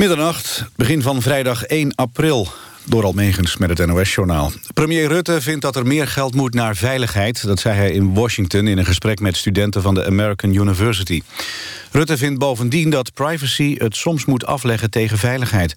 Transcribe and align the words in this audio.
Middernacht, 0.00 0.64
begin 0.76 1.02
van 1.02 1.22
vrijdag 1.22 1.64
1 1.64 1.94
april. 1.94 2.48
Door 2.84 3.04
Almegens 3.04 3.56
met 3.56 3.78
het 3.78 3.86
NOS-journaal. 3.86 4.52
Premier 4.74 5.08
Rutte 5.08 5.40
vindt 5.40 5.62
dat 5.62 5.76
er 5.76 5.86
meer 5.86 6.08
geld 6.08 6.34
moet 6.34 6.54
naar 6.54 6.76
veiligheid. 6.76 7.46
Dat 7.46 7.60
zei 7.60 7.76
hij 7.76 7.90
in 7.90 8.14
Washington 8.14 8.66
in 8.66 8.78
een 8.78 8.84
gesprek 8.84 9.20
met 9.20 9.36
studenten 9.36 9.82
van 9.82 9.94
de 9.94 10.06
American 10.06 10.54
University. 10.54 11.22
Rutte 11.90 12.16
vindt 12.16 12.38
bovendien 12.38 12.90
dat 12.90 13.14
privacy 13.14 13.74
het 13.78 13.96
soms 13.96 14.24
moet 14.24 14.46
afleggen 14.46 14.90
tegen 14.90 15.18
veiligheid. 15.18 15.76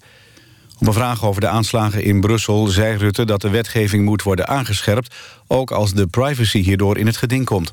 Op 0.78 0.86
een 0.86 0.92
vraag 0.92 1.24
over 1.24 1.40
de 1.40 1.48
aanslagen 1.48 2.02
in 2.02 2.20
Brussel 2.20 2.66
zei 2.66 2.96
Rutte 2.96 3.24
dat 3.24 3.40
de 3.40 3.50
wetgeving 3.50 4.04
moet 4.04 4.22
worden 4.22 4.48
aangescherpt... 4.48 5.14
ook 5.46 5.70
als 5.70 5.92
de 5.92 6.06
privacy 6.06 6.58
hierdoor 6.58 6.98
in 6.98 7.06
het 7.06 7.16
geding 7.16 7.44
komt. 7.44 7.72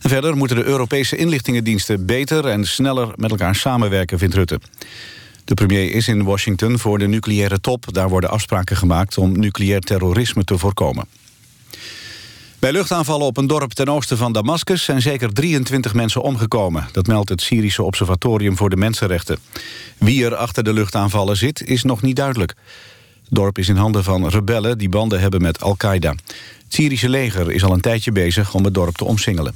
En 0.00 0.08
verder 0.08 0.36
moeten 0.36 0.56
de 0.56 0.64
Europese 0.64 1.16
inlichtingendiensten 1.16 2.06
beter 2.06 2.46
en 2.46 2.66
sneller 2.66 3.08
met 3.16 3.30
elkaar 3.30 3.54
samenwerken, 3.54 4.18
vindt 4.18 4.34
Rutte. 4.34 4.60
De 5.44 5.54
premier 5.54 5.92
is 5.92 6.08
in 6.08 6.24
Washington 6.24 6.78
voor 6.78 6.98
de 6.98 7.06
nucleaire 7.06 7.60
top. 7.60 7.84
Daar 7.90 8.08
worden 8.08 8.30
afspraken 8.30 8.76
gemaakt 8.76 9.18
om 9.18 9.38
nucleair 9.38 9.80
terrorisme 9.80 10.44
te 10.44 10.58
voorkomen. 10.58 11.06
Bij 12.58 12.72
luchtaanvallen 12.72 13.26
op 13.26 13.36
een 13.36 13.46
dorp 13.46 13.72
ten 13.72 13.88
oosten 13.88 14.16
van 14.16 14.32
Damascus... 14.32 14.84
zijn 14.84 15.02
zeker 15.02 15.32
23 15.32 15.94
mensen 15.94 16.22
omgekomen. 16.22 16.88
Dat 16.92 17.06
meldt 17.06 17.28
het 17.28 17.40
Syrische 17.40 17.82
Observatorium 17.82 18.56
voor 18.56 18.70
de 18.70 18.76
Mensenrechten. 18.76 19.38
Wie 19.98 20.24
er 20.24 20.34
achter 20.34 20.64
de 20.64 20.72
luchtaanvallen 20.72 21.36
zit, 21.36 21.62
is 21.62 21.82
nog 21.82 22.02
niet 22.02 22.16
duidelijk. 22.16 22.54
Het 23.24 23.34
dorp 23.34 23.58
is 23.58 23.68
in 23.68 23.76
handen 23.76 24.04
van 24.04 24.28
rebellen 24.28 24.78
die 24.78 24.88
banden 24.88 25.20
hebben 25.20 25.42
met 25.42 25.60
Al-Qaeda. 25.60 26.10
Het 26.10 26.24
Syrische 26.68 27.08
leger 27.08 27.50
is 27.50 27.64
al 27.64 27.72
een 27.72 27.80
tijdje 27.80 28.12
bezig 28.12 28.54
om 28.54 28.64
het 28.64 28.74
dorp 28.74 28.96
te 28.96 29.04
omsingelen. 29.04 29.54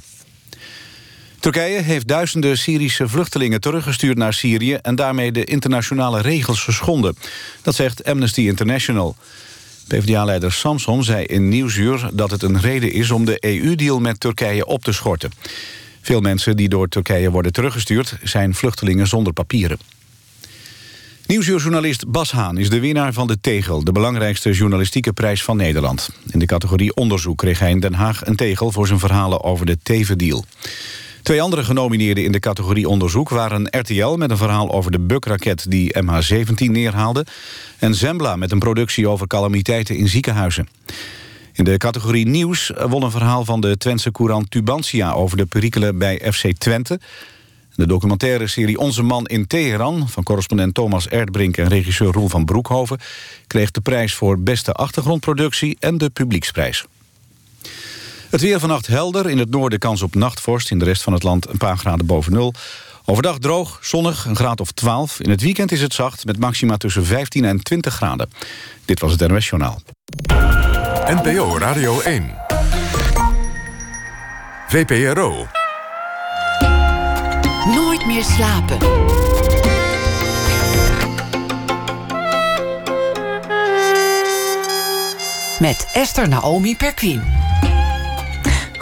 Turkije 1.39 1.81
heeft 1.81 2.07
duizenden 2.07 2.57
Syrische 2.57 3.07
vluchtelingen 3.07 3.61
teruggestuurd 3.61 4.17
naar 4.17 4.33
Syrië... 4.33 4.73
en 4.73 4.95
daarmee 4.95 5.31
de 5.31 5.43
internationale 5.43 6.21
regels 6.21 6.63
geschonden. 6.63 7.17
Dat 7.61 7.75
zegt 7.75 8.03
Amnesty 8.03 8.41
International. 8.41 9.15
PvdA-leider 9.87 10.51
Samson 10.51 11.03
zei 11.03 11.25
in 11.25 11.49
Nieuwsuur 11.49 12.09
dat 12.13 12.31
het 12.31 12.43
een 12.43 12.59
reden 12.59 12.91
is... 12.91 13.11
om 13.11 13.25
de 13.25 13.37
EU-deal 13.39 13.99
met 13.99 14.19
Turkije 14.19 14.65
op 14.65 14.83
te 14.83 14.91
schorten. 14.91 15.31
Veel 16.01 16.21
mensen 16.21 16.55
die 16.55 16.69
door 16.69 16.87
Turkije 16.87 17.31
worden 17.31 17.53
teruggestuurd... 17.53 18.17
zijn 18.23 18.55
vluchtelingen 18.55 19.07
zonder 19.07 19.33
papieren. 19.33 19.79
Nieuwsuurjournalist 21.27 22.07
Bas 22.07 22.31
Haan 22.31 22.57
is 22.57 22.69
de 22.69 22.79
winnaar 22.79 23.13
van 23.13 23.27
de 23.27 23.39
Tegel... 23.41 23.83
de 23.83 23.91
belangrijkste 23.91 24.51
journalistieke 24.51 25.13
prijs 25.13 25.43
van 25.43 25.57
Nederland. 25.57 26.09
In 26.29 26.39
de 26.39 26.45
categorie 26.45 26.95
onderzoek 26.95 27.37
kreeg 27.37 27.59
hij 27.59 27.71
in 27.71 27.79
Den 27.79 27.93
Haag 27.93 28.25
een 28.25 28.35
tegel... 28.35 28.71
voor 28.71 28.87
zijn 28.87 28.99
verhalen 28.99 29.43
over 29.43 29.65
de 29.65 29.77
Teven-deal. 29.83 30.45
Twee 31.27 31.41
andere 31.41 31.63
genomineerden 31.63 32.23
in 32.23 32.31
de 32.31 32.39
categorie 32.39 32.89
onderzoek 32.89 33.29
waren 33.29 33.67
RTL... 33.69 34.15
met 34.15 34.31
een 34.31 34.37
verhaal 34.37 34.71
over 34.71 34.91
de 34.91 34.99
bukraket 34.99 35.65
die 35.69 35.95
MH17 36.03 36.55
neerhaalde... 36.55 37.25
en 37.79 37.95
Zembla 37.95 38.35
met 38.35 38.51
een 38.51 38.59
productie 38.59 39.07
over 39.07 39.27
calamiteiten 39.27 39.95
in 39.95 40.07
ziekenhuizen. 40.07 40.67
In 41.53 41.63
de 41.63 41.77
categorie 41.77 42.27
nieuws 42.27 42.71
won 42.87 43.03
een 43.03 43.11
verhaal 43.11 43.45
van 43.45 43.61
de 43.61 43.77
Twentse 43.77 44.11
courant 44.11 44.51
Tubantia... 44.51 45.11
over 45.11 45.37
de 45.37 45.45
perikelen 45.45 45.97
bij 45.97 46.31
FC 46.31 46.51
Twente. 46.57 46.99
De 47.75 47.87
documentaire 47.87 48.47
serie 48.47 48.79
Onze 48.79 49.03
Man 49.03 49.25
in 49.25 49.47
Teheran... 49.47 50.09
van 50.09 50.23
correspondent 50.23 50.73
Thomas 50.73 51.07
Erdbrink 51.07 51.57
en 51.57 51.67
regisseur 51.67 52.11
Roel 52.11 52.29
van 52.29 52.45
Broekhoven... 52.45 52.99
kreeg 53.47 53.71
de 53.71 53.81
prijs 53.81 54.13
voor 54.13 54.39
beste 54.39 54.71
achtergrondproductie 54.71 55.77
en 55.79 55.97
de 55.97 56.09
publieksprijs. 56.09 56.85
Het 58.29 58.41
weer 58.41 58.59
vannacht 58.59 58.87
helder. 58.87 59.29
In 59.29 59.37
het 59.37 59.49
noorden 59.49 59.79
kans 59.79 60.01
op 60.01 60.15
nachtvorst. 60.15 60.71
In 60.71 60.79
de 60.79 60.85
rest 60.85 61.03
van 61.03 61.13
het 61.13 61.23
land 61.23 61.49
een 61.49 61.57
paar 61.57 61.77
graden 61.77 62.05
boven 62.05 62.33
nul. 62.33 62.53
Overdag 63.05 63.37
droog, 63.37 63.79
zonnig, 63.81 64.25
een 64.25 64.35
graad 64.35 64.61
of 64.61 64.71
12. 64.71 65.19
In 65.19 65.29
het 65.29 65.41
weekend 65.41 65.71
is 65.71 65.81
het 65.81 65.93
zacht 65.93 66.25
met 66.25 66.39
maxima 66.39 66.77
tussen 66.77 67.05
15 67.05 67.45
en 67.45 67.63
20 67.63 67.93
graden. 67.93 68.29
Dit 68.85 68.99
was 68.99 69.11
het 69.11 69.27
NOS 69.27 69.49
Journaal. 69.49 69.81
NPO 71.05 71.57
Radio 71.57 71.99
1. 72.01 72.35
VPRO. 74.67 75.47
Nooit 77.65 78.05
meer 78.05 78.23
slapen. 78.23 78.77
Met 85.59 85.87
Esther 85.93 86.27
Naomi 86.29 86.75
Perquin. 86.75 87.46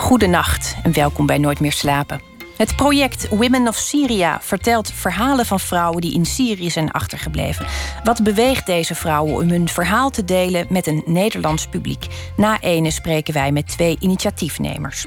Goedenacht 0.06 0.76
en 0.84 0.94
welkom 0.94 1.26
bij 1.26 1.38
Nooit 1.38 1.60
meer 1.60 1.72
slapen. 1.72 2.22
Het 2.58 2.76
project 2.76 3.30
Women 3.30 3.68
of 3.68 3.76
Syria 3.76 4.40
vertelt 4.42 4.92
verhalen 4.92 5.46
van 5.46 5.60
vrouwen 5.60 6.02
die 6.02 6.14
in 6.14 6.26
Syrië 6.26 6.70
zijn 6.70 6.92
achtergebleven. 6.92 7.66
Wat 8.04 8.24
beweegt 8.24 8.66
deze 8.66 8.96
vrouwen 8.96 9.34
om 9.34 9.50
hun 9.50 9.68
verhaal 9.68 10.10
te 10.10 10.26
delen 10.26 10.66
met 10.70 10.88
een 10.88 11.04
Nederlands 11.06 11.68
publiek? 11.68 12.08
Na 12.38 12.60
ene 12.62 12.92
spreken 12.92 13.34
wij 13.34 13.52
met 13.52 13.68
twee 13.68 13.98
initiatiefnemers. 14.00 15.06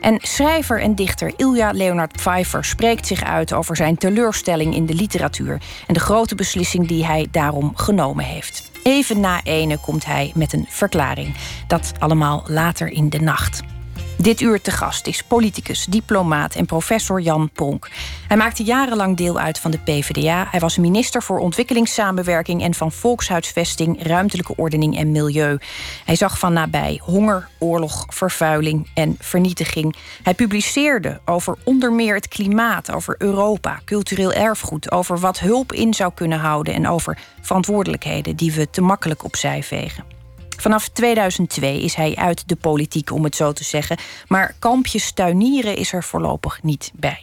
En 0.00 0.18
schrijver 0.22 0.80
en 0.80 0.94
dichter 0.94 1.32
Ilja 1.36 1.70
Leonard 1.70 2.12
Pfeiffer 2.12 2.64
spreekt 2.64 3.06
zich 3.06 3.22
uit 3.22 3.52
over 3.52 3.76
zijn 3.76 3.96
teleurstelling 3.96 4.74
in 4.74 4.86
de 4.86 4.94
literatuur 4.94 5.60
en 5.86 5.94
de 5.94 6.00
grote 6.00 6.34
beslissing 6.34 6.88
die 6.88 7.06
hij 7.06 7.26
daarom 7.30 7.72
genomen 7.76 8.24
heeft. 8.24 8.70
Even 8.82 9.20
na 9.20 9.40
ene 9.42 9.78
komt 9.78 10.04
hij 10.04 10.32
met 10.34 10.52
een 10.52 10.66
verklaring. 10.68 11.34
Dat 11.66 11.92
allemaal 11.98 12.44
later 12.46 12.88
in 12.88 13.08
de 13.08 13.20
nacht. 13.20 13.62
Dit 14.18 14.40
uur 14.40 14.60
te 14.60 14.70
gast 14.70 15.06
is 15.06 15.22
politicus, 15.22 15.84
diplomaat 15.84 16.54
en 16.54 16.66
professor 16.66 17.20
Jan 17.20 17.50
Pronk. 17.50 17.88
Hij 18.28 18.36
maakte 18.36 18.62
jarenlang 18.62 19.16
deel 19.16 19.38
uit 19.38 19.58
van 19.58 19.70
de 19.70 19.78
PvdA. 19.78 20.46
Hij 20.50 20.60
was 20.60 20.76
minister 20.76 21.22
voor 21.22 21.38
ontwikkelingssamenwerking 21.38 22.62
en 22.62 22.74
van 22.74 22.92
volkshuisvesting, 22.92 24.02
ruimtelijke 24.02 24.56
ordening 24.56 24.96
en 24.96 25.12
milieu. 25.12 25.58
Hij 26.04 26.16
zag 26.16 26.38
van 26.38 26.52
nabij 26.52 27.00
honger, 27.04 27.48
oorlog, 27.58 28.06
vervuiling 28.08 28.90
en 28.94 29.16
vernietiging. 29.20 29.96
Hij 30.22 30.34
publiceerde 30.34 31.20
over 31.24 31.56
onder 31.64 31.92
meer 31.92 32.14
het 32.14 32.28
klimaat, 32.28 32.92
over 32.92 33.14
Europa, 33.18 33.80
cultureel 33.84 34.32
erfgoed, 34.32 34.92
over 34.92 35.18
wat 35.18 35.38
hulp 35.38 35.72
in 35.72 35.94
zou 35.94 36.12
kunnen 36.14 36.38
houden 36.38 36.74
en 36.74 36.88
over 36.88 37.18
verantwoordelijkheden 37.40 38.36
die 38.36 38.52
we 38.52 38.70
te 38.70 38.80
makkelijk 38.80 39.24
opzij 39.24 39.62
vegen. 39.62 40.17
Vanaf 40.60 40.88
2002 40.88 41.82
is 41.82 41.94
hij 41.94 42.16
uit 42.16 42.48
de 42.48 42.56
politiek, 42.56 43.12
om 43.12 43.24
het 43.24 43.36
zo 43.36 43.52
te 43.52 43.64
zeggen. 43.64 43.98
Maar 44.28 44.54
kampjes 44.58 45.12
tuinieren 45.12 45.76
is 45.76 45.92
er 45.92 46.04
voorlopig 46.04 46.62
niet 46.62 46.90
bij. 46.94 47.22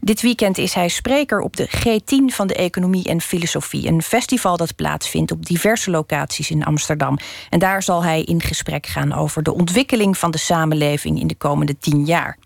Dit 0.00 0.20
weekend 0.22 0.58
is 0.58 0.74
hij 0.74 0.88
spreker 0.88 1.40
op 1.40 1.56
de 1.56 1.68
G10 1.68 2.34
van 2.34 2.46
de 2.46 2.54
Economie 2.54 3.04
en 3.04 3.20
Filosofie. 3.20 3.88
Een 3.88 4.02
festival 4.02 4.56
dat 4.56 4.74
plaatsvindt 4.76 5.32
op 5.32 5.46
diverse 5.46 5.90
locaties 5.90 6.50
in 6.50 6.64
Amsterdam. 6.64 7.18
En 7.50 7.58
daar 7.58 7.82
zal 7.82 8.04
hij 8.04 8.22
in 8.22 8.40
gesprek 8.42 8.86
gaan 8.86 9.12
over 9.12 9.42
de 9.42 9.54
ontwikkeling 9.54 10.18
van 10.18 10.30
de 10.30 10.38
samenleving 10.38 11.20
in 11.20 11.26
de 11.26 11.34
komende 11.34 11.78
tien 11.78 12.04
jaar. 12.04 12.38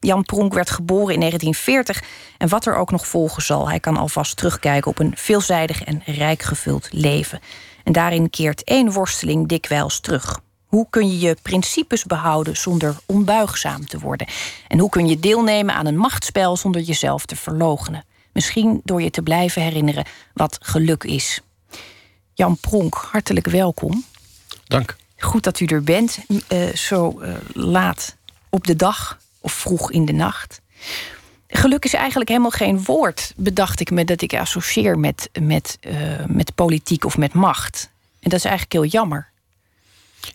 Jan 0.00 0.24
Pronk 0.24 0.54
werd 0.54 0.70
geboren 0.70 1.14
in 1.14 1.20
1940 1.20 2.02
en 2.38 2.48
wat 2.48 2.66
er 2.66 2.74
ook 2.74 2.90
nog 2.90 3.06
volgen 3.06 3.42
zal, 3.42 3.68
hij 3.68 3.80
kan 3.80 3.96
alvast 3.96 4.36
terugkijken 4.36 4.90
op 4.90 4.98
een 4.98 5.12
veelzijdig 5.16 5.84
en 5.84 6.02
rijk 6.04 6.42
gevuld 6.42 6.88
leven. 6.90 7.40
En 7.84 7.92
daarin 7.92 8.30
keert 8.30 8.64
één 8.64 8.92
worsteling 8.92 9.48
dikwijls 9.48 10.00
terug. 10.00 10.40
Hoe 10.66 10.86
kun 10.90 11.08
je 11.08 11.18
je 11.18 11.36
principes 11.42 12.04
behouden 12.04 12.56
zonder 12.56 12.96
onbuigzaam 13.06 13.86
te 13.86 13.98
worden? 13.98 14.26
En 14.68 14.78
hoe 14.78 14.88
kun 14.90 15.08
je 15.08 15.20
deelnemen 15.20 15.74
aan 15.74 15.86
een 15.86 15.96
machtsspel 15.96 16.56
zonder 16.56 16.80
jezelf 16.80 17.26
te 17.26 17.36
verloochenen? 17.36 18.04
Misschien 18.32 18.80
door 18.84 19.02
je 19.02 19.10
te 19.10 19.22
blijven 19.22 19.62
herinneren 19.62 20.06
wat 20.34 20.58
geluk 20.60 21.04
is. 21.04 21.40
Jan 22.34 22.56
Pronk, 22.56 22.94
hartelijk 22.94 23.46
welkom. 23.46 24.04
Dank. 24.64 24.96
Goed 25.16 25.44
dat 25.44 25.60
u 25.60 25.64
er 25.66 25.82
bent, 25.82 26.18
uh, 26.28 26.74
zo 26.74 27.20
uh, 27.20 27.34
laat 27.52 28.16
op 28.48 28.66
de 28.66 28.76
dag 28.76 29.18
of 29.40 29.52
vroeg 29.52 29.90
in 29.90 30.04
de 30.04 30.12
nacht. 30.12 30.60
Geluk 31.54 31.84
is 31.84 31.94
eigenlijk 31.94 32.28
helemaal 32.28 32.50
geen 32.50 32.84
woord, 32.84 33.32
bedacht 33.36 33.80
ik 33.80 33.90
me, 33.90 34.04
dat 34.04 34.22
ik 34.22 34.34
associeer 34.34 34.98
met, 34.98 35.30
met, 35.40 35.78
uh, 35.80 35.94
met 36.26 36.54
politiek 36.54 37.04
of 37.04 37.18
met 37.18 37.32
macht. 37.32 37.90
En 38.20 38.30
dat 38.30 38.38
is 38.38 38.44
eigenlijk 38.44 38.72
heel 38.72 39.00
jammer. 39.00 39.30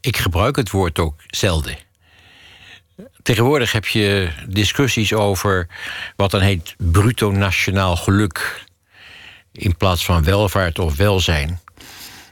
Ik 0.02 0.18
gebruik 0.18 0.56
het 0.56 0.72
woord 0.72 1.00
ook 1.00 1.16
zelden. 1.28 1.78
Tegenwoordig 3.24 3.72
heb 3.72 3.88
je 3.88 4.30
discussies 4.48 5.14
over 5.14 5.68
wat 6.16 6.32
dan 6.32 6.42
heet 6.42 6.76
bruto 6.78 7.32
nationaal 7.32 7.96
geluk. 7.96 8.66
In 9.52 9.78
plaats 9.78 10.06
van 10.06 10.24
welvaart 10.24 10.80
of 10.80 10.96
welzijn. 10.96 11.60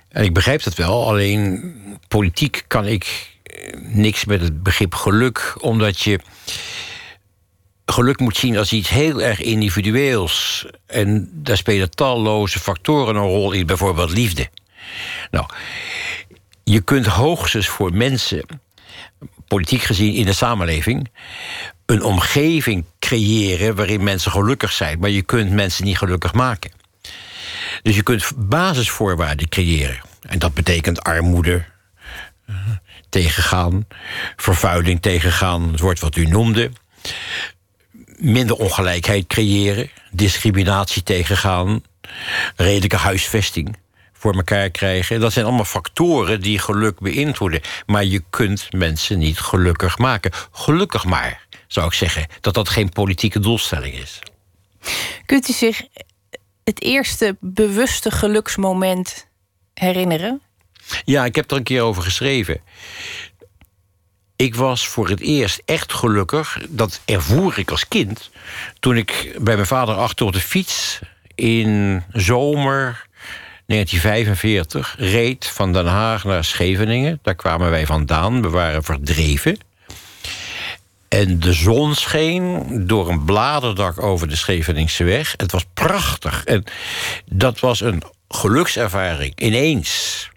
En 0.10 0.24
ik 0.24 0.34
begrijp 0.34 0.64
dat 0.64 0.76
wel, 0.76 1.08
alleen 1.08 1.76
politiek 2.08 2.64
kan 2.68 2.86
ik 2.86 3.34
niks 3.76 4.26
met 4.26 4.42
het 4.42 4.64
begrip 4.64 4.94
geluk, 4.94 5.56
omdat 5.60 6.00
je 6.00 6.20
geluk 7.86 8.20
moet 8.20 8.38
zien 8.38 8.58
als 8.58 8.74
iets 8.74 8.90
heel 8.90 9.22
erg 9.22 9.42
individueels. 9.42 10.66
En 10.86 11.30
daar 11.34 11.58
spelen 11.58 11.90
talloze 11.90 12.60
factoren 12.60 13.16
een 13.16 13.22
rol 13.22 13.52
in, 13.52 13.66
bijvoorbeeld 13.66 14.12
liefde. 14.12 14.50
Nou, 15.32 15.46
je 16.64 16.82
kunt 16.82 17.06
hoogstens 17.06 17.68
voor 17.68 17.94
mensen, 17.94 18.46
politiek 19.48 19.82
gezien 19.82 20.14
in 20.14 20.26
de 20.26 20.34
samenleving, 20.34 21.10
een 21.86 22.04
omgeving 22.04 22.86
creëren 23.00 23.76
waarin 23.76 24.04
mensen 24.04 24.32
gelukkig 24.32 24.72
zijn, 24.72 25.00
maar 25.00 25.10
je 25.10 25.22
kunt 25.22 25.52
mensen 25.52 25.86
niet 25.86 25.98
gelukkig 25.98 26.34
maken. 26.34 26.72
Dus 27.82 27.96
je 27.96 28.04
kunt 28.04 28.32
basisvoorwaarden 28.36 29.50
creëren. 29.50 30.02
En 30.22 30.40
dat 30.40 30.54
betekent 30.54 31.04
armoede 31.04 31.66
uh, 32.50 32.56
tegengaan, 33.10 33.88
vervuiling 34.36 35.02
tegengaan, 35.02 35.72
het 35.72 35.80
woord 35.80 36.00
wat 36.00 36.16
u 36.16 36.26
noemde. 36.26 36.72
Minder 38.18 38.56
ongelijkheid 38.56 39.28
creëren, 39.28 39.90
discriminatie 40.12 41.04
tegengaan, 41.04 41.84
redelijke 42.56 42.96
huisvesting 42.96 43.78
voor 44.14 44.34
elkaar 44.34 44.70
krijgen. 44.70 45.20
Dat 45.20 45.34
zijn 45.34 45.46
allemaal 45.46 45.66
factoren 45.66 46.42
die 46.42 46.60
geluk 46.60 47.00
beïnvloeden. 47.00 47.62
Maar 47.86 48.06
je 48.06 48.24
kunt 48.30 48.68
mensen 48.72 49.18
niet 49.18 49.40
gelukkig 49.40 49.98
maken. 49.98 50.32
Gelukkig 50.52 51.06
maar, 51.06 51.48
zou 51.68 51.88
ik 51.88 51.94
zeggen, 51.94 52.28
dat 52.42 52.54
dat 52.54 52.70
geen 52.70 52.90
politieke 52.90 53.40
doelstelling 53.40 53.94
is. 53.94 54.20
Kunt 55.26 55.50
u 55.50 55.54
zich 55.54 55.82
het 56.64 56.82
eerste 56.82 57.38
bewuste 57.40 58.12
geluksmoment 58.12 59.28
herinneren? 59.74 60.42
Ja, 61.06 61.26
ik 61.26 61.36
heb 61.36 61.52
er 61.52 61.58
een 61.58 61.64
keer 61.64 61.82
over 61.82 62.04
geschreven. 62.04 62.62
Ik 64.36 64.56
was 64.56 64.88
voor 64.88 65.10
het 65.10 65.20
eerst 65.20 65.62
echt 65.66 65.94
gelukkig, 65.94 66.60
dat 66.70 67.02
ervoer 67.06 67.60
ik 67.60 67.72
als 67.72 67.88
kind... 67.88 68.30
toen 68.80 68.98
ik 68.98 69.36
bij 69.40 69.56
mijn 69.56 69.68
vader 69.68 69.96
achter 69.96 70.26
op 70.26 70.34
de 70.34 70.40
fiets 70.40 71.00
in 71.36 72.04
zomer 72.12 73.08
1945 73.66 74.96
reed 74.98 75.48
van 75.48 75.74
Den 75.74 75.86
Haag 75.86 76.24
naar 76.24 76.44
Scheveningen. 76.44 77.20
Daar 77.22 77.36
kwamen 77.36 77.70
wij 77.70 77.86
vandaan, 77.86 78.42
we 78.42 78.50
waren 78.50 78.84
verdreven. 78.84 79.58
En 81.08 81.40
de 81.40 81.54
zon 81.54 81.96
scheen 81.96 82.64
door 82.88 83.10
een 83.10 83.26
bladerdak 83.26 84.04
over 84.04 84.28
de 84.28 84.36
Scheveningse 84.36 85.04
weg. 85.04 85.34
Het 85.38 85.52
was 85.52 85.66
prachtig. 85.74 86.44
En 86.44 86.64
dat 87.26 87.60
was 87.60 87.82
een 87.82 88.04
gelukservaring, 88.28 89.34
ineens, 89.40 90.30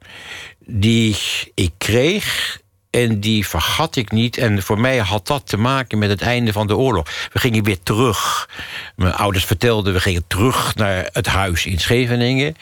die 0.67 1.17
ik 1.55 1.73
kreeg 1.79 2.61
en 2.90 3.20
die 3.20 3.46
vergat 3.46 3.96
ik 3.96 4.11
niet. 4.11 4.37
En 4.37 4.62
voor 4.62 4.81
mij 4.81 4.99
had 4.99 5.26
dat 5.26 5.46
te 5.46 5.56
maken 5.56 5.99
met 5.99 6.08
het 6.08 6.23
einde 6.23 6.52
van 6.52 6.67
de 6.67 6.76
oorlog. 6.76 7.08
We 7.32 7.38
gingen 7.38 7.64
weer 7.64 7.82
terug. 7.82 8.49
Mijn 8.96 9.14
ouders 9.14 9.44
vertelden, 9.44 9.93
we 9.93 10.00
gingen 10.00 10.25
terug 10.26 10.75
naar 10.75 11.08
het 11.12 11.26
huis 11.26 11.67
in 11.67 11.79
Scheveningen. 11.79 12.56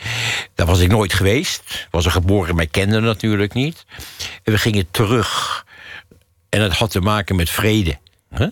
Daar 0.54 0.66
was 0.66 0.80
ik 0.80 0.88
nooit 0.88 1.14
geweest. 1.14 1.88
Was 1.90 2.04
er 2.04 2.10
geboren, 2.10 2.54
maar 2.54 2.66
kende 2.66 3.00
natuurlijk 3.00 3.54
niet. 3.54 3.84
En 4.42 4.52
we 4.52 4.58
gingen 4.58 4.90
terug. 4.90 5.64
En 6.48 6.60
het 6.60 6.72
had 6.72 6.90
te 6.90 7.00
maken 7.00 7.36
met 7.36 7.50
vrede. 7.50 7.98
Uh, 8.38 8.48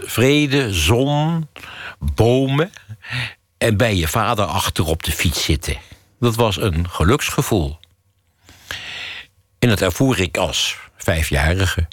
vrede, 0.00 0.74
zon, 0.74 1.48
bomen. 1.98 2.70
En 3.58 3.76
bij 3.76 3.96
je 3.96 4.08
vader 4.08 4.44
achter 4.44 4.86
op 4.86 5.02
de 5.02 5.12
fiets 5.12 5.44
zitten. 5.44 5.76
Dat 6.20 6.34
was 6.34 6.56
een 6.56 6.90
geluksgevoel. 6.90 7.78
En 9.62 9.68
dat 9.68 9.80
ervoer 9.80 10.20
ik 10.20 10.36
als 10.36 10.78
vijfjarige. 10.96 11.86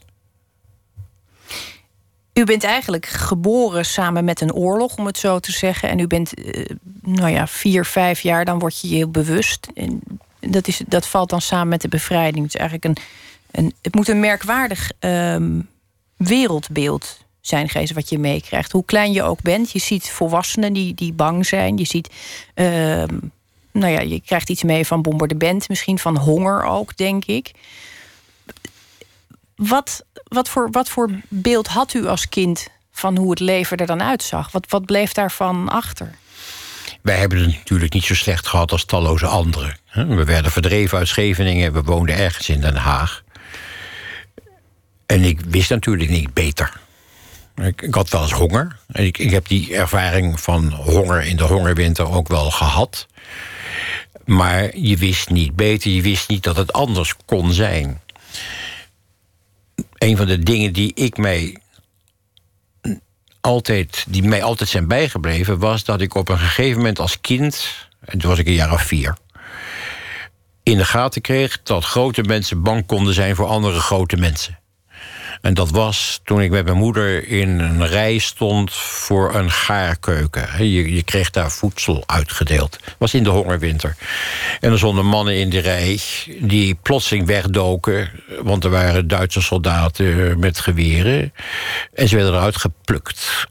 U 2.34 2.44
bent 2.44 2.64
eigenlijk 2.64 3.06
geboren 3.06 3.86
samen 3.86 4.26
met 4.26 4.42
een 4.42 4.54
oorlog, 4.54 4.98
om 4.98 5.06
het 5.06 5.18
zo 5.18 5.40
te 5.40 5.52
zeggen. 5.52 5.90
En 5.90 6.00
u 6.00 6.08
bent, 6.08 6.40
uh, 6.40 6.66
nou 7.02 7.30
ja, 7.30 7.48
vier, 7.48 7.86
vijf 7.86 8.22
jaar, 8.22 8.46
dan 8.46 8.60
word 8.60 8.80
je 8.80 8.90
je 8.90 8.96
heel 8.96 9.10
bewust. 9.10 9.68
En 9.74 10.02
dat, 10.40 10.68
is, 10.68 10.82
dat 10.88 11.08
valt 11.08 11.30
dan 11.30 11.42
samen 11.42 11.68
met 11.68 11.82
de 11.82 11.88
bevrijding. 11.88 12.46
Het, 12.46 12.54
is 12.54 12.60
eigenlijk 12.60 12.98
een, 12.98 13.04
een, 13.52 13.74
het 13.82 13.96
moet 13.96 14.08
een 14.08 14.20
merkwaardig 14.20 14.92
um, 15.00 15.70
wereldbeeld 16.18 17.18
zijn 17.42 17.70
geweest 17.70 17.94
wat 17.94 18.10
je 18.10 18.20
meekrijgt. 18.20 18.72
Hoe 18.72 18.86
klein 18.86 19.12
je 19.12 19.24
ook 19.24 19.42
bent. 19.42 19.72
Je 19.72 19.80
ziet 19.80 20.10
volwassenen 20.10 20.74
die, 20.74 20.94
die 20.94 21.14
bang 21.14 21.46
zijn. 21.46 21.78
Je 21.78 21.86
ziet... 21.86 22.10
Uh, 22.56 23.04
nou 23.72 23.94
ja, 23.94 24.00
je 24.00 24.22
krijgt 24.22 24.50
iets 24.50 24.64
mee 24.64 24.86
van 24.86 25.02
bombardement, 25.02 25.70
misschien 25.70 26.00
van 26.00 26.18
honger 26.18 26.64
ook, 26.64 26.98
denk 26.98 27.26
ik. 27.26 27.52
Wat, 29.56 30.04
wat, 30.24 30.50
voor, 30.50 30.72
wat 30.72 30.90
voor 30.90 31.10
beeld 31.28 31.68
had 31.68 31.94
u 31.94 32.06
als 32.08 32.30
kind 32.30 32.68
van 32.92 33.18
hoe 33.18 33.30
het 33.30 33.40
leven 33.40 33.78
er 33.78 33.86
dan 33.86 34.02
uitzag? 34.02 34.52
Wat, 34.52 34.66
wat 34.70 34.86
bleef 34.86 35.14
daarvan 35.14 35.70
achter? 35.70 36.16
Wij 37.02 37.18
hebben 37.18 37.38
het 37.38 37.48
natuurlijk 37.48 37.94
niet 37.94 38.04
zo 38.04 38.16
slecht 38.16 38.48
gehad 38.48 38.72
als 38.72 38.86
talloze 38.86 39.26
anderen. 39.28 39.78
We 39.94 40.24
werden 40.24 40.52
verdreven 40.52 40.98
uit 40.98 41.08
Scheveningen, 41.08 41.74
we 41.74 41.84
woonden 41.84 42.16
ergens 42.16 42.50
in 42.50 42.62
Den 42.62 42.76
Haag. 42.76 43.24
En 45.06 45.24
ik 45.24 45.42
wist 45.42 45.70
natuurlijk 45.70 46.10
niet 46.10 46.34
beter. 46.34 46.80
Ik, 47.56 47.82
ik 47.82 47.94
had 47.94 48.10
wel 48.10 48.22
eens 48.22 48.32
honger. 48.32 48.78
Ik, 48.92 49.18
ik 49.18 49.32
heb 49.32 49.48
die 49.48 49.76
ervaring 49.76 50.40
van 50.40 50.72
honger 50.72 51.24
in 51.24 51.38
de 51.38 51.44
hongerwinter 51.44 52.12
ook 52.12 52.28
wel 52.28 52.52
gehad. 52.52 53.08
Maar 54.30 54.78
je 54.78 54.98
wist 54.98 55.30
niet 55.30 55.56
beter, 55.56 55.92
je 55.92 56.02
wist 56.02 56.30
niet 56.30 56.44
dat 56.44 56.56
het 56.56 56.74
anders 56.74 57.16
kon 57.26 57.54
zijn. 57.54 58.02
Een 59.98 60.18
van 60.18 60.26
de 60.26 60.40
dingen 60.40 60.74
die 60.74 60.94
ik 60.94 61.18
mij 61.18 61.58
altijd, 63.42 64.06
die 64.08 64.24
mij 64.24 64.44
altijd 64.44 64.70
zijn 64.70 64.88
bijgebleven, 64.88 65.60
was 65.60 65.84
dat 65.84 66.02
ik 66.02 66.14
op 66.14 66.30
een 66.30 66.38
gegeven 66.40 66.78
moment 66.78 67.00
als 67.00 67.22
kind, 67.22 67.88
en 68.00 68.20
toen 68.20 68.30
was 68.30 68.40
ik 68.40 68.48
een 68.48 68.54
jaar 68.54 68.74
of 68.74 68.82
vier, 68.82 69.18
in 70.64 70.78
de 70.78 70.86
gaten 70.86 71.22
kreeg 71.22 71.64
dat 71.64 71.86
grote 71.86 72.22
mensen 72.22 72.62
bang 72.62 72.86
konden 72.86 73.14
zijn 73.14 73.36
voor 73.36 73.48
andere 73.48 73.80
grote 73.80 74.18
mensen. 74.18 74.60
En 75.42 75.54
dat 75.54 75.70
was 75.70 76.20
toen 76.24 76.42
ik 76.42 76.52
met 76.52 76.66
mijn 76.66 76.78
moeder 76.78 77.28
in 77.28 77.60
een 77.60 77.88
rij 77.88 78.18
stond 78.18 78.74
voor 78.74 79.36
een 79.36 79.52
gaarkeuken. 79.52 80.68
Je, 80.70 80.96
je 80.96 81.04
kreeg 81.04 81.30
daar 81.30 81.52
voedsel 81.52 82.04
uitgedeeld. 82.06 82.80
Was 82.98 83.14
in 83.14 83.24
de 83.24 83.30
hongerwinter. 83.30 83.96
En 84.60 84.72
er 84.72 84.78
stonden 84.78 85.06
mannen 85.06 85.36
in 85.36 85.50
de 85.50 85.60
rij 85.60 86.00
die 86.40 86.76
plotseling 86.76 87.26
wegdoken. 87.26 88.10
Want 88.42 88.64
er 88.64 88.70
waren 88.70 89.08
Duitse 89.08 89.42
soldaten 89.42 90.40
met 90.40 90.60
geweren. 90.60 91.34
En 91.94 92.08
ze 92.08 92.16
werden 92.16 92.34
eruit 92.34 92.58
geplukt. 92.58 93.48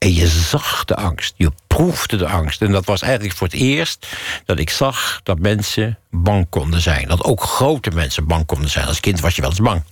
En 0.00 0.14
je 0.14 0.26
zag 0.26 0.84
de 0.84 0.96
angst, 0.96 1.34
je 1.36 1.50
proefde 1.66 2.16
de 2.16 2.26
angst. 2.26 2.62
En 2.62 2.72
dat 2.72 2.84
was 2.84 3.02
eigenlijk 3.02 3.36
voor 3.36 3.46
het 3.46 3.56
eerst 3.56 4.06
dat 4.44 4.58
ik 4.58 4.70
zag 4.70 5.20
dat 5.22 5.38
mensen 5.38 5.98
bang 6.10 6.46
konden 6.48 6.80
zijn. 6.80 7.08
Dat 7.08 7.24
ook 7.24 7.42
grote 7.42 7.90
mensen 7.90 8.26
bang 8.26 8.46
konden 8.46 8.70
zijn. 8.70 8.86
Als 8.86 9.00
kind 9.00 9.20
was 9.20 9.34
je 9.34 9.40
wel 9.40 9.50
eens 9.50 9.60
bang. 9.60 9.82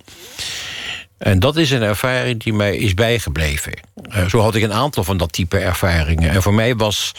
En 1.18 1.38
dat 1.38 1.56
is 1.56 1.70
een 1.70 1.82
ervaring 1.82 2.42
die 2.42 2.52
mij 2.52 2.76
is 2.76 2.94
bijgebleven. 2.94 3.72
Uh, 4.08 4.26
zo 4.26 4.40
had 4.40 4.54
ik 4.54 4.62
een 4.62 4.72
aantal 4.72 5.04
van 5.04 5.16
dat 5.16 5.32
type 5.32 5.58
ervaringen. 5.58 6.30
En 6.30 6.42
voor 6.42 6.54
mij 6.54 6.76
was 6.76 7.12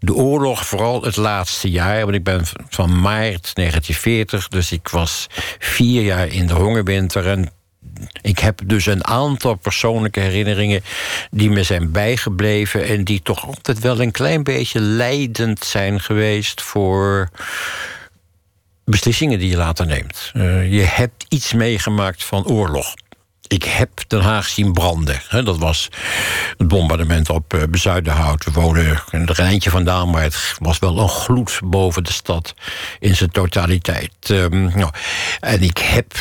de 0.00 0.14
oorlog 0.14 0.66
vooral 0.66 1.02
het 1.02 1.16
laatste 1.16 1.70
jaar. 1.70 2.00
Want 2.02 2.14
ik 2.14 2.24
ben 2.24 2.44
van 2.68 3.00
maart 3.00 3.54
1940, 3.54 4.48
dus 4.48 4.72
ik 4.72 4.88
was 4.88 5.26
vier 5.58 6.02
jaar 6.02 6.26
in 6.26 6.46
de 6.46 6.54
hongerwinter. 6.54 7.26
En 7.26 7.50
ik 8.22 8.38
heb 8.38 8.60
dus 8.64 8.86
een 8.86 9.06
aantal 9.06 9.54
persoonlijke 9.54 10.20
herinneringen 10.20 10.82
die 11.30 11.50
me 11.50 11.62
zijn 11.62 11.90
bijgebleven. 11.90 12.86
En 12.86 13.04
die 13.04 13.22
toch 13.22 13.46
altijd 13.46 13.78
wel 13.78 14.00
een 14.00 14.10
klein 14.10 14.42
beetje 14.42 14.80
leidend 14.80 15.64
zijn 15.64 16.00
geweest 16.00 16.62
voor 16.62 17.28
beslissingen 18.84 19.38
die 19.38 19.48
je 19.48 19.56
later 19.56 19.86
neemt. 19.86 20.32
Uh, 20.36 20.72
je 20.72 20.82
hebt 20.82 21.24
iets 21.28 21.52
meegemaakt 21.52 22.24
van 22.24 22.46
oorlog. 22.46 22.94
Ik 23.52 23.64
heb 23.64 23.90
Den 24.06 24.20
Haag 24.20 24.48
zien 24.48 24.72
branden. 24.72 25.20
dat 25.44 25.58
was 25.58 25.88
het 26.56 26.68
bombardement 26.68 27.30
op 27.30 27.54
uh, 27.54 27.62
Bezuidenhout. 27.70 28.44
We 28.44 28.60
er 29.10 29.10
een 29.10 29.34
eindje 29.36 29.70
vandaan, 29.70 30.10
maar 30.10 30.22
het 30.22 30.54
was 30.58 30.78
wel 30.78 30.98
een 30.98 31.08
gloed 31.08 31.60
boven 31.64 32.04
de 32.04 32.12
stad 32.12 32.54
in 32.98 33.16
zijn 33.16 33.30
totaliteit. 33.30 34.28
Nou, 34.50 34.90
en 35.40 35.62
ik 35.62 35.78
heb. 35.78 36.14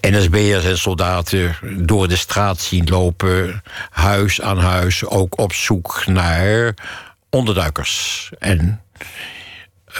NSB'ers 0.00 0.64
en 0.64 0.78
soldaten 0.78 1.56
door 1.76 2.08
de 2.08 2.16
straat 2.16 2.60
zien 2.60 2.88
lopen, 2.88 3.62
huis 3.90 4.40
aan 4.40 4.58
huis, 4.58 5.04
ook 5.04 5.38
op 5.38 5.52
zoek 5.52 6.06
naar 6.06 6.74
onderduikers. 7.30 8.30
En, 8.38 8.82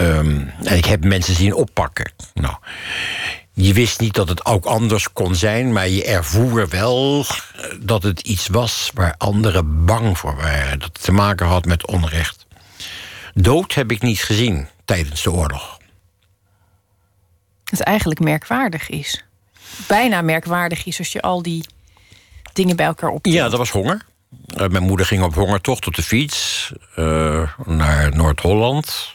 um, 0.00 0.50
en 0.62 0.76
ik 0.76 0.84
heb 0.84 1.04
mensen 1.04 1.34
zien 1.34 1.54
oppakken. 1.54 2.12
Nou, 2.34 2.54
je 3.54 3.72
wist 3.72 4.00
niet 4.00 4.14
dat 4.14 4.28
het 4.28 4.44
ook 4.44 4.64
anders 4.64 5.12
kon 5.12 5.34
zijn, 5.34 5.72
maar 5.72 5.88
je 5.88 6.04
ervoer 6.04 6.68
wel 6.68 7.26
dat 7.80 8.02
het 8.02 8.20
iets 8.20 8.48
was 8.48 8.90
waar 8.94 9.14
anderen 9.18 9.84
bang 9.84 10.18
voor 10.18 10.36
waren. 10.36 10.78
Dat 10.78 10.90
het 10.92 11.02
te 11.02 11.12
maken 11.12 11.46
had 11.46 11.64
met 11.64 11.86
onrecht. 11.86 12.46
Dood 13.34 13.74
heb 13.74 13.90
ik 13.90 14.02
niet 14.02 14.22
gezien 14.22 14.68
tijdens 14.84 15.22
de 15.22 15.32
oorlog. 15.32 15.78
Het 17.64 17.80
eigenlijk 17.80 18.20
merkwaardig 18.20 18.88
is. 18.88 19.24
Bijna 19.86 20.22
merkwaardig 20.22 20.84
is 20.86 20.98
als 20.98 21.12
je 21.12 21.22
al 21.22 21.42
die 21.42 21.66
dingen 22.52 22.76
bij 22.76 22.86
elkaar 22.86 23.10
optelt. 23.10 23.34
Ja, 23.34 23.48
dat 23.48 23.58
was 23.58 23.70
honger. 23.70 24.04
Uh, 24.56 24.66
mijn 24.66 24.82
moeder 24.82 25.06
ging 25.06 25.22
op 25.22 25.34
hongertocht 25.34 25.86
op 25.86 25.94
de 25.94 26.02
fiets 26.02 26.72
uh, 26.96 27.50
naar 27.64 28.16
Noord-Holland. 28.16 29.14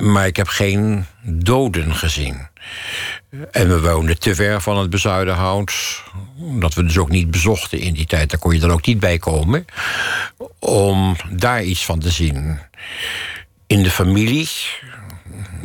Maar 0.00 0.26
ik 0.26 0.36
heb 0.36 0.48
geen 0.48 1.06
doden 1.22 1.94
gezien. 1.94 2.48
En 3.50 3.68
we 3.68 3.80
woonden 3.80 4.18
te 4.18 4.34
ver 4.34 4.60
van 4.60 4.78
het 4.78 4.90
bezuidenhout. 4.90 6.02
Dat 6.36 6.74
we 6.74 6.84
dus 6.84 6.98
ook 6.98 7.10
niet 7.10 7.30
bezochten 7.30 7.78
in 7.78 7.92
die 7.94 8.06
tijd. 8.06 8.30
Daar 8.30 8.38
kon 8.40 8.54
je 8.54 8.60
dan 8.60 8.72
ook 8.72 8.86
niet 8.86 9.00
bij 9.00 9.18
komen. 9.18 9.64
Om 10.58 11.16
daar 11.30 11.62
iets 11.62 11.84
van 11.84 11.98
te 11.98 12.10
zien. 12.10 12.58
In 13.66 13.82
de 13.82 13.90
familie. 13.90 14.48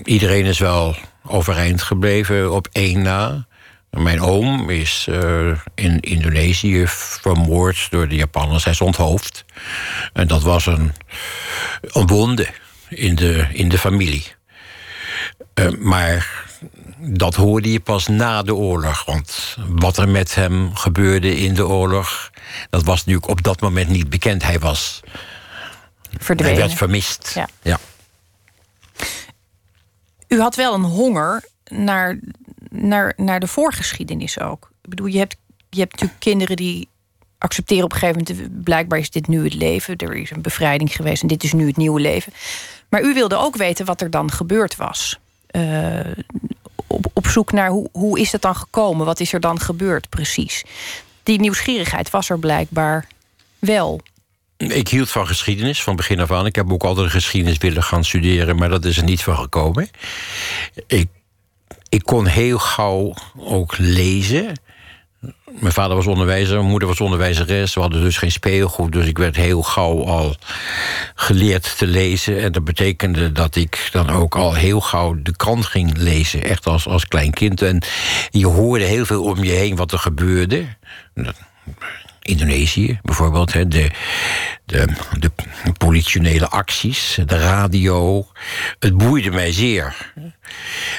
Iedereen 0.03 0.45
is 0.45 0.59
wel 0.59 0.95
overeind 1.23 1.81
gebleven 1.81 2.51
op 2.51 2.67
één 2.71 3.01
na. 3.01 3.47
Mijn 3.89 4.21
oom 4.21 4.69
is 4.69 5.07
uh, 5.09 5.51
in 5.75 5.99
Indonesië 5.99 6.83
vermoord 6.87 7.87
door 7.89 8.07
de 8.07 8.15
Japanners. 8.15 8.63
Hij 8.63 8.73
is 8.73 8.81
onthoofd. 8.81 9.45
En 10.13 10.27
dat 10.27 10.41
was 10.41 10.65
een, 10.65 10.93
een 11.81 12.07
wonde 12.07 12.47
in 12.89 13.15
de, 13.15 13.47
in 13.51 13.69
de 13.69 13.77
familie. 13.77 14.33
Uh, 15.55 15.69
maar 15.79 16.47
dat 16.97 17.35
hoorde 17.35 17.71
je 17.71 17.79
pas 17.79 18.07
na 18.07 18.41
de 18.41 18.55
oorlog. 18.55 19.05
Want 19.05 19.57
wat 19.67 19.97
er 19.97 20.09
met 20.09 20.35
hem 20.35 20.75
gebeurde 20.75 21.35
in 21.35 21.53
de 21.53 21.67
oorlog... 21.67 22.31
dat 22.69 22.83
was 22.83 22.97
natuurlijk 22.97 23.27
op 23.27 23.43
dat 23.43 23.61
moment 23.61 23.89
niet 23.89 24.09
bekend. 24.09 24.43
Hij 24.43 24.59
was... 24.59 24.99
Verdwenen. 26.17 26.55
Hij 26.55 26.65
werd 26.65 26.77
vermist. 26.77 27.31
Ja. 27.33 27.47
ja. 27.61 27.79
U 30.27 30.39
had 30.39 30.55
wel 30.55 30.73
een 30.73 30.83
honger 30.83 31.43
naar, 31.65 32.19
naar, 32.69 33.13
naar 33.17 33.39
de 33.39 33.47
voorgeschiedenis 33.47 34.39
ook. 34.39 34.71
Ik 34.81 34.89
bedoel, 34.89 35.07
je 35.07 35.17
hebt, 35.17 35.35
je 35.69 35.79
hebt 35.79 35.91
natuurlijk 35.91 36.19
kinderen 36.19 36.55
die 36.55 36.87
accepteren 37.39 37.83
op 37.83 37.93
een 37.93 37.99
gegeven 37.99 38.25
moment... 38.27 38.63
blijkbaar 38.63 38.99
is 38.99 39.09
dit 39.09 39.27
nu 39.27 39.43
het 39.43 39.53
leven, 39.53 39.95
er 39.97 40.15
is 40.15 40.31
een 40.31 40.41
bevrijding 40.41 40.95
geweest... 40.95 41.21
en 41.21 41.27
dit 41.27 41.43
is 41.43 41.53
nu 41.53 41.67
het 41.67 41.77
nieuwe 41.77 41.99
leven. 41.99 42.33
Maar 42.89 43.03
u 43.03 43.13
wilde 43.13 43.35
ook 43.35 43.55
weten 43.55 43.85
wat 43.85 44.01
er 44.01 44.09
dan 44.09 44.31
gebeurd 44.31 44.75
was. 44.75 45.19
Uh, 45.51 45.99
op, 46.87 47.05
op 47.13 47.27
zoek 47.27 47.51
naar 47.51 47.69
hoe, 47.69 47.89
hoe 47.91 48.19
is 48.19 48.31
het 48.31 48.41
dan 48.41 48.55
gekomen? 48.55 49.05
Wat 49.05 49.19
is 49.19 49.33
er 49.33 49.39
dan 49.39 49.59
gebeurd 49.59 50.09
precies? 50.09 50.63
Die 51.23 51.39
nieuwsgierigheid 51.39 52.09
was 52.09 52.29
er 52.29 52.39
blijkbaar 52.39 53.07
wel. 53.59 54.01
Ik 54.57 54.87
hield 54.87 55.09
van 55.09 55.27
geschiedenis 55.27 55.83
van 55.83 55.95
begin 55.95 56.19
af 56.19 56.31
aan. 56.31 56.45
Ik 56.45 56.55
heb 56.55 56.71
ook 56.71 56.83
altijd 56.83 57.11
geschiedenis 57.11 57.57
willen 57.57 57.83
gaan 57.83 58.03
studeren, 58.03 58.55
maar 58.55 58.69
dat 58.69 58.85
is 58.85 58.97
er 58.97 59.03
niet 59.03 59.23
van 59.23 59.35
gekomen. 59.35 59.89
Ik, 60.87 61.07
ik 61.89 62.03
kon 62.03 62.25
heel 62.25 62.59
gauw 62.59 63.13
ook 63.37 63.77
lezen. 63.77 64.59
Mijn 65.59 65.73
vader 65.73 65.95
was 65.95 66.07
onderwijzer, 66.07 66.57
mijn 66.57 66.69
moeder 66.69 66.87
was 66.87 67.01
onderwijzeres. 67.01 67.73
We 67.73 67.79
hadden 67.79 68.01
dus 68.01 68.17
geen 68.17 68.31
speelgoed, 68.31 68.91
dus 68.91 69.07
ik 69.07 69.17
werd 69.17 69.35
heel 69.35 69.61
gauw 69.61 70.05
al 70.05 70.35
geleerd 71.15 71.77
te 71.77 71.87
lezen. 71.87 72.41
En 72.41 72.51
dat 72.51 72.63
betekende 72.63 73.31
dat 73.31 73.55
ik 73.55 73.89
dan 73.91 74.09
ook 74.09 74.35
al 74.35 74.53
heel 74.53 74.81
gauw 74.81 75.21
de 75.21 75.35
krant 75.35 75.65
ging 75.65 75.97
lezen. 75.97 76.43
Echt 76.43 76.67
als, 76.67 76.87
als 76.87 77.07
klein 77.07 77.31
kind. 77.31 77.61
En 77.61 77.81
je 78.29 78.47
hoorde 78.47 78.83
heel 78.83 79.05
veel 79.05 79.23
om 79.23 79.43
je 79.43 79.51
heen 79.51 79.75
wat 79.75 79.91
er 79.91 79.99
gebeurde. 79.99 80.65
Indonesië 82.21 82.99
bijvoorbeeld. 83.01 83.51
De, 83.51 83.67
de, 83.67 84.87
de 85.19 85.31
politionele 85.77 86.47
acties, 86.47 87.19
de 87.25 87.39
radio. 87.39 88.27
Het 88.79 88.97
boeide 88.97 89.31
mij 89.31 89.51
zeer. 89.51 90.13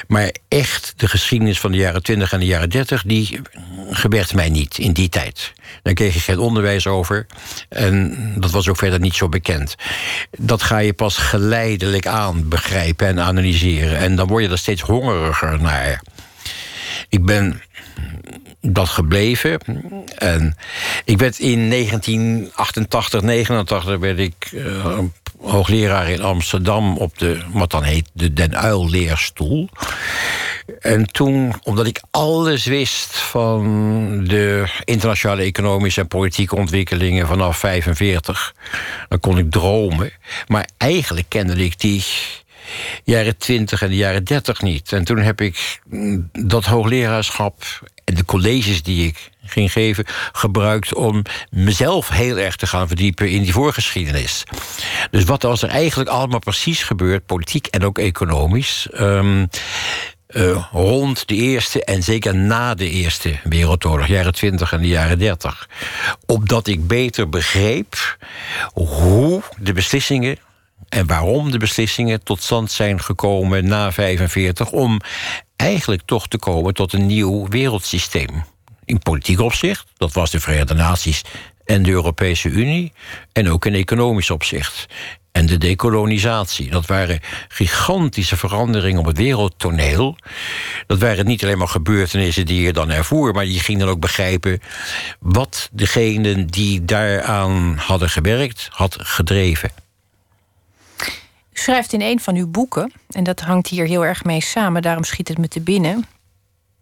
Maar 0.07 0.31
echt 0.47 0.93
de 0.97 1.07
geschiedenis 1.07 1.59
van 1.59 1.71
de 1.71 1.77
jaren 1.77 2.03
20 2.03 2.33
en 2.33 2.39
de 2.39 2.45
jaren 2.45 2.69
30... 2.69 3.03
die 3.03 3.41
gebeurt 3.89 4.33
mij 4.33 4.49
niet 4.49 4.77
in 4.77 4.93
die 4.93 5.09
tijd. 5.09 5.53
Daar 5.83 5.93
kreeg 5.93 6.15
ik 6.15 6.21
geen 6.21 6.39
onderwijs 6.39 6.87
over. 6.87 7.25
En 7.69 8.17
dat 8.37 8.51
was 8.51 8.67
ook 8.67 8.77
verder 8.77 8.99
niet 8.99 9.15
zo 9.15 9.29
bekend. 9.29 9.75
Dat 10.37 10.63
ga 10.63 10.77
je 10.77 10.93
pas 10.93 11.17
geleidelijk 11.17 12.07
aan 12.07 12.49
begrijpen 12.49 13.07
en 13.07 13.19
analyseren. 13.19 13.97
En 13.97 14.15
dan 14.15 14.27
word 14.27 14.43
je 14.43 14.49
er 14.49 14.57
steeds 14.57 14.81
hongeriger 14.81 15.61
naar. 15.61 16.01
Ik 17.09 17.25
ben 17.25 17.61
dat 18.61 18.89
gebleven. 18.89 19.59
En 20.17 20.55
ik 21.05 21.17
werd 21.17 21.39
in 21.39 21.69
1988, 21.69 23.21
89 23.21 23.99
werd 23.99 24.19
ik 24.19 24.51
uh, 24.51 24.99
hoogleraar 25.39 26.09
in 26.09 26.21
Amsterdam 26.21 26.97
op 26.97 27.17
de, 27.17 27.41
wat 27.53 27.71
dan 27.71 27.83
heet, 27.83 28.09
de 28.13 28.33
Den 28.33 28.57
Uil 28.57 28.89
leerstoel. 28.89 29.69
En 30.79 31.05
toen, 31.05 31.53
omdat 31.63 31.87
ik 31.87 32.01
alles 32.11 32.65
wist 32.65 33.17
van 33.17 33.63
de 34.23 34.65
internationale 34.83 35.41
economische 35.41 36.01
en 36.01 36.07
politieke 36.07 36.55
ontwikkelingen 36.55 37.27
vanaf 37.27 37.57
45, 37.57 38.55
dan 39.09 39.19
kon 39.19 39.37
ik 39.37 39.51
dromen. 39.51 40.11
Maar 40.47 40.67
eigenlijk 40.77 41.29
kende 41.29 41.63
ik 41.63 41.79
die 41.79 42.03
jaren 43.03 43.37
20 43.37 43.81
en 43.81 43.89
de 43.89 43.95
jaren 43.95 44.23
30 44.23 44.61
niet. 44.61 44.91
En 44.91 45.03
toen 45.03 45.17
heb 45.17 45.41
ik 45.41 45.79
dat 46.31 46.65
hoogleraarschap 46.65 47.63
de 48.03 48.25
colleges 48.25 48.83
die 48.83 49.07
ik 49.07 49.29
ging 49.45 49.71
geven, 49.71 50.05
gebruikt 50.31 50.93
om 50.93 51.21
mezelf 51.49 52.09
heel 52.09 52.37
erg 52.37 52.55
te 52.55 52.67
gaan 52.67 52.87
verdiepen 52.87 53.29
in 53.29 53.41
die 53.41 53.53
voorgeschiedenis. 53.53 54.43
Dus 55.11 55.23
wat 55.23 55.43
was 55.43 55.61
er 55.61 55.69
eigenlijk 55.69 56.09
allemaal 56.09 56.39
precies 56.39 56.83
gebeurd, 56.83 57.25
politiek 57.25 57.67
en 57.67 57.85
ook 57.85 57.97
economisch. 57.97 58.87
Um, 58.93 59.49
uh, 60.33 60.65
rond 60.71 61.27
de 61.27 61.35
Eerste 61.35 61.83
en 61.83 62.03
zeker 62.03 62.35
na 62.35 62.73
de 62.73 62.89
Eerste 62.89 63.39
Wereldoorlog, 63.43 64.07
jaren 64.07 64.33
20 64.33 64.73
en 64.73 64.81
de 64.81 64.87
jaren 64.87 65.19
30. 65.19 65.69
Opdat 66.25 66.67
ik 66.67 66.87
beter 66.87 67.29
begreep 67.29 68.17
hoe 68.73 69.41
de 69.57 69.73
beslissingen 69.73 70.37
en 70.91 71.07
waarom 71.07 71.51
de 71.51 71.57
beslissingen 71.57 72.23
tot 72.23 72.43
stand 72.43 72.71
zijn 72.71 73.01
gekomen 73.01 73.67
na 73.67 73.91
45 73.91 74.71
om 74.71 74.99
eigenlijk 75.55 76.01
toch 76.05 76.27
te 76.27 76.37
komen 76.37 76.73
tot 76.73 76.93
een 76.93 77.05
nieuw 77.05 77.47
wereldsysteem. 77.47 78.43
In 78.85 78.99
politiek 78.99 79.39
opzicht, 79.39 79.85
dat 79.97 80.13
was 80.13 80.31
de 80.31 80.39
Verenigde 80.39 80.73
Naties 80.73 81.21
en 81.65 81.83
de 81.83 81.91
Europese 81.91 82.49
Unie, 82.49 82.93
en 83.31 83.49
ook 83.49 83.65
in 83.65 83.73
economisch 83.73 84.29
opzicht. 84.29 84.85
En 85.31 85.45
de 85.45 85.57
dekolonisatie. 85.57 86.69
Dat 86.69 86.85
waren 86.85 87.19
gigantische 87.47 88.37
veranderingen 88.37 88.99
op 88.99 89.05
het 89.05 89.17
wereldtoneel. 89.17 90.17
Dat 90.87 90.99
waren 90.99 91.25
niet 91.25 91.43
alleen 91.43 91.57
maar 91.57 91.67
gebeurtenissen 91.67 92.45
die 92.45 92.61
je 92.61 92.73
dan 92.73 92.89
ervoer, 92.89 93.33
maar 93.33 93.45
je 93.45 93.59
ging 93.59 93.79
dan 93.79 93.89
ook 93.89 93.99
begrijpen 93.99 94.59
wat 95.19 95.69
degenen 95.71 96.47
die 96.47 96.85
daaraan 96.85 97.75
hadden 97.77 98.09
gewerkt, 98.09 98.67
had 98.71 98.97
gedreven. 98.99 99.80
Schrijft 101.61 101.93
in 101.93 102.01
een 102.01 102.19
van 102.19 102.35
uw 102.35 102.47
boeken, 102.47 102.91
en 103.09 103.23
dat 103.23 103.39
hangt 103.39 103.67
hier 103.67 103.85
heel 103.85 104.05
erg 104.05 104.23
mee 104.23 104.41
samen, 104.41 104.81
daarom 104.81 105.03
schiet 105.03 105.27
het 105.27 105.37
me 105.37 105.47
te 105.47 105.59
binnen. 105.59 106.05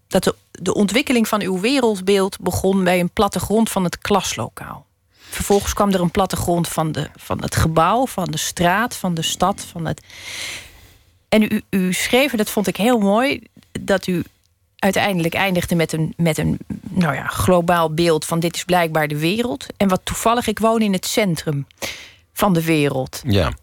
Dat 0.07 0.23
de, 0.23 0.35
de 0.51 0.73
ontwikkeling 0.73 1.27
van 1.27 1.41
uw 1.41 1.59
wereldbeeld 1.59 2.39
begon 2.39 2.83
bij 2.83 2.99
een 2.99 3.09
plattegrond 3.09 3.69
van 3.69 3.83
het 3.83 3.97
klaslokaal. 3.97 4.85
Vervolgens 5.29 5.73
kwam 5.73 5.91
er 5.91 6.01
een 6.01 6.11
plattegrond 6.11 6.67
van, 6.67 6.91
de, 6.91 7.09
van 7.15 7.41
het 7.41 7.55
gebouw, 7.55 8.07
van 8.07 8.25
de 8.25 8.37
straat, 8.37 8.95
van 8.95 9.13
de 9.13 9.21
stad. 9.21 9.61
Van 9.71 9.85
het... 9.85 10.05
En 11.29 11.41
u, 11.41 11.61
u 11.69 11.93
schreef, 11.93 12.31
dat 12.31 12.49
vond 12.49 12.67
ik 12.67 12.77
heel 12.77 12.99
mooi, 12.99 13.43
dat 13.79 14.07
u 14.07 14.23
uiteindelijk 14.75 15.33
eindigde 15.33 15.75
met 15.75 15.91
een, 15.91 16.13
met 16.17 16.37
een 16.37 16.57
nou 16.89 17.15
ja, 17.15 17.27
globaal 17.27 17.93
beeld 17.93 18.25
van 18.25 18.39
dit 18.39 18.55
is 18.55 18.63
blijkbaar 18.63 19.07
de 19.07 19.19
wereld. 19.19 19.65
En 19.77 19.87
wat 19.87 20.01
toevallig, 20.03 20.47
ik 20.47 20.59
woon 20.59 20.81
in 20.81 20.93
het 20.93 21.05
centrum 21.05 21.67
van 22.33 22.53
de 22.53 22.63
wereld. 22.63 23.21
Ja. 23.25 23.53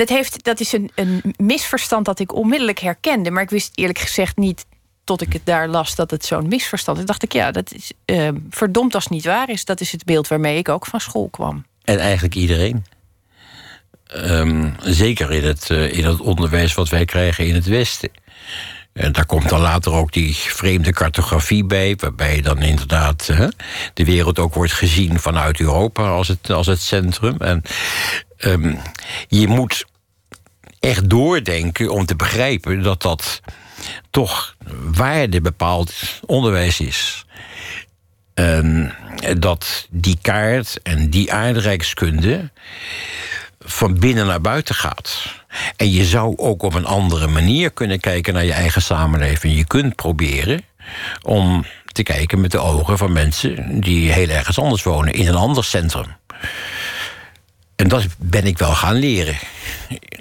Dat, 0.00 0.08
heeft, 0.08 0.44
dat 0.44 0.60
is 0.60 0.72
een, 0.72 0.90
een 0.94 1.34
misverstand 1.36 2.04
dat 2.04 2.18
ik 2.18 2.34
onmiddellijk 2.34 2.78
herkende. 2.78 3.30
Maar 3.30 3.42
ik 3.42 3.50
wist 3.50 3.70
eerlijk 3.74 3.98
gezegd 3.98 4.36
niet 4.36 4.66
tot 5.04 5.20
ik 5.20 5.32
het 5.32 5.42
daar 5.44 5.68
las 5.68 5.94
dat 5.94 6.10
het 6.10 6.24
zo'n 6.24 6.48
misverstand 6.48 6.98
is. 6.98 7.04
dacht 7.04 7.22
ik, 7.22 7.32
ja, 7.32 7.50
dat 7.50 7.72
is 7.72 7.92
uh, 8.06 8.28
verdomd 8.50 8.94
als 8.94 9.04
het 9.04 9.12
niet 9.12 9.24
waar 9.24 9.48
is. 9.48 9.64
Dat 9.64 9.80
is 9.80 9.92
het 9.92 10.04
beeld 10.04 10.28
waarmee 10.28 10.58
ik 10.58 10.68
ook 10.68 10.86
van 10.86 11.00
school 11.00 11.28
kwam. 11.28 11.64
En 11.84 11.98
eigenlijk 11.98 12.34
iedereen. 12.34 12.84
Um, 14.16 14.74
zeker 14.82 15.32
in 15.32 15.44
het, 15.44 15.68
uh, 15.70 15.92
in 15.92 16.04
het 16.04 16.20
onderwijs 16.20 16.74
wat 16.74 16.88
wij 16.88 17.04
krijgen 17.04 17.46
in 17.46 17.54
het 17.54 17.66
Westen. 17.66 18.10
En 18.92 19.12
daar 19.12 19.26
komt 19.26 19.48
dan 19.48 19.60
later 19.60 19.92
ook 19.92 20.12
die 20.12 20.34
vreemde 20.34 20.92
cartografie 20.92 21.64
bij, 21.64 21.96
waarbij 21.96 22.40
dan 22.40 22.62
inderdaad 22.62 23.26
de 23.94 24.04
wereld 24.04 24.38
ook 24.38 24.54
wordt 24.54 24.72
gezien 24.72 25.20
vanuit 25.20 25.60
Europa 25.60 26.08
als 26.08 26.28
het, 26.28 26.50
als 26.50 26.66
het 26.66 26.80
centrum. 26.80 27.36
En 27.38 27.62
um, 28.44 28.78
je 29.28 29.48
moet 29.48 29.86
echt 30.80 31.10
doordenken 31.10 31.90
om 31.92 32.06
te 32.06 32.16
begrijpen 32.16 32.82
dat 32.82 33.02
dat 33.02 33.40
toch 34.10 34.56
waarde 34.92 35.40
bepaald 35.40 35.92
onderwijs 36.26 36.80
is. 36.80 37.24
Dat 39.38 39.86
die 39.90 40.18
kaart 40.22 40.82
en 40.82 41.10
die 41.10 41.32
aardrijkskunde 41.32 42.50
van 43.58 43.98
binnen 43.98 44.26
naar 44.26 44.40
buiten 44.40 44.74
gaat. 44.74 45.34
En 45.76 45.90
je 45.90 46.04
zou 46.04 46.36
ook 46.36 46.62
op 46.62 46.74
een 46.74 46.86
andere 46.86 47.26
manier 47.26 47.70
kunnen 47.70 48.00
kijken 48.00 48.34
naar 48.34 48.44
je 48.44 48.52
eigen 48.52 48.82
samenleving. 48.82 49.56
Je 49.56 49.66
kunt 49.66 49.96
proberen 49.96 50.62
om 51.22 51.64
te 51.92 52.02
kijken 52.02 52.40
met 52.40 52.50
de 52.50 52.58
ogen 52.58 52.98
van 52.98 53.12
mensen 53.12 53.80
die 53.80 54.12
heel 54.12 54.28
ergens 54.28 54.58
anders 54.58 54.82
wonen, 54.82 55.12
in 55.12 55.26
een 55.28 55.34
ander 55.34 55.64
centrum. 55.64 56.06
En 57.80 57.88
dat 57.88 58.06
ben 58.18 58.46
ik 58.46 58.58
wel 58.58 58.74
gaan 58.74 58.94
leren. 58.94 59.38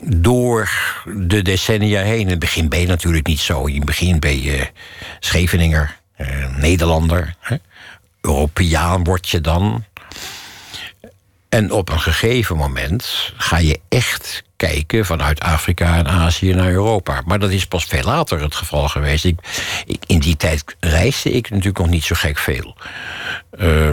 Door 0.03 0.69
de 1.05 1.41
decennia 1.41 2.01
heen. 2.01 2.19
In 2.19 2.29
het 2.29 2.39
begin 2.39 2.69
ben 2.69 2.79
je 2.79 2.87
natuurlijk 2.87 3.27
niet 3.27 3.39
zo. 3.39 3.65
In 3.65 3.75
het 3.75 3.85
begin 3.85 4.19
ben 4.19 4.41
je 4.41 4.71
Scheveninger, 5.19 5.97
eh, 6.15 6.55
Nederlander. 6.55 7.35
Europeaan 8.21 9.03
word 9.03 9.29
je 9.29 9.41
dan. 9.41 9.85
En 11.49 11.71
op 11.71 11.89
een 11.89 11.99
gegeven 11.99 12.57
moment 12.57 13.33
ga 13.37 13.57
je 13.57 13.79
echt 13.89 14.43
kijken 14.55 15.05
vanuit 15.05 15.39
Afrika 15.39 15.97
en 15.97 16.07
Azië 16.07 16.53
naar 16.53 16.71
Europa. 16.71 17.21
Maar 17.25 17.39
dat 17.39 17.51
is 17.51 17.65
pas 17.65 17.85
veel 17.85 18.03
later 18.03 18.41
het 18.41 18.55
geval 18.55 18.87
geweest. 18.87 19.25
Ik, 19.25 19.39
in 20.05 20.19
die 20.19 20.37
tijd 20.37 20.63
reisde 20.79 21.31
ik 21.31 21.49
natuurlijk 21.49 21.77
nog 21.77 21.89
niet 21.89 22.03
zo 22.03 22.15
gek 22.17 22.37
veel. 22.37 22.75
Uh, 23.59 23.89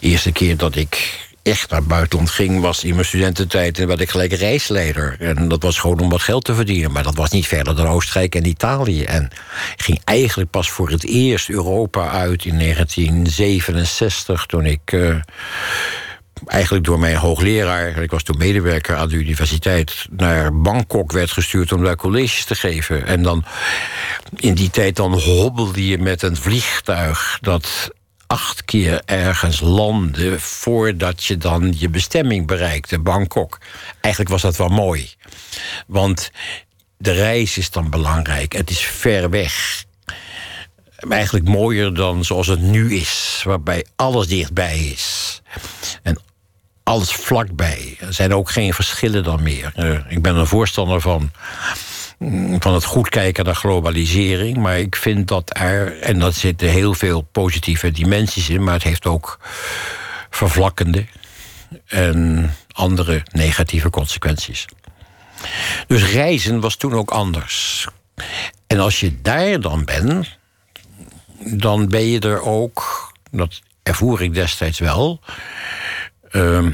eerste 0.00 0.32
keer 0.32 0.56
dat 0.56 0.76
ik 0.76 1.23
echt 1.44 1.70
naar 1.70 1.84
buitenland 1.84 2.30
ging, 2.30 2.60
was 2.60 2.84
in 2.84 2.94
mijn 2.94 3.06
studententijd 3.06 3.78
en 3.78 3.86
werd 3.86 4.00
ik 4.00 4.10
gelijk 4.10 4.32
reisleider. 4.32 5.16
En 5.18 5.48
dat 5.48 5.62
was 5.62 5.78
gewoon 5.78 6.00
om 6.00 6.08
wat 6.08 6.22
geld 6.22 6.44
te 6.44 6.54
verdienen. 6.54 6.92
Maar 6.92 7.02
dat 7.02 7.14
was 7.14 7.30
niet 7.30 7.46
verder 7.46 7.76
dan 7.76 7.86
Oostenrijk 7.86 8.34
en 8.34 8.46
Italië. 8.46 9.04
En 9.04 9.30
ging 9.76 10.00
eigenlijk 10.04 10.50
pas 10.50 10.70
voor 10.70 10.90
het 10.90 11.04
eerst 11.04 11.48
Europa 11.48 12.10
uit 12.10 12.44
in 12.44 12.58
1967, 12.58 14.46
toen 14.46 14.66
ik. 14.66 14.92
Uh, 14.92 15.16
eigenlijk 16.46 16.84
door 16.84 16.98
mijn 16.98 17.16
hoogleraar, 17.16 18.02
ik 18.02 18.10
was 18.10 18.22
toen 18.22 18.38
medewerker 18.38 18.96
aan 18.96 19.08
de 19.08 19.16
universiteit, 19.16 20.06
naar 20.10 20.60
Bangkok 20.60 21.12
werd 21.12 21.30
gestuurd 21.30 21.72
om 21.72 21.84
daar 21.84 21.96
colleges 21.96 22.44
te 22.44 22.54
geven. 22.54 23.06
En 23.06 23.22
dan 23.22 23.44
in 24.36 24.54
die 24.54 24.70
tijd 24.70 24.96
dan 24.96 25.12
hobbelde 25.12 25.86
je 25.86 25.98
met 25.98 26.22
een 26.22 26.36
vliegtuig 26.36 27.38
dat 27.40 27.90
acht 28.34 28.64
keer 28.64 29.02
ergens 29.04 29.60
landen 29.60 30.40
voordat 30.40 31.24
je 31.24 31.36
dan 31.36 31.74
je 31.76 31.88
bestemming 31.88 32.46
bereikte, 32.46 32.98
Bangkok. 32.98 33.58
Eigenlijk 34.00 34.32
was 34.32 34.42
dat 34.42 34.56
wel 34.56 34.68
mooi. 34.68 35.10
Want 35.86 36.30
de 36.98 37.12
reis 37.12 37.58
is 37.58 37.70
dan 37.70 37.90
belangrijk. 37.90 38.52
Het 38.52 38.70
is 38.70 38.80
ver 38.80 39.30
weg. 39.30 39.84
Eigenlijk 40.96 41.48
mooier 41.48 41.94
dan 41.94 42.24
zoals 42.24 42.46
het 42.46 42.60
nu 42.60 42.94
is, 42.94 43.42
waarbij 43.44 43.86
alles 43.96 44.26
dichtbij 44.26 44.78
is. 44.78 45.42
En 46.02 46.18
alles 46.82 47.12
vlakbij. 47.12 47.96
Er 48.00 48.14
zijn 48.14 48.34
ook 48.34 48.50
geen 48.50 48.74
verschillen 48.74 49.24
dan 49.24 49.42
meer. 49.42 49.72
Uh, 49.76 49.98
ik 50.08 50.22
ben 50.22 50.36
een 50.36 50.46
voorstander 50.46 51.00
van 51.00 51.30
van 52.58 52.74
het 52.74 52.84
goed 52.84 53.08
kijken 53.08 53.44
naar 53.44 53.54
globalisering. 53.54 54.56
Maar 54.56 54.78
ik 54.78 54.96
vind 54.96 55.28
dat 55.28 55.50
er, 55.58 56.00
en 56.00 56.18
dat 56.18 56.34
zitten 56.34 56.68
heel 56.68 56.94
veel 56.94 57.20
positieve 57.20 57.90
dimensies 57.90 58.48
in, 58.48 58.64
maar 58.64 58.74
het 58.74 58.82
heeft 58.82 59.06
ook 59.06 59.38
vervlakkende 60.30 61.06
en 61.86 62.50
andere 62.72 63.22
negatieve 63.32 63.90
consequenties. 63.90 64.66
Dus 65.86 66.12
reizen 66.12 66.60
was 66.60 66.76
toen 66.76 66.94
ook 66.94 67.10
anders. 67.10 67.86
En 68.66 68.78
als 68.80 69.00
je 69.00 69.20
daar 69.20 69.60
dan 69.60 69.84
bent, 69.84 70.38
dan 71.38 71.88
ben 71.88 72.06
je 72.06 72.20
er 72.20 72.42
ook, 72.42 73.12
dat 73.30 73.60
ervoer 73.82 74.22
ik 74.22 74.34
destijds 74.34 74.78
wel, 74.78 75.20
uh, 76.32 76.66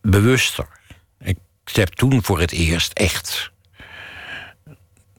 bewuster. 0.00 0.66
Ik 1.18 1.38
heb 1.72 1.88
toen 1.88 2.24
voor 2.24 2.40
het 2.40 2.52
eerst 2.52 2.92
echt 2.92 3.50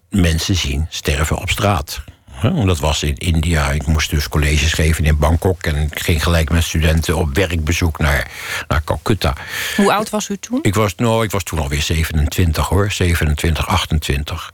mensen 0.10 0.56
zien 0.56 0.86
sterven 0.90 1.38
op 1.38 1.50
straat. 1.50 2.02
Dat 2.42 2.80
was 2.80 3.04
in 3.04 3.16
India. 3.16 3.72
Ik 3.72 3.86
moest 3.86 4.10
dus 4.10 4.30
colleges 4.30 4.74
geven 4.74 5.06
in 5.06 5.18
Bangkok. 5.18 5.64
En 5.64 5.76
ik 5.76 6.00
ging 6.00 6.24
gelijk 6.24 6.50
met 6.50 6.64
studenten 6.64 7.16
op 7.16 7.36
werkbezoek 7.36 7.98
naar, 7.98 8.32
naar 8.68 8.84
Calcutta. 8.84 9.36
Hoe 9.76 9.94
oud 9.94 10.10
was 10.10 10.30
u 10.30 10.38
toen? 10.38 10.60
Ik 10.62 10.76
was, 10.76 10.96
nou, 10.96 11.24
ik 11.24 11.32
was 11.32 11.44
toen 11.44 11.60
alweer 11.60 11.82
27 11.82 12.68
hoor. 12.68 12.92
27, 12.92 13.68
28. 13.68 14.54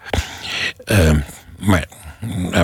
Uh, 0.85 1.11
maar, 1.59 1.87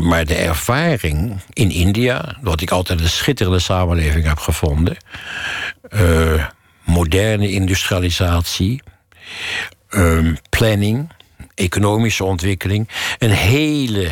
maar 0.01 0.25
de 0.25 0.35
ervaring 0.35 1.39
in 1.53 1.71
India... 1.71 2.37
dat 2.41 2.61
ik 2.61 2.71
altijd 2.71 2.99
een 2.99 3.09
schitterende 3.09 3.59
samenleving 3.59 4.25
heb 4.25 4.39
gevonden... 4.39 4.97
Uh, 5.89 6.45
moderne 6.83 7.51
industrialisatie... 7.51 8.81
Uh, 9.89 10.35
planning 10.49 11.09
economische 11.59 12.23
ontwikkeling. 12.23 12.89
Een 13.17 13.31
hele. 13.31 14.11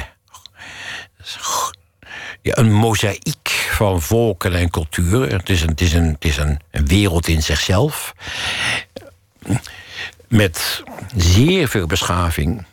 Ja, 2.42 2.58
een 2.58 2.74
mozaïek 2.74 3.70
van 3.72 4.02
volken 4.02 4.54
en 4.54 4.70
culturen. 4.70 5.38
Het 5.38 5.50
is, 5.50 5.62
een, 5.62 5.70
het 5.70 5.82
is, 5.82 5.94
een, 5.94 6.08
het 6.08 6.26
is 6.26 6.38
een, 6.38 6.60
wereld 6.86 7.28
in 7.28 7.44
zichzelf. 7.44 8.14
Met 10.28 10.84
zeer 11.16 11.68
veel 11.68 11.86
beschaving. 11.86 12.66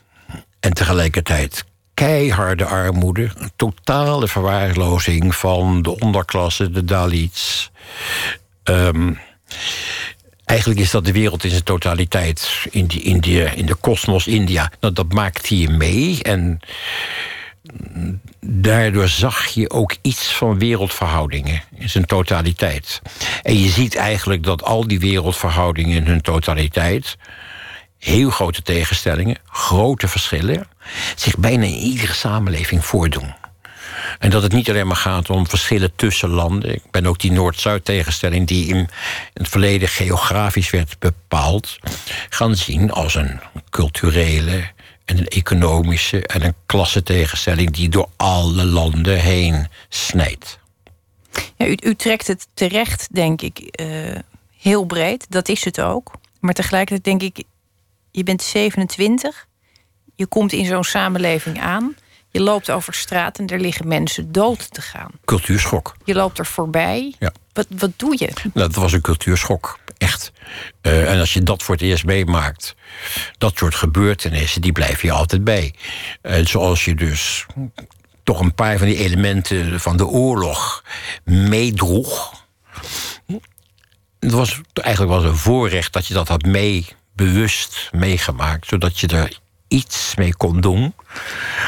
En 0.60 0.72
tegelijkertijd 0.72 1.64
keiharde 1.94 2.64
armoede, 2.64 3.30
totale 3.56 4.28
verwaarlozing 4.28 5.34
van 5.34 5.82
de 5.82 5.98
onderklasse, 5.98 6.70
de 6.70 6.84
Dalits. 6.84 7.70
Um, 8.64 9.18
Eigenlijk 10.44 10.80
is 10.80 10.90
dat 10.90 11.04
de 11.04 11.12
wereld 11.12 11.44
in 11.44 11.50
zijn 11.50 11.62
totaliteit. 11.62 12.66
In, 12.70 12.86
die, 12.86 13.02
in, 13.02 13.20
die, 13.20 13.42
in 13.42 13.66
de 13.66 13.74
kosmos 13.74 14.26
India. 14.26 14.72
Nou, 14.80 14.92
dat 14.92 15.12
maakt 15.12 15.46
hier 15.46 15.70
mee. 15.70 16.22
En 16.22 16.60
daardoor 18.40 19.08
zag 19.08 19.46
je 19.46 19.70
ook 19.70 19.96
iets 20.02 20.34
van 20.34 20.58
wereldverhoudingen 20.58 21.62
in 21.76 21.90
zijn 21.90 22.04
totaliteit. 22.04 23.02
En 23.42 23.58
je 23.60 23.68
ziet 23.68 23.94
eigenlijk 23.94 24.42
dat 24.42 24.62
al 24.62 24.86
die 24.86 25.00
wereldverhoudingen 25.00 25.96
in 25.96 26.06
hun 26.06 26.20
totaliteit 26.20 27.16
heel 27.98 28.30
grote 28.30 28.62
tegenstellingen, 28.62 29.36
grote 29.44 30.08
verschillen, 30.08 30.66
zich 31.14 31.38
bijna 31.38 31.64
in 31.64 31.72
iedere 31.74 32.12
samenleving 32.12 32.84
voordoen. 32.84 33.34
En 34.18 34.30
dat 34.30 34.42
het 34.42 34.52
niet 34.52 34.68
alleen 34.68 34.86
maar 34.86 34.96
gaat 34.96 35.30
om 35.30 35.48
verschillen 35.48 35.92
tussen 35.96 36.28
landen. 36.28 36.74
Ik 36.74 36.90
ben 36.90 37.06
ook 37.06 37.18
die 37.18 37.32
Noord-Zuid 37.32 37.84
tegenstelling 37.84 38.46
die 38.46 38.66
in 38.66 38.88
het 39.32 39.48
verleden 39.48 39.88
geografisch 39.88 40.70
werd 40.70 40.98
bepaald, 40.98 41.78
gaan 42.28 42.56
zien 42.56 42.90
als 42.92 43.14
een 43.14 43.40
culturele 43.70 44.64
en 45.04 45.18
een 45.18 45.28
economische 45.28 46.26
en 46.26 46.42
een 46.42 46.54
klassentegenstelling 46.66 47.70
die 47.70 47.88
door 47.88 48.08
alle 48.16 48.64
landen 48.64 49.20
heen 49.20 49.68
snijdt. 49.88 50.58
Ja, 51.56 51.66
u, 51.66 51.76
u, 51.82 51.94
trekt 51.94 52.26
het 52.26 52.46
terecht, 52.54 53.08
denk 53.12 53.42
ik, 53.42 53.80
uh, 53.80 54.18
heel 54.58 54.84
breed. 54.84 55.26
Dat 55.28 55.48
is 55.48 55.64
het 55.64 55.80
ook. 55.80 56.12
Maar 56.40 56.54
tegelijkertijd 56.54 57.04
denk 57.04 57.36
ik, 57.36 57.44
je 58.10 58.22
bent 58.22 58.42
27, 58.42 59.46
je 60.14 60.26
komt 60.26 60.52
in 60.52 60.66
zo'n 60.66 60.84
samenleving 60.84 61.60
aan. 61.60 61.96
Je 62.34 62.40
loopt 62.40 62.70
over 62.70 62.94
straat 62.94 63.38
en 63.38 63.46
er 63.46 63.60
liggen 63.60 63.88
mensen 63.88 64.32
dood 64.32 64.72
te 64.72 64.80
gaan. 64.80 65.10
Cultuurschok. 65.24 65.96
Je 66.04 66.14
loopt 66.14 66.38
er 66.38 66.46
voorbij. 66.46 67.14
Ja. 67.18 67.32
Wat, 67.52 67.66
wat 67.68 67.90
doe 67.96 68.16
je? 68.18 68.30
Nou, 68.42 68.68
dat 68.68 68.74
was 68.74 68.92
een 68.92 69.00
cultuurschok, 69.00 69.78
echt. 69.98 70.32
Uh, 70.82 71.12
en 71.12 71.18
als 71.18 71.32
je 71.32 71.42
dat 71.42 71.62
voor 71.62 71.74
het 71.74 71.84
eerst 71.84 72.04
meemaakt, 72.04 72.74
dat 73.38 73.56
soort 73.56 73.74
gebeurtenissen, 73.74 74.60
die 74.60 74.72
blijven 74.72 75.08
je 75.08 75.14
altijd 75.14 75.44
bij. 75.44 75.74
Uh, 76.22 76.46
zoals 76.46 76.84
je 76.84 76.94
dus 76.94 77.46
toch 78.22 78.40
een 78.40 78.54
paar 78.54 78.78
van 78.78 78.86
die 78.86 78.98
elementen 78.98 79.80
van 79.80 79.96
de 79.96 80.06
oorlog 80.06 80.84
meedroeg. 81.24 82.42
Het 84.20 84.32
was 84.32 84.60
eigenlijk 84.74 85.14
was 85.14 85.24
een 85.24 85.36
voorrecht 85.36 85.92
dat 85.92 86.06
je 86.06 86.14
dat 86.14 86.28
had 86.28 86.42
mee 86.42 86.86
bewust 87.12 87.88
meegemaakt, 87.92 88.66
zodat 88.66 89.00
je 89.00 89.06
er 89.06 89.38
iets 89.74 90.14
mee 90.14 90.34
kon 90.34 90.60
doen. 90.60 90.94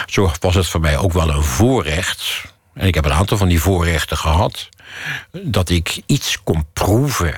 Zo 0.06 0.30
was 0.40 0.54
het 0.54 0.66
voor 0.66 0.80
mij 0.80 0.98
ook 0.98 1.12
wel 1.12 1.30
een 1.30 1.42
voorrecht. 1.42 2.44
En 2.74 2.86
ik 2.86 2.94
heb 2.94 3.04
een 3.04 3.12
aantal 3.12 3.36
van 3.36 3.48
die 3.48 3.60
voorrechten 3.60 4.16
gehad. 4.16 4.68
Dat 5.32 5.68
ik 5.68 6.02
iets 6.06 6.42
kon 6.42 6.66
proeven. 6.72 7.34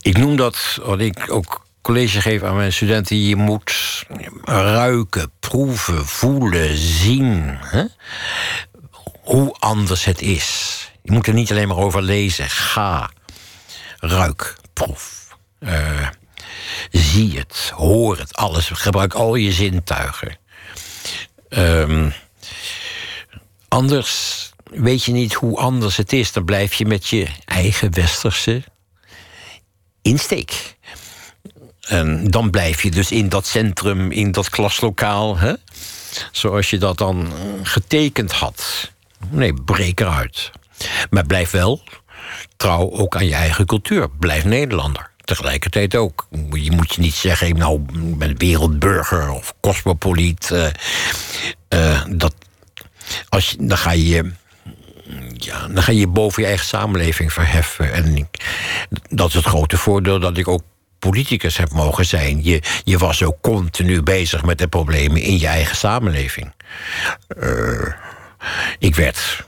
Ik 0.00 0.18
noem 0.18 0.36
dat, 0.36 0.78
wat 0.82 1.00
ik 1.00 1.32
ook 1.32 1.66
college 1.82 2.20
geef 2.20 2.42
aan 2.42 2.56
mijn 2.56 2.72
studenten... 2.72 3.22
je 3.22 3.36
moet 3.36 4.04
ruiken, 4.44 5.30
proeven, 5.40 6.06
voelen, 6.06 6.76
zien. 6.76 7.58
Hè? 7.60 7.84
Hoe 9.22 9.54
anders 9.58 10.04
het 10.04 10.20
is. 10.20 10.78
Je 11.02 11.12
moet 11.12 11.26
er 11.26 11.34
niet 11.34 11.50
alleen 11.50 11.68
maar 11.68 11.76
over 11.76 12.02
lezen. 12.02 12.50
Ga, 12.50 13.10
ruik, 13.98 14.56
proef. 14.72 15.36
Uh, 15.60 16.08
Zie 16.90 17.38
het, 17.38 17.72
hoor 17.74 18.18
het, 18.18 18.36
alles. 18.36 18.70
Gebruik 18.72 19.14
al 19.14 19.34
je 19.34 19.52
zintuigen. 19.52 20.36
Um, 21.48 22.12
anders 23.68 24.50
weet 24.64 25.04
je 25.04 25.12
niet 25.12 25.34
hoe 25.34 25.56
anders 25.56 25.96
het 25.96 26.12
is. 26.12 26.32
Dan 26.32 26.44
blijf 26.44 26.74
je 26.74 26.86
met 26.86 27.08
je 27.08 27.26
eigen 27.44 27.94
westerse 27.94 28.62
insteek. 30.02 30.76
En 31.82 32.30
dan 32.30 32.50
blijf 32.50 32.82
je 32.82 32.90
dus 32.90 33.10
in 33.10 33.28
dat 33.28 33.46
centrum, 33.46 34.10
in 34.10 34.32
dat 34.32 34.48
klaslokaal, 34.48 35.38
hè? 35.38 35.52
zoals 36.32 36.70
je 36.70 36.78
dat 36.78 36.98
dan 36.98 37.32
getekend 37.62 38.32
had. 38.32 38.90
Nee, 39.30 39.54
breek 39.54 40.00
eruit. 40.00 40.50
Maar 41.10 41.26
blijf 41.26 41.50
wel 41.50 41.82
trouw 42.56 42.90
ook 42.90 43.16
aan 43.16 43.26
je 43.26 43.34
eigen 43.34 43.66
cultuur. 43.66 44.10
Blijf 44.10 44.44
Nederlander. 44.44 45.10
Tegelijkertijd 45.24 45.94
ook. 45.96 46.26
Je 46.52 46.70
moet 46.70 46.94
je 46.94 47.00
niet 47.00 47.14
zeggen, 47.14 47.56
nou, 47.56 47.82
ik 47.92 48.18
ben 48.18 48.38
wereldburger 48.38 49.30
of 49.30 49.54
cosmopoliet. 49.60 50.50
Uh, 50.52 50.66
uh, 51.74 52.04
dat, 52.10 52.34
als 53.28 53.56
dan 53.58 53.78
ga 53.78 53.92
je 53.92 54.32
ja, 55.36 55.68
dan 55.68 55.82
ga 55.82 55.92
je 55.92 56.06
boven 56.06 56.42
je 56.42 56.48
eigen 56.48 56.66
samenleving 56.66 57.32
verheffen. 57.32 57.92
En 57.92 58.28
dat 59.08 59.28
is 59.28 59.34
het 59.34 59.44
grote 59.44 59.76
voordeel 59.76 60.20
dat 60.20 60.36
ik 60.36 60.48
ook 60.48 60.62
politicus 60.98 61.56
heb 61.56 61.72
mogen 61.72 62.06
zijn. 62.06 62.44
Je, 62.44 62.62
je 62.84 62.98
was 62.98 63.22
ook 63.22 63.40
continu 63.40 64.02
bezig 64.02 64.44
met 64.44 64.58
de 64.58 64.68
problemen 64.68 65.22
in 65.22 65.38
je 65.38 65.46
eigen 65.46 65.76
samenleving. 65.76 66.52
Uh, 67.38 67.92
ik 68.78 68.94
werd 68.94 69.44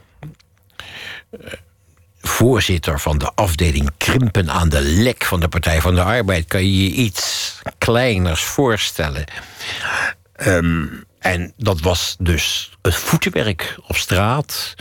voorzitter 2.29 3.01
van 3.01 3.19
de 3.19 3.31
afdeling 3.35 3.91
Krimpen 3.97 4.51
aan 4.51 4.69
de 4.69 4.81
Lek 4.81 5.25
van 5.25 5.41
de 5.41 5.49
Partij 5.49 5.81
van 5.81 5.95
de 5.95 6.03
Arbeid. 6.03 6.47
Kan 6.47 6.63
je 6.63 6.85
je 6.85 6.91
iets 6.91 7.55
kleiners 7.79 8.43
voorstellen? 8.43 9.25
Um, 10.47 11.05
en 11.19 11.53
dat 11.57 11.81
was 11.81 12.17
dus 12.19 12.71
het 12.83 12.95
voetenwerk 12.95 13.77
op 13.87 13.97
straat. 13.97 14.75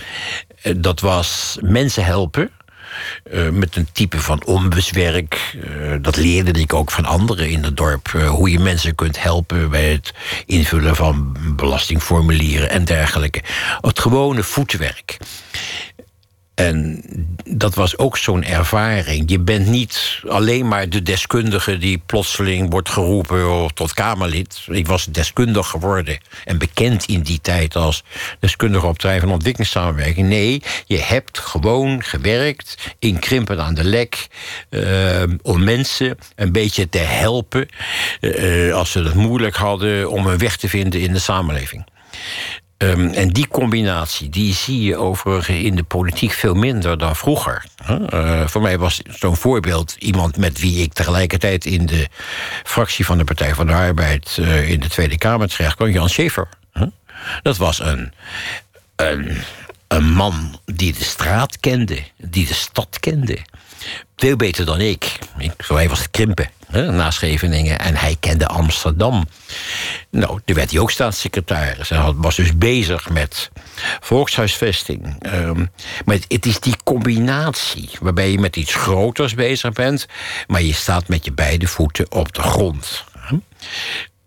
Eh, 0.62 0.74
dat 0.78 1.00
was 1.00 1.58
mensen 1.62 2.06
helpen. 2.06 2.52
Uh, 3.32 3.50
met 3.50 3.76
een 3.76 3.88
type 3.92 4.20
van 4.20 4.46
ombuswerk. 4.46 5.56
Uh, 5.56 5.96
dat 6.02 6.16
leerde 6.16 6.60
ik 6.60 6.74
ook 6.74 6.92
van 6.92 7.06
anderen 7.06 7.50
in 7.50 7.64
het 7.64 7.78
dorp. 7.78 8.08
Hoe 8.08 8.50
je 8.50 8.60
mensen 8.60 8.96
kunt 8.96 9.24
helpen 9.24 9.70
bij 9.70 9.92
het 9.92 10.14
invullen 10.46 10.96
van 10.96 11.38
belastingformulieren 11.56 12.70
en 12.70 12.86
dergelijke. 12.86 13.42
Het 13.82 14.00
gewone 14.00 14.44
voetwerk. 14.44 15.18
En 16.56 17.04
dat 17.44 17.76
was 17.76 17.98
ook 17.98 18.18
zo'n 18.18 18.44
ervaring. 18.44 19.30
Je 19.30 19.39
bent 19.39 19.68
niet 19.68 20.22
alleen 20.28 20.68
maar 20.68 20.89
de 20.89 21.02
deskundige 21.02 21.78
die 21.78 21.98
plotseling 22.06 22.70
wordt 22.70 22.89
geroepen 22.89 23.74
tot 23.74 23.94
Kamerlid. 23.94 24.66
Ik 24.68 24.88
was 24.88 25.06
deskundig 25.06 25.68
geworden 25.68 26.18
en 26.46 26.58
bekend 26.58 27.06
in 27.06 27.22
die 27.22 27.42
tijd 27.42 27.76
als 27.76 28.04
deskundige 28.39 28.86
op 28.86 29.00
terrein 29.00 29.20
van 29.20 29.32
ontwikkelingssamenwerking. 29.32 30.28
Nee, 30.28 30.62
je 30.86 31.00
hebt 31.00 31.39
gewoon 31.39 32.04
gewerkt 32.04 32.94
in 33.00 33.20
Krimpen 33.20 33.63
aan 33.63 33.74
de 33.74 33.84
Lek 33.84 34.28
uh, 34.70 35.24
om 35.42 35.63
mensen 35.63 36.18
een 36.36 36.52
beetje 36.52 36.89
te 36.89 36.98
helpen 36.98 37.68
uh, 38.22 38.74
als 38.74 38.92
ze 38.92 39.04
het 39.04 39.13
moeilijk 39.13 39.56
hadden 39.56 40.10
om 40.10 40.28
een 40.28 40.38
weg 40.38 40.58
te 40.58 40.70
vinden 40.70 41.02
in 41.02 41.13
de 41.13 41.20
samenleving. 41.20 41.86
Um, 42.84 43.10
en 43.13 43.30
die 43.30 43.48
combinatie, 43.48 44.30
die 44.30 44.54
zie 44.54 44.82
je 44.82 44.98
overigens 44.98 45.58
in 45.58 45.76
de 45.76 45.84
politiek 45.84 46.32
veel 46.32 46.54
minder 46.54 46.98
dan 46.98 47.15
vroeger. 47.15 47.65
Uh, 47.89 48.48
voor 48.48 48.62
mij 48.62 48.78
was 48.78 49.02
zo'n 49.10 49.36
voorbeeld 49.36 49.96
iemand 50.00 50.38
met 50.38 50.60
wie 50.60 50.82
ik 50.82 50.93
tegelijkertijd 50.93 51.65
in 51.65 51.86
de 51.86 52.08
fractie 52.63 53.06
van 53.06 53.17
de 53.17 53.24
Partij 53.24 53.56
van 53.56 53.67
de 53.67 53.74
Arbeid 53.74 54.38
uh, 54.39 54.69
in 54.69 54.80
de 54.80 54.88
Tweede 54.88 55.17
Kamer 55.17 55.50
terecht 55.50 55.76
kwam, 55.76 55.89
Jan 55.89 56.10
Schaefer. 56.10 56.48
Dat 57.41 57.58
was 57.58 57.80
een, 57.80 58.13
een, 58.96 59.38
een 59.88 60.13
man 60.13 60.60
die 60.65 60.93
de 60.93 61.04
straat 61.04 61.60
kende, 61.60 62.00
die 62.17 62.48
de 62.48 62.54
stad 62.54 63.00
kende. 63.00 63.38
Veel 64.15 64.36
beter 64.36 64.65
dan 64.65 64.80
ik. 64.80 65.19
ik 65.38 65.54
zo 65.63 65.76
hij 65.76 65.89
was 65.89 66.12
krimpen 66.12 66.50
hè, 66.74 66.92
na 66.92 67.12
Scheveningen. 67.12 67.80
En 67.80 67.96
hij 67.96 68.18
kende 68.20 68.48
Amsterdam. 68.48 69.28
Nou, 70.10 70.40
toen 70.46 70.56
werd 70.56 70.72
hij 70.72 70.80
ook 70.80 70.92
staatssecretaris. 70.92 71.90
Hij 71.90 72.14
was 72.16 72.36
dus 72.36 72.58
bezig 72.58 73.10
met 73.10 73.52
volkshuisvesting. 74.00 75.16
Um, 75.34 75.72
maar 76.06 76.18
het, 76.28 76.46
is 76.46 76.60
die 76.60 76.76
combinatie 76.84 77.90
waarbij 78.02 78.32
je 78.32 78.40
met 78.40 78.56
iets 78.56 78.76
groters 78.76 79.34
bezig 79.34 79.72
bent... 79.72 80.06
maar 80.48 80.62
je 80.62 80.74
staat 80.74 81.08
met 81.08 81.26
je 81.26 81.32
beide 81.32 81.68
voeten 81.68 82.12
op 82.12 82.34
de 82.34 82.42
grond. 82.42 83.04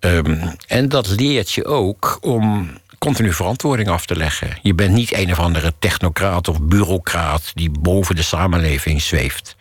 Um, 0.00 0.56
en 0.66 0.88
dat 0.88 1.08
leert 1.08 1.52
je 1.52 1.64
ook 1.64 2.18
om 2.20 2.70
continu 2.98 3.32
verantwoording 3.32 3.88
af 3.88 4.06
te 4.06 4.16
leggen. 4.16 4.58
Je 4.62 4.74
bent 4.74 4.92
niet 4.92 5.12
een 5.12 5.30
of 5.30 5.38
andere 5.38 5.72
technocraat 5.78 6.48
of 6.48 6.62
bureaucraat 6.62 7.50
die 7.54 7.70
boven 7.70 8.16
de 8.16 8.22
samenleving 8.22 9.02
zweeft. 9.02 9.56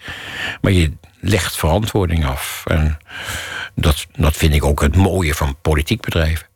Maar 0.62 0.72
je 0.72 0.92
legt 1.20 1.56
verantwoording 1.56 2.26
af. 2.26 2.64
En 2.66 2.98
dat, 3.76 4.06
dat 4.16 4.36
vind 4.36 4.54
ik 4.54 4.66
ook 4.66 4.82
het 4.82 4.96
mooie 4.96 5.36
van 5.36 5.56
politiek 5.62 6.02
bedrijven. 6.02 6.48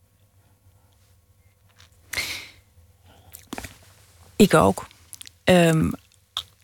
Ik 4.35 4.53
ook. 4.53 4.87
Um, 5.43 5.93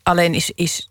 alleen 0.03 0.33
is, 0.33 0.51
is 0.51 0.89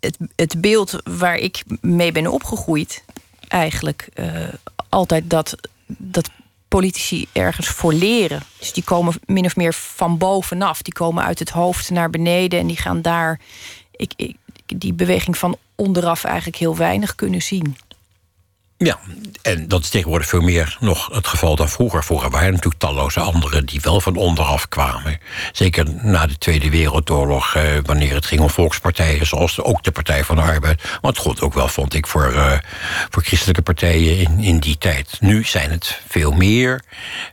het, 0.00 0.16
het 0.36 0.60
beeld 0.60 0.96
waar 1.04 1.36
ik 1.36 1.62
mee 1.80 2.12
ben 2.12 2.26
opgegroeid 2.26 3.04
eigenlijk 3.48 4.08
uh, 4.14 4.48
altijd 4.88 5.30
dat, 5.30 5.56
dat 5.86 6.30
politici 6.68 7.26
ergens 7.32 7.68
voor 7.68 7.92
leren. 7.92 8.42
Dus 8.58 8.72
die 8.72 8.84
komen 8.84 9.14
min 9.26 9.44
of 9.44 9.56
meer 9.56 9.74
van 9.74 10.18
bovenaf. 10.18 10.82
Die 10.82 10.92
komen 10.92 11.24
uit 11.24 11.38
het 11.38 11.50
hoofd 11.50 11.90
naar 11.90 12.10
beneden 12.10 12.58
en 12.60 12.66
die 12.66 12.76
gaan 12.76 13.02
daar 13.02 13.40
ik, 14.00 14.12
ik, 14.16 14.36
die 14.78 14.92
beweging 14.92 15.38
van 15.38 15.56
onderaf 15.74 16.24
eigenlijk 16.24 16.56
heel 16.56 16.76
weinig 16.76 17.14
kunnen 17.14 17.42
zien. 17.42 17.76
Ja, 18.84 18.98
en 19.42 19.68
dat 19.68 19.82
is 19.82 19.88
tegenwoordig 19.88 20.28
veel 20.28 20.40
meer 20.40 20.76
nog 20.80 21.08
het 21.12 21.26
geval 21.26 21.56
dan 21.56 21.68
vroeger. 21.68 22.04
Vroeger 22.04 22.30
waren 22.30 22.46
er 22.46 22.52
natuurlijk 22.52 22.80
talloze 22.80 23.20
anderen 23.20 23.66
die 23.66 23.80
wel 23.80 24.00
van 24.00 24.16
onderaf 24.16 24.68
kwamen. 24.68 25.18
Zeker 25.52 25.86
na 26.02 26.26
de 26.26 26.38
Tweede 26.38 26.70
Wereldoorlog, 26.70 27.54
eh, 27.54 27.62
wanneer 27.82 28.14
het 28.14 28.26
ging 28.26 28.40
om 28.40 28.50
volkspartijen... 28.50 29.26
zoals 29.26 29.60
ook 29.60 29.82
de 29.82 29.90
Partij 29.90 30.24
van 30.24 30.36
de 30.36 30.42
Arbeid. 30.42 30.82
Maar 30.82 31.10
het 31.10 31.20
gold 31.20 31.40
ook 31.40 31.54
wel, 31.54 31.68
vond 31.68 31.94
ik, 31.94 32.06
voor, 32.06 32.32
uh, 32.32 32.52
voor 33.10 33.22
christelijke 33.22 33.62
partijen 33.62 34.18
in, 34.18 34.38
in 34.38 34.58
die 34.58 34.78
tijd. 34.78 35.16
Nu 35.20 35.44
zijn 35.44 35.70
het 35.70 36.00
veel 36.08 36.32
meer 36.32 36.82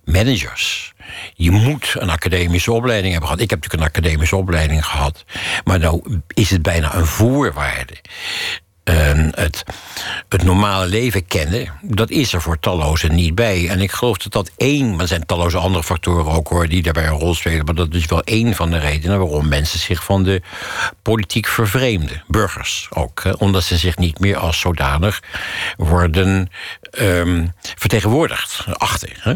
managers. 0.03 0.93
Je 1.33 1.51
moet 1.51 1.95
een 1.97 2.09
academische 2.09 2.71
opleiding 2.71 3.11
hebben 3.11 3.29
gehad. 3.29 3.43
Ik 3.43 3.49
heb 3.49 3.63
natuurlijk 3.63 3.95
een 3.95 4.01
academische 4.01 4.35
opleiding 4.35 4.85
gehad. 4.85 5.25
Maar 5.63 5.79
nou 5.79 6.21
is 6.33 6.49
het 6.49 6.61
bijna 6.61 6.95
een 6.95 7.05
voorwaarde 7.05 7.95
het, 9.35 9.63
het 10.29 10.43
normale 10.43 10.87
leven 10.87 11.25
kennen, 11.25 11.71
dat 11.81 12.09
is 12.09 12.33
er 12.33 12.41
voor 12.41 12.59
tallozen 12.59 13.15
niet 13.15 13.35
bij. 13.35 13.69
En 13.69 13.81
ik 13.81 13.91
geloof 13.91 14.17
dat 14.17 14.31
dat 14.31 14.51
één, 14.57 14.91
maar 14.91 14.99
er 14.99 15.07
zijn 15.07 15.25
talloze 15.25 15.57
andere 15.57 15.83
factoren 15.83 16.31
ook 16.31 16.47
hoor, 16.47 16.67
die 16.67 16.83
daarbij 16.83 17.07
een 17.07 17.19
rol 17.19 17.33
spelen, 17.33 17.65
maar 17.65 17.75
dat 17.75 17.93
is 17.93 18.05
wel 18.05 18.23
één 18.23 18.55
van 18.55 18.69
de 18.69 18.77
redenen 18.77 19.19
waarom 19.19 19.47
mensen 19.47 19.79
zich 19.79 20.03
van 20.03 20.23
de 20.23 20.41
politiek 21.01 21.47
vervreemden. 21.47 22.23
Burgers 22.27 22.87
ook, 22.89 23.23
hè, 23.23 23.31
omdat 23.31 23.63
ze 23.63 23.77
zich 23.77 23.97
niet 23.97 24.19
meer 24.19 24.37
als 24.37 24.59
zodanig 24.59 25.21
worden 25.77 26.49
um, 26.99 27.53
vertegenwoordigd, 27.75 28.65
achter. 28.73 29.09
Hè. 29.19 29.33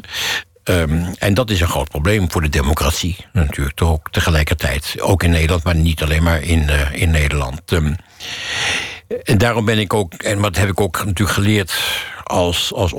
Um, 0.64 1.14
en 1.20 1.34
dat 1.34 1.50
is 1.50 1.62
een 1.62 1.68
groot 1.68 1.90
probleem 1.90 2.32
voor 2.32 2.42
de 2.42 2.50
democratie, 2.50 3.26
natuurlijk 3.34 3.76
toch 3.76 3.90
ook 3.90 4.12
tegelijkertijd. 4.12 4.96
Ook 5.00 5.24
in 5.24 5.30
Nederland, 5.30 5.64
maar 5.64 5.76
niet 5.76 6.04
alleen 6.04 6.24
maar 6.24 6.42
in, 6.42 6.62
uh, 6.62 7.02
in 7.02 7.12
Nederland. 7.12 7.72
Um, 7.72 7.96
en 9.24 9.38
daarom 9.38 9.66
ben 9.66 9.80
ik 9.80 9.94
ook, 9.94 10.14
en 10.14 10.40
wat 10.40 10.56
heb 10.56 10.70
ik 10.70 10.82
ook 10.82 11.06
natuurlijk 11.06 11.38
geleerd 11.38 11.80
als, 12.24 12.74
als 12.74 12.94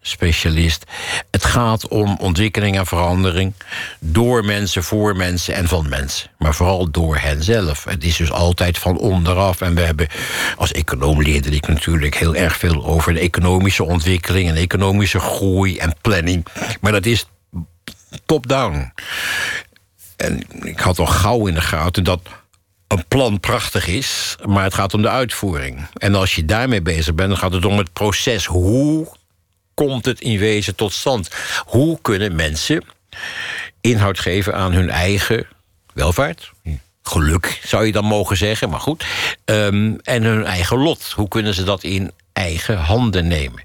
ontwikkelingsspecialist. 0.00 0.84
Het 1.30 1.44
gaat 1.44 1.88
om 1.88 2.16
ontwikkeling 2.20 2.76
en 2.76 2.86
verandering 2.86 3.52
door 3.98 4.44
mensen, 4.44 4.84
voor 4.84 5.16
mensen 5.16 5.54
en 5.54 5.68
van 5.68 5.88
mensen. 5.88 6.30
Maar 6.38 6.54
vooral 6.54 6.90
door 6.90 7.16
hen 7.16 7.42
zelf. 7.42 7.84
Het 7.84 8.04
is 8.04 8.16
dus 8.16 8.30
altijd 8.30 8.78
van 8.78 8.98
onderaf. 8.98 9.60
En 9.60 9.74
we 9.74 9.80
hebben 9.80 10.08
als 10.56 10.72
econoom 10.72 11.22
leerde 11.22 11.50
ik 11.50 11.68
natuurlijk 11.68 12.14
heel 12.14 12.34
erg 12.34 12.56
veel 12.56 12.84
over 12.84 13.14
de 13.14 13.20
economische 13.20 13.84
ontwikkeling 13.84 14.48
en 14.48 14.56
economische 14.56 15.20
groei 15.20 15.78
en 15.78 15.94
planning. 16.00 16.46
Maar 16.80 16.92
dat 16.92 17.06
is 17.06 17.26
top-down. 18.26 18.92
En 20.16 20.42
ik 20.62 20.80
had 20.80 20.98
al 20.98 21.06
gauw 21.06 21.46
in 21.46 21.54
de 21.54 21.60
gaten 21.60 22.04
dat 22.04 22.20
een 22.88 23.04
plan 23.08 23.40
prachtig 23.40 23.86
is, 23.86 24.36
maar 24.44 24.64
het 24.64 24.74
gaat 24.74 24.94
om 24.94 25.02
de 25.02 25.08
uitvoering. 25.08 25.86
En 25.94 26.14
als 26.14 26.34
je 26.34 26.44
daarmee 26.44 26.82
bezig 26.82 27.14
bent, 27.14 27.28
dan 27.28 27.38
gaat 27.38 27.52
het 27.52 27.64
om 27.64 27.78
het 27.78 27.92
proces. 27.92 28.46
Hoe 28.46 29.08
komt 29.86 30.04
het 30.04 30.20
in 30.20 30.38
wezen 30.38 30.74
tot 30.74 30.92
stand? 30.92 31.28
Hoe 31.64 31.98
kunnen 32.02 32.34
mensen 32.34 32.84
inhoud 33.80 34.18
geven 34.18 34.54
aan 34.54 34.72
hun 34.72 34.90
eigen 34.90 35.46
welvaart? 35.94 36.50
Geluk 37.02 37.60
zou 37.64 37.86
je 37.86 37.92
dan 37.92 38.04
mogen 38.04 38.36
zeggen, 38.36 38.70
maar 38.70 38.80
goed. 38.80 39.04
Um, 39.44 39.98
en 40.02 40.22
hun 40.22 40.44
eigen 40.44 40.78
lot. 40.78 41.12
Hoe 41.16 41.28
kunnen 41.28 41.54
ze 41.54 41.64
dat 41.64 41.82
in 41.82 42.10
eigen 42.32 42.76
handen 42.76 43.28
nemen? 43.28 43.64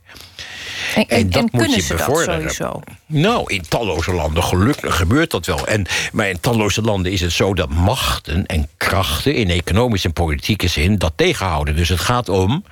En, 0.95 1.07
en, 1.07 1.17
en 1.17 1.29
dat 1.29 1.51
moet 1.51 1.75
je 1.75 1.93
bevorderen. 1.93 2.35
sowieso? 2.35 2.81
Nou, 3.05 3.53
in 3.53 3.63
talloze 3.67 4.13
landen 4.13 4.43
gelukkig 4.43 4.95
gebeurt 4.95 5.31
dat 5.31 5.45
wel. 5.45 5.67
En, 5.67 5.85
maar 6.11 6.29
in 6.29 6.39
talloze 6.39 6.81
landen 6.81 7.11
is 7.11 7.21
het 7.21 7.31
zo 7.31 7.53
dat 7.53 7.69
machten 7.69 8.45
en 8.45 8.67
krachten... 8.77 9.33
in 9.33 9.49
economische 9.49 10.07
en 10.07 10.13
politieke 10.13 10.67
zin 10.67 10.97
dat 10.97 11.13
tegenhouden. 11.15 11.75
Dus 11.75 11.89
het 11.89 11.99
gaat 11.99 12.29
om 12.29 12.63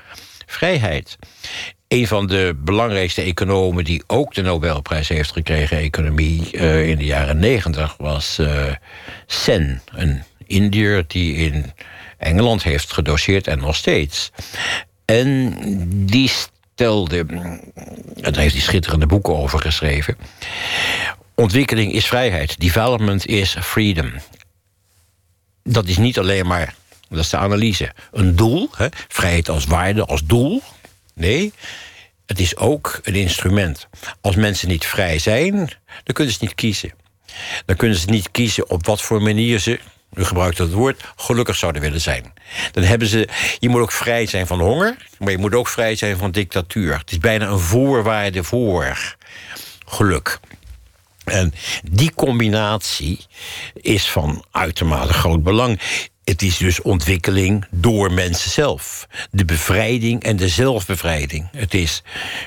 vrijheid. 0.46 1.18
Een 1.94 2.08
van 2.08 2.28
de 2.28 2.56
belangrijkste 2.58 3.22
economen 3.22 3.84
die 3.84 4.04
ook 4.08 4.34
de 4.34 4.42
Nobelprijs 4.42 5.08
heeft 5.08 5.32
gekregen... 5.32 5.78
economie 5.78 6.50
uh, 6.52 6.90
in 6.90 6.98
de 6.98 7.06
jaren 7.06 7.40
negentig 7.40 7.96
was 7.98 8.38
uh, 8.40 8.72
Sen, 9.26 9.82
een 9.92 10.24
Indiër 10.48 11.04
die 11.08 11.36
in 11.36 11.72
Engeland 12.18 12.64
heeft 12.64 12.94
gedoseerd 12.94 13.48
en 13.48 13.60
nog 13.60 13.76
steeds. 13.76 14.32
En 15.06 15.54
die 16.06 16.30
stelde, 16.30 17.18
en 17.18 17.62
daar 18.22 18.38
heeft 18.38 18.54
hij 18.54 18.62
schitterende 18.62 19.06
boeken 19.06 19.36
over 19.36 19.60
geschreven. 19.60 20.18
Ontwikkeling 21.36 21.94
is 21.94 22.06
vrijheid. 22.06 22.60
Development 22.60 23.26
is 23.26 23.56
freedom. 23.60 24.12
Dat 25.64 25.88
is 25.88 25.98
niet 25.98 26.20
alleen 26.20 26.48
maar, 26.48 26.76
dat 27.10 27.20
is 27.20 27.30
de 27.30 27.38
analyse, 27.38 27.92
een 28.12 28.36
doel. 28.36 28.70
Hè? 28.76 28.88
Vrijheid 29.08 29.50
als 29.50 29.66
waarde, 29.66 30.06
als 30.06 30.26
doel. 30.26 30.62
Nee, 31.16 31.54
het 32.26 32.40
is 32.40 32.58
ook 32.58 33.00
een 33.04 33.16
instrument. 33.16 33.88
Als 34.22 34.36
mensen 34.36 34.68
niet 34.68 34.86
vrij 34.86 35.20
zijn, 35.20 35.56
dan 36.04 36.14
kunnen 36.14 36.34
ze 36.34 36.40
niet 36.42 36.56
kiezen. 36.56 36.94
Dan 37.66 37.76
kunnen 37.76 37.98
ze 37.98 38.10
niet 38.10 38.32
kiezen 38.32 38.70
op 38.70 38.86
wat 38.86 39.02
voor 39.02 39.22
manier 39.22 39.60
ze, 39.60 39.80
u 40.14 40.24
gebruikt 40.24 40.58
het 40.58 40.72
woord, 40.72 41.04
gelukkig 41.16 41.56
zouden 41.56 41.82
willen 41.82 42.02
zijn. 42.02 42.34
Dan 42.72 42.84
hebben 42.84 43.08
ze, 43.08 43.28
je 43.60 43.70
moet 43.70 43.82
ook 43.82 43.92
vrij 43.92 44.26
zijn 44.26 44.48
van 44.48 44.60
honger, 44.60 44.98
maar 45.20 45.32
je 45.32 45.38
moet 45.38 45.56
ook 45.56 45.68
vrij 45.68 45.96
zijn 45.96 46.18
van 46.18 46.32
dictatuur. 46.32 46.98
Het 46.98 47.12
is 47.12 47.18
bijna 47.18 47.48
een 47.48 47.60
voorwaarde 47.60 48.44
voor 48.44 49.16
geluk. 49.86 50.40
En 51.24 51.54
die 51.92 52.14
combinatie 52.14 53.26
is 53.74 54.10
van 54.10 54.46
uitermate 54.52 55.14
groot 55.14 55.44
belang. 55.44 55.80
Het 56.24 56.42
is 56.42 56.58
dus 56.58 56.82
ontwikkeling 56.82 57.66
door 57.72 58.12
mensen 58.12 58.52
zelf. 58.52 59.08
De 59.32 59.46
bevrijding 59.46 60.24
en 60.24 60.36
de 60.36 60.48
zelfbevrijding. 60.48 61.48
Het 61.52 61.74
is 61.74 62.04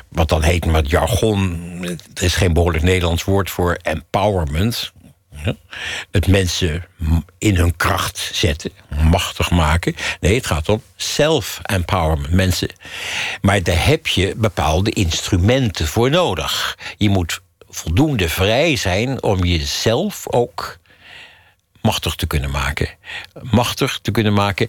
wat 0.08 0.28
dan 0.28 0.42
heet 0.42 0.64
met 0.64 0.90
jargon. 0.90 1.54
Er 2.14 2.22
is 2.22 2.34
geen 2.34 2.52
behoorlijk 2.52 2.84
Nederlands 2.84 3.24
woord 3.24 3.50
voor 3.50 3.78
empowerment. 3.82 4.92
Het 6.10 6.26
mensen 6.26 6.86
in 7.38 7.56
hun 7.56 7.76
kracht 7.76 8.30
zetten, 8.32 8.70
machtig 9.10 9.50
maken. 9.50 9.94
Nee, 10.20 10.34
het 10.34 10.46
gaat 10.46 10.68
om 10.68 10.82
self-empowerment. 10.96 12.30
Mensen. 12.32 12.70
Maar 13.40 13.62
daar 13.62 13.86
heb 13.86 14.06
je 14.06 14.34
bepaalde 14.36 14.90
instrumenten 14.90 15.86
voor 15.86 16.10
nodig. 16.10 16.78
Je 16.96 17.08
moet 17.08 17.40
voldoende 17.68 18.28
vrij 18.28 18.76
zijn 18.76 19.22
om 19.22 19.44
jezelf 19.44 20.28
ook 20.30 20.78
machtig 21.86 22.14
te 22.14 22.26
kunnen 22.26 22.50
maken. 22.50 22.88
Machtig 23.50 23.98
te 24.02 24.10
kunnen 24.10 24.32
maken 24.32 24.68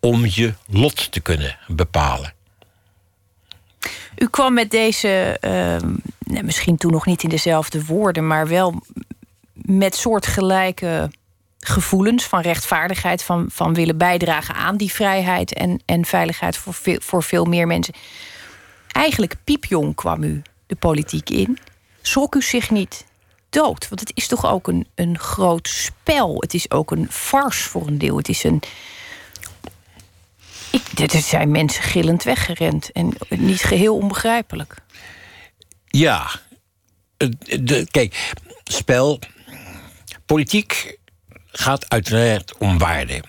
om 0.00 0.26
je 0.26 0.54
lot 0.66 1.12
te 1.12 1.20
kunnen 1.20 1.58
bepalen. 1.66 2.34
U 4.16 4.28
kwam 4.28 4.54
met 4.54 4.70
deze, 4.70 5.38
uh, 5.40 6.42
misschien 6.42 6.76
toen 6.76 6.92
nog 6.92 7.06
niet 7.06 7.22
in 7.22 7.28
dezelfde 7.28 7.84
woorden, 7.84 8.26
maar 8.26 8.48
wel 8.48 8.82
met 9.52 9.96
soortgelijke 9.96 11.10
gevoelens 11.58 12.24
van 12.24 12.40
rechtvaardigheid, 12.40 13.22
van, 13.22 13.46
van 13.50 13.74
willen 13.74 13.96
bijdragen 13.98 14.54
aan 14.54 14.76
die 14.76 14.92
vrijheid 14.92 15.52
en, 15.52 15.82
en 15.84 16.04
veiligheid 16.04 16.56
voor 16.56 16.74
veel, 16.74 16.98
voor 17.00 17.22
veel 17.22 17.44
meer 17.44 17.66
mensen. 17.66 17.94
Eigenlijk 18.88 19.34
piepjong 19.44 19.94
kwam 19.94 20.22
u 20.22 20.42
de 20.66 20.76
politiek 20.76 21.30
in. 21.30 21.58
Schrok 22.02 22.34
u 22.34 22.42
zich 22.42 22.70
niet 22.70 23.05
Want 23.56 24.00
het 24.00 24.12
is 24.14 24.26
toch 24.26 24.46
ook 24.46 24.68
een, 24.68 24.86
een 24.94 25.18
groot 25.18 25.68
spel. 25.68 26.36
Het 26.40 26.54
is 26.54 26.70
ook 26.70 26.90
een 26.90 27.06
farce 27.10 27.68
voor 27.68 27.86
een 27.86 27.98
deel. 27.98 28.16
Het 28.16 28.28
is 28.28 28.44
een. 28.44 28.62
Ik, 30.70 31.10
er 31.12 31.20
zijn 31.20 31.50
mensen 31.50 31.82
gillend 31.82 32.22
weggerend 32.22 32.92
en 32.92 33.12
niet 33.28 33.62
geheel 33.62 33.96
onbegrijpelijk. 33.96 34.74
Ja, 35.86 36.30
de, 37.60 37.86
kijk, 37.90 38.32
spel. 38.64 39.18
Politiek 40.26 40.98
gaat 41.46 41.88
uiteraard 41.88 42.58
om 42.58 42.78
waarden 42.78 43.22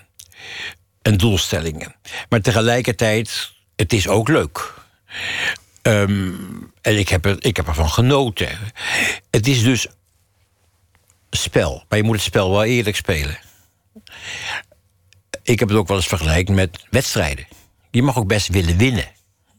en 1.02 1.16
doelstellingen. 1.16 1.94
Maar 2.28 2.40
tegelijkertijd, 2.40 3.52
het 3.76 3.92
is 3.92 4.08
ook 4.08 4.28
leuk. 4.28 4.74
Um, 5.82 6.72
en 6.80 6.98
ik 6.98 7.08
heb, 7.08 7.24
er, 7.24 7.36
ik 7.38 7.56
heb 7.56 7.68
ervan 7.68 7.90
genoten. 7.90 8.48
Het 9.30 9.46
is 9.46 9.62
dus 9.62 9.86
spel. 11.30 11.84
Maar 11.88 11.98
je 11.98 12.04
moet 12.04 12.14
het 12.14 12.24
spel 12.24 12.50
wel 12.50 12.64
eerlijk 12.64 12.96
spelen. 12.96 13.38
Ik 15.42 15.58
heb 15.58 15.68
het 15.68 15.78
ook 15.78 15.88
wel 15.88 15.96
eens 15.96 16.06
vergelijkt 16.06 16.48
met 16.48 16.86
wedstrijden. 16.90 17.46
Je 17.90 18.02
mag 18.02 18.16
ook 18.16 18.26
best 18.26 18.48
willen 18.48 18.76
winnen. 18.76 19.08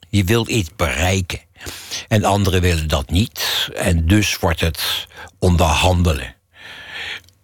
Je 0.09 0.23
wilt 0.23 0.47
iets 0.47 0.69
bereiken. 0.75 1.39
En 2.07 2.23
anderen 2.23 2.61
willen 2.61 2.87
dat 2.87 3.09
niet. 3.09 3.69
En 3.75 4.07
dus 4.07 4.37
wordt 4.37 4.59
het 4.59 5.07
onderhandelen. 5.39 6.35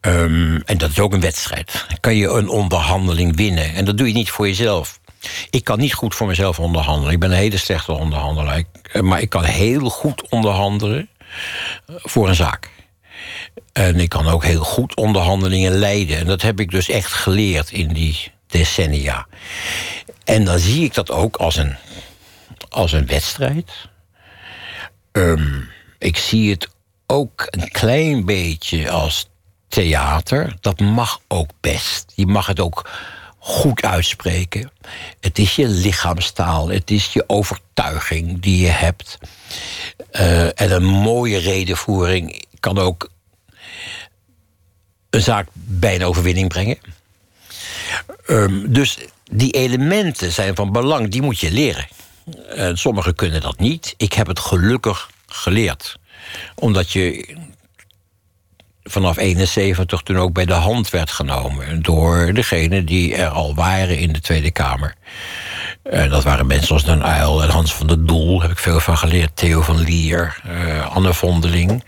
Um, 0.02 0.62
en 0.66 0.78
dat 0.78 0.90
is 0.90 1.00
ook 1.00 1.14
een 1.14 1.22
wedstrijd. 1.22 1.86
kan 2.00 2.16
je 2.16 2.28
een 2.28 2.50
onderhandeling 2.50 3.36
winnen. 3.36 3.74
En 3.74 3.86
dat 3.86 3.98
doe 3.98 4.08
je 4.08 4.14
niet 4.14 4.30
voor 4.30 4.48
jezelf. 4.48 5.00
Ik 5.50 5.64
kan 5.64 5.80
niet 5.80 5.94
goed 5.94 6.16
voor 6.16 6.28
mezelf 6.28 6.60
onderhandelen. 6.60 7.14
Ik 7.14 7.20
ben 7.20 7.32
een 7.32 7.38
hele 7.38 7.58
slechte 7.58 7.92
onderhandelaar. 7.92 8.64
Eh, 8.92 9.02
maar 9.02 9.22
ik 9.22 9.30
kan 9.30 9.44
heel 9.44 9.90
goed 9.90 10.30
onderhandelen 10.30 11.10
voor 11.88 12.28
een 12.28 12.36
zaak. 12.36 12.70
En 13.78 14.00
ik 14.00 14.10
kan 14.10 14.28
ook 14.28 14.44
heel 14.44 14.64
goed 14.64 14.96
onderhandelingen 14.96 15.72
leiden. 15.72 16.18
En 16.18 16.26
dat 16.26 16.42
heb 16.42 16.60
ik 16.60 16.72
dus 16.72 16.90
echt 16.90 17.14
geleerd 17.14 17.72
in 17.72 17.94
die 17.94 18.32
decennia. 18.48 19.28
En 20.24 20.46
dan 20.46 20.60
zie 20.60 20.84
ik 20.84 20.94
dat 20.94 21.12
ook 21.12 21.36
als 21.36 21.56
een, 21.56 21.76
als 22.70 22.92
een 22.92 23.06
wedstrijd. 23.06 23.72
Um, 25.12 25.70
ik 26.00 26.18
zie 26.18 26.52
het 26.52 26.70
ook 27.08 27.48
een 27.50 27.72
klein 27.72 28.26
beetje 28.26 28.90
als 28.90 29.30
theater. 29.68 30.56
Dat 30.62 30.80
mag 30.80 31.20
ook 31.28 31.50
best. 31.62 32.12
Je 32.16 32.26
mag 32.26 32.48
het 32.48 32.60
ook 32.60 32.90
goed 33.40 33.82
uitspreken. 33.84 34.72
Het 35.20 35.40
is 35.40 35.56
je 35.56 35.68
lichaamstaal, 35.68 36.70
het 36.70 36.92
is 36.92 37.14
je 37.14 37.24
overtuiging 37.28 38.42
die 38.42 38.62
je 38.62 38.72
hebt. 38.72 39.18
Uh, 40.12 40.44
en 40.44 40.72
een 40.72 40.86
mooie 40.86 41.38
redenvoering 41.38 42.46
kan 42.60 42.78
ook 42.78 43.14
een 45.16 45.22
zaak 45.22 45.48
bij 45.54 45.96
een 45.96 46.04
overwinning 46.04 46.50
brengen. 46.50 46.78
Um, 48.28 48.74
dus 48.74 48.98
die 49.32 49.52
elementen 49.52 50.32
zijn 50.32 50.56
van 50.56 50.72
belang, 50.72 51.12
die 51.12 51.22
moet 51.22 51.40
je 51.40 51.52
leren. 51.52 51.88
Uh, 52.56 52.70
sommigen 52.74 53.16
kunnen 53.16 53.42
dat 53.42 53.60
niet. 53.60 53.94
Ik 53.98 54.14
heb 54.14 54.28
het 54.28 54.40
gelukkig 54.40 55.10
geleerd. 55.28 55.98
Omdat 56.56 56.92
je 56.92 57.36
vanaf 58.84 59.18
71 59.18 60.02
toen 60.02 60.18
ook 60.18 60.34
bij 60.34 60.46
de 60.46 60.54
hand 60.54 60.90
werd 60.90 61.12
genomen 61.12 61.82
door 61.82 62.34
degenen 62.34 62.86
die 62.86 63.16
er 63.16 63.30
al 63.30 63.56
waren 63.56 63.98
in 63.98 64.14
de 64.14 64.22
Tweede 64.22 64.52
Kamer. 64.52 64.96
Uh, 65.92 66.10
dat 66.10 66.24
waren 66.24 66.48
mensen 66.48 66.74
als 66.74 66.84
Den 66.84 67.02
Uyl 67.02 67.44
en 67.44 67.50
Hans 67.50 67.74
van 67.74 67.88
der 67.88 68.06
Doel, 68.06 68.42
heb 68.42 68.52
ik 68.52 68.60
veel 68.60 68.80
van 68.80 68.98
geleerd. 68.98 69.36
Theo 69.36 69.62
van 69.62 69.80
Lier, 69.80 70.42
uh, 70.48 70.96
Anne 70.96 71.14
Vondeling. 71.14 71.84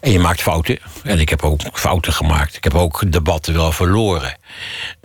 En 0.00 0.10
je 0.10 0.18
maakt 0.18 0.42
fouten. 0.42 0.78
En 1.02 1.20
ik 1.20 1.28
heb 1.28 1.42
ook 1.42 1.60
fouten 1.72 2.12
gemaakt. 2.12 2.56
Ik 2.56 2.64
heb 2.64 2.74
ook 2.74 3.12
debatten 3.12 3.54
wel 3.54 3.72
verloren. 3.72 4.36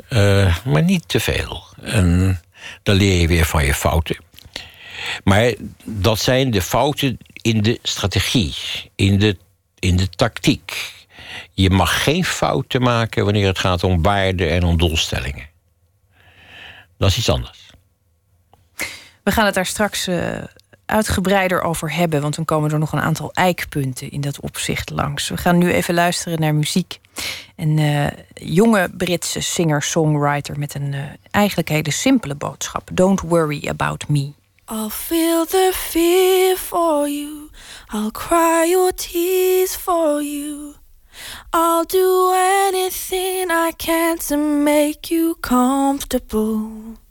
Uh, 0.09 0.57
maar 0.65 0.83
niet 0.83 1.07
te 1.07 1.19
veel. 1.19 1.63
En 1.81 2.39
dan 2.83 2.95
leer 2.95 3.21
je 3.21 3.27
weer 3.27 3.45
van 3.45 3.65
je 3.65 3.73
fouten. 3.73 4.17
Maar 5.23 5.53
dat 5.83 6.19
zijn 6.19 6.51
de 6.51 6.61
fouten 6.61 7.17
in 7.41 7.61
de 7.61 7.79
strategie, 7.83 8.55
in 8.95 9.19
de, 9.19 9.37
in 9.79 9.97
de 9.97 10.09
tactiek. 10.09 10.93
Je 11.53 11.69
mag 11.69 12.03
geen 12.03 12.25
fouten 12.25 12.81
maken 12.81 13.23
wanneer 13.23 13.47
het 13.47 13.59
gaat 13.59 13.83
om 13.83 14.01
waarden 14.01 14.49
en 14.49 14.63
om 14.63 14.77
doelstellingen. 14.77 15.45
Dat 16.97 17.09
is 17.09 17.17
iets 17.17 17.29
anders. 17.29 17.66
We 19.27 19.33
gaan 19.33 19.45
het 19.45 19.53
daar 19.53 19.65
straks 19.65 20.07
uh, 20.07 20.37
uitgebreider 20.85 21.61
over 21.61 21.93
hebben, 21.93 22.21
want 22.21 22.35
dan 22.35 22.45
komen 22.45 22.71
er 22.71 22.79
nog 22.79 22.91
een 22.91 22.99
aantal 22.99 23.31
eikpunten 23.33 24.11
in 24.11 24.21
dat 24.21 24.39
opzicht 24.39 24.89
langs. 24.89 25.29
We 25.29 25.37
gaan 25.37 25.57
nu 25.57 25.71
even 25.71 25.93
luisteren 25.93 26.39
naar 26.39 26.55
muziek. 26.55 26.99
Een 27.55 27.77
uh, 27.77 28.07
jonge 28.33 28.89
Britse 28.97 29.39
singer-songwriter 29.39 30.59
met 30.59 30.75
een 30.75 30.93
uh, 30.93 30.99
eigenlijk 31.31 31.69
hele 31.69 31.91
simpele 31.91 32.35
boodschap: 32.35 32.89
Don't 32.93 33.21
worry 33.21 33.67
about 33.67 34.07
me. 34.07 34.31
I'll 34.71 34.89
feel 34.89 35.45
the 35.45 35.71
fear 35.73 36.57
for 36.57 37.09
you. 37.09 37.49
I'll 37.93 38.11
cry 38.11 38.69
your 38.69 38.93
tears 38.93 39.75
for 39.75 40.21
you. 40.21 40.73
I'll 41.49 41.85
do 41.85 42.31
anything 42.67 43.49
I 43.49 43.71
can 43.75 44.17
to 44.27 44.37
make 44.63 45.13
you 45.13 45.35
comfortable. 45.39 47.05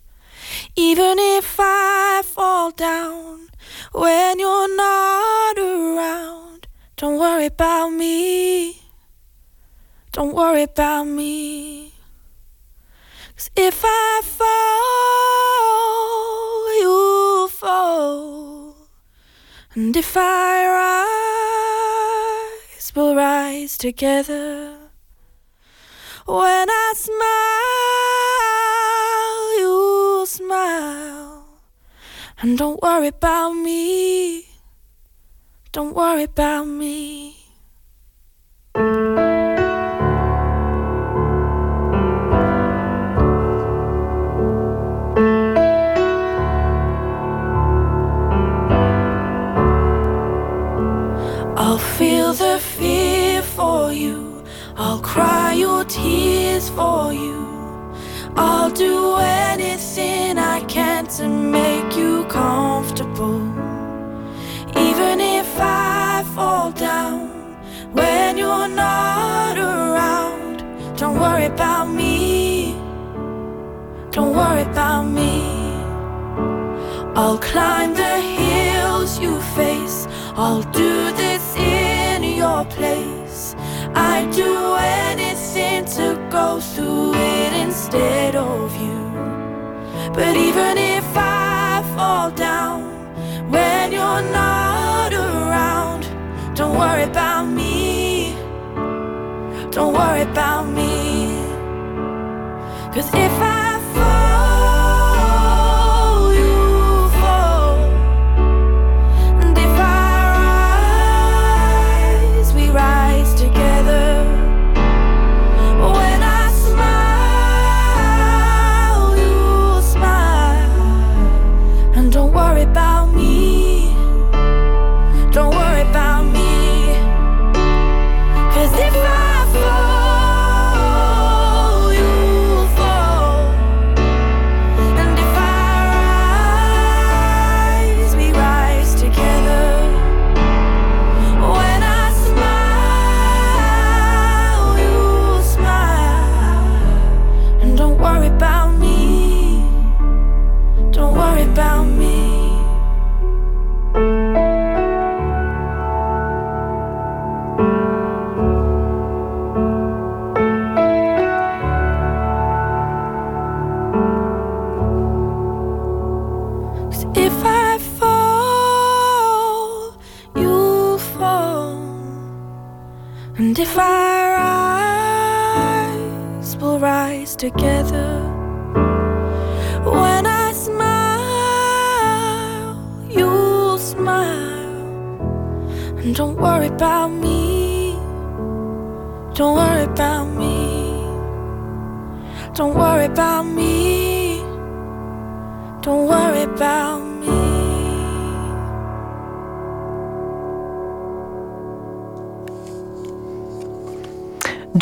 Even 0.76 1.18
if 1.18 1.56
I 1.58 2.22
fall 2.24 2.70
down 2.70 3.48
when 3.92 4.38
you're 4.38 4.76
not 4.76 5.58
around, 5.58 6.68
don't 6.96 7.18
worry 7.18 7.46
about 7.46 7.90
me. 7.90 8.82
Don't 10.12 10.34
worry 10.34 10.62
about 10.62 11.04
me. 11.04 11.92
Cause 13.36 13.50
if 13.54 13.82
I 13.84 14.22
fall, 14.24 14.46
you 16.80 17.48
fall. 17.48 18.76
And 19.74 19.94
if 19.94 20.16
I 20.16 20.66
rise, 22.76 22.92
we'll 22.94 23.14
rise 23.14 23.76
together. 23.76 24.78
When 26.26 26.70
I 26.70 26.92
smile, 26.96 28.65
smile. 30.26 31.44
And 32.40 32.58
don't 32.58 32.80
worry 32.82 33.08
about 33.08 33.52
me. 33.52 34.46
Don't 35.72 35.94
worry 35.94 36.24
about 36.24 36.66
me. 36.66 37.36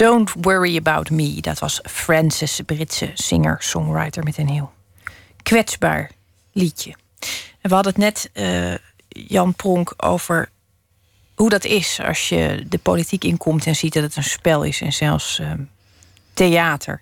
Don't 0.04 0.32
Worry 0.40 0.76
About 0.76 1.10
Me. 1.10 1.40
Dat 1.40 1.58
was 1.58 1.80
Frances, 1.82 2.60
Britse 2.66 3.10
singer-songwriter 3.14 4.22
met 4.22 4.38
een 4.38 4.48
heel 4.48 4.72
kwetsbaar 5.42 6.10
liedje. 6.52 6.94
En 7.60 7.68
we 7.68 7.74
hadden 7.74 7.92
het 7.92 8.02
net, 8.02 8.30
eh, 8.32 8.74
Jan 9.08 9.54
Pronk, 9.54 9.94
over 9.96 10.50
hoe 11.34 11.48
dat 11.48 11.64
is 11.64 12.00
als 12.00 12.28
je 12.28 12.64
de 12.68 12.78
politiek 12.78 13.24
inkomt 13.24 13.66
en 13.66 13.76
ziet 13.76 13.92
dat 13.92 14.02
het 14.02 14.16
een 14.16 14.24
spel 14.24 14.62
is 14.62 14.80
en 14.80 14.92
zelfs 14.92 15.38
eh, 15.38 15.52
theater. 16.34 17.00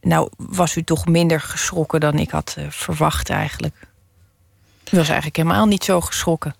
Nou, 0.00 0.30
was 0.36 0.76
u 0.76 0.84
toch 0.84 1.06
minder 1.06 1.40
geschrokken 1.40 2.00
dan 2.00 2.18
ik 2.18 2.30
had 2.30 2.54
eh, 2.58 2.64
verwacht 2.68 3.30
eigenlijk? 3.30 3.76
U 4.92 4.96
was 4.96 5.06
eigenlijk 5.06 5.36
helemaal 5.36 5.66
niet 5.66 5.84
zo 5.84 6.00
geschrokken. 6.00 6.54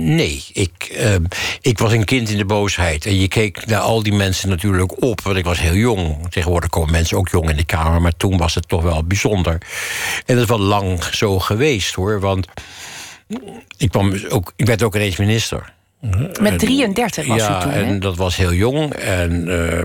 Nee, 0.00 0.44
ik, 0.52 0.92
ehm, 0.96 1.24
ik 1.60 1.78
was 1.78 1.92
een 1.92 2.04
kind 2.04 2.30
in 2.30 2.36
de 2.36 2.44
boosheid. 2.44 3.06
En 3.06 3.20
je 3.20 3.28
keek 3.28 3.66
naar 3.66 3.80
al 3.80 4.02
die 4.02 4.12
mensen 4.12 4.48
natuurlijk 4.48 5.02
op. 5.02 5.20
Want 5.20 5.36
ik 5.36 5.44
was 5.44 5.60
heel 5.60 5.74
jong. 5.74 6.30
Tegenwoordig 6.30 6.70
komen 6.70 6.90
mensen 6.90 7.16
ook 7.16 7.28
jong 7.28 7.50
in 7.50 7.56
de 7.56 7.64
Kamer. 7.64 8.00
Maar 8.00 8.16
toen 8.16 8.36
was 8.36 8.54
het 8.54 8.68
toch 8.68 8.82
wel 8.82 9.04
bijzonder. 9.04 9.52
En 10.26 10.34
dat 10.34 10.42
is 10.42 10.48
wel 10.48 10.60
lang 10.60 11.04
zo 11.04 11.38
geweest 11.38 11.94
hoor. 11.94 12.20
Want 12.20 12.46
ik, 13.76 13.90
kwam 13.90 14.10
dus 14.10 14.28
ook, 14.28 14.52
ik 14.56 14.66
werd 14.66 14.82
ook 14.82 14.94
ineens 14.94 15.16
minister. 15.16 15.72
Met 16.40 16.58
33 16.58 17.26
was 17.26 17.38
ja, 17.38 17.58
u 17.58 17.62
toen, 17.62 17.72
hè? 17.72 17.82
en 17.82 18.00
dat 18.00 18.16
was 18.16 18.36
heel 18.36 18.52
jong. 18.52 18.94
En 18.94 19.48
eh, 19.48 19.78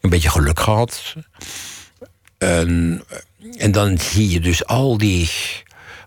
een 0.00 0.10
beetje 0.10 0.30
geluk 0.30 0.60
gehad. 0.60 1.14
En, 2.38 3.02
en 3.58 3.72
dan 3.72 3.98
zie 3.98 4.30
je 4.30 4.40
dus 4.40 4.66
al 4.66 4.98
die 4.98 5.30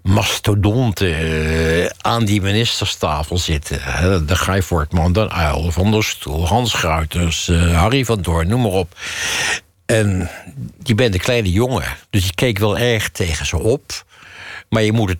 mastodonten 0.07 1.15
eh, 1.15 1.89
aan 2.01 2.25
die 2.25 2.41
ministerstafel 2.41 3.37
zitten. 3.37 3.79
De 4.27 4.35
Guy 4.35 4.61
Voortman, 4.61 5.13
Dan 5.13 5.31
Uil, 5.31 5.71
Van 5.71 5.91
der 5.91 6.03
Stoel, 6.03 6.47
Hans 6.47 6.73
Gruiters, 6.73 7.47
eh, 7.47 7.79
Harry 7.79 8.05
van 8.05 8.21
Doorn, 8.21 8.47
noem 8.47 8.61
maar 8.61 8.71
op. 8.71 8.95
En 9.85 10.29
je 10.83 10.95
bent 10.95 11.13
een 11.13 11.19
kleine 11.19 11.51
jongen, 11.51 11.85
dus 12.09 12.25
je 12.25 12.33
keek 12.33 12.57
wel 12.57 12.77
erg 12.77 13.09
tegen 13.09 13.45
ze 13.45 13.57
op. 13.57 14.05
Maar 14.69 14.83
je 14.83 14.91
moet, 14.91 15.09
het, 15.09 15.19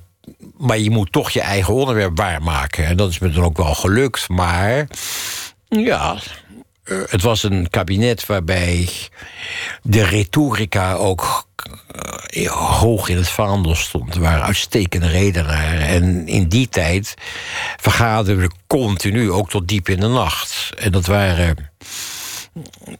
maar 0.58 0.78
je 0.78 0.89
moet 0.89 1.12
toch 1.12 1.30
je 1.30 1.41
eigen 1.41 1.73
onderwerp 1.73 2.17
waarmaken. 2.17 2.86
En 2.86 2.97
dat 2.97 3.10
is 3.10 3.19
me 3.19 3.30
dan 3.30 3.43
ook 3.43 3.58
wel 3.58 3.76
gelukt. 3.76 4.30
Maar 4.30 4.88
ja, 5.69 6.17
eh, 6.88 6.97
het 7.10 7.21
was 7.21 7.43
een 7.43 7.69
kabinet 7.69 8.26
waarbij 8.26 8.89
de 9.82 10.04
retorica 10.04 10.93
ook 10.93 11.47
eh, 12.28 12.52
hoog 12.52 13.10
in 13.10 13.17
het 13.17 13.30
vaandel 13.30 13.76
stond. 13.76 14.15
Er 14.15 14.21
waren 14.21 14.43
uitstekende 14.43 15.08
redenaren. 15.08 15.82
En 15.82 16.28
in 16.28 16.47
die 16.47 16.69
tijd 16.69 17.13
vergaderden 17.78 18.43
we 18.43 18.52
continu, 18.67 19.32
ook 19.32 19.50
tot 19.50 19.67
diep 19.67 19.89
in 19.89 20.00
de 20.00 20.08
nacht. 20.08 20.69
En 20.77 20.92
dat 20.92 21.06
waren. 21.06 21.69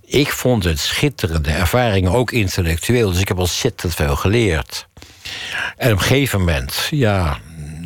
Ik 0.06 0.32
vond 0.32 0.64
het 0.64 0.80
schitterende 0.80 1.52
ervaringen, 1.52 2.12
ook 2.12 2.32
intellectueel. 2.32 3.12
Dus 3.12 3.22
ik 3.22 3.28
heb 3.28 3.38
ontzettend 3.38 3.96
veel 3.96 4.16
geleerd. 4.16 4.88
En 5.78 5.92
op 5.92 5.98
een 5.98 6.04
gegeven 6.04 6.40
moment, 6.40 6.88
ja, 6.90 7.38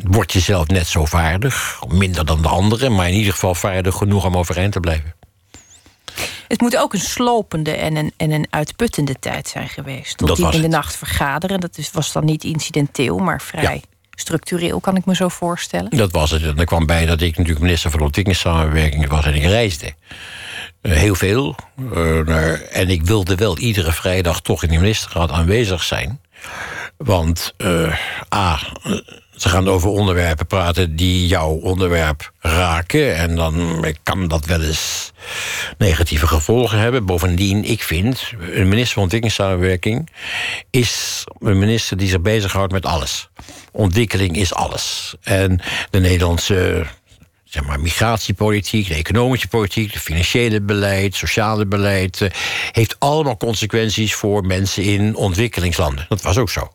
word 0.02 0.32
je 0.32 0.40
zelf 0.40 0.66
net 0.66 0.86
zo 0.86 1.04
vaardig. 1.04 1.80
Minder 1.88 2.24
dan 2.24 2.42
de 2.42 2.48
anderen, 2.48 2.94
maar 2.94 3.08
in 3.08 3.14
ieder 3.14 3.32
geval 3.32 3.54
vaardig 3.54 3.94
genoeg 3.94 4.24
om 4.24 4.36
overeind 4.36 4.72
te 4.72 4.80
blijven. 4.80 5.14
Het 6.52 6.60
moet 6.60 6.76
ook 6.76 6.92
een 6.92 7.00
slopende 7.00 7.70
en 7.70 7.96
een, 7.96 8.12
en 8.16 8.30
een 8.30 8.46
uitputtende 8.50 9.18
tijd 9.18 9.48
zijn 9.48 9.68
geweest. 9.68 10.16
Tot 10.16 10.28
Dat 10.28 10.38
was 10.38 10.54
in 10.54 10.60
de 10.60 10.66
het. 10.66 10.74
nacht 10.76 10.96
vergaderen. 10.96 11.60
Dat 11.60 11.78
is, 11.78 11.90
was 11.90 12.12
dan 12.12 12.24
niet 12.24 12.44
incidenteel, 12.44 13.18
maar 13.18 13.40
vrij 13.40 13.82
structureel, 14.10 14.80
kan 14.80 14.96
ik 14.96 15.04
me 15.04 15.14
zo 15.14 15.28
voorstellen. 15.28 15.90
Dat 15.90 16.12
was 16.12 16.30
het. 16.30 16.42
En 16.42 16.58
er 16.58 16.64
kwam 16.64 16.86
bij 16.86 17.06
dat 17.06 17.20
ik 17.20 17.36
natuurlijk 17.36 17.64
minister 17.64 17.90
van 17.90 18.00
ontwikkelingssamenwerking 18.00 19.08
was 19.08 19.24
en 19.24 19.34
ik 19.34 19.42
reisde. 19.42 19.94
Eh, 20.80 20.92
heel 20.92 21.14
veel. 21.14 21.56
Eh, 21.94 22.76
en 22.76 22.88
ik 22.88 23.02
wilde 23.02 23.34
wel 23.34 23.58
iedere 23.58 23.92
vrijdag 23.92 24.40
toch 24.40 24.62
in 24.62 24.68
de 24.68 24.78
ministerraad 24.78 25.30
aanwezig 25.30 25.82
zijn. 25.82 26.20
Want 26.96 27.54
eh, 27.56 27.98
A, 28.34 28.58
ze 29.42 29.48
gaan 29.48 29.68
over 29.68 29.88
onderwerpen 29.88 30.46
praten 30.46 30.96
die 30.96 31.26
jouw 31.26 31.50
onderwerp 31.50 32.32
raken. 32.38 33.16
En 33.16 33.36
dan 33.36 33.84
kan 34.02 34.28
dat 34.28 34.46
wel 34.46 34.62
eens 34.62 35.12
negatieve 35.78 36.26
gevolgen 36.26 36.78
hebben. 36.78 37.06
Bovendien, 37.06 37.64
ik 37.64 37.82
vind, 37.82 38.32
een 38.40 38.68
minister 38.68 38.92
van 38.92 39.02
ontwikkelingssamenwerking 39.02 40.10
is 40.70 41.24
een 41.38 41.58
minister 41.58 41.96
die 41.96 42.08
zich 42.08 42.20
bezighoudt 42.20 42.72
met 42.72 42.86
alles. 42.86 43.28
Ontwikkeling 43.72 44.36
is 44.36 44.54
alles. 44.54 45.14
En 45.22 45.60
de 45.90 46.00
Nederlandse 46.00 46.86
zeg 47.44 47.64
maar, 47.64 47.80
migratiepolitiek, 47.80 48.88
de 48.88 48.94
economische 48.94 49.48
politiek, 49.48 49.92
de 49.92 50.00
financiële 50.00 50.60
beleid, 50.60 51.14
sociale 51.14 51.66
beleid, 51.66 52.20
eh, 52.20 52.30
heeft 52.72 52.96
allemaal 52.98 53.36
consequenties 53.36 54.14
voor 54.14 54.46
mensen 54.46 54.82
in 54.82 55.16
ontwikkelingslanden. 55.16 56.06
Dat 56.08 56.22
was 56.22 56.38
ook 56.38 56.50
zo. 56.50 56.72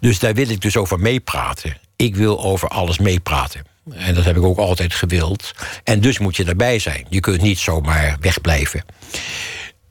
Dus 0.00 0.18
daar 0.18 0.34
wil 0.34 0.48
ik 0.48 0.60
dus 0.60 0.76
over 0.76 1.00
meepraten. 1.00 1.82
Ik 1.96 2.16
wil 2.16 2.44
over 2.44 2.68
alles 2.68 2.98
meepraten. 2.98 3.62
En 3.92 4.14
dat 4.14 4.24
heb 4.24 4.36
ik 4.36 4.42
ook 4.42 4.58
altijd 4.58 4.94
gewild. 4.94 5.52
En 5.84 6.00
dus 6.00 6.18
moet 6.18 6.36
je 6.36 6.44
erbij 6.44 6.78
zijn. 6.78 7.06
Je 7.08 7.20
kunt 7.20 7.40
niet 7.40 7.58
zomaar 7.58 8.16
wegblijven. 8.20 8.84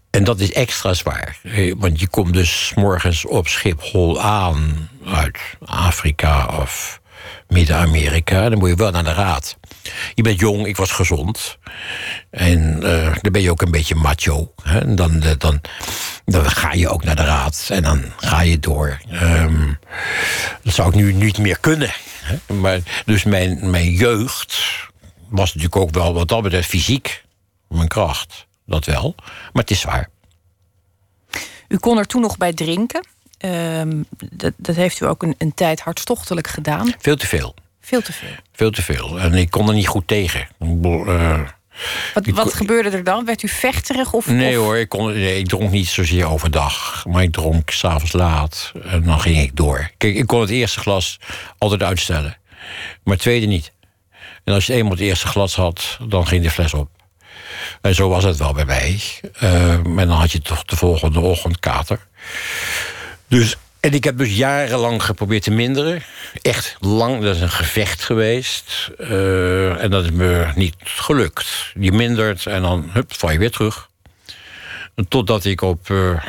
En 0.10 0.24
dat 0.24 0.40
is 0.40 0.52
extra 0.52 0.94
zwaar. 0.94 1.38
Eh, 1.44 1.74
want 1.78 2.00
je 2.00 2.08
komt 2.08 2.34
dus 2.34 2.72
morgens 2.76 3.26
op 3.26 3.48
Schiphol 3.48 4.22
aan 4.22 4.90
uit 5.06 5.38
Afrika 5.66 6.46
of 6.62 7.02
Midden-Amerika. 7.48 8.50
Dan 8.50 8.60
moet 8.60 8.70
je 8.70 8.76
wel 8.76 8.92
naar 8.92 9.04
de 9.04 9.14
raad. 9.14 9.58
Je 10.14 10.22
bent 10.22 10.40
jong, 10.40 10.68
ik 10.68 10.78
was 10.78 10.92
gezond. 10.92 11.58
En 12.30 12.80
uh, 12.84 13.16
dan 13.22 13.32
ben 13.32 13.42
je 13.42 13.52
ook 13.52 13.62
een 13.62 13.72
beetje 13.72 13.96
macho. 13.96 14.54
Hè? 14.64 14.80
En 14.80 14.96
dan, 14.96 15.22
eh, 15.22 15.32
dan, 15.38 15.62
dan 16.26 16.50
ga 16.50 16.74
je 16.74 16.90
ook 16.90 17.04
naar 17.04 17.16
de 17.16 17.24
raad 17.24 17.68
en 17.72 17.84
dan 17.84 18.04
ga 18.18 18.42
je 18.42 18.60
door. 18.60 19.02
Um, 19.12 19.80
dat 20.62 20.74
zou 20.74 20.90
ik 20.90 20.96
nu 20.96 21.14
niet 21.14 21.38
meer 21.38 21.60
kunnen. 21.60 21.94
Hè? 22.22 22.54
Maar, 22.54 22.80
dus 23.06 23.24
mijn, 23.24 23.70
mijn 23.70 23.92
jeugd 23.92 24.62
was 25.30 25.54
natuurlijk 25.54 25.82
ook 25.82 25.94
wel 25.94 26.14
wat 26.14 26.28
dat 26.28 26.42
betreft 26.42 26.70
fysiek. 26.70 27.24
Mijn 27.68 27.88
kracht, 27.88 28.48
dat 28.66 28.86
wel. 28.86 29.16
Maar 29.54 29.62
het 29.62 29.72
is 29.72 29.80
zwaar. 29.80 30.10
U 31.68 31.78
kon 31.78 31.98
er 31.98 32.06
toen 32.06 32.22
nog 32.22 32.38
bij 32.38 32.54
drinken. 32.54 33.08
Um, 33.46 34.06
dat, 34.18 34.54
dat, 34.58 34.76
heeft 34.76 35.00
u 35.02 35.06
ook 35.06 35.24
een, 35.24 35.36
een 35.38 35.54
tijd 35.54 35.80
hartstochtelijk 35.80 36.48
gedaan. 36.48 36.94
Veel 37.00 37.16
te 37.16 37.28
veel. 37.28 37.56
Veel 37.86 38.02
te 38.02 38.14
veel. 38.14 38.36
Veel 38.54 38.72
te 38.72 38.82
veel. 38.82 39.20
En 39.20 39.34
ik 39.34 39.50
kon 39.50 39.68
er 39.68 39.74
niet 39.74 39.88
goed 39.88 40.08
tegen. 40.08 40.48
Uh, 40.60 41.40
wat, 42.14 42.26
wat 42.26 42.54
gebeurde 42.54 42.90
er 42.90 43.04
dan? 43.04 43.26
Werd 43.26 43.44
u 43.44 43.48
vechterig? 43.48 44.14
Of, 44.14 44.28
nee 44.28 44.56
hoor, 44.56 44.78
ik, 44.78 44.90
kon, 44.90 45.06
nee, 45.14 45.38
ik 45.38 45.48
dronk 45.48 45.72
niet 45.72 45.88
zozeer 45.88 46.28
overdag. 46.28 47.06
Maar 47.08 47.24
ik 47.24 47.32
dronk 47.32 47.70
s'avonds 47.70 48.14
laat. 48.14 48.72
En 48.84 49.04
dan 49.04 49.20
ging 49.20 49.38
ik 49.38 49.56
door. 49.56 49.90
Kijk, 49.98 50.16
ik 50.16 50.28
kon 50.28 50.42
het 50.42 50.50
eerste 50.50 50.80
glas 50.80 51.20
altijd 51.58 51.84
uitstellen. 51.84 52.38
Maar 53.04 53.14
het 53.14 53.24
tweede 53.24 53.46
niet. 53.46 53.72
En 54.44 54.54
als 54.54 54.66
je 54.66 54.74
eenmaal 54.74 54.92
het 54.92 55.02
eerste 55.02 55.28
glas 55.28 55.56
had, 55.56 55.98
dan 56.08 56.28
ging 56.28 56.44
de 56.44 56.52
fles 56.52 56.74
op. 56.74 56.90
En 57.82 57.96
zo 57.96 58.10
was 58.10 58.24
het 58.24 58.38
wel 58.38 58.54
bij 58.54 58.66
mij. 58.66 59.02
Uh, 59.42 59.74
en 59.74 59.96
dan 59.96 60.10
had 60.10 60.32
je 60.32 60.42
toch 60.42 60.64
de 60.64 60.76
volgende 60.76 61.20
ochtend 61.20 61.60
kater. 61.60 62.08
Dus 63.28 63.56
en 63.84 63.94
ik 63.94 64.04
heb 64.04 64.18
dus 64.18 64.36
jarenlang 64.36 65.04
geprobeerd 65.04 65.44
te 65.44 65.52
minderen. 65.52 66.04
Echt 66.42 66.78
lang, 66.80 67.22
dat 67.22 67.36
is 67.36 67.42
een 67.42 67.50
gevecht 67.50 68.04
geweest. 68.04 68.92
Uh, 69.00 69.84
en 69.84 69.92
dat 69.92 70.04
is 70.04 70.12
me 70.12 70.52
niet 70.56 70.76
gelukt. 70.78 71.74
Je 71.80 71.92
mindert 71.92 72.46
en 72.46 72.62
dan 72.62 72.90
hup, 72.92 73.14
val 73.14 73.32
je 73.32 73.38
weer 73.38 73.52
terug. 73.52 73.90
Totdat 75.08 75.46
ik 75.46 75.62
op... 75.62 75.90
Uh, 75.90 76.24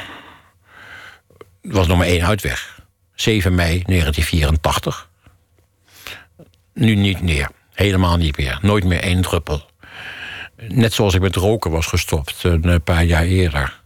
was 1.62 1.86
nog 1.86 1.98
maar 1.98 2.06
één 2.06 2.26
uitweg. 2.26 2.80
7 3.14 3.54
mei 3.54 3.82
1984. 3.86 5.08
Nu 6.72 6.94
niet 6.94 7.22
meer. 7.22 7.48
Helemaal 7.74 8.16
niet 8.16 8.36
meer. 8.36 8.58
Nooit 8.62 8.84
meer 8.84 9.00
één 9.00 9.22
druppel. 9.22 9.70
Net 10.68 10.92
zoals 10.92 11.14
ik 11.14 11.20
met 11.20 11.36
roken 11.36 11.70
was 11.70 11.86
gestopt 11.86 12.42
een 12.42 12.82
paar 12.82 13.04
jaar 13.04 13.24
eerder. 13.24 13.82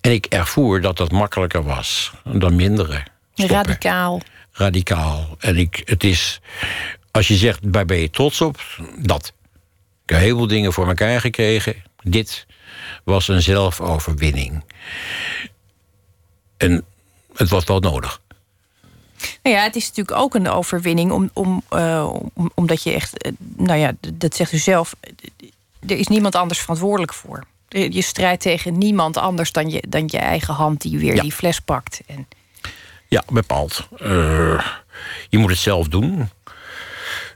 En 0.00 0.12
ik 0.12 0.26
ervoer 0.26 0.80
dat 0.80 0.96
dat 0.96 1.12
makkelijker 1.12 1.62
was 1.62 2.12
dan 2.24 2.56
minderen. 2.56 3.04
Stoppen. 3.34 3.56
Radicaal. 3.56 4.20
Radicaal. 4.52 5.36
En 5.38 5.56
ik, 5.56 5.82
het 5.84 6.04
is, 6.04 6.40
als 7.10 7.28
je 7.28 7.34
zegt, 7.34 7.58
waar 7.62 7.84
ben 7.84 7.98
je 7.98 8.10
trots 8.10 8.40
op? 8.40 8.60
Dat. 8.98 9.32
Ik 10.04 10.10
heb 10.10 10.20
heel 10.20 10.36
veel 10.36 10.46
dingen 10.46 10.72
voor 10.72 10.88
elkaar 10.88 11.20
gekregen. 11.20 11.74
Dit 12.02 12.46
was 13.04 13.28
een 13.28 13.42
zelfoverwinning. 13.42 14.64
En 16.56 16.84
het 17.34 17.48
was 17.48 17.64
wel 17.64 17.80
nodig. 17.80 18.20
Nou 19.42 19.56
ja, 19.56 19.62
het 19.62 19.76
is 19.76 19.88
natuurlijk 19.88 20.16
ook 20.18 20.34
een 20.34 20.48
overwinning, 20.48 21.10
om, 21.10 21.30
om, 21.32 21.62
uh, 21.70 22.14
om, 22.34 22.50
omdat 22.54 22.82
je 22.82 22.92
echt, 22.92 23.26
uh, 23.26 23.32
nou 23.38 23.78
ja, 23.78 23.92
dat 24.14 24.34
zegt 24.34 24.52
u 24.52 24.58
zelf, 24.58 24.94
er 25.86 25.96
is 25.96 26.06
niemand 26.06 26.34
anders 26.34 26.60
verantwoordelijk 26.60 27.14
voor. 27.14 27.44
Je 27.80 28.02
strijdt 28.02 28.42
tegen 28.42 28.78
niemand 28.78 29.16
anders 29.16 29.52
dan 29.52 29.70
je, 29.70 29.82
dan 29.88 30.04
je 30.06 30.18
eigen 30.18 30.54
hand 30.54 30.80
die 30.80 30.98
weer 30.98 31.20
die 31.20 31.32
fles 31.32 31.60
pakt. 31.60 32.00
En... 32.06 32.28
Ja, 33.08 33.22
bepaald. 33.32 33.88
Uh, 34.02 34.66
je 35.28 35.38
moet 35.38 35.50
het 35.50 35.58
zelf 35.58 35.88
doen. 35.88 36.30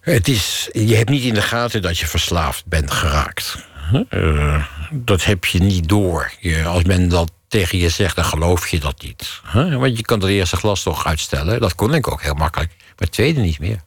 Het 0.00 0.28
is, 0.28 0.68
je 0.72 0.96
hebt 0.96 1.08
niet 1.08 1.22
in 1.22 1.34
de 1.34 1.42
gaten 1.42 1.82
dat 1.82 1.98
je 1.98 2.06
verslaafd 2.06 2.66
bent 2.66 2.90
geraakt. 2.90 3.66
Uh, 4.10 4.64
dat 4.90 5.24
heb 5.24 5.44
je 5.44 5.58
niet 5.58 5.88
door. 5.88 6.32
Je, 6.40 6.64
als 6.64 6.82
men 6.82 7.08
dat 7.08 7.30
tegen 7.48 7.78
je 7.78 7.88
zegt, 7.88 8.16
dan 8.16 8.24
geloof 8.24 8.68
je 8.68 8.80
dat 8.80 9.02
niet. 9.02 9.40
Want 9.52 9.96
je 9.96 10.02
kan 10.02 10.20
het 10.20 10.30
eerste 10.30 10.56
glas 10.56 10.82
toch 10.82 11.06
uitstellen. 11.06 11.60
Dat 11.60 11.74
kon 11.74 11.94
ik 11.94 12.12
ook 12.12 12.22
heel 12.22 12.34
makkelijk. 12.34 12.70
Maar 12.78 12.94
het 12.96 13.12
tweede 13.12 13.40
niet 13.40 13.58
meer. 13.58 13.80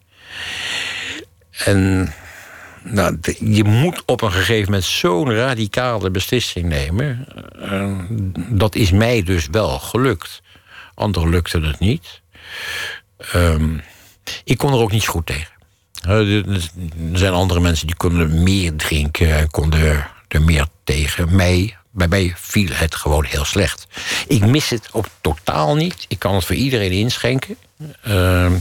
En 1.52 2.14
nou, 2.84 3.18
je 3.40 3.64
moet 3.64 4.04
op 4.06 4.22
een 4.22 4.32
gegeven 4.32 4.66
moment 4.66 4.84
zo'n 4.84 5.34
radicale 5.34 6.10
beslissing 6.10 6.66
nemen. 6.66 7.28
Uh, 7.60 8.00
dat 8.50 8.76
is 8.76 8.92
mij 8.92 9.24
dus 9.24 9.48
wel 9.52 9.80
gelukt. 9.80 10.42
Anderen 10.94 11.30
lukte 11.30 11.60
het 11.60 11.80
niet. 11.80 12.22
Um, 13.36 13.82
ik 14.44 14.58
kon 14.58 14.74
er 14.74 14.80
ook 14.80 14.92
niet 14.92 15.08
goed 15.08 15.26
tegen. 15.26 15.52
Er 16.02 16.70
zijn 17.14 17.34
andere 17.34 17.60
mensen 17.60 17.88
die 17.88 17.96
konden 17.96 18.44
meer 18.44 18.76
drinken, 18.76 19.50
konden 19.50 20.06
er 20.28 20.42
meer 20.42 20.68
tegen. 20.84 21.36
Mij, 21.36 21.78
bij 21.92 22.08
mij 22.08 22.34
viel 22.36 22.70
het 22.72 22.96
gewoon 22.96 23.26
heel 23.26 23.46
slecht. 23.46 23.88
Ik 24.28 24.46
mis 24.46 24.70
het 24.70 24.90
ook 24.92 25.06
totaal 25.22 25.76
niet. 25.76 26.06
Ik 26.08 26.20
kan 26.20 26.36
het 26.36 26.46
voor 26.46 26.56
iedereen 26.56 26.92
inschenken. 26.92 27.58
Uh, 28.08 28.52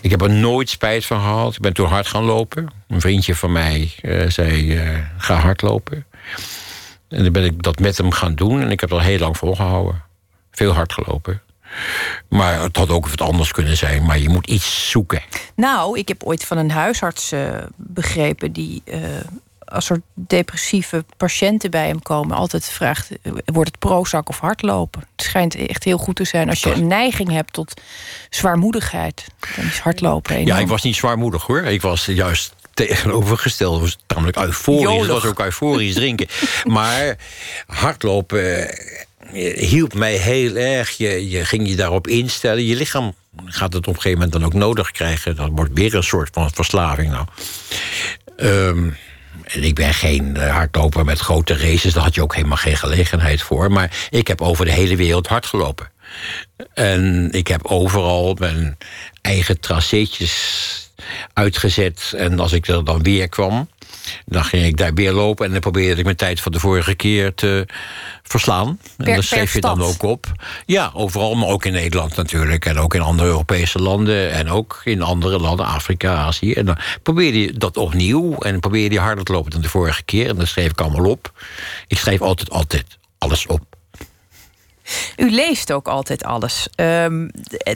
ik 0.00 0.10
heb 0.10 0.22
er 0.22 0.30
nooit 0.30 0.68
spijt 0.68 1.04
van 1.04 1.20
gehad. 1.20 1.54
Ik 1.54 1.60
ben 1.60 1.72
toen 1.72 1.88
hard 1.88 2.06
gaan 2.06 2.24
lopen. 2.24 2.68
Een 2.88 3.00
vriendje 3.00 3.34
van 3.34 3.52
mij 3.52 3.92
uh, 4.02 4.28
zei: 4.30 4.74
uh, 4.74 4.98
ga 5.18 5.34
hardlopen. 5.34 6.06
En 7.08 7.22
dan 7.22 7.32
ben 7.32 7.44
ik 7.44 7.62
dat 7.62 7.78
met 7.78 7.96
hem 7.96 8.10
gaan 8.10 8.34
doen. 8.34 8.60
En 8.60 8.70
ik 8.70 8.80
heb 8.80 8.90
dat 8.90 9.00
heel 9.00 9.18
lang 9.18 9.36
volgehouden. 9.36 10.02
Veel 10.50 10.72
hard 10.72 10.92
gelopen. 10.92 11.42
Maar 12.28 12.60
het 12.60 12.76
had 12.76 12.90
ook 12.90 13.08
wat 13.08 13.20
anders 13.20 13.52
kunnen 13.52 13.76
zijn. 13.76 14.04
Maar 14.04 14.18
je 14.18 14.28
moet 14.28 14.46
iets 14.46 14.90
zoeken. 14.90 15.22
Nou, 15.56 15.98
ik 15.98 16.08
heb 16.08 16.22
ooit 16.22 16.44
van 16.44 16.58
een 16.58 16.70
huisarts 16.70 17.32
uh, 17.32 17.62
begrepen 17.76 18.52
die 18.52 18.82
als 19.74 19.90
er 19.90 20.02
depressieve 20.14 21.04
patiënten 21.16 21.70
bij 21.70 21.86
hem 21.86 22.02
komen, 22.02 22.36
altijd 22.36 22.64
vraagt: 22.64 23.08
wordt 23.44 23.70
het 23.70 23.78
prozak 23.78 24.28
of 24.28 24.38
hardlopen? 24.38 25.00
Het 25.16 25.24
schijnt 25.26 25.54
echt 25.54 25.84
heel 25.84 25.98
goed 25.98 26.16
te 26.16 26.24
zijn 26.24 26.48
als 26.48 26.60
je 26.60 26.72
een 26.72 26.86
neiging 26.86 27.30
hebt 27.30 27.52
tot 27.52 27.80
zwaarmoedigheid. 28.30 29.26
Dan 29.56 29.64
is 29.64 29.78
hardlopen. 29.78 30.34
Enorm. 30.34 30.56
Ja, 30.56 30.58
ik 30.58 30.68
was 30.68 30.82
niet 30.82 30.96
zwaarmoedig 30.96 31.42
hoor. 31.42 31.62
Ik 31.62 31.82
was 31.82 32.04
juist 32.04 32.54
tegenovergesteld. 32.74 33.80
was 33.80 33.98
namelijk 34.06 34.36
euforisch. 34.36 35.00
Het 35.00 35.06
was 35.06 35.24
ook 35.24 35.40
euforisch 35.40 35.94
drinken. 35.94 36.26
maar 36.64 37.16
hardlopen 37.66 38.68
eh, 39.32 39.58
hielp 39.58 39.94
mij 39.94 40.16
heel 40.16 40.54
erg. 40.54 40.90
Je, 40.90 41.28
je 41.28 41.44
ging 41.44 41.68
je 41.68 41.76
daarop 41.76 42.06
instellen. 42.06 42.64
Je 42.64 42.76
lichaam 42.76 43.14
gaat 43.44 43.72
het 43.72 43.86
op 43.86 43.94
een 43.94 44.00
gegeven 44.00 44.18
moment 44.18 44.32
dan 44.32 44.44
ook 44.44 44.54
nodig 44.54 44.90
krijgen. 44.90 45.36
Dat 45.36 45.50
wordt 45.52 45.74
weer 45.74 45.94
een 45.94 46.02
soort 46.02 46.28
van 46.32 46.50
verslaving. 46.50 47.10
Nou. 47.10 47.26
Um, 48.36 48.96
ik 49.52 49.74
ben 49.74 49.94
geen 49.94 50.36
eh, 50.36 50.50
hardloper 50.50 51.04
met 51.04 51.18
grote 51.18 51.56
races, 51.56 51.92
daar 51.92 52.02
had 52.02 52.14
je 52.14 52.22
ook 52.22 52.34
helemaal 52.34 52.56
geen 52.56 52.76
gelegenheid 52.76 53.42
voor. 53.42 53.72
Maar 53.72 54.06
ik 54.10 54.28
heb 54.28 54.40
over 54.40 54.64
de 54.64 54.72
hele 54.72 54.96
wereld 54.96 55.26
hard 55.26 55.46
gelopen. 55.46 55.90
En 56.74 57.28
ik 57.32 57.48
heb 57.48 57.66
overal 57.66 58.36
mijn 58.38 58.78
eigen 59.20 59.60
tracéetjes 59.60 60.72
uitgezet. 61.32 62.12
En 62.16 62.40
als 62.40 62.52
ik 62.52 62.66
er 62.66 62.84
dan 62.84 63.02
weer 63.02 63.28
kwam, 63.28 63.68
dan 64.26 64.44
ging 64.44 64.64
ik 64.64 64.76
daar 64.76 64.94
weer 64.94 65.12
lopen 65.12 65.46
en 65.46 65.52
dan 65.52 65.60
probeerde 65.60 65.98
ik 65.98 66.04
mijn 66.04 66.16
tijd 66.16 66.40
van 66.40 66.52
de 66.52 66.60
vorige 66.60 66.94
keer 66.94 67.34
te 67.34 67.66
verslaan. 68.22 68.78
Per, 68.96 69.06
en 69.08 69.14
dat 69.14 69.24
schreef 69.24 69.54
je 69.54 69.60
dan 69.60 69.82
ook 69.82 70.02
op. 70.02 70.32
Ja, 70.66 70.90
overal, 70.94 71.34
maar 71.34 71.48
ook 71.48 71.64
in 71.64 71.72
Nederland 71.72 72.16
natuurlijk. 72.16 72.66
En 72.66 72.78
ook 72.78 72.94
in 72.94 73.00
andere 73.00 73.28
Europese 73.28 73.78
landen. 73.78 74.30
En 74.30 74.50
ook 74.50 74.80
in 74.84 75.02
andere 75.02 75.38
landen, 75.38 75.66
Afrika, 75.66 76.14
Azië. 76.14 76.52
En 76.52 76.66
dan 76.66 76.78
probeerde 77.02 77.40
je 77.40 77.52
dat 77.52 77.76
opnieuw. 77.76 78.38
En 78.38 78.50
dan 78.50 78.60
probeerde 78.60 78.94
je 78.94 79.00
harder 79.00 79.24
te 79.24 79.32
lopen 79.32 79.50
dan 79.50 79.60
de 79.60 79.68
vorige 79.68 80.02
keer. 80.02 80.28
En 80.28 80.36
dat 80.36 80.48
schreef 80.48 80.70
ik 80.70 80.80
allemaal 80.80 81.10
op. 81.10 81.32
Ik 81.86 81.98
schreef 81.98 82.20
altijd, 82.20 82.50
altijd 82.50 82.98
alles 83.18 83.46
op. 83.46 83.73
U 85.16 85.30
leest 85.30 85.72
ook 85.72 85.88
altijd 85.88 86.24
alles. 86.24 86.68
Um, 86.76 87.30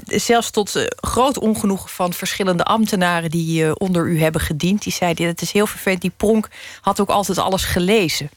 zelfs 0.06 0.50
tot 0.50 0.76
uh, 0.76 0.84
groot 0.96 1.38
ongenoegen 1.38 1.90
van 1.90 2.12
verschillende 2.12 2.64
ambtenaren 2.64 3.30
die 3.30 3.64
uh, 3.64 3.72
onder 3.74 4.06
u 4.06 4.20
hebben 4.20 4.40
gediend. 4.40 4.82
Die 4.82 4.92
zeiden: 4.92 5.26
Het 5.26 5.42
is 5.42 5.52
heel 5.52 5.66
vervelend. 5.66 6.00
Die 6.00 6.12
pronk 6.16 6.48
had 6.80 7.00
ook 7.00 7.08
altijd 7.08 7.38
alles 7.38 7.64
gelezen. 7.64 8.30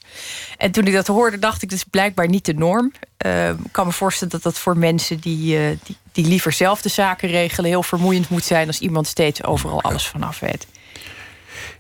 En 0.58 0.72
toen 0.72 0.88
ik 0.88 0.94
dat 0.94 1.08
hoorde, 1.08 1.40
dacht 1.40 1.62
ik: 1.62 1.70
Dat 1.70 1.78
is 1.78 1.84
blijkbaar 1.84 2.28
niet 2.28 2.46
de 2.46 2.54
norm. 2.54 2.92
Uh, 3.26 3.50
ik 3.50 3.56
kan 3.72 3.86
me 3.86 3.92
voorstellen 3.92 4.34
dat 4.34 4.44
dat 4.44 4.58
voor 4.58 4.78
mensen 4.78 5.20
die, 5.20 5.80
die, 5.84 5.98
die 6.12 6.26
liever 6.26 6.52
zelf 6.52 6.82
de 6.82 6.90
zaken 6.90 7.30
regelen 7.30 7.70
heel 7.70 7.84
vermoeiend 7.84 8.30
moet 8.30 8.44
zijn 8.44 8.68
als 8.68 8.80
iemand 8.80 9.08
steeds 9.08 9.44
overal 9.44 9.82
alles 9.82 10.08
vanaf 10.08 10.40
weet. 10.40 10.68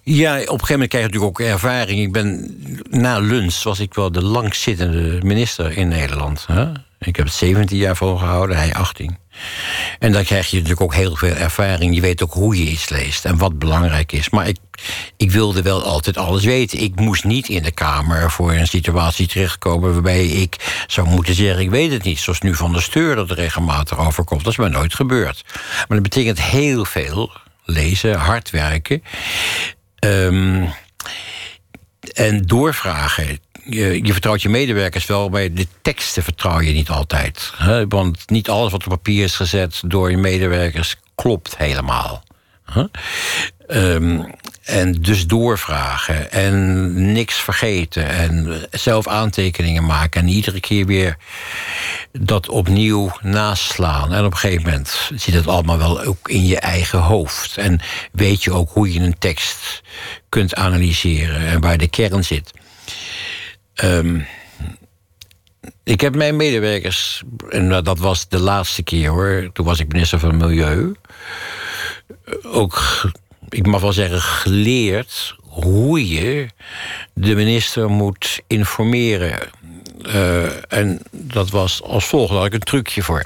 Ja, 0.03 0.33
op 0.33 0.39
een 0.39 0.47
gegeven 0.47 0.71
moment 0.71 0.89
krijg 0.89 1.05
je 1.05 1.11
natuurlijk 1.11 1.39
ook 1.39 1.47
ervaring. 1.47 1.99
Ik 1.99 2.11
ben 2.11 2.57
na 2.89 3.19
lunch 3.19 3.63
was 3.63 3.79
ik 3.79 3.93
wel 3.93 4.11
de 4.11 4.23
langzittende 4.23 5.19
minister 5.23 5.77
in 5.77 5.87
Nederland. 5.87 6.45
Hè? 6.47 6.71
Ik 6.99 7.15
heb 7.15 7.25
het 7.25 7.35
17 7.35 7.77
jaar 7.77 7.95
volgehouden, 7.95 8.57
hij 8.57 8.73
18. 8.73 9.17
En 9.99 10.11
dan 10.11 10.23
krijg 10.23 10.49
je 10.49 10.55
natuurlijk 10.55 10.81
ook 10.81 10.93
heel 10.93 11.15
veel 11.15 11.33
ervaring. 11.33 11.95
Je 11.95 12.01
weet 12.01 12.23
ook 12.23 12.33
hoe 12.33 12.57
je 12.57 12.71
iets 12.71 12.89
leest 12.89 13.25
en 13.25 13.37
wat 13.37 13.59
belangrijk 13.59 14.11
is. 14.11 14.29
Maar 14.29 14.47
ik, 14.47 14.57
ik 15.17 15.31
wilde 15.31 15.61
wel 15.61 15.83
altijd 15.83 16.17
alles 16.17 16.43
weten. 16.43 16.79
Ik 16.79 16.99
moest 16.99 17.23
niet 17.23 17.49
in 17.49 17.63
de 17.63 17.71
Kamer 17.71 18.31
voor 18.31 18.53
een 18.53 18.67
situatie 18.67 19.27
terechtkomen... 19.27 19.93
waarbij 19.93 20.25
ik 20.25 20.83
zou 20.87 21.07
moeten 21.07 21.35
zeggen, 21.35 21.63
ik 21.63 21.69
weet 21.69 21.91
het 21.91 22.03
niet. 22.03 22.19
Zoals 22.19 22.41
nu 22.41 22.55
van 22.55 22.73
de 22.73 22.81
steur 22.81 23.15
dat 23.15 23.29
er 23.29 23.35
regelmatig 23.35 23.99
overkomt. 23.99 24.43
Dat 24.43 24.51
is 24.51 24.57
mij 24.59 24.69
nooit 24.69 24.93
gebeurd. 24.93 25.43
Maar 25.75 25.85
dat 25.87 26.01
betekent 26.01 26.41
heel 26.41 26.85
veel 26.85 27.31
lezen, 27.65 28.15
hard 28.15 28.49
werken. 28.49 29.03
Um, 30.05 30.73
en 32.13 32.41
doorvragen. 32.41 33.39
Je, 33.63 34.11
vertrouwt 34.11 34.41
je 34.41 34.49
medewerkers 34.49 35.05
wel, 35.05 35.29
maar 35.29 35.53
de 35.53 35.67
teksten 35.81 36.23
vertrouw 36.23 36.59
je 36.59 36.71
niet 36.71 36.89
altijd. 36.89 37.51
Hè? 37.55 37.87
Want 37.87 38.29
niet 38.29 38.49
alles 38.49 38.71
wat 38.71 38.83
op 38.83 38.89
papier 38.89 39.23
is 39.23 39.35
gezet 39.35 39.81
door 39.85 40.11
je 40.11 40.17
medewerkers 40.17 40.95
klopt 41.15 41.57
helemaal. 41.57 42.23
Um, 43.73 44.25
en 44.63 44.91
dus 44.91 45.27
doorvragen 45.27 46.31
en 46.31 47.11
niks 47.11 47.35
vergeten 47.35 48.07
en 48.07 48.61
zelf 48.71 49.07
aantekeningen 49.07 49.85
maken 49.85 50.21
en 50.21 50.27
iedere 50.27 50.59
keer 50.59 50.85
weer 50.85 51.17
dat 52.11 52.49
opnieuw 52.49 53.11
naslaan. 53.21 54.13
En 54.13 54.25
op 54.25 54.31
een 54.31 54.37
gegeven 54.37 54.63
moment 54.63 55.11
zit 55.15 55.33
het 55.33 55.47
allemaal 55.47 55.77
wel 55.77 56.01
ook 56.01 56.29
in 56.29 56.45
je 56.45 56.59
eigen 56.59 56.99
hoofd. 56.99 57.57
En 57.57 57.79
weet 58.11 58.43
je 58.43 58.51
ook 58.51 58.69
hoe 58.69 58.93
je 58.93 58.99
een 58.99 59.17
tekst 59.17 59.81
kunt 60.29 60.55
analyseren 60.55 61.47
en 61.47 61.61
waar 61.61 61.77
de 61.77 61.87
kern 61.87 62.23
zit. 62.23 62.51
Um, 63.83 64.25
ik 65.83 66.01
heb 66.01 66.15
mijn 66.15 66.35
medewerkers, 66.35 67.23
en 67.49 67.83
dat 67.83 67.99
was 67.99 68.27
de 68.27 68.39
laatste 68.39 68.83
keer 68.83 69.09
hoor, 69.09 69.49
toen 69.53 69.65
was 69.65 69.79
ik 69.79 69.91
minister 69.91 70.19
van 70.19 70.37
Milieu, 70.37 70.95
ook 72.43 73.01
ik 73.51 73.65
mag 73.65 73.81
wel 73.81 73.93
zeggen, 73.93 74.21
geleerd 74.21 75.35
hoe 75.41 76.07
je 76.07 76.47
de 77.13 77.35
minister 77.35 77.89
moet 77.89 78.41
informeren. 78.47 79.39
Uh, 80.05 80.73
en 80.73 80.99
dat 81.11 81.49
was 81.49 81.81
als 81.81 82.05
volgt, 82.05 82.29
daar 82.29 82.37
had 82.37 82.47
ik 82.47 82.53
een 82.53 82.59
trucje 82.59 83.03
voor. 83.03 83.25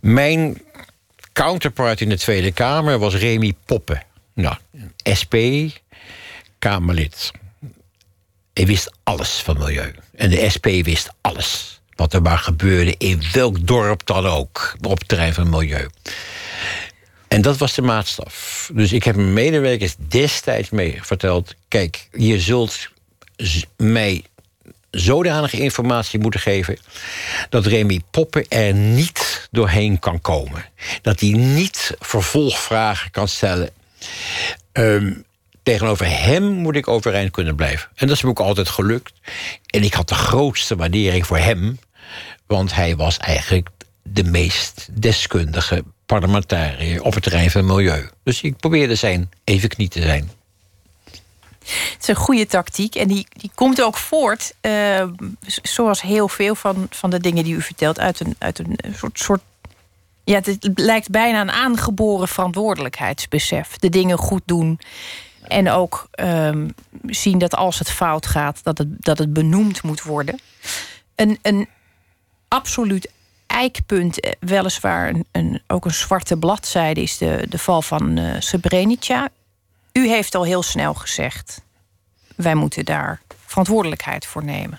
Mijn 0.00 0.62
counterpart 1.32 2.00
in 2.00 2.08
de 2.08 2.18
Tweede 2.18 2.52
Kamer 2.52 2.98
was 2.98 3.14
Remy 3.14 3.54
Poppen. 3.64 4.02
Nou, 4.34 4.56
SP, 5.20 5.34
Kamerlid. 6.58 7.30
Hij 8.52 8.66
wist 8.66 8.90
alles 9.02 9.30
van 9.30 9.58
milieu. 9.58 9.94
En 10.16 10.30
de 10.30 10.50
SP 10.54 10.66
wist 10.66 11.10
alles. 11.20 11.80
Wat 11.94 12.12
er 12.12 12.22
maar 12.22 12.38
gebeurde 12.38 12.94
in 12.98 13.22
welk 13.32 13.66
dorp 13.66 14.06
dan 14.06 14.26
ook. 14.26 14.76
Op 14.80 14.98
het 14.98 15.08
terrein 15.08 15.34
van 15.34 15.50
milieu. 15.50 15.88
En 17.34 17.42
dat 17.42 17.56
was 17.56 17.74
de 17.74 17.82
maatstaf. 17.82 18.70
Dus 18.72 18.92
ik 18.92 19.04
heb 19.04 19.16
mijn 19.16 19.32
medewerkers 19.32 19.94
destijds 19.98 20.70
mee 20.70 20.98
verteld... 21.02 21.54
kijk, 21.68 22.08
je 22.12 22.40
zult 22.40 22.88
mij 23.76 24.24
zodanige 24.90 25.56
informatie 25.56 26.18
moeten 26.18 26.40
geven... 26.40 26.78
dat 27.48 27.66
Remy 27.66 28.00
Poppen 28.10 28.48
er 28.48 28.74
niet 28.74 29.48
doorheen 29.50 29.98
kan 29.98 30.20
komen. 30.20 30.64
Dat 31.02 31.20
hij 31.20 31.30
niet 31.30 31.96
vervolgvragen 32.00 33.10
kan 33.10 33.28
stellen. 33.28 33.70
Um, 34.72 35.24
tegenover 35.62 36.06
hem 36.06 36.42
moet 36.42 36.76
ik 36.76 36.88
overeind 36.88 37.30
kunnen 37.30 37.56
blijven. 37.56 37.88
En 37.94 38.06
dat 38.06 38.16
is 38.16 38.22
me 38.22 38.28
ook 38.28 38.40
altijd 38.40 38.68
gelukt. 38.68 39.12
En 39.66 39.82
ik 39.82 39.94
had 39.94 40.08
de 40.08 40.14
grootste 40.14 40.76
waardering 40.76 41.26
voor 41.26 41.38
hem... 41.38 41.78
want 42.46 42.74
hij 42.74 42.96
was 42.96 43.18
eigenlijk 43.18 43.68
de 44.02 44.24
meest 44.24 44.88
deskundige 44.92 45.84
parlementariër 46.20 47.02
op 47.02 47.14
het 47.14 47.22
terrein 47.22 47.50
van 47.50 47.66
milieu. 47.66 48.08
Dus 48.22 48.42
ik 48.42 48.56
probeerde 48.56 48.94
zijn 48.94 49.30
evenknie 49.44 49.88
te 49.88 50.02
zijn. 50.02 50.30
Het 51.64 51.96
is 52.00 52.08
een 52.08 52.14
goede 52.14 52.46
tactiek 52.46 52.94
en 52.94 53.08
die, 53.08 53.26
die 53.36 53.50
komt 53.54 53.82
ook 53.82 53.96
voort, 53.96 54.54
uh, 54.60 55.04
zoals 55.62 56.02
heel 56.02 56.28
veel 56.28 56.54
van, 56.54 56.86
van 56.90 57.10
de 57.10 57.20
dingen 57.20 57.44
die 57.44 57.54
u 57.54 57.62
vertelt, 57.62 57.98
uit 57.98 58.20
een, 58.20 58.36
uit 58.38 58.58
een 58.58 58.76
soort, 58.94 59.18
soort. 59.18 59.40
Ja, 60.24 60.40
het 60.42 60.68
lijkt 60.74 61.10
bijna 61.10 61.40
een 61.40 61.50
aangeboren 61.50 62.28
verantwoordelijkheidsbesef. 62.28 63.76
De 63.76 63.88
dingen 63.88 64.18
goed 64.18 64.42
doen. 64.44 64.80
En 65.42 65.70
ook 65.70 66.08
um, 66.20 66.74
zien 67.06 67.38
dat 67.38 67.54
als 67.54 67.78
het 67.78 67.90
fout 67.90 68.26
gaat, 68.26 68.60
dat 68.62 68.78
het, 68.78 68.88
dat 68.98 69.18
het 69.18 69.32
benoemd 69.32 69.82
moet 69.82 70.02
worden. 70.02 70.40
Een, 71.14 71.38
een 71.42 71.68
absoluut 72.48 73.08
eikpunt, 73.46 74.20
eh, 74.20 74.32
weliswaar 74.40 75.14
een, 75.32 75.62
ook 75.66 75.84
een 75.84 75.94
zwarte 75.94 76.36
bladzijde, 76.36 77.02
is 77.02 77.18
de, 77.18 77.46
de 77.48 77.58
val 77.58 77.82
van 77.82 78.18
uh, 78.18 78.34
Srebrenica. 78.38 79.28
U 79.92 80.08
heeft 80.08 80.34
al 80.34 80.44
heel 80.44 80.62
snel 80.62 80.94
gezegd: 80.94 81.60
wij 82.36 82.54
moeten 82.54 82.84
daar 82.84 83.20
verantwoordelijkheid 83.46 84.26
voor 84.26 84.44
nemen. 84.44 84.78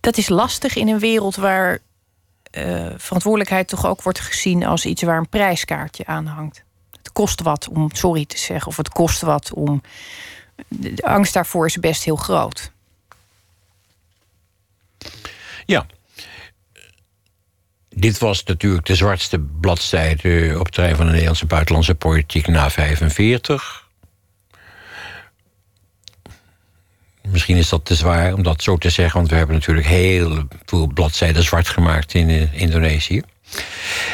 Dat 0.00 0.16
is 0.16 0.28
lastig 0.28 0.76
in 0.76 0.88
een 0.88 0.98
wereld 0.98 1.36
waar 1.36 1.78
uh, 2.52 2.86
verantwoordelijkheid 2.96 3.68
toch 3.68 3.86
ook 3.86 4.02
wordt 4.02 4.20
gezien 4.20 4.64
als 4.64 4.84
iets 4.84 5.02
waar 5.02 5.18
een 5.18 5.28
prijskaartje 5.28 6.06
aan 6.06 6.26
hangt. 6.26 6.64
Het 6.90 7.12
kost 7.12 7.42
wat 7.42 7.68
om 7.68 7.94
sorry 7.94 8.24
te 8.24 8.38
zeggen, 8.38 8.68
of 8.68 8.76
het 8.76 8.88
kost 8.88 9.20
wat 9.20 9.52
om. 9.52 9.82
De 10.68 11.02
angst 11.02 11.32
daarvoor 11.32 11.66
is 11.66 11.76
best 11.78 12.04
heel 12.04 12.16
groot. 12.16 12.70
Ja, 15.66 15.86
dit 18.02 18.18
was 18.18 18.44
natuurlijk 18.44 18.86
de 18.86 18.94
zwartste 18.94 19.38
bladzijde 19.38 20.54
op 20.58 20.64
het 20.64 20.74
terrein 20.74 20.96
van 20.96 21.04
de 21.04 21.10
Nederlandse 21.10 21.46
buitenlandse 21.46 21.94
politiek 21.94 22.46
na 22.46 22.70
45. 22.70 23.88
Misschien 27.28 27.56
is 27.56 27.68
dat 27.68 27.84
te 27.84 27.94
zwaar 27.94 28.32
om 28.32 28.42
dat 28.42 28.62
zo 28.62 28.76
te 28.76 28.90
zeggen, 28.90 29.16
want 29.16 29.30
we 29.30 29.36
hebben 29.36 29.54
natuurlijk 29.54 29.86
heel 29.86 30.46
veel 30.64 30.86
bladzijden 30.86 31.42
zwart 31.42 31.68
gemaakt 31.68 32.14
in 32.14 32.28
eh, 32.28 32.60
Indonesië. 32.60 33.22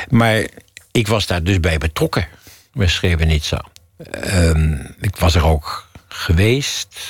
Maar 0.09 0.47
ik 0.93 1.07
was 1.07 1.27
daar 1.27 1.43
dus 1.43 1.61
bij 1.61 1.79
betrokken, 1.79 2.29
bij 2.73 2.89
Srebrenica. 2.89 3.65
Um, 4.25 4.95
ik 5.01 5.17
was 5.17 5.35
er 5.35 5.45
ook 5.45 5.89
geweest. 6.09 7.01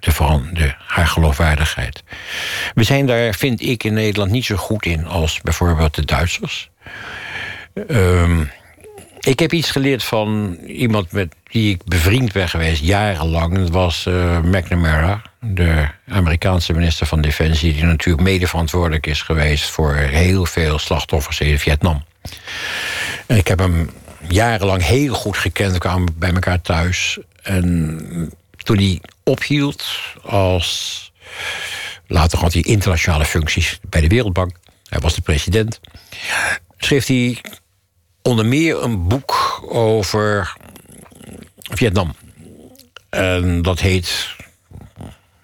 de, 0.00 0.40
de, 0.52 0.74
haar 0.86 1.06
geloofwaardigheid. 1.06 2.02
We 2.74 2.82
zijn 2.82 3.06
daar, 3.06 3.34
vind 3.34 3.60
ik, 3.62 3.84
in 3.84 3.94
Nederland 3.94 4.30
niet 4.30 4.44
zo 4.44 4.56
goed 4.56 4.86
in 4.86 5.06
als 5.06 5.40
bijvoorbeeld 5.40 5.94
de 5.94 6.04
Duitsers. 6.04 6.70
Um, 7.88 8.50
ik 9.20 9.38
heb 9.38 9.52
iets 9.52 9.70
geleerd 9.70 10.04
van 10.04 10.58
iemand 10.66 11.12
met 11.12 11.34
wie 11.46 11.74
ik 11.74 11.84
bevriend 11.84 12.32
ben 12.32 12.48
geweest 12.48 12.82
jarenlang. 12.82 13.56
Dat 13.58 13.70
was 13.70 14.06
uh, 14.08 14.38
McNamara, 14.38 15.22
de 15.40 15.86
Amerikaanse 16.08 16.72
minister 16.72 17.06
van 17.06 17.20
Defensie... 17.20 17.72
die 17.72 17.84
natuurlijk 17.84 18.24
mede 18.24 18.46
verantwoordelijk 18.46 19.06
is 19.06 19.22
geweest... 19.22 19.70
voor 19.70 19.94
heel 19.94 20.46
veel 20.46 20.78
slachtoffers 20.78 21.40
in 21.40 21.58
Vietnam. 21.58 22.04
Ik 23.26 23.48
heb 23.48 23.58
hem 23.58 23.90
jarenlang 24.28 24.84
heel 24.84 25.14
goed 25.14 25.36
gekend. 25.36 25.72
We 25.72 25.78
kwamen 25.78 26.14
bij 26.18 26.32
elkaar 26.32 26.60
thuis. 26.60 27.18
En 27.42 28.32
toen 28.62 28.76
hij 28.76 29.00
ophield 29.22 29.84
als... 30.22 31.00
Later 32.06 32.38
had 32.38 32.52
hij 32.52 32.62
internationale 32.62 33.24
functies 33.24 33.80
bij 33.88 34.00
de 34.00 34.08
Wereldbank. 34.08 34.56
Hij 34.88 35.00
was 35.00 35.14
de 35.14 35.20
president. 35.20 35.80
Schreef 36.78 37.06
hij 37.06 37.40
onder 38.22 38.46
meer 38.46 38.82
een 38.82 39.08
boek 39.08 39.64
over 39.68 40.56
Vietnam. 41.56 42.14
En 43.10 43.62
dat 43.62 43.80
heet 43.80 44.36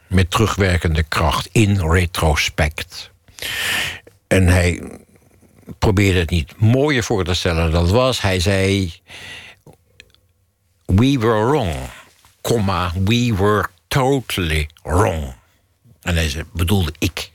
Met 0.06 0.30
terugwerkende 0.30 1.02
kracht 1.02 1.48
in 1.52 1.90
retrospect. 1.90 3.10
En 4.26 4.46
hij 4.46 4.82
probeerde 5.78 6.18
het 6.18 6.30
niet 6.30 6.60
mooier 6.60 7.02
voor 7.02 7.24
te 7.24 7.34
stellen 7.34 7.70
dan 7.70 7.82
het 7.82 7.90
was. 7.90 8.20
Hij 8.20 8.40
zei: 8.40 8.92
We 10.84 11.18
were 11.18 11.46
wrong, 11.46 11.74
comma, 12.48 12.92
we 13.04 13.34
were 13.36 13.68
totally 13.88 14.68
wrong. 14.82 15.34
En 16.02 16.16
hij 16.16 16.44
bedoelde 16.52 16.92
ik. 16.98 17.30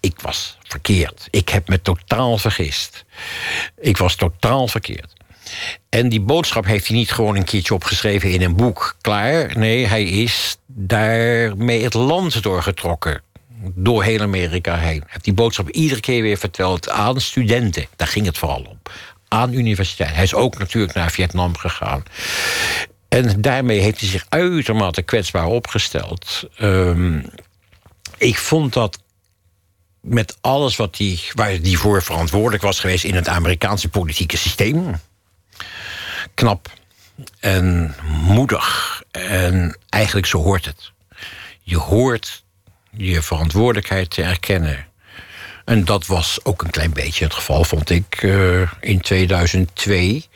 Ik 0.00 0.20
was 0.20 0.58
verkeerd. 0.62 1.28
Ik 1.30 1.48
heb 1.48 1.68
me 1.68 1.82
totaal 1.82 2.38
vergist. 2.38 3.04
Ik 3.80 3.96
was 3.96 4.14
totaal 4.14 4.68
verkeerd. 4.68 5.12
En 5.88 6.08
die 6.08 6.20
boodschap 6.20 6.64
heeft 6.64 6.86
hij 6.86 6.96
niet 6.96 7.12
gewoon 7.12 7.36
een 7.36 7.44
keertje 7.44 7.74
opgeschreven 7.74 8.30
in 8.30 8.42
een 8.42 8.56
boek. 8.56 8.96
Klaar. 9.00 9.58
Nee, 9.58 9.86
hij 9.86 10.04
is 10.04 10.56
daarmee 10.66 11.82
het 11.82 11.94
land 11.94 12.42
doorgetrokken. 12.42 13.22
Door 13.74 14.02
heel 14.04 14.20
Amerika 14.20 14.76
heen. 14.76 15.00
Hij 15.00 15.06
heeft 15.06 15.24
die 15.24 15.34
boodschap 15.34 15.68
iedere 15.68 16.00
keer 16.00 16.22
weer 16.22 16.38
verteld 16.38 16.88
aan 16.88 17.20
studenten. 17.20 17.86
Daar 17.96 18.08
ging 18.08 18.26
het 18.26 18.38
vooral 18.38 18.66
om. 18.68 18.80
Aan 19.28 19.52
universiteit. 19.52 20.14
Hij 20.14 20.22
is 20.22 20.34
ook 20.34 20.58
natuurlijk 20.58 20.94
naar 20.94 21.10
Vietnam 21.10 21.56
gegaan. 21.56 22.02
En 23.14 23.40
daarmee 23.40 23.80
heeft 23.80 24.00
hij 24.00 24.08
zich 24.08 24.26
uitermate 24.28 25.02
kwetsbaar 25.02 25.46
opgesteld. 25.46 26.48
Um, 26.60 27.30
ik 28.16 28.38
vond 28.38 28.72
dat 28.72 28.98
met 30.00 30.36
alles 30.40 30.76
wat 30.76 30.96
die, 30.96 31.22
waar 31.32 31.48
hij 31.48 31.74
voor 31.74 32.02
verantwoordelijk 32.02 32.62
was 32.62 32.80
geweest 32.80 33.04
in 33.04 33.14
het 33.14 33.28
Amerikaanse 33.28 33.88
politieke 33.88 34.36
systeem. 34.36 34.94
Knap 36.34 36.72
en 37.40 37.94
moedig. 38.26 39.02
En 39.10 39.78
eigenlijk 39.88 40.26
zo 40.26 40.42
hoort 40.42 40.64
het. 40.64 40.92
Je 41.62 41.78
hoort 41.78 42.44
je 42.90 43.22
verantwoordelijkheid 43.22 44.10
te 44.10 44.22
erkennen. 44.22 44.86
En 45.64 45.84
dat 45.84 46.06
was 46.06 46.38
ook 46.42 46.62
een 46.62 46.70
klein 46.70 46.92
beetje 46.92 47.24
het 47.24 47.34
geval, 47.34 47.64
vond 47.64 47.90
ik, 47.90 48.22
uh, 48.22 48.70
in 48.80 49.00
2002. 49.00 50.26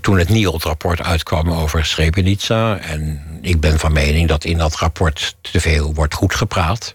Toen 0.00 0.18
het 0.18 0.28
NIOD-rapport 0.28 1.02
uitkwam 1.02 1.52
over 1.52 1.84
Srebrenica. 1.84 2.78
En 2.78 3.22
ik 3.42 3.60
ben 3.60 3.78
van 3.78 3.92
mening 3.92 4.28
dat 4.28 4.44
in 4.44 4.58
dat 4.58 4.76
rapport 4.76 5.36
te 5.40 5.60
veel 5.60 5.94
wordt 5.94 6.14
goed 6.14 6.34
gepraat. 6.34 6.94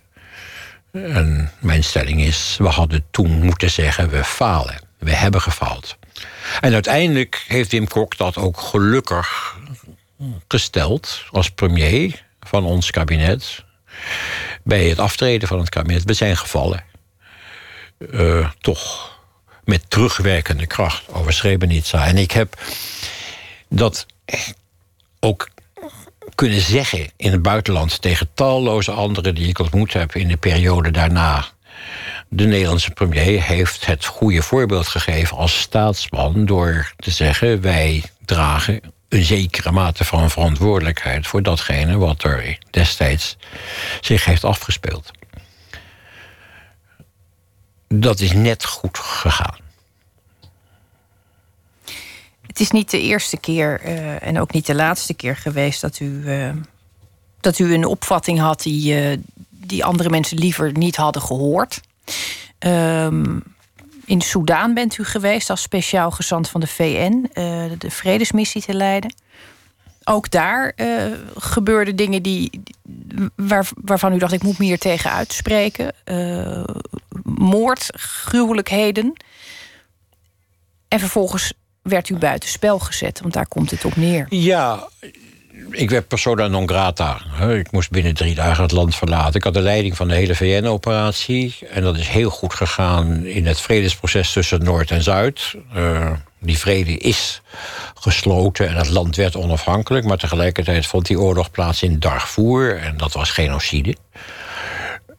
En 0.91 1.51
mijn 1.59 1.83
stelling 1.83 2.21
is, 2.21 2.55
we 2.59 2.67
hadden 2.67 3.05
toen 3.11 3.43
moeten 3.43 3.71
zeggen, 3.71 4.09
we 4.09 4.23
falen. 4.23 4.79
We 4.97 5.11
hebben 5.11 5.41
gefaald. 5.41 5.97
En 6.61 6.73
uiteindelijk 6.73 7.45
heeft 7.47 7.71
Wim 7.71 7.87
Kok 7.87 8.17
dat 8.17 8.37
ook 8.37 8.59
gelukkig 8.59 9.57
gesteld 10.47 11.23
als 11.31 11.49
premier 11.49 12.25
van 12.39 12.65
ons 12.65 12.91
kabinet. 12.91 13.63
Bij 14.63 14.89
het 14.89 14.99
aftreden 14.99 15.47
van 15.47 15.59
het 15.59 15.69
kabinet. 15.69 16.03
We 16.03 16.13
zijn 16.13 16.37
gevallen. 16.37 16.83
Uh, 18.11 18.49
toch 18.61 19.11
met 19.63 19.89
terugwerkende 19.89 20.67
kracht 20.67 21.03
over 21.11 21.33
Srebrenica. 21.33 22.05
En 22.05 22.17
ik 22.17 22.31
heb 22.31 22.61
dat 23.67 24.05
ook 25.19 25.49
kunnen 26.35 26.61
zeggen 26.61 27.11
in 27.15 27.31
het 27.31 27.41
buitenland 27.41 28.01
tegen 28.01 28.29
talloze 28.33 28.91
anderen 28.91 29.35
die 29.35 29.47
ik 29.47 29.59
ontmoet 29.59 29.93
heb 29.93 30.15
in 30.15 30.27
de 30.27 30.37
periode 30.37 30.91
daarna. 30.91 31.45
De 32.29 32.45
Nederlandse 32.45 32.91
premier 32.91 33.43
heeft 33.43 33.85
het 33.85 34.05
goede 34.05 34.41
voorbeeld 34.41 34.87
gegeven 34.87 35.37
als 35.37 35.59
staatsman 35.59 36.45
door 36.45 36.91
te 36.95 37.11
zeggen: 37.11 37.61
wij 37.61 38.03
dragen 38.25 38.81
een 39.09 39.23
zekere 39.23 39.71
mate 39.71 40.05
van 40.05 40.29
verantwoordelijkheid 40.29 41.27
voor 41.27 41.43
datgene 41.43 41.97
wat 41.97 42.23
er 42.23 42.57
destijds 42.69 43.37
zich 44.01 44.25
heeft 44.25 44.43
afgespeeld. 44.43 45.11
Dat 47.99 48.19
is 48.19 48.31
net 48.31 48.65
goed 48.65 48.97
gegaan. 48.97 49.57
Het 52.41 52.59
is 52.59 52.71
niet 52.71 52.89
de 52.89 53.01
eerste 53.01 53.37
keer 53.37 53.81
uh, 53.85 54.23
en 54.23 54.39
ook 54.39 54.53
niet 54.53 54.65
de 54.65 54.75
laatste 54.75 55.13
keer 55.13 55.35
geweest 55.35 55.81
dat 55.81 55.99
u, 55.99 56.05
uh, 56.25 56.49
dat 57.39 57.59
u 57.59 57.73
een 57.73 57.85
opvatting 57.85 58.39
had 58.39 58.61
die, 58.61 59.11
uh, 59.11 59.17
die 59.49 59.85
andere 59.85 60.09
mensen 60.09 60.37
liever 60.37 60.77
niet 60.77 60.95
hadden 60.95 61.21
gehoord. 61.21 61.81
Um, 62.59 63.43
in 64.05 64.21
Soudaan 64.21 64.73
bent 64.73 64.97
u 64.97 65.03
geweest 65.03 65.49
als 65.49 65.61
speciaal 65.61 66.11
gezant 66.11 66.49
van 66.49 66.61
de 66.61 66.67
VN, 66.67 67.29
de 67.77 67.91
vredesmissie 67.91 68.61
te 68.61 68.73
leiden. 68.73 69.13
Ook 70.03 70.31
daar 70.31 70.73
gebeurden 71.37 71.95
dingen 71.95 72.21
die, 72.21 72.61
waar, 73.35 73.67
waarvan 73.75 74.13
u 74.13 74.17
dacht: 74.17 74.33
ik 74.33 74.43
moet 74.43 74.59
me 74.59 74.65
hier 74.65 74.79
tegen 74.79 75.11
uitspreken. 75.11 75.93
moord, 77.23 77.89
gruwelijkheden. 77.95 79.13
En 80.87 80.99
vervolgens 80.99 81.53
werd 81.81 82.09
u 82.09 82.17
buitenspel 82.17 82.79
gezet, 82.79 83.19
want 83.21 83.33
daar 83.33 83.47
komt 83.47 83.71
het 83.71 83.85
op 83.85 83.95
neer. 83.95 84.25
Ja, 84.29 84.87
ik 85.69 85.89
werd 85.89 86.07
persona 86.07 86.47
non 86.47 86.67
grata. 86.67 87.21
Ik 87.49 87.71
moest 87.71 87.91
binnen 87.91 88.13
drie 88.13 88.35
dagen 88.35 88.63
het 88.63 88.71
land 88.71 88.95
verlaten. 88.95 89.33
Ik 89.33 89.43
had 89.43 89.53
de 89.53 89.61
leiding 89.61 89.95
van 89.97 90.07
de 90.07 90.13
hele 90.13 90.35
VN-operatie. 90.35 91.55
En 91.69 91.83
dat 91.83 91.97
is 91.97 92.07
heel 92.07 92.29
goed 92.29 92.53
gegaan 92.53 93.25
in 93.25 93.45
het 93.45 93.61
vredesproces 93.61 94.33
tussen 94.33 94.63
Noord 94.63 94.91
en 94.91 95.03
Zuid. 95.03 95.55
Uh, 95.75 96.11
die 96.43 96.57
vrede 96.57 96.97
is 96.97 97.41
gesloten 97.99 98.67
en 98.67 98.75
het 98.75 98.89
land 98.89 99.15
werd 99.15 99.35
onafhankelijk. 99.35 100.05
Maar 100.05 100.17
tegelijkertijd 100.17 100.87
vond 100.87 101.05
die 101.05 101.19
oorlog 101.19 101.51
plaats 101.51 101.83
in 101.83 101.99
Darfur. 101.99 102.77
En 102.77 102.97
dat 102.97 103.13
was 103.13 103.31
genocide. 103.31 103.95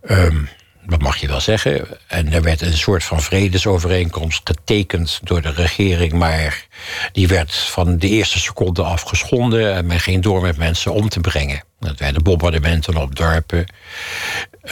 Um, 0.08 0.48
dat 0.86 1.00
mag 1.00 1.16
je 1.16 1.26
wel 1.26 1.40
zeggen. 1.40 1.86
En 2.06 2.32
er 2.32 2.42
werd 2.42 2.60
een 2.60 2.76
soort 2.76 3.04
van 3.04 3.22
vredesovereenkomst 3.22 4.40
getekend 4.44 5.20
door 5.22 5.42
de 5.42 5.52
regering, 5.52 6.12
maar 6.12 6.66
die 7.12 7.28
werd 7.28 7.54
van 7.54 7.98
de 7.98 8.08
eerste 8.08 8.38
seconde 8.38 8.82
af 8.82 9.02
geschonden 9.02 9.74
en 9.74 9.86
men 9.86 10.00
ging 10.00 10.22
door 10.22 10.42
met 10.42 10.56
mensen 10.56 10.92
om 10.92 11.08
te 11.08 11.20
brengen. 11.20 11.62
Dat 11.80 11.98
werden 11.98 12.22
bombardementen 12.22 12.96
op 12.96 13.16
dorpen. 13.16 13.66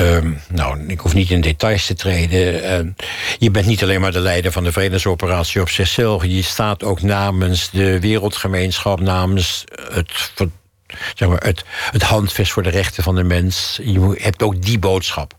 Um, 0.01 0.41
nou, 0.49 0.87
ik 0.87 1.01
hoef 1.01 1.15
niet 1.15 1.31
in 1.31 1.41
details 1.41 1.87
te 1.87 1.95
treden. 1.95 2.85
Uh, 2.87 2.93
je 3.39 3.51
bent 3.51 3.67
niet 3.67 3.83
alleen 3.83 4.01
maar 4.01 4.13
de 4.13 4.21
leider 4.21 4.53
van 4.53 4.65
de 4.65 4.73
vredesoperatie 4.73 5.61
op 5.61 5.69
zichzelf. 5.69 6.25
Je 6.25 6.43
staat 6.43 6.83
ook 6.83 7.03
namens 7.03 7.71
de 7.71 8.01
wereldgemeenschap, 8.01 9.01
namens 9.01 9.65
het, 9.93 10.33
zeg 11.15 11.29
maar, 11.29 11.43
het, 11.45 11.65
het 11.91 12.03
handvest 12.03 12.53
voor 12.53 12.63
de 12.63 12.71
rechten 12.71 13.03
van 13.03 13.15
de 13.15 13.23
mens. 13.23 13.81
Je 13.83 14.19
hebt 14.21 14.43
ook 14.43 14.63
die 14.63 14.79
boodschap. 14.79 15.35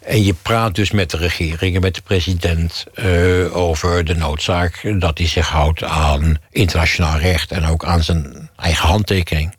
En 0.00 0.24
je 0.24 0.34
praat 0.34 0.74
dus 0.74 0.90
met 0.90 1.10
de 1.10 1.16
regering 1.16 1.74
en 1.74 1.80
met 1.80 1.94
de 1.94 2.00
president 2.00 2.84
uh, 2.94 3.56
over 3.56 4.04
de 4.04 4.14
noodzaak 4.14 5.00
dat 5.00 5.18
hij 5.18 5.26
zich 5.26 5.48
houdt 5.48 5.82
aan 5.82 6.38
internationaal 6.50 7.18
recht 7.18 7.52
en 7.52 7.66
ook 7.66 7.84
aan 7.84 8.02
zijn 8.02 8.50
eigen 8.56 8.88
handtekening. 8.88 9.54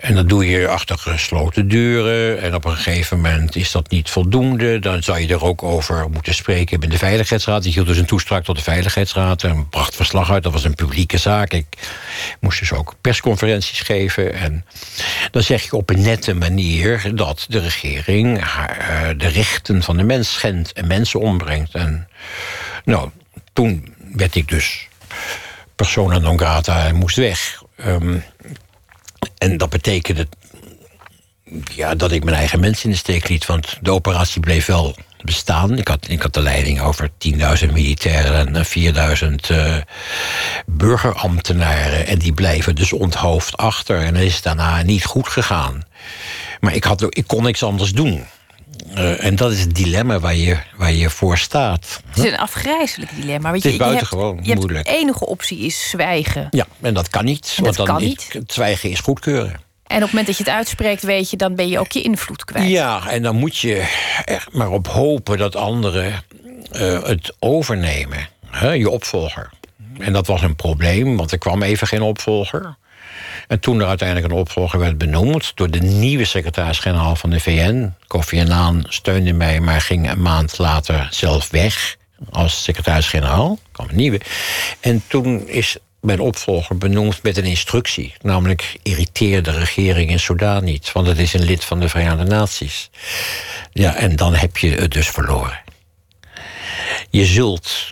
En 0.00 0.14
dat 0.14 0.28
doe 0.28 0.48
je 0.48 0.68
achter 0.68 0.98
gesloten 0.98 1.68
deuren. 1.68 2.40
En 2.40 2.54
op 2.54 2.64
een 2.64 2.76
gegeven 2.76 3.20
moment 3.20 3.56
is 3.56 3.72
dat 3.72 3.90
niet 3.90 4.10
voldoende. 4.10 4.78
Dan 4.78 5.02
zou 5.02 5.18
je 5.18 5.28
er 5.28 5.44
ook 5.44 5.62
over 5.62 6.10
moeten 6.10 6.34
spreken 6.34 6.78
met 6.78 6.90
de 6.90 6.98
Veiligheidsraad. 6.98 7.62
Die 7.62 7.72
hield 7.72 7.86
dus 7.86 7.96
een 7.96 8.06
toespraak 8.06 8.44
tot 8.44 8.56
de 8.56 8.62
Veiligheidsraad. 8.62 9.42
En 9.42 9.68
bracht 9.68 9.96
verslag 9.96 10.30
uit. 10.30 10.42
Dat 10.42 10.52
was 10.52 10.64
een 10.64 10.74
publieke 10.74 11.18
zaak. 11.18 11.52
Ik 11.52 11.66
moest 12.40 12.58
dus 12.58 12.72
ook 12.72 12.94
persconferenties 13.00 13.80
geven. 13.80 14.34
En 14.34 14.64
dan 15.30 15.42
zeg 15.42 15.62
je 15.62 15.76
op 15.76 15.90
een 15.90 16.02
nette 16.02 16.34
manier 16.34 17.10
dat 17.14 17.46
de 17.48 17.58
regering 17.58 18.38
eh, 18.38 19.08
de 19.16 19.28
rechten 19.28 19.82
van 19.82 19.96
de 19.96 20.02
mens 20.04 20.32
schendt 20.32 20.72
en 20.72 20.86
mensen 20.86 21.20
ombrengt. 21.20 21.74
En 21.74 22.08
nou, 22.84 23.10
toen 23.52 23.94
werd 24.14 24.34
ik 24.34 24.48
dus 24.48 24.88
persona 25.76 26.18
non 26.18 26.38
grata 26.38 26.86
en 26.86 26.94
moest 26.94 27.16
weg. 27.16 27.62
Um, 27.86 28.22
en 29.38 29.56
dat 29.56 29.70
betekende 29.70 30.26
ja, 31.74 31.94
dat 31.94 32.12
ik 32.12 32.24
mijn 32.24 32.36
eigen 32.36 32.60
mensen 32.60 32.84
in 32.84 32.90
de 32.90 32.96
steek 32.96 33.28
liet. 33.28 33.46
Want 33.46 33.78
de 33.80 33.90
operatie 33.92 34.40
bleef 34.40 34.66
wel 34.66 34.96
bestaan. 35.22 35.78
Ik 35.78 35.88
had, 35.88 36.08
ik 36.08 36.22
had 36.22 36.34
de 36.34 36.40
leiding 36.40 36.80
over 36.80 37.10
10.000 37.64 37.72
militairen 37.72 38.54
en 38.54 38.66
4.000 39.46 39.50
uh, 39.50 39.76
burgerambtenaren. 40.66 42.06
En 42.06 42.18
die 42.18 42.32
blijven 42.32 42.74
dus 42.74 42.92
onthoofd 42.92 43.56
achter. 43.56 44.00
En 44.00 44.16
is 44.16 44.42
daarna 44.42 44.82
niet 44.82 45.04
goed 45.04 45.28
gegaan. 45.28 45.82
Maar 46.60 46.74
ik, 46.74 46.84
had, 46.84 47.16
ik 47.16 47.26
kon 47.26 47.42
niks 47.42 47.62
anders 47.62 47.92
doen. 47.92 48.24
Uh, 48.94 49.24
en 49.24 49.36
dat 49.36 49.52
is 49.52 49.60
het 49.60 49.74
dilemma 49.74 50.20
waar 50.20 50.34
je, 50.34 50.58
waar 50.76 50.92
je 50.92 51.10
voor 51.10 51.38
staat. 51.38 52.00
Het 52.06 52.24
is 52.24 52.30
een 52.30 52.38
afgrijzelijk 52.38 53.10
dilemma. 53.16 53.50
Want 53.50 53.62
het 53.62 53.72
is 53.72 53.78
buitengewoon 53.78 54.38
je 54.42 54.54
moeilijk. 54.54 54.84
De 54.84 54.90
enige 54.96 55.26
optie 55.26 55.58
is 55.58 55.88
zwijgen. 55.88 56.46
Ja, 56.50 56.66
en 56.80 56.94
dat 56.94 57.08
kan 57.08 57.24
niet. 57.24 57.54
En 57.56 57.62
want 57.62 57.76
dat 57.76 57.86
dan 57.86 57.96
kan 57.96 58.04
niet. 58.04 58.28
Het 58.32 58.52
zwijgen 58.52 58.90
is 58.90 59.00
goedkeuren. 59.00 59.60
En 59.86 59.98
op 59.98 60.02
het 60.02 60.10
moment 60.10 60.26
dat 60.26 60.36
je 60.36 60.44
het 60.44 60.52
uitspreekt, 60.52 61.02
weet 61.02 61.30
je, 61.30 61.36
dan 61.36 61.54
ben 61.54 61.68
je 61.68 61.78
ook 61.78 61.92
je 61.92 62.02
invloed 62.02 62.44
kwijt. 62.44 62.68
Ja, 62.68 63.08
en 63.08 63.22
dan 63.22 63.36
moet 63.36 63.58
je 63.58 63.74
er 64.24 64.46
maar 64.52 64.70
op 64.70 64.88
hopen 64.88 65.38
dat 65.38 65.56
anderen 65.56 66.24
uh, 66.72 67.02
het 67.02 67.34
overnemen. 67.38 68.28
Hè, 68.46 68.70
je 68.70 68.90
opvolger. 68.90 69.50
En 69.98 70.12
dat 70.12 70.26
was 70.26 70.42
een 70.42 70.56
probleem, 70.56 71.16
want 71.16 71.32
er 71.32 71.38
kwam 71.38 71.62
even 71.62 71.86
geen 71.86 72.02
opvolger. 72.02 72.76
En 73.52 73.60
toen 73.60 73.80
er 73.80 73.86
uiteindelijk 73.86 74.32
een 74.32 74.38
opvolger 74.38 74.78
werd 74.78 74.98
benoemd 74.98 75.52
door 75.54 75.70
de 75.70 75.80
nieuwe 75.80 76.24
secretaris-generaal 76.24 77.16
van 77.16 77.30
de 77.30 77.40
VN, 77.40 77.94
Kofi 78.06 78.40
Annan 78.40 78.84
steunde 78.88 79.32
mij, 79.32 79.60
maar 79.60 79.80
ging 79.80 80.10
een 80.10 80.22
maand 80.22 80.58
later 80.58 81.08
zelf 81.10 81.50
weg 81.50 81.96
als 82.30 82.62
secretaris-generaal. 82.62 83.58
kwam 83.72 83.88
een 83.88 83.96
nieuwe. 83.96 84.20
En 84.80 85.02
toen 85.06 85.48
is 85.48 85.76
mijn 86.00 86.20
opvolger 86.20 86.78
benoemd 86.78 87.22
met 87.22 87.36
een 87.36 87.44
instructie. 87.44 88.14
Namelijk, 88.22 88.78
irriteer 88.82 89.42
de 89.42 89.50
regering 89.50 90.10
in 90.10 90.20
Sudan 90.20 90.64
niet. 90.64 90.92
Want 90.92 91.06
het 91.06 91.18
is 91.18 91.34
een 91.34 91.44
lid 91.44 91.64
van 91.64 91.80
de 91.80 91.88
Verenigde 91.88 92.24
Naties. 92.24 92.90
Ja, 93.72 93.94
en 93.94 94.16
dan 94.16 94.34
heb 94.34 94.56
je 94.56 94.70
het 94.70 94.92
dus 94.92 95.08
verloren. 95.08 95.60
Je 97.10 97.24
zult 97.24 97.90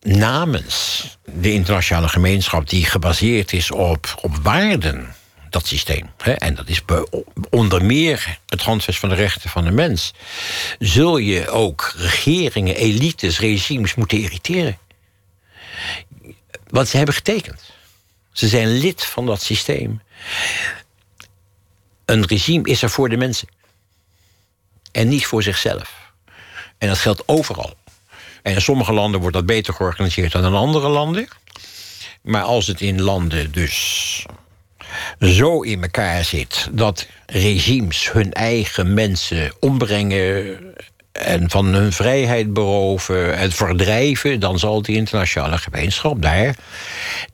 namens 0.00 1.08
de 1.24 1.52
internationale 1.52 2.08
gemeenschap... 2.08 2.68
die 2.68 2.84
gebaseerd 2.84 3.52
is 3.52 3.70
op, 3.70 4.14
op 4.22 4.36
waarden, 4.36 5.14
dat 5.50 5.66
systeem... 5.66 6.10
Hè, 6.16 6.32
en 6.32 6.54
dat 6.54 6.68
is 6.68 6.82
onder 7.50 7.84
meer 7.84 8.38
het 8.46 8.62
handvest 8.62 8.98
van 8.98 9.08
de 9.08 9.14
rechten 9.14 9.50
van 9.50 9.64
de 9.64 9.70
mens... 9.70 10.12
zul 10.78 11.16
je 11.16 11.48
ook 11.48 11.94
regeringen, 11.96 12.76
elites, 12.76 13.38
regimes 13.38 13.94
moeten 13.94 14.18
irriteren. 14.18 14.78
Want 16.66 16.88
ze 16.88 16.96
hebben 16.96 17.14
getekend. 17.14 17.72
Ze 18.32 18.48
zijn 18.48 18.68
lid 18.68 19.04
van 19.04 19.26
dat 19.26 19.42
systeem. 19.42 20.02
Een 22.04 22.26
regime 22.26 22.68
is 22.68 22.82
er 22.82 22.90
voor 22.90 23.08
de 23.08 23.16
mensen. 23.16 23.48
En 24.92 25.08
niet 25.08 25.26
voor 25.26 25.42
zichzelf. 25.42 26.12
En 26.78 26.88
dat 26.88 26.98
geldt 26.98 27.28
overal. 27.28 27.76
En 28.42 28.54
in 28.54 28.60
sommige 28.60 28.92
landen 28.92 29.20
wordt 29.20 29.36
dat 29.36 29.46
beter 29.46 29.74
georganiseerd 29.74 30.32
dan 30.32 30.44
in 30.44 30.54
andere 30.54 30.88
landen. 30.88 31.28
Maar 32.22 32.42
als 32.42 32.66
het 32.66 32.80
in 32.80 33.00
landen 33.00 33.52
dus 33.52 34.26
zo 35.20 35.60
in 35.60 35.82
elkaar 35.82 36.24
zit 36.24 36.68
dat 36.72 37.06
regimes 37.26 38.12
hun 38.12 38.32
eigen 38.32 38.94
mensen 38.94 39.52
ombrengen 39.60 40.58
en 41.12 41.50
van 41.50 41.66
hun 41.66 41.92
vrijheid 41.92 42.52
beroven 42.52 43.36
en 43.36 43.52
verdrijven, 43.52 44.40
dan 44.40 44.58
zal 44.58 44.82
de 44.82 44.92
internationale 44.92 45.58
gemeenschap 45.58 46.22
daar 46.22 46.54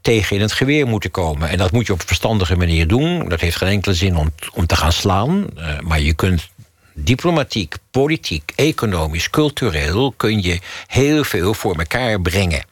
tegen 0.00 0.36
in 0.36 0.42
het 0.42 0.52
geweer 0.52 0.86
moeten 0.86 1.10
komen. 1.10 1.48
En 1.48 1.58
dat 1.58 1.72
moet 1.72 1.86
je 1.86 1.92
op 1.92 2.00
een 2.00 2.06
verstandige 2.06 2.56
manier 2.56 2.86
doen. 2.86 3.28
Dat 3.28 3.40
heeft 3.40 3.56
geen 3.56 3.68
enkele 3.68 3.94
zin 3.94 4.16
om, 4.16 4.32
om 4.52 4.66
te 4.66 4.76
gaan 4.76 4.92
slaan. 4.92 5.46
Uh, 5.56 5.80
maar 5.80 6.00
je 6.00 6.14
kunt 6.14 6.48
diplomatiek, 6.96 7.74
politiek, 7.90 8.52
economisch, 8.54 9.30
cultureel 9.30 10.12
kun 10.12 10.42
je 10.42 10.60
heel 10.86 11.24
veel 11.24 11.54
voor 11.54 11.76
elkaar 11.78 12.20
brengen. 12.20 12.64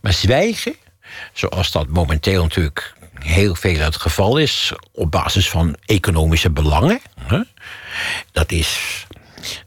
Maar 0.00 0.12
zwijgen, 0.12 0.74
zoals 1.32 1.70
dat 1.70 1.88
momenteel 1.88 2.42
natuurlijk 2.42 2.94
heel 3.18 3.54
veel 3.54 3.78
het 3.78 3.96
geval 3.96 4.36
is, 4.36 4.72
op 4.92 5.10
basis 5.10 5.50
van 5.50 5.76
economische 5.86 6.50
belangen, 6.50 7.00
hè, 7.20 7.40
dat 8.32 8.52
is 8.52 9.04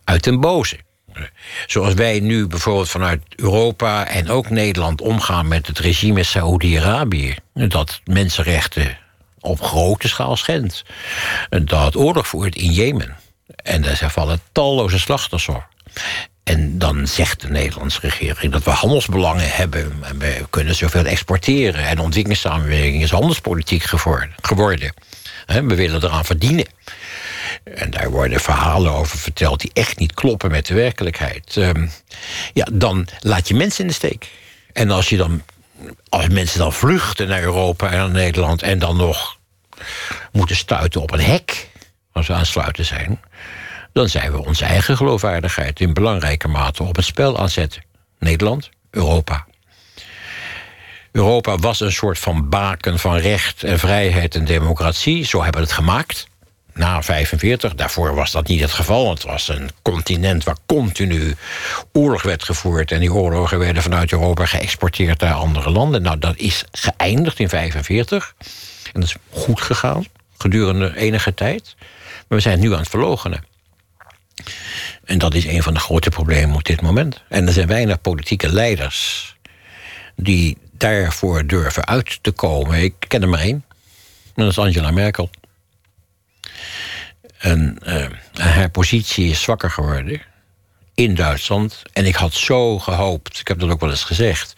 uit 0.03 0.23
den 0.23 0.39
boze. 0.39 0.77
Zoals 1.67 1.93
wij 1.93 2.19
nu 2.19 2.47
bijvoorbeeld 2.47 2.89
vanuit 2.89 3.21
Europa 3.35 4.07
en 4.07 4.29
ook 4.29 4.49
Nederland 4.49 5.01
omgaan 5.01 5.47
met 5.47 5.67
het 5.67 5.79
regime 5.79 6.23
Saoedi-Arabië, 6.23 7.35
dat 7.53 8.01
mensenrechten 8.03 8.97
op 9.39 9.61
grote 9.61 10.07
schaal 10.07 10.35
schendt, 10.35 10.83
dat 11.63 11.95
oorlog 11.95 12.27
voert 12.27 12.55
in 12.55 12.71
Jemen. 12.71 13.15
En 13.47 13.81
daar 13.81 14.11
vallen 14.11 14.39
talloze 14.51 14.99
slachtoffers. 14.99 15.63
En 16.43 16.77
dan 16.77 17.07
zegt 17.07 17.41
de 17.41 17.49
Nederlandse 17.49 17.99
regering 17.99 18.51
dat 18.51 18.63
we 18.63 18.69
handelsbelangen 18.69 19.51
hebben. 19.51 20.03
En 20.03 20.19
we 20.19 20.45
kunnen 20.49 20.75
zoveel 20.75 21.05
exporteren. 21.05 21.87
En 21.87 21.99
ontwikkelingssamenwerking 21.99 23.03
is 23.03 23.11
handelspolitiek 23.11 23.83
geworden. 24.41 24.93
We 25.45 25.75
willen 25.75 26.03
eraan 26.03 26.25
verdienen. 26.25 26.65
En 27.63 27.89
daar 27.91 28.09
worden 28.09 28.39
verhalen 28.39 28.91
over 28.91 29.17
verteld 29.17 29.61
die 29.61 29.71
echt 29.73 29.99
niet 29.99 30.13
kloppen 30.13 30.51
met 30.51 30.65
de 30.65 30.73
werkelijkheid. 30.73 31.55
Um, 31.55 31.91
ja, 32.53 32.67
dan 32.73 33.07
laat 33.19 33.47
je 33.47 33.53
mensen 33.53 33.81
in 33.81 33.87
de 33.87 33.93
steek. 33.93 34.29
En 34.73 34.91
als 34.91 35.09
je 35.09 35.17
dan. 35.17 35.41
Als 36.09 36.27
mensen 36.27 36.59
dan 36.59 36.73
vluchten 36.73 37.27
naar 37.27 37.41
Europa 37.41 37.91
en 37.91 37.97
naar 37.97 38.09
Nederland 38.09 38.61
en 38.61 38.79
dan 38.79 38.97
nog 38.97 39.37
moeten 40.31 40.55
stuiten 40.55 41.01
op 41.01 41.11
een 41.11 41.21
hek 41.21 41.69
als 42.15 42.27
we 42.27 42.33
aansluiten 42.33 42.85
zijn, 42.85 43.19
dan 43.93 44.09
zijn 44.09 44.31
we 44.31 44.45
onze 44.45 44.65
eigen 44.65 44.97
geloofwaardigheid 44.97 45.79
in 45.79 45.93
belangrijke 45.93 46.47
mate 46.47 46.83
op 46.83 46.95
het 46.95 47.05
spel 47.05 47.39
aan 47.39 47.49
zetten. 47.49 47.83
Nederland, 48.19 48.69
Europa. 48.91 49.45
Europa 51.11 51.57
was 51.57 51.79
een 51.79 51.91
soort 51.91 52.19
van 52.19 52.49
baken 52.49 52.99
van 52.99 53.17
recht 53.17 53.63
en 53.63 53.79
vrijheid 53.79 54.35
en 54.35 54.45
democratie. 54.45 55.25
Zo 55.25 55.43
hebben 55.43 55.61
we 55.61 55.67
het 55.67 55.75
gemaakt. 55.75 56.27
Na 56.73 57.03
45, 57.03 57.75
daarvoor 57.75 58.15
was 58.15 58.31
dat 58.31 58.47
niet 58.47 58.61
het 58.61 58.71
geval. 58.71 59.09
Het 59.09 59.23
was 59.23 59.47
een 59.47 59.69
continent 59.81 60.43
waar 60.43 60.57
continu 60.65 61.35
oorlog 61.93 62.21
werd 62.21 62.43
gevoerd. 62.43 62.91
En 62.91 62.99
die 62.99 63.13
oorlogen 63.13 63.59
werden 63.59 63.83
vanuit 63.83 64.11
Europa 64.11 64.45
geëxporteerd 64.45 65.19
naar 65.19 65.33
andere 65.33 65.69
landen. 65.69 66.01
Nou, 66.01 66.19
dat 66.19 66.37
is 66.37 66.63
geëindigd 66.71 67.39
in 67.39 67.49
45. 67.49 68.35
En 68.93 69.01
dat 69.01 69.03
is 69.03 69.15
goed 69.29 69.61
gegaan 69.61 70.05
gedurende 70.37 70.97
enige 70.97 71.33
tijd. 71.33 71.75
Maar 72.27 72.37
we 72.37 72.39
zijn 72.39 72.59
nu 72.59 72.73
aan 72.73 72.79
het 72.79 72.89
verlogenen. 72.89 73.43
En 75.03 75.17
dat 75.17 75.33
is 75.33 75.45
een 75.45 75.63
van 75.63 75.73
de 75.73 75.79
grote 75.79 76.09
problemen 76.09 76.55
op 76.55 76.63
dit 76.63 76.81
moment. 76.81 77.23
En 77.29 77.47
er 77.47 77.53
zijn 77.53 77.67
weinig 77.67 78.01
politieke 78.01 78.53
leiders 78.53 79.35
die 80.15 80.57
daarvoor 80.71 81.45
durven 81.45 81.85
uit 81.85 82.19
te 82.23 82.31
komen. 82.31 82.83
Ik 82.83 82.93
ken 83.07 83.21
er 83.21 83.29
maar 83.29 83.39
één. 83.39 83.65
Dat 84.35 84.49
is 84.49 84.57
Angela 84.57 84.91
Merkel. 84.91 85.29
En 87.37 87.77
uh, 87.83 88.05
haar 88.33 88.69
positie 88.69 89.29
is 89.29 89.41
zwakker 89.41 89.71
geworden 89.71 90.21
in 90.95 91.15
Duitsland. 91.15 91.81
En 91.93 92.05
ik 92.05 92.15
had 92.15 92.33
zo 92.33 92.79
gehoopt, 92.79 93.39
ik 93.39 93.47
heb 93.47 93.59
dat 93.59 93.69
ook 93.69 93.79
wel 93.79 93.89
eens 93.89 94.03
gezegd... 94.03 94.53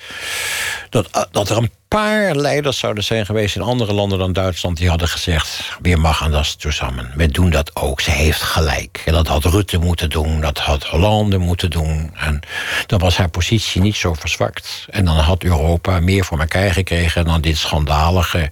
dat, 0.90 1.28
dat 1.32 1.50
er 1.50 1.58
een 1.58 1.72
paar 1.88 2.36
leiders 2.36 2.80
zouden 2.80 3.04
zijn 3.04 3.26
geweest 3.26 3.56
in 3.56 3.62
andere 3.62 3.94
landen 3.94 4.20
dan 4.20 4.34
Duitsland... 4.34 4.78
die 4.78 4.90
hadden 4.90 5.08
gezegd, 5.08 5.78
we 5.82 5.96
mag 5.96 6.30
dat 6.30 6.56
samen. 6.60 7.12
We 7.16 7.28
doen 7.28 7.50
dat 7.50 7.76
ook, 7.76 8.02
ze 8.02 8.12
heeft 8.12 8.42
gelijk. 8.42 9.02
En 9.06 9.14
dat 9.14 9.28
had 9.28 9.46
Rutte 9.46 9.78
moeten 9.78 10.10
doen, 10.10 10.42
dat 10.42 10.58
had 10.58 10.84
Hollande 10.84 11.38
moeten 11.38 11.70
doen. 11.70 12.12
En 12.16 12.40
dan 12.86 13.00
was 13.00 13.18
haar 13.18 13.30
positie 13.30 13.82
niet 13.82 13.96
zo 13.96 14.14
verzwakt. 14.14 14.86
En 14.90 15.06
dan 15.06 15.16
had 15.16 15.44
Europa 15.44 16.00
meer 16.00 16.26
voor 16.26 16.40
elkaar 16.40 16.72
gekregen... 16.72 17.26
dan 17.26 17.42
dit 17.42 17.58
schandalige 17.58 18.52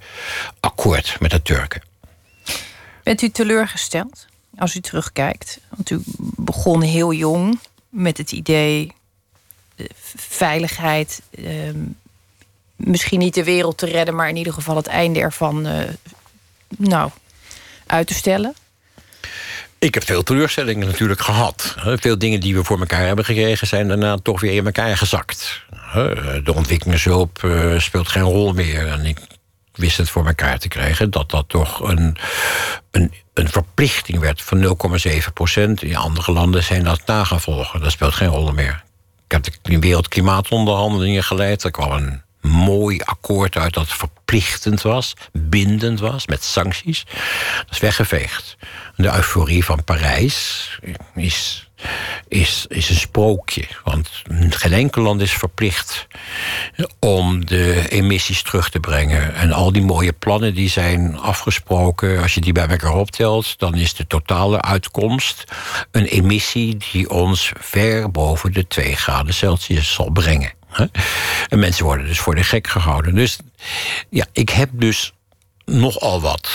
akkoord 0.60 1.16
met 1.20 1.32
de 1.32 1.42
Turken. 1.42 1.82
Bent 3.04 3.22
u 3.22 3.30
teleurgesteld? 3.30 4.26
als 4.58 4.76
u 4.76 4.80
terugkijkt? 4.80 5.60
Want 5.70 5.90
u 5.90 6.02
begon 6.36 6.82
heel 6.82 7.14
jong 7.14 7.60
met 7.90 8.18
het 8.18 8.32
idee... 8.32 8.92
De 9.76 9.90
veiligheid, 10.16 11.22
ehm, 11.32 11.78
misschien 12.76 13.20
niet 13.20 13.34
de 13.34 13.44
wereld 13.44 13.78
te 13.78 13.86
redden... 13.86 14.16
maar 14.16 14.30
in 14.30 14.36
ieder 14.36 14.54
geval 14.54 14.76
het 14.76 14.88
einde 14.88 15.20
ervan 15.20 15.68
uh, 15.68 15.74
nou, 16.78 17.10
uit 17.86 18.08
te 18.08 18.14
stellen. 18.14 18.56
Ik 19.80 19.94
heb 19.94 20.04
veel 20.04 20.24
teleurstellingen 20.24 20.88
natuurlijk 20.88 21.22
gehad. 21.22 21.76
Veel 21.78 22.18
dingen 22.18 22.40
die 22.40 22.56
we 22.56 22.64
voor 22.64 22.80
elkaar 22.80 23.06
hebben 23.06 23.26
gekregen... 23.26 23.68
zijn 23.68 23.88
daarna 23.88 24.18
toch 24.18 24.42
weer 24.42 24.54
in 24.54 24.66
elkaar 24.66 24.98
gezakt. 24.98 25.64
De 26.44 26.54
ontwikkelingshulp 26.56 27.44
eh, 27.44 27.80
speelt 27.80 28.08
geen 28.08 28.24
rol 28.24 28.54
meer. 28.54 28.88
En 28.88 29.06
ik 29.06 29.20
wist 29.74 29.98
het 29.98 30.10
voor 30.10 30.26
elkaar 30.28 30.60
te 30.60 30.68
krijgen... 30.68 31.12
dat 31.12 31.30
dat 31.30 31.50
toch 31.50 31.80
een, 31.80 32.18
een, 32.92 33.14
een 33.34 33.50
verplichting 33.50 34.20
werd 34.20 34.42
van 34.42 34.78
0,7 35.10 35.34
procent. 35.34 35.84
In 35.84 35.96
andere 35.96 36.32
landen 36.32 36.64
zijn 36.64 36.84
dat 36.84 37.02
nagevolgen. 37.06 37.82
Dat 37.82 37.92
speelt 37.92 38.14
geen 38.14 38.28
rol 38.28 38.52
meer. 38.52 38.84
Ik 39.28 39.32
heb 39.32 39.46
de 39.62 39.80
wereldklimaatonderhandelingen 39.80 41.24
geleid. 41.24 41.64
Er 41.64 41.72
kwam 41.72 41.92
een 41.92 42.22
mooi 42.46 43.00
akkoord 43.00 43.58
uit 43.58 43.74
dat 43.74 43.88
verplichtend 43.88 44.82
was, 44.82 45.14
bindend 45.32 46.00
was, 46.00 46.28
met 46.28 46.44
sancties. 46.44 47.06
Dat 47.58 47.72
is 47.72 47.80
weggeveegd. 47.80 48.58
De 48.96 49.16
euforie 49.16 49.66
van 49.66 49.84
Parijs 49.84 50.70
is, 51.16 51.70
is, 52.28 52.66
is 52.68 52.90
een 52.90 52.96
sprookje. 52.96 53.66
Want 53.84 54.10
geen 54.50 54.74
enkel 54.74 55.02
land 55.02 55.22
is 55.22 55.34
verplicht 55.34 56.08
om 57.00 57.46
de 57.46 57.90
emissies 57.90 58.42
terug 58.42 58.70
te 58.70 58.80
brengen. 58.80 59.36
En 59.36 59.52
al 59.52 59.72
die 59.72 59.82
mooie 59.82 60.14
plannen 60.14 60.54
die 60.54 60.70
zijn 60.70 61.18
afgesproken, 61.20 62.22
als 62.22 62.34
je 62.34 62.42
die 62.42 62.54
bij 62.54 62.68
elkaar 62.68 62.96
optelt, 62.96 63.60
dan 63.60 63.76
is 63.76 63.94
de 63.94 64.08
totale 64.08 64.62
uitkomst 64.62 65.44
een 65.92 66.06
emissie 66.06 66.78
die 66.92 67.10
ons 67.10 67.52
ver 67.60 68.12
boven 68.12 68.54
de 68.54 68.68
2 68.68 68.96
graden 68.96 69.34
Celsius 69.34 69.94
zal 69.94 70.10
brengen. 70.10 70.64
En 71.50 71.60
mensen 71.60 71.86
worden 71.86 72.06
dus 72.06 72.20
voor 72.20 72.36
de 72.36 72.44
gek 72.44 72.68
gehouden. 72.68 73.16
Dus 73.16 73.38
ja, 74.10 74.26
ik 74.32 74.50
heb 74.50 74.70
dus 74.74 75.14
nogal 75.66 76.22
wat 76.22 76.50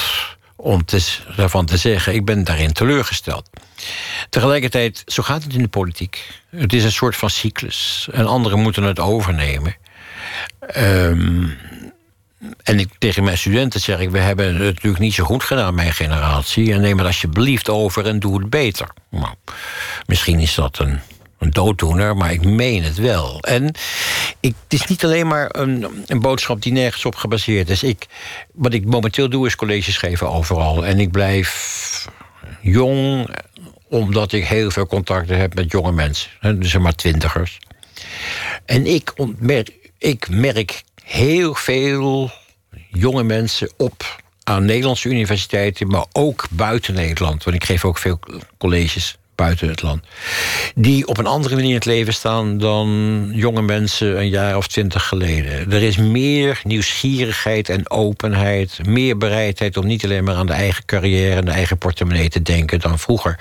om 0.56 0.84
te, 0.84 1.06
daarvan 1.36 1.66
te 1.66 1.76
zeggen. 1.76 2.14
Ik 2.14 2.24
ben 2.24 2.44
daarin 2.44 2.72
teleurgesteld. 2.72 3.50
Tegelijkertijd, 4.30 5.02
zo 5.06 5.22
gaat 5.22 5.42
het 5.42 5.54
in 5.54 5.62
de 5.62 5.68
politiek. 5.68 6.40
Het 6.50 6.72
is 6.72 6.84
een 6.84 6.92
soort 6.92 7.16
van 7.16 7.30
cyclus. 7.30 8.08
En 8.12 8.26
anderen 8.26 8.60
moeten 8.60 8.82
het 8.82 8.98
overnemen. 8.98 9.76
Ehm, 10.60 11.48
en 12.62 12.78
ik, 12.78 12.88
tegen 12.98 13.24
mijn 13.24 13.38
studenten 13.38 13.80
zeg 13.80 13.98
ik... 13.98 14.10
we 14.10 14.18
hebben 14.18 14.46
het 14.46 14.74
natuurlijk 14.74 15.02
niet 15.02 15.14
zo 15.14 15.24
goed 15.24 15.44
gedaan, 15.44 15.74
mijn 15.74 15.92
generatie... 15.92 16.72
en 16.72 16.80
neem 16.80 16.98
het 16.98 17.06
alsjeblieft 17.06 17.68
over 17.68 18.06
en 18.06 18.18
doe 18.18 18.38
het 18.38 18.50
beter. 18.50 18.88
Nou, 19.10 19.34
misschien 20.06 20.38
is 20.38 20.54
dat 20.54 20.78
een 20.78 21.00
een 21.40 21.50
dooddoener, 21.50 22.16
maar 22.16 22.32
ik 22.32 22.44
meen 22.44 22.82
het 22.82 22.96
wel. 22.96 23.40
En 23.40 23.74
het 24.40 24.54
is 24.68 24.86
niet 24.86 25.04
alleen 25.04 25.26
maar 25.26 25.48
een, 25.50 25.86
een 26.06 26.20
boodschap 26.20 26.62
die 26.62 26.72
nergens 26.72 27.04
op 27.04 27.14
gebaseerd 27.14 27.70
is. 27.70 27.82
Ik, 27.82 28.06
wat 28.52 28.72
ik 28.72 28.84
momenteel 28.84 29.28
doe 29.28 29.46
is 29.46 29.56
colleges 29.56 29.96
geven 29.96 30.30
overal. 30.30 30.86
En 30.86 31.00
ik 31.00 31.10
blijf 31.10 32.08
jong, 32.60 33.28
omdat 33.88 34.32
ik 34.32 34.44
heel 34.44 34.70
veel 34.70 34.86
contacten 34.86 35.38
heb 35.38 35.54
met 35.54 35.70
jonge 35.70 35.92
mensen. 35.92 36.30
Dus 36.40 36.70
zeg 36.70 36.80
maar 36.80 36.94
twintigers. 36.94 37.58
En 38.64 38.86
ik, 38.86 39.12
ontmerk, 39.16 39.72
ik 39.98 40.28
merk 40.28 40.82
heel 41.02 41.54
veel 41.54 42.30
jonge 42.90 43.22
mensen 43.22 43.70
op 43.76 44.22
aan 44.44 44.64
Nederlandse 44.64 45.08
universiteiten, 45.08 45.86
maar 45.86 46.04
ook 46.12 46.46
buiten 46.50 46.94
Nederland. 46.94 47.44
Want 47.44 47.56
ik 47.56 47.64
geef 47.64 47.84
ook 47.84 47.98
veel 47.98 48.20
colleges 48.58 49.18
buiten 49.40 49.68
het 49.68 49.82
land. 49.82 50.04
Die 50.74 51.06
op 51.06 51.18
een 51.18 51.26
andere 51.26 51.54
manier 51.54 51.68
in 51.68 51.74
het 51.74 51.84
leven 51.84 52.14
staan 52.14 52.58
dan 52.58 53.28
jonge 53.34 53.62
mensen 53.62 54.18
een 54.18 54.28
jaar 54.28 54.56
of 54.56 54.66
twintig 54.66 55.08
geleden. 55.08 55.72
Er 55.72 55.82
is 55.82 55.96
meer 55.96 56.60
nieuwsgierigheid 56.64 57.68
en 57.68 57.90
openheid. 57.90 58.86
Meer 58.86 59.16
bereidheid 59.16 59.76
om 59.76 59.86
niet 59.86 60.04
alleen 60.04 60.24
maar 60.24 60.34
aan 60.34 60.46
de 60.46 60.52
eigen 60.52 60.84
carrière 60.84 61.36
en 61.36 61.44
de 61.44 61.50
eigen 61.50 61.78
portemonnee 61.78 62.28
te 62.28 62.42
denken 62.42 62.80
dan 62.80 62.98
vroeger. 62.98 63.38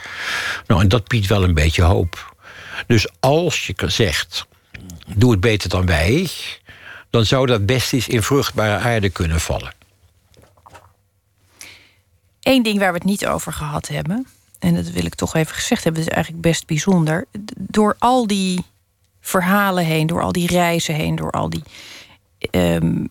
Nou, 0.67 0.81
en 0.81 0.87
dat 0.87 1.07
biedt 1.07 1.27
wel 1.27 1.43
een 1.43 1.53
beetje 1.53 1.83
hoop. 1.83 2.35
Dus 2.87 3.07
als 3.19 3.67
je 3.67 3.73
zegt, 3.87 4.47
doe 5.15 5.31
het 5.31 5.39
beter 5.39 5.69
dan 5.69 5.85
wij, 5.85 6.29
dan 7.09 7.25
zou 7.25 7.45
dat 7.45 7.65
best 7.65 7.93
eens 7.93 8.07
in 8.07 8.23
vruchtbare 8.23 8.77
aarde 8.77 9.09
kunnen 9.09 9.39
vallen. 9.39 9.73
Eén 12.41 12.63
ding 12.63 12.79
waar 12.79 12.91
we 12.91 12.97
het 12.97 13.07
niet 13.07 13.25
over 13.25 13.53
gehad 13.53 13.87
hebben, 13.87 14.27
en 14.59 14.75
dat 14.75 14.89
wil 14.89 15.05
ik 15.05 15.15
toch 15.15 15.35
even 15.35 15.55
gezegd 15.55 15.83
hebben, 15.83 16.01
is 16.01 16.07
eigenlijk 16.07 16.43
best 16.43 16.65
bijzonder. 16.65 17.25
Door 17.57 17.95
al 17.99 18.27
die 18.27 18.63
verhalen 19.21 19.85
heen, 19.85 20.07
door 20.07 20.21
al 20.21 20.31
die 20.31 20.47
reizen 20.47 20.95
heen, 20.95 21.15
door 21.15 21.31
al 21.31 21.49
die. 21.49 21.63
Um, 22.51 23.09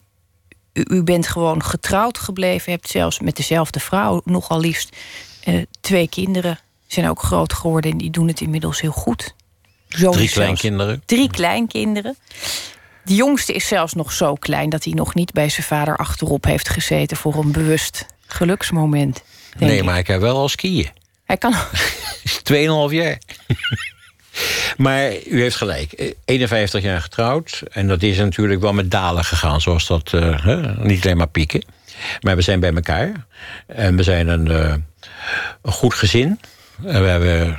u, 0.72 1.02
bent 1.02 1.28
gewoon 1.28 1.62
getrouwd 1.62 2.18
gebleven, 2.18 2.72
hebt 2.72 2.88
zelfs 2.88 3.20
met 3.20 3.36
dezelfde 3.36 3.80
vrouw 3.80 4.20
nogal 4.24 4.60
liefst 4.60 4.96
uh, 5.44 5.62
twee 5.80 6.08
kinderen. 6.08 6.58
Zijn 6.86 7.08
ook 7.08 7.22
groot 7.22 7.52
geworden 7.52 7.90
en 7.90 7.98
die 7.98 8.10
doen 8.10 8.28
het 8.28 8.40
inmiddels 8.40 8.80
heel 8.80 8.92
goed. 8.92 9.34
Zo 9.88 10.10
drie 10.10 10.30
kleinkinderen. 10.30 11.02
Drie 11.04 11.30
kleinkinderen. 11.30 12.16
De 13.04 13.14
jongste 13.14 13.52
is 13.52 13.66
zelfs 13.66 13.94
nog 13.94 14.12
zo 14.12 14.34
klein 14.34 14.70
dat 14.70 14.84
hij 14.84 14.92
nog 14.92 15.14
niet 15.14 15.32
bij 15.32 15.48
zijn 15.48 15.66
vader 15.66 15.96
achterop 15.96 16.44
heeft 16.44 16.68
gezeten 16.68 17.16
voor 17.16 17.34
een 17.34 17.52
bewust 17.52 18.06
geluksmoment. 18.26 19.22
Nee, 19.58 19.82
maar 19.82 19.98
ik 19.98 20.06
heb 20.06 20.20
wel 20.20 20.36
al 20.36 20.48
skiën. 20.48 20.90
Hij 21.28 21.36
kan. 21.36 21.54
2,5 21.54 22.94
jaar. 23.00 23.18
maar 24.76 25.12
u 25.26 25.40
heeft 25.40 25.56
gelijk. 25.56 26.14
51 26.24 26.82
jaar 26.82 27.00
getrouwd. 27.00 27.62
En 27.70 27.88
dat 27.88 28.02
is 28.02 28.18
natuurlijk 28.18 28.60
wel 28.60 28.72
met 28.72 28.90
dalen 28.90 29.24
gegaan, 29.24 29.60
zoals 29.60 29.86
dat. 29.86 30.12
Uh, 30.12 30.78
niet 30.78 31.04
alleen 31.04 31.16
maar 31.16 31.28
pieken. 31.28 31.64
Maar 32.20 32.36
we 32.36 32.42
zijn 32.42 32.60
bij 32.60 32.72
elkaar. 32.72 33.12
En 33.66 33.96
we 33.96 34.02
zijn 34.02 34.28
een, 34.28 34.46
uh, 34.46 34.74
een 35.62 35.72
goed 35.72 35.94
gezin. 35.94 36.40
En 36.84 37.02
we 37.02 37.08
hebben 37.08 37.58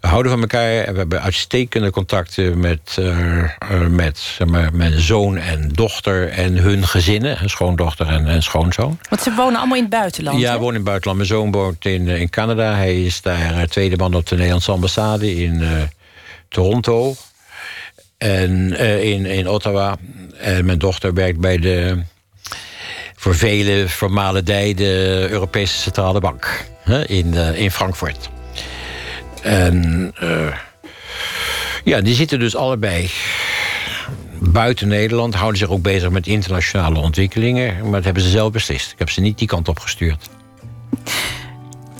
we 0.00 0.08
houden 0.08 0.32
van 0.32 0.40
elkaar 0.40 0.84
en 0.84 0.92
we 0.92 0.98
hebben 0.98 1.22
uitstekende 1.22 1.90
contacten 1.90 2.60
met, 2.60 2.96
uh, 3.00 3.50
met 3.88 4.18
zeg 4.18 4.48
maar, 4.48 4.74
mijn 4.74 5.00
zoon 5.00 5.36
en 5.36 5.68
dochter 5.68 6.28
en 6.28 6.56
hun 6.56 6.86
gezinnen. 6.86 7.50
Schoondochter 7.50 8.06
en, 8.06 8.26
en 8.26 8.42
schoonzoon. 8.42 8.98
Want 9.08 9.22
ze 9.22 9.34
wonen 9.34 9.58
allemaal 9.58 9.76
in 9.76 9.82
het 9.82 9.92
buitenland? 9.92 10.40
Ja, 10.40 10.52
wonen 10.52 10.68
in 10.68 10.74
het 10.74 10.84
buitenland. 10.84 11.16
Mijn 11.16 11.40
zoon 11.40 11.52
woont 11.52 11.84
in, 11.84 12.08
eh, 12.08 12.20
in 12.20 12.30
Canada. 12.30 12.74
Hij 12.74 13.04
is 13.04 13.22
daar 13.22 13.66
tweede 13.66 13.96
man 13.96 14.14
op 14.14 14.26
de 14.26 14.34
Nederlandse 14.34 14.72
ambassade 14.72 15.36
in 15.36 15.60
uh, 15.60 15.70
Toronto. 16.48 17.14
En 18.18 18.78
in, 19.02 19.26
in 19.26 19.48
Ottawa. 19.48 19.96
En 20.38 20.64
mijn 20.64 20.78
dochter 20.78 21.14
werkt 21.14 21.40
bij 21.40 21.58
de 21.58 22.02
voor 23.16 23.34
vele 23.34 23.88
formale 23.88 24.42
de 24.42 25.26
Europese 25.30 25.78
Centrale 25.78 26.20
Bank 26.20 26.64
in, 27.06 27.34
in 27.34 27.70
Frankfurt. 27.70 28.30
En 29.42 30.12
uh, 30.22 30.54
ja, 31.84 32.00
die 32.00 32.14
zitten 32.14 32.38
dus 32.38 32.56
allebei 32.56 33.10
buiten 34.38 34.88
Nederland. 34.88 35.34
Houden 35.34 35.58
zich 35.58 35.68
ook 35.68 35.82
bezig 35.82 36.10
met 36.10 36.26
internationale 36.26 36.98
ontwikkelingen. 36.98 37.82
Maar 37.82 37.92
dat 37.92 38.04
hebben 38.04 38.22
ze 38.22 38.28
zelf 38.28 38.52
beslist. 38.52 38.92
Ik 38.92 38.98
heb 38.98 39.10
ze 39.10 39.20
niet 39.20 39.38
die 39.38 39.48
kant 39.48 39.68
op 39.68 39.78
gestuurd. 39.78 40.28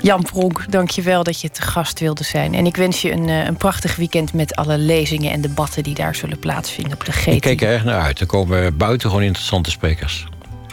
Jan 0.02 0.22
Pronk, 0.22 0.64
dank 0.72 0.90
je 0.90 1.02
wel 1.02 1.22
dat 1.22 1.40
je 1.40 1.50
te 1.50 1.62
gast 1.62 2.00
wilde 2.00 2.24
zijn. 2.24 2.54
En 2.54 2.66
ik 2.66 2.76
wens 2.76 3.02
je 3.02 3.12
een, 3.12 3.28
eh, 3.28 3.44
een 3.44 3.56
prachtig 3.56 3.96
weekend 3.96 4.32
met 4.32 4.54
alle 4.54 4.78
lezingen 4.78 5.32
en 5.32 5.40
debatten 5.40 5.82
die 5.82 5.94
daar 5.94 6.14
zullen 6.14 6.38
plaatsvinden 6.38 6.92
op 6.92 7.04
de 7.04 7.12
GT. 7.12 7.26
Ik 7.26 7.40
kijk 7.40 7.62
er 7.62 7.68
erg 7.68 7.84
naar 7.84 8.00
uit. 8.00 8.20
Er 8.20 8.26
komen 8.26 8.76
buitengewoon 8.76 9.22
interessante 9.22 9.70
sprekers. 9.70 10.26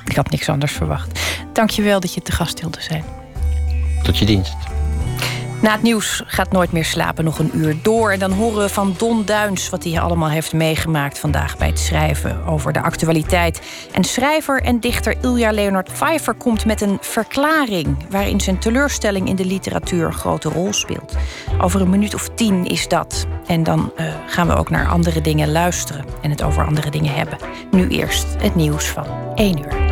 Ik 0.05 0.15
had 0.15 0.29
niks 0.29 0.49
anders 0.49 0.71
verwacht. 0.71 1.19
Dank 1.53 1.69
je 1.69 1.81
wel 1.81 1.99
dat 1.99 2.13
je 2.13 2.21
te 2.21 2.31
gast 2.31 2.61
wilde 2.61 2.81
zijn. 2.81 3.03
Tot 4.03 4.17
je 4.17 4.25
dienst. 4.25 4.76
Na 5.61 5.71
het 5.71 5.81
nieuws 5.81 6.23
gaat 6.25 6.51
Nooit 6.51 6.71
meer 6.71 6.85
slapen 6.85 7.23
nog 7.23 7.39
een 7.39 7.51
uur 7.53 7.75
door. 7.81 8.11
En 8.11 8.19
dan 8.19 8.31
horen 8.31 8.61
we 8.61 8.69
van 8.69 8.95
Don 8.97 9.25
Duins 9.25 9.69
wat 9.69 9.83
hij 9.83 9.99
allemaal 9.99 10.29
heeft 10.29 10.53
meegemaakt 10.53 11.19
vandaag 11.19 11.57
bij 11.57 11.67
het 11.67 11.79
schrijven 11.79 12.45
over 12.45 12.73
de 12.73 12.81
actualiteit. 12.81 13.61
En 13.91 14.03
schrijver 14.03 14.61
en 14.61 14.79
dichter 14.79 15.15
Ilja 15.21 15.51
Leonard 15.51 15.93
Pfeiffer 15.93 16.33
komt 16.33 16.65
met 16.65 16.81
een 16.81 16.97
verklaring 17.01 18.05
waarin 18.09 18.41
zijn 18.41 18.59
teleurstelling 18.59 19.27
in 19.27 19.35
de 19.35 19.45
literatuur 19.45 20.05
een 20.05 20.13
grote 20.13 20.49
rol 20.49 20.73
speelt. 20.73 21.15
Over 21.61 21.81
een 21.81 21.89
minuut 21.89 22.13
of 22.13 22.29
tien 22.35 22.65
is 22.65 22.87
dat. 22.87 23.25
En 23.47 23.63
dan 23.63 23.91
uh, 23.99 24.13
gaan 24.27 24.47
we 24.47 24.55
ook 24.55 24.69
naar 24.69 24.87
andere 24.87 25.21
dingen 25.21 25.51
luisteren 25.51 26.05
en 26.21 26.29
het 26.29 26.43
over 26.43 26.65
andere 26.65 26.89
dingen 26.89 27.13
hebben. 27.13 27.37
Nu 27.71 27.87
eerst 27.87 28.25
het 28.37 28.55
nieuws 28.55 28.85
van 28.85 29.05
1 29.35 29.59
uur. 29.59 29.86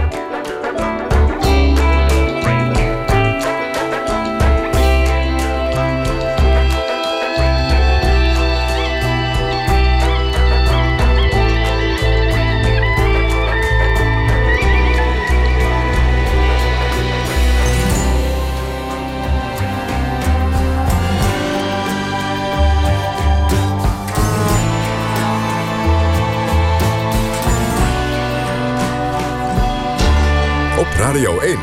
Radio 30.98 31.40
1. 31.40 31.58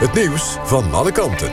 Het 0.00 0.14
nieuws 0.14 0.56
van 0.64 0.92
alle 0.92 1.12
kanten. 1.12 1.52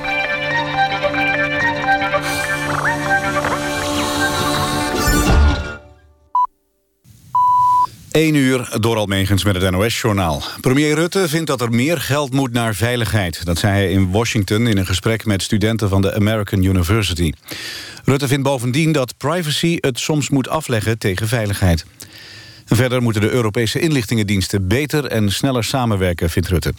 1 8.11 8.35
uur 8.35 8.77
door 8.79 8.97
Almegens 8.97 9.43
met 9.43 9.61
het 9.61 9.71
NOS-journaal. 9.71 10.41
Premier 10.61 10.95
Rutte 10.95 11.29
vindt 11.29 11.47
dat 11.47 11.61
er 11.61 11.69
meer 11.69 12.01
geld 12.01 12.33
moet 12.33 12.51
naar 12.51 12.75
veiligheid. 12.75 13.45
Dat 13.45 13.57
zei 13.57 13.73
hij 13.73 13.91
in 13.91 14.11
Washington 14.11 14.67
in 14.67 14.77
een 14.77 14.85
gesprek 14.85 15.25
met 15.25 15.41
studenten 15.41 15.89
van 15.89 16.01
de 16.01 16.15
American 16.15 16.63
University. 16.63 17.31
Rutte 18.03 18.27
vindt 18.27 18.43
bovendien 18.43 18.91
dat 18.91 19.17
privacy 19.17 19.77
het 19.79 19.99
soms 19.99 20.29
moet 20.29 20.47
afleggen 20.47 20.97
tegen 20.97 21.27
veiligheid. 21.27 21.85
Verder 22.75 23.01
moeten 23.01 23.21
de 23.21 23.29
Europese 23.29 23.79
inlichtingendiensten 23.79 24.67
beter 24.67 25.05
en 25.05 25.31
sneller 25.31 25.63
samenwerken, 25.63 26.29
vindt 26.29 26.47
Rutte. 26.47 26.73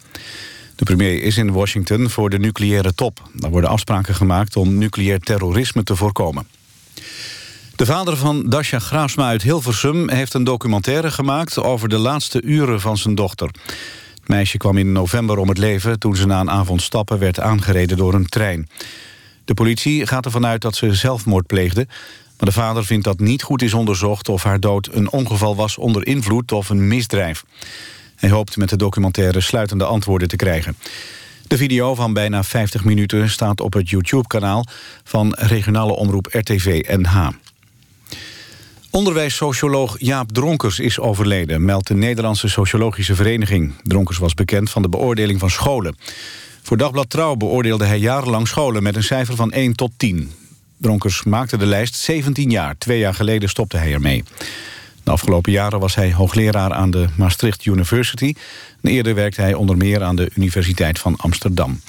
De 0.76 0.84
premier 0.84 1.22
is 1.22 1.36
in 1.36 1.52
Washington 1.52 2.10
voor 2.10 2.30
de 2.30 2.38
nucleaire 2.38 2.94
top. 2.94 3.22
Daar 3.32 3.50
worden 3.50 3.70
afspraken 3.70 4.14
gemaakt 4.14 4.56
om 4.56 4.78
nucleair 4.78 5.20
terrorisme 5.20 5.82
te 5.82 5.96
voorkomen. 5.96 6.46
De 7.76 7.86
vader 7.86 8.16
van 8.16 8.48
Dasha 8.48 8.78
Graafsma 8.78 9.28
uit 9.28 9.42
Hilversum 9.42 10.08
heeft 10.10 10.34
een 10.34 10.44
documentaire 10.44 11.10
gemaakt... 11.10 11.58
over 11.58 11.88
de 11.88 11.98
laatste 11.98 12.42
uren 12.42 12.80
van 12.80 12.98
zijn 12.98 13.14
dochter. 13.14 13.48
Het 14.14 14.28
meisje 14.28 14.56
kwam 14.56 14.76
in 14.76 14.92
november 14.92 15.38
om 15.38 15.48
het 15.48 15.58
leven... 15.58 15.98
toen 15.98 16.16
ze 16.16 16.26
na 16.26 16.40
een 16.40 16.50
avond 16.50 16.82
stappen 16.82 17.18
werd 17.18 17.40
aangereden 17.40 17.96
door 17.96 18.14
een 18.14 18.26
trein. 18.26 18.68
De 19.44 19.54
politie 19.54 20.06
gaat 20.06 20.24
ervan 20.24 20.46
uit 20.46 20.60
dat 20.60 20.76
ze 20.76 20.94
zelfmoord 20.94 21.46
pleegde... 21.46 21.86
maar 22.44 22.52
de 22.52 22.60
vader 22.60 22.84
vindt 22.84 23.04
dat 23.04 23.18
niet 23.18 23.42
goed 23.42 23.62
is 23.62 23.74
onderzocht... 23.74 24.28
of 24.28 24.42
haar 24.42 24.60
dood 24.60 24.88
een 24.92 25.10
ongeval 25.10 25.56
was 25.56 25.78
onder 25.78 26.06
invloed 26.06 26.52
of 26.52 26.68
een 26.68 26.88
misdrijf. 26.88 27.44
Hij 28.16 28.30
hoopt 28.30 28.56
met 28.56 28.68
de 28.68 28.76
documentaire 28.76 29.40
sluitende 29.40 29.84
antwoorden 29.84 30.28
te 30.28 30.36
krijgen. 30.36 30.76
De 31.46 31.56
video 31.56 31.94
van 31.94 32.12
bijna 32.12 32.42
50 32.42 32.84
minuten 32.84 33.30
staat 33.30 33.60
op 33.60 33.72
het 33.72 33.90
YouTube-kanaal... 33.90 34.64
van 35.04 35.34
regionale 35.38 35.92
omroep 35.92 36.26
RTV 36.30 36.84
NH. 36.96 37.28
Onderwijssocioloog 38.90 39.96
Jaap 39.98 40.32
Dronkers 40.32 40.78
is 40.78 41.00
overleden... 41.00 41.64
meldt 41.64 41.86
de 41.86 41.94
Nederlandse 41.94 42.48
Sociologische 42.48 43.14
Vereniging. 43.14 43.72
Dronkers 43.82 44.18
was 44.18 44.34
bekend 44.34 44.70
van 44.70 44.82
de 44.82 44.88
beoordeling 44.88 45.40
van 45.40 45.50
scholen. 45.50 45.96
Voor 46.62 46.76
Dagblad 46.76 47.10
Trouw 47.10 47.34
beoordeelde 47.34 47.84
hij 47.84 47.98
jarenlang 47.98 48.48
scholen... 48.48 48.82
met 48.82 48.96
een 48.96 49.02
cijfer 49.02 49.36
van 49.36 49.52
1 49.52 49.74
tot 49.74 49.90
10. 49.96 50.30
Dronkers 50.76 51.22
maakte 51.22 51.56
de 51.56 51.66
lijst 51.66 51.94
17 51.94 52.50
jaar. 52.50 52.78
Twee 52.78 52.98
jaar 52.98 53.14
geleden 53.14 53.48
stopte 53.48 53.76
hij 53.76 53.92
ermee. 53.92 54.24
De 55.02 55.10
afgelopen 55.10 55.52
jaren 55.52 55.80
was 55.80 55.94
hij 55.94 56.12
hoogleraar 56.12 56.72
aan 56.72 56.90
de 56.90 57.06
Maastricht 57.16 57.66
University. 57.66 58.34
Eerder 58.82 59.14
werkte 59.14 59.40
hij 59.40 59.54
onder 59.54 59.76
meer 59.76 60.02
aan 60.02 60.16
de 60.16 60.30
Universiteit 60.34 60.98
van 60.98 61.16
Amsterdam. 61.16 61.80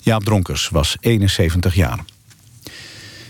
Jaap 0.00 0.24
Dronkers 0.24 0.68
was 0.68 0.96
71 1.00 1.74
jaar. 1.74 1.98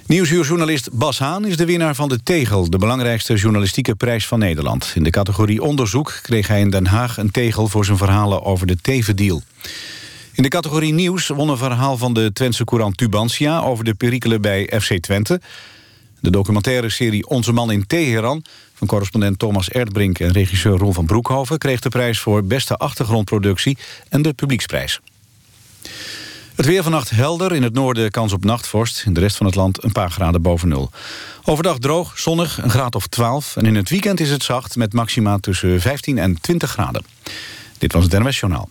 Nieuwsuurjournalist 0.06 0.92
Bas 0.92 1.18
Haan 1.18 1.46
is 1.46 1.56
de 1.56 1.64
winnaar 1.64 1.94
van 1.94 2.08
de 2.08 2.22
Tegel... 2.22 2.70
de 2.70 2.78
belangrijkste 2.78 3.34
journalistieke 3.34 3.94
prijs 3.94 4.26
van 4.26 4.38
Nederland. 4.38 4.92
In 4.94 5.02
de 5.02 5.10
categorie 5.10 5.62
onderzoek 5.62 6.18
kreeg 6.22 6.48
hij 6.48 6.60
in 6.60 6.70
Den 6.70 6.86
Haag 6.86 7.16
een 7.16 7.30
tegel... 7.30 7.68
voor 7.68 7.84
zijn 7.84 7.96
verhalen 7.96 8.42
over 8.42 8.66
de 8.66 8.76
Tevendeal. 8.76 9.42
In 10.38 10.44
de 10.44 10.50
categorie 10.50 10.92
nieuws 10.92 11.26
won 11.26 11.48
een 11.48 11.56
verhaal 11.56 11.96
van 11.96 12.14
de 12.14 12.32
Twentse 12.32 12.64
courant 12.64 12.96
Tubantia... 12.96 13.60
over 13.60 13.84
de 13.84 13.94
perikelen 13.94 14.40
bij 14.40 14.72
FC 14.80 14.98
Twente. 14.98 15.40
De 16.20 16.30
documentaire 16.30 16.90
serie 16.90 17.28
Onze 17.28 17.52
Man 17.52 17.70
in 17.70 17.86
Teheran... 17.86 18.44
van 18.74 18.86
correspondent 18.86 19.38
Thomas 19.38 19.68
Erdbrink 19.68 20.18
en 20.18 20.32
regisseur 20.32 20.76
Roel 20.76 20.92
van 20.92 21.06
Broekhoven... 21.06 21.58
kreeg 21.58 21.80
de 21.80 21.88
prijs 21.88 22.18
voor 22.18 22.44
beste 22.44 22.76
achtergrondproductie 22.76 23.78
en 24.08 24.22
de 24.22 24.32
publieksprijs. 24.32 25.00
Het 26.54 26.66
weer 26.66 26.82
vannacht 26.82 27.10
helder, 27.10 27.54
in 27.54 27.62
het 27.62 27.74
noorden 27.74 28.10
kans 28.10 28.32
op 28.32 28.44
nachtvorst. 28.44 29.02
In 29.06 29.12
de 29.12 29.20
rest 29.20 29.36
van 29.36 29.46
het 29.46 29.54
land 29.54 29.84
een 29.84 29.92
paar 29.92 30.10
graden 30.10 30.42
boven 30.42 30.68
nul. 30.68 30.90
Overdag 31.44 31.78
droog, 31.78 32.18
zonnig, 32.18 32.62
een 32.62 32.70
graad 32.70 32.94
of 32.94 33.06
12. 33.06 33.56
En 33.56 33.66
in 33.66 33.74
het 33.74 33.90
weekend 33.90 34.20
is 34.20 34.30
het 34.30 34.42
zacht 34.42 34.76
met 34.76 34.92
maxima 34.92 35.38
tussen 35.38 35.80
15 35.80 36.18
en 36.18 36.40
20 36.40 36.70
graden. 36.70 37.04
Dit 37.78 37.92
was 37.92 38.04
het 38.04 38.12
NWS 38.12 38.40
Journaal. 38.40 38.68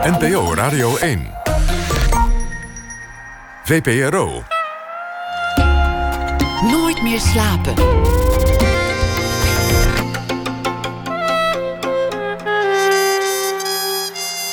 NPO 0.00 0.54
Radio 0.54 0.96
1. 0.96 1.30
VPRO. 3.64 4.42
Nooit 6.70 7.02
meer 7.02 7.20
slapen. 7.20 7.74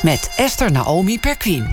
Met 0.01 0.33
Esther 0.35 0.71
Naomi 0.71 1.19
Perquin. 1.19 1.67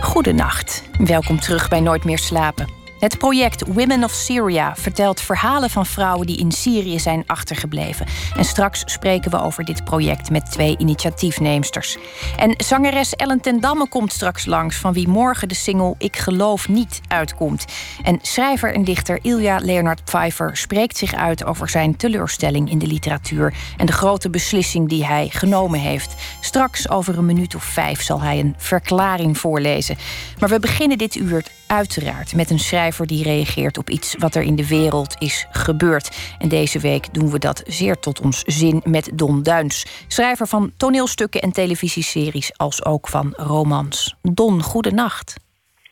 Goedenacht. 0.00 0.82
Welkom 0.98 1.40
terug 1.40 1.68
bij 1.68 1.80
Nooit 1.80 2.04
meer 2.04 2.18
slapen. 2.18 2.77
Het 2.98 3.18
project 3.18 3.66
Women 3.66 4.04
of 4.04 4.10
Syria 4.10 4.76
vertelt 4.76 5.20
verhalen 5.20 5.70
van 5.70 5.86
vrouwen 5.86 6.26
die 6.26 6.36
in 6.36 6.52
Syrië 6.52 6.98
zijn 6.98 7.24
achtergebleven. 7.26 8.06
En 8.36 8.44
straks 8.44 8.82
spreken 8.84 9.30
we 9.30 9.40
over 9.40 9.64
dit 9.64 9.84
project 9.84 10.30
met 10.30 10.50
twee 10.50 10.78
initiatiefneemsters. 10.78 11.96
En 12.36 12.54
zangeres 12.56 13.14
Ellen 13.14 13.40
ten 13.40 13.60
Damme 13.60 13.88
komt 13.88 14.12
straks 14.12 14.46
langs, 14.46 14.76
van 14.76 14.92
wie 14.92 15.08
morgen 15.08 15.48
de 15.48 15.54
single 15.54 15.94
Ik 15.98 16.16
geloof 16.16 16.68
niet 16.68 17.00
uitkomt. 17.08 17.64
En 18.02 18.18
schrijver 18.22 18.74
en 18.74 18.84
dichter 18.84 19.18
Ilja 19.22 19.58
Leonard 19.58 20.04
Pfeiffer 20.04 20.56
spreekt 20.56 20.96
zich 20.96 21.14
uit 21.14 21.44
over 21.44 21.68
zijn 21.68 21.96
teleurstelling 21.96 22.70
in 22.70 22.78
de 22.78 22.86
literatuur 22.86 23.54
en 23.76 23.86
de 23.86 23.92
grote 23.92 24.30
beslissing 24.30 24.88
die 24.88 25.06
hij 25.06 25.28
genomen 25.28 25.80
heeft. 25.80 26.14
Straks 26.40 26.88
over 26.88 27.18
een 27.18 27.26
minuut 27.26 27.54
of 27.54 27.64
vijf 27.64 28.02
zal 28.02 28.20
hij 28.20 28.38
een 28.38 28.54
verklaring 28.56 29.38
voorlezen. 29.38 29.96
Maar 30.38 30.48
we 30.48 30.60
beginnen 30.60 30.98
dit 30.98 31.14
uur 31.14 31.44
uiteraard 31.66 32.34
met 32.34 32.50
een 32.50 32.58
schrijver 32.58 32.86
die 33.06 33.22
reageert 33.22 33.78
op 33.78 33.90
iets 33.90 34.16
wat 34.18 34.34
er 34.34 34.42
in 34.42 34.56
de 34.56 34.68
wereld 34.68 35.16
is 35.18 35.46
gebeurd. 35.50 36.36
En 36.38 36.48
deze 36.48 36.80
week 36.80 37.14
doen 37.14 37.30
we 37.30 37.38
dat 37.38 37.62
zeer 37.66 37.98
tot 37.98 38.20
ons 38.20 38.42
zin 38.46 38.82
met 38.84 39.10
Don 39.14 39.42
Duins, 39.42 40.04
schrijver 40.08 40.46
van 40.46 40.72
toneelstukken 40.76 41.40
en 41.40 41.52
televisieseries 41.52 42.58
als 42.58 42.84
ook 42.84 43.08
van 43.08 43.32
romans. 43.36 44.16
Don, 44.22 44.62
goedenacht. 44.62 45.36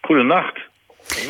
Goedenacht. 0.01 0.65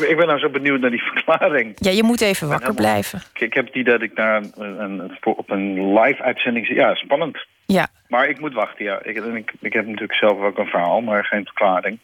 Ik 0.09 0.17
ben 0.17 0.27
nou 0.27 0.39
zo 0.39 0.49
benieuwd 0.49 0.79
naar 0.79 0.89
die 0.89 1.03
verklaring. 1.13 1.75
Ja, 1.79 1.91
je 1.91 2.03
moet 2.03 2.21
even 2.21 2.47
wakker 2.47 2.73
blijven. 2.73 3.21
Ik 3.33 3.53
heb 3.53 3.65
het 3.65 3.75
idee 3.75 3.93
dat 3.93 4.01
ik 4.01 4.13
naar 4.13 4.43
een, 4.55 4.79
een, 4.79 5.17
op 5.23 5.49
een 5.49 5.93
live 5.93 6.23
uitzending... 6.23 6.67
Ja, 6.67 6.95
spannend. 6.95 7.45
Ja. 7.65 7.87
Maar 8.07 8.29
ik 8.29 8.39
moet 8.39 8.53
wachten, 8.53 8.85
ja. 8.85 8.99
Ik, 9.03 9.17
ik, 9.17 9.53
ik 9.59 9.73
heb 9.73 9.85
natuurlijk 9.85 10.13
zelf 10.13 10.39
ook 10.39 10.57
een 10.57 10.65
verhaal, 10.65 11.01
maar 11.01 11.25
geen 11.25 11.45
verklaring. 11.45 11.99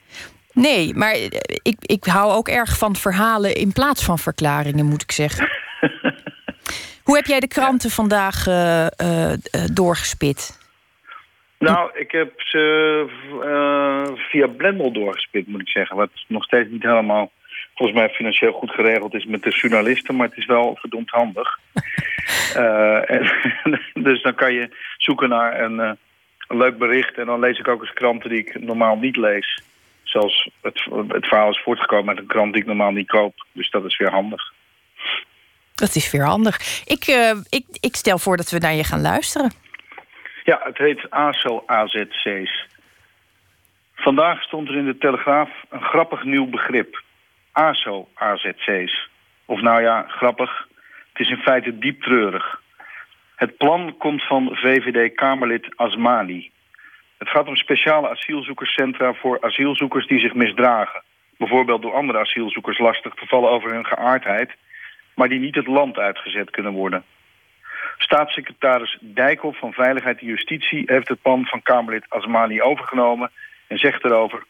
Nee, 0.54 0.94
maar 0.96 1.16
ik, 1.64 1.76
ik 1.80 2.04
hou 2.04 2.32
ook 2.32 2.48
erg 2.48 2.78
van 2.78 2.96
verhalen 2.96 3.56
in 3.56 3.72
plaats 3.74 4.06
van 4.06 4.20
verklaringen, 4.20 4.86
moet 4.86 5.02
ik 5.02 5.12
zeggen. 5.12 5.50
Hoe 7.04 7.16
heb 7.16 7.26
jij 7.26 7.40
de 7.40 7.48
kranten 7.48 7.90
vandaag 7.90 8.48
uh, 8.48 8.86
uh, 9.02 9.34
doorgespit? 9.74 10.62
Nou, 11.60 11.92
ik 11.94 12.12
heb 12.12 12.42
ze 12.42 13.06
uh, 13.44 14.18
via 14.30 14.48
Blendel 14.48 14.92
doorgespit, 14.92 15.48
moet 15.48 15.62
ik 15.62 15.68
zeggen. 15.68 15.96
Wat 15.96 16.10
nog 16.28 16.44
steeds 16.44 16.70
niet 16.70 16.84
helemaal, 16.84 17.32
volgens 17.76 18.00
mij, 18.00 18.10
financieel 18.10 18.52
goed 18.52 18.72
geregeld 18.72 19.14
is 19.14 19.26
met 19.26 19.44
de 19.44 19.50
journalisten. 19.50 20.16
Maar 20.16 20.28
het 20.28 20.38
is 20.38 20.46
wel 20.46 20.76
verdomd 20.80 21.10
handig. 21.10 21.60
en, 23.06 23.32
dus 24.08 24.22
dan 24.22 24.36
kan 24.36 24.54
je 24.54 24.70
zoeken 24.98 25.30
naar 25.30 25.62
een, 25.62 25.80
een 25.80 26.58
leuk 26.58 26.78
bericht. 26.78 27.18
En 27.18 27.26
dan 27.26 27.40
lees 27.40 27.60
ik 27.60 27.68
ook 27.68 27.82
eens 27.82 27.94
kranten 27.94 28.30
die 28.30 28.40
ik 28.40 28.62
normaal 28.62 28.96
niet 28.96 29.18
lees 29.18 29.62
zelfs 30.14 30.50
het, 30.62 30.88
het 31.08 31.26
verhaal 31.26 31.50
is 31.50 31.64
voortgekomen 31.64 32.10
uit 32.10 32.20
een 32.20 32.34
krant 32.34 32.54
die 32.54 32.62
ik 32.62 32.68
normaal 32.68 32.92
niet 32.92 33.08
koop. 33.08 33.46
Dus 33.52 33.70
dat 33.70 33.86
is 33.86 33.98
weer 33.98 34.12
handig. 34.12 34.52
Dat 35.76 35.96
is 35.96 36.12
weer 36.12 36.26
handig. 36.26 36.84
Ik, 36.86 37.08
uh, 37.08 37.32
ik, 37.50 37.66
ik 37.80 37.96
stel 37.96 38.18
voor 38.18 38.38
dat 38.38 38.50
we 38.50 38.58
naar 38.58 38.74
je 38.74 38.84
gaan 38.84 39.02
luisteren. 39.02 39.52
Ja, 40.44 40.60
het 40.64 40.78
heet 40.78 41.10
ASO 41.10 41.64
AZC's. 41.66 42.68
Vandaag 43.96 44.42
stond 44.42 44.70
er 44.70 44.76
in 44.76 44.86
de 44.86 44.98
Telegraaf 44.98 45.50
een 45.70 45.82
grappig 45.82 46.24
nieuw 46.24 46.50
begrip. 46.50 47.02
ASO 47.52 48.08
AZC's. 48.14 49.10
Of 49.46 49.62
nou 49.62 49.82
ja, 49.82 50.06
grappig. 50.08 50.68
Het 51.14 51.22
is 51.22 51.30
in 51.30 51.42
feite 51.42 51.78
diep 51.78 52.02
treurig. 52.02 52.62
Het 53.36 53.58
plan 53.58 53.96
komt 53.98 54.24
van 54.24 54.50
VVD-Kamerlid 54.52 55.76
Asmani. 55.76 56.52
Het 57.24 57.32
gaat 57.32 57.48
om 57.48 57.56
speciale 57.56 58.10
asielzoekerscentra 58.10 59.14
voor 59.14 59.38
asielzoekers 59.42 60.08
die 60.08 60.20
zich 60.20 60.34
misdragen. 60.34 61.04
Bijvoorbeeld 61.38 61.82
door 61.82 61.94
andere 61.94 62.20
asielzoekers 62.20 62.80
lastig 62.80 63.14
te 63.14 63.28
vallen 63.28 63.50
over 63.50 63.74
hun 63.74 63.86
geaardheid... 63.86 64.52
maar 65.16 65.30
die 65.30 65.40
niet 65.40 65.56
het 65.56 65.68
land 65.68 65.98
uitgezet 65.98 66.50
kunnen 66.50 66.72
worden. 66.72 67.04
Staatssecretaris 67.98 68.98
Dijkhoff 69.02 69.60
van 69.60 69.74
Veiligheid 69.74 70.20
en 70.20 70.28
Justitie... 70.28 70.84
heeft 70.86 71.08
het 71.08 71.22
plan 71.22 71.46
van 71.46 71.62
Kamerlid 71.62 72.06
Asmani 72.10 72.62
overgenomen 72.62 73.32
en 73.68 73.78
zegt 73.78 74.04
erover... 74.04 74.44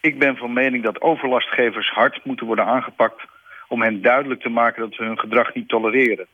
Ik 0.00 0.18
ben 0.18 0.36
van 0.36 0.52
mening 0.52 0.84
dat 0.84 1.00
overlastgevers 1.00 1.90
hard 1.90 2.24
moeten 2.24 2.46
worden 2.46 2.66
aangepakt... 2.66 3.22
om 3.68 3.82
hen 3.82 4.02
duidelijk 4.02 4.40
te 4.40 4.48
maken 4.48 4.82
dat 4.82 4.96
we 4.96 5.04
hun 5.04 5.18
gedrag 5.18 5.54
niet 5.54 5.68
tolereren. 5.68 6.26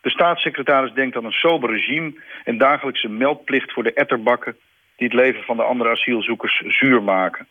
De 0.00 0.10
staatssecretaris 0.10 0.92
denkt 0.92 1.16
aan 1.16 1.24
een 1.24 1.32
sober 1.32 1.70
regime... 1.70 2.14
en 2.44 2.58
dagelijkse 2.58 3.08
meldplicht 3.08 3.72
voor 3.72 3.82
de 3.82 3.92
etterbakken 3.92 4.56
die 5.00 5.08
het 5.08 5.20
leven 5.20 5.42
van 5.42 5.56
de 5.56 5.62
andere 5.62 5.90
asielzoekers 5.90 6.62
zuur 6.66 7.02
maken. 7.02 7.46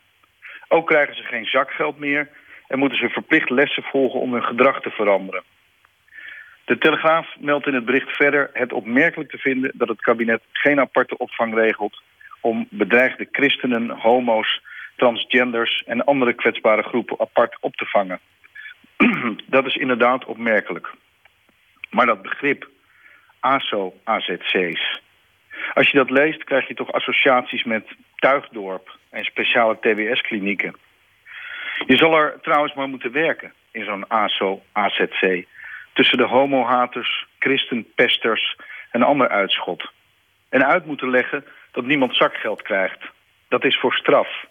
Ook 0.68 0.88
krijgen 0.88 1.16
ze 1.16 1.24
geen 1.24 1.46
zakgeld 1.46 2.00
meer 2.00 2.30
en 2.68 2.80
moeten 2.80 2.98
ze 2.98 3.10
verplicht 3.10 3.50
lessen 3.50 3.84
volgen 3.84 4.20
om 4.20 4.34
hun 4.34 4.44
gedrag 4.44 4.82
te 4.82 4.90
veranderen. 4.90 5.44
De 6.66 6.78
Telegraaf 6.78 7.36
meldt 7.40 7.68
in 7.68 7.74
het 7.74 7.86
bericht 7.86 8.16
verder 8.16 8.50
het 8.54 8.74
opmerkelijk 8.74 9.30
te 9.30 9.38
vinden 9.38 9.72
dat 9.74 9.88
het 9.88 10.02
kabinet 10.02 10.42
geen 10.52 10.80
aparte 10.80 11.18
opvang 11.18 11.54
regelt 11.54 12.02
om 12.40 12.68
bedreigde 12.70 13.28
christenen, 13.32 13.90
homo's, 13.90 14.62
transgenders 14.96 15.84
en 15.86 16.04
andere 16.04 16.34
kwetsbare 16.34 16.84
groepen 16.84 17.20
apart 17.20 17.58
op 17.60 17.76
te 17.76 17.86
vangen. 17.86 18.20
dat 19.56 19.66
is 19.66 19.76
inderdaad 19.76 20.26
opmerkelijk. 20.26 20.94
Maar 21.90 22.06
dat 22.06 22.22
begrip 22.22 22.70
ASO-AZC's, 23.40 25.02
als 25.74 25.90
je 25.90 25.98
dat 25.98 26.10
leest 26.10 26.44
krijg 26.44 26.68
je 26.68 26.74
toch 26.74 26.92
associaties 26.92 27.64
met 27.64 27.88
Tuigdorp 28.16 28.98
en 29.10 29.24
speciale 29.24 29.78
TWS-klinieken. 29.80 30.76
Je 31.86 31.98
zal 31.98 32.14
er 32.14 32.40
trouwens 32.42 32.74
maar 32.74 32.90
moeten 32.90 33.12
werken 33.12 33.54
in 33.72 33.84
zo'n 33.84 34.08
ASO-AZC 34.08 35.46
tussen 35.94 36.18
de 36.18 36.26
homohaters, 36.26 37.26
christenpesters 37.40 38.56
en 38.92 39.04
ander 39.04 39.30
uitschot. 39.30 39.92
En 40.50 40.66
uit 40.66 40.86
moeten 40.86 41.10
leggen 41.10 41.46
dat 41.72 41.86
niemand 41.86 42.16
zakgeld 42.16 42.62
krijgt. 42.62 43.00
Dat 43.48 43.66
is 43.66 43.80
voor 43.80 43.94
straf. 43.94 44.46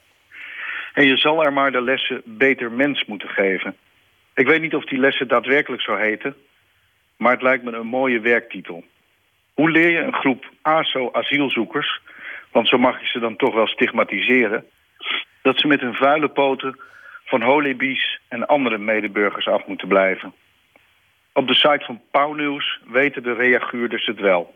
En 0.95 1.07
je 1.07 1.17
zal 1.17 1.45
er 1.45 1.53
maar 1.53 1.73
de 1.73 1.83
lessen 1.83 2.23
beter 2.25 2.73
mens 2.73 3.05
moeten 3.05 3.29
geven. 3.29 3.77
Ik 4.35 4.47
weet 4.47 4.61
niet 4.61 4.75
of 4.75 4.85
die 4.85 4.99
lessen 4.99 5.29
daadwerkelijk 5.29 5.83
zo 5.83 5.97
heten... 5.97 6.37
maar 7.17 7.33
het 7.33 7.43
lijkt 7.43 7.65
me 7.65 7.73
een 7.73 7.87
mooie 7.87 8.21
werktitel. 8.21 8.85
Hoe 9.59 9.71
leer 9.71 9.91
je 9.91 9.99
een 9.99 10.15
groep 10.15 10.51
ASO-asielzoekers... 10.63 12.01
want 12.53 12.69
zo 12.69 12.79
mag 12.79 13.01
je 13.01 13.07
ze 13.07 13.19
dan 13.19 13.37
toch 13.37 13.55
wel 13.55 13.67
stigmatiseren... 13.67 14.65
dat 15.43 15.59
ze 15.59 15.67
met 15.67 15.81
hun 15.81 15.95
vuile 15.95 16.29
poten 16.29 16.81
van 17.25 17.43
holibies 17.43 18.21
en 18.29 18.47
andere 18.47 18.79
medeburgers 18.79 19.47
af 19.47 19.67
moeten 19.67 19.89
blijven... 19.89 20.35
Op 21.33 21.47
de 21.47 21.55
site 21.55 21.85
van 21.85 22.01
Pauwnieuws 22.11 22.81
weten 22.87 23.23
de 23.23 23.33
reaguurders 23.33 24.07
het 24.07 24.21
wel. 24.21 24.55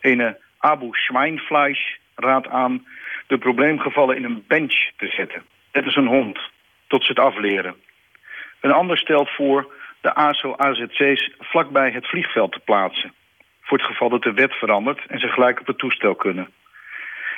Ene 0.00 0.38
Abu 0.58 0.88
Schweinfleisch 0.90 1.96
raadt 2.14 2.48
aan 2.48 2.86
de 3.26 3.38
probleemgevallen 3.38 4.16
in 4.16 4.24
een 4.24 4.44
bench 4.48 4.90
te 4.96 5.06
zetten. 5.06 5.42
Het 5.70 5.86
is 5.86 5.96
een 5.96 6.06
hond, 6.06 6.38
tot 6.86 7.04
ze 7.04 7.08
het 7.08 7.18
afleren. 7.18 7.74
Een 8.60 8.72
ander 8.72 8.98
stelt 8.98 9.30
voor 9.30 9.72
de 10.00 10.14
ASO-AZC's 10.14 11.30
vlakbij 11.38 11.90
het 11.90 12.06
vliegveld 12.06 12.52
te 12.52 12.60
plaatsen. 12.64 13.12
Voor 13.74 13.82
het 13.82 13.92
geval 13.92 14.08
dat 14.08 14.22
de 14.22 14.32
wet 14.32 14.52
verandert 14.52 15.06
en 15.06 15.18
ze 15.18 15.28
gelijk 15.28 15.60
op 15.60 15.66
het 15.66 15.78
toestel 15.78 16.14
kunnen. 16.14 16.48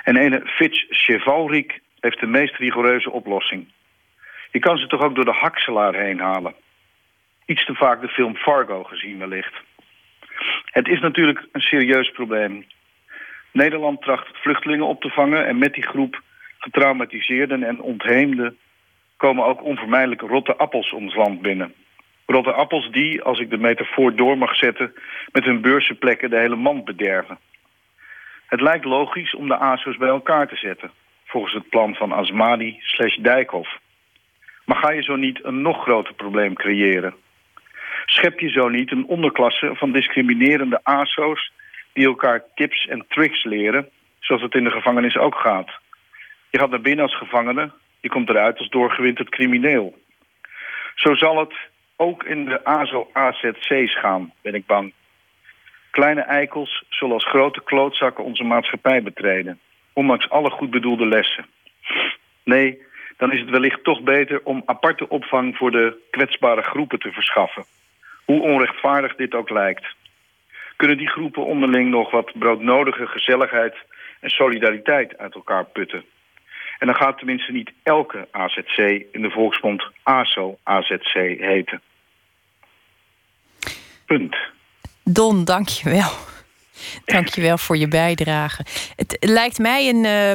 En 0.05 0.17
ene 0.17 0.43
Fitch 0.45 0.85
Chevalriek 0.89 1.81
heeft 2.01 2.21
de 2.21 2.27
meest 2.27 2.57
rigoureuze 2.57 3.11
oplossing. 3.11 3.73
Je 4.51 4.59
kan 4.59 4.77
ze 4.79 4.87
toch 4.87 5.01
ook 5.01 5.15
door 5.15 5.25
de 5.25 5.33
hakselaar 5.41 5.95
heen 5.95 6.21
halen 6.21 6.55
iets 7.47 7.65
te 7.65 7.75
vaak 7.75 8.01
de 8.01 8.09
film 8.09 8.37
Fargo 8.37 8.83
gezien 8.83 9.19
wellicht. 9.19 9.55
Het 10.65 10.89
is 10.89 11.01
natuurlijk 11.01 11.47
een 11.53 11.61
serieus 11.61 12.11
probleem. 12.11 12.67
Nederland 13.53 14.03
tracht 14.03 14.29
vluchtelingen 14.33 14.87
op 14.87 15.01
te 15.01 15.11
vangen... 15.11 15.47
en 15.47 15.59
met 15.59 15.75
die 15.75 15.87
groep 15.87 16.21
getraumatiseerden 16.59 17.63
en 17.63 17.81
ontheemden... 17.81 18.59
komen 19.17 19.45
ook 19.45 19.63
onvermijdelijk 19.63 20.21
rotte 20.21 20.57
appels 20.57 20.93
ons 20.93 21.15
land 21.15 21.43
binnen. 21.43 21.75
Rotte 22.27 22.53
appels 22.53 22.91
die, 22.91 23.23
als 23.23 23.39
ik 23.39 23.51
de 23.51 23.59
metafoor 23.59 24.17
door 24.17 24.39
mag 24.39 24.57
zetten... 24.57 24.95
met 25.33 25.45
hun 25.45 25.61
beursenplekken 25.61 26.31
de 26.31 26.39
hele 26.39 26.57
mand 26.57 26.85
bederven. 26.85 27.39
Het 28.47 28.61
lijkt 28.61 28.85
logisch 28.85 29.35
om 29.35 29.49
de 29.49 29.57
ASO's 29.57 29.97
bij 29.97 30.09
elkaar 30.09 30.49
te 30.49 30.57
zetten... 30.57 30.91
volgens 31.25 31.55
het 31.55 31.69
plan 31.69 31.95
van 31.95 32.13
Asmadi 32.13 32.77
slash 32.81 33.17
Dijkhoff. 33.17 33.79
Maar 34.65 34.77
ga 34.77 34.93
je 34.93 35.03
zo 35.03 35.17
niet 35.17 35.45
een 35.45 35.63
nog 35.63 35.83
groter 35.83 36.15
probleem 36.15 36.55
creëren... 36.55 37.15
Schep 38.07 38.41
je 38.41 38.49
zo 38.49 38.69
niet 38.69 38.91
een 38.91 39.07
onderklasse 39.07 39.71
van 39.75 39.93
discriminerende 39.93 40.81
ASO's... 40.83 41.53
die 41.93 42.07
elkaar 42.07 42.45
tips 42.55 42.87
en 42.87 43.05
tricks 43.09 43.45
leren, 43.45 43.89
zoals 44.21 44.43
het 44.43 44.55
in 44.55 44.65
de 44.65 44.71
gevangenis 44.71 45.17
ook 45.17 45.35
gaat. 45.35 45.71
Je 46.51 46.59
gaat 46.59 46.71
naar 46.71 46.81
binnen 46.81 47.05
als 47.05 47.17
gevangene, 47.17 47.71
je 48.01 48.09
komt 48.09 48.29
eruit 48.29 48.59
als 48.59 48.69
doorgewinterd 48.69 49.29
crimineel. 49.29 49.99
Zo 50.95 51.15
zal 51.15 51.39
het 51.39 51.55
ook 51.97 52.25
in 52.25 52.45
de 52.45 52.65
ASO-AZC's 52.65 53.99
gaan, 53.99 54.33
ben 54.43 54.55
ik 54.55 54.67
bang. 54.67 54.93
Kleine 55.91 56.21
eikels 56.21 56.85
zullen 56.89 57.15
als 57.15 57.29
grote 57.29 57.63
klootzakken 57.65 58.25
onze 58.25 58.45
maatschappij 58.45 59.03
betreden. 59.03 59.61
Ondanks 59.93 60.31
alle 60.31 60.51
goed 60.51 60.71
bedoelde 60.71 61.07
lessen. 61.07 61.47
Nee, 62.45 62.83
dan 63.17 63.33
is 63.33 63.41
het 63.41 63.51
wellicht 63.51 63.85
toch 63.85 64.03
beter 64.03 64.41
om 64.45 64.63
aparte 64.67 65.09
opvang 65.09 65.57
voor 65.57 65.71
de 65.71 65.97
kwetsbare 66.11 66.63
groepen 66.63 66.99
te 66.99 67.13
verschaffen. 67.13 67.65
Hoe 68.25 68.43
onrechtvaardig 68.43 69.15
dit 69.15 69.35
ook 69.35 69.51
lijkt. 69.51 69.85
Kunnen 70.77 70.99
die 70.99 71.09
groepen 71.09 71.45
onderling 71.45 71.91
nog 71.91 72.11
wat 72.11 72.39
broodnodige 72.39 73.07
gezelligheid 73.07 73.75
en 74.21 74.31
solidariteit 74.31 75.19
uit 75.19 75.35
elkaar 75.35 75.65
putten. 75.65 76.05
En 76.79 76.87
dan 76.87 76.97
gaat 76.97 77.17
tenminste 77.17 77.53
niet 77.53 77.73
elke 77.83 78.29
AZC 78.31 78.79
in 79.13 79.23
de 79.23 79.31
volksmond 79.31 79.85
ASO-AZC 80.03 81.13
heten. 81.41 81.81
Punt. 84.07 84.37
Don, 85.05 85.45
dank 85.45 85.69
je 85.69 85.91
wel. 85.91 86.11
Dank 87.05 87.29
je 87.29 87.41
wel 87.41 87.59
voor 87.59 87.77
je 87.77 87.89
bijdrage. 87.89 88.65
Het 88.97 89.17
lijkt 89.21 89.59
mij 89.59 89.89
een, 89.89 90.05
uh, 90.05 90.31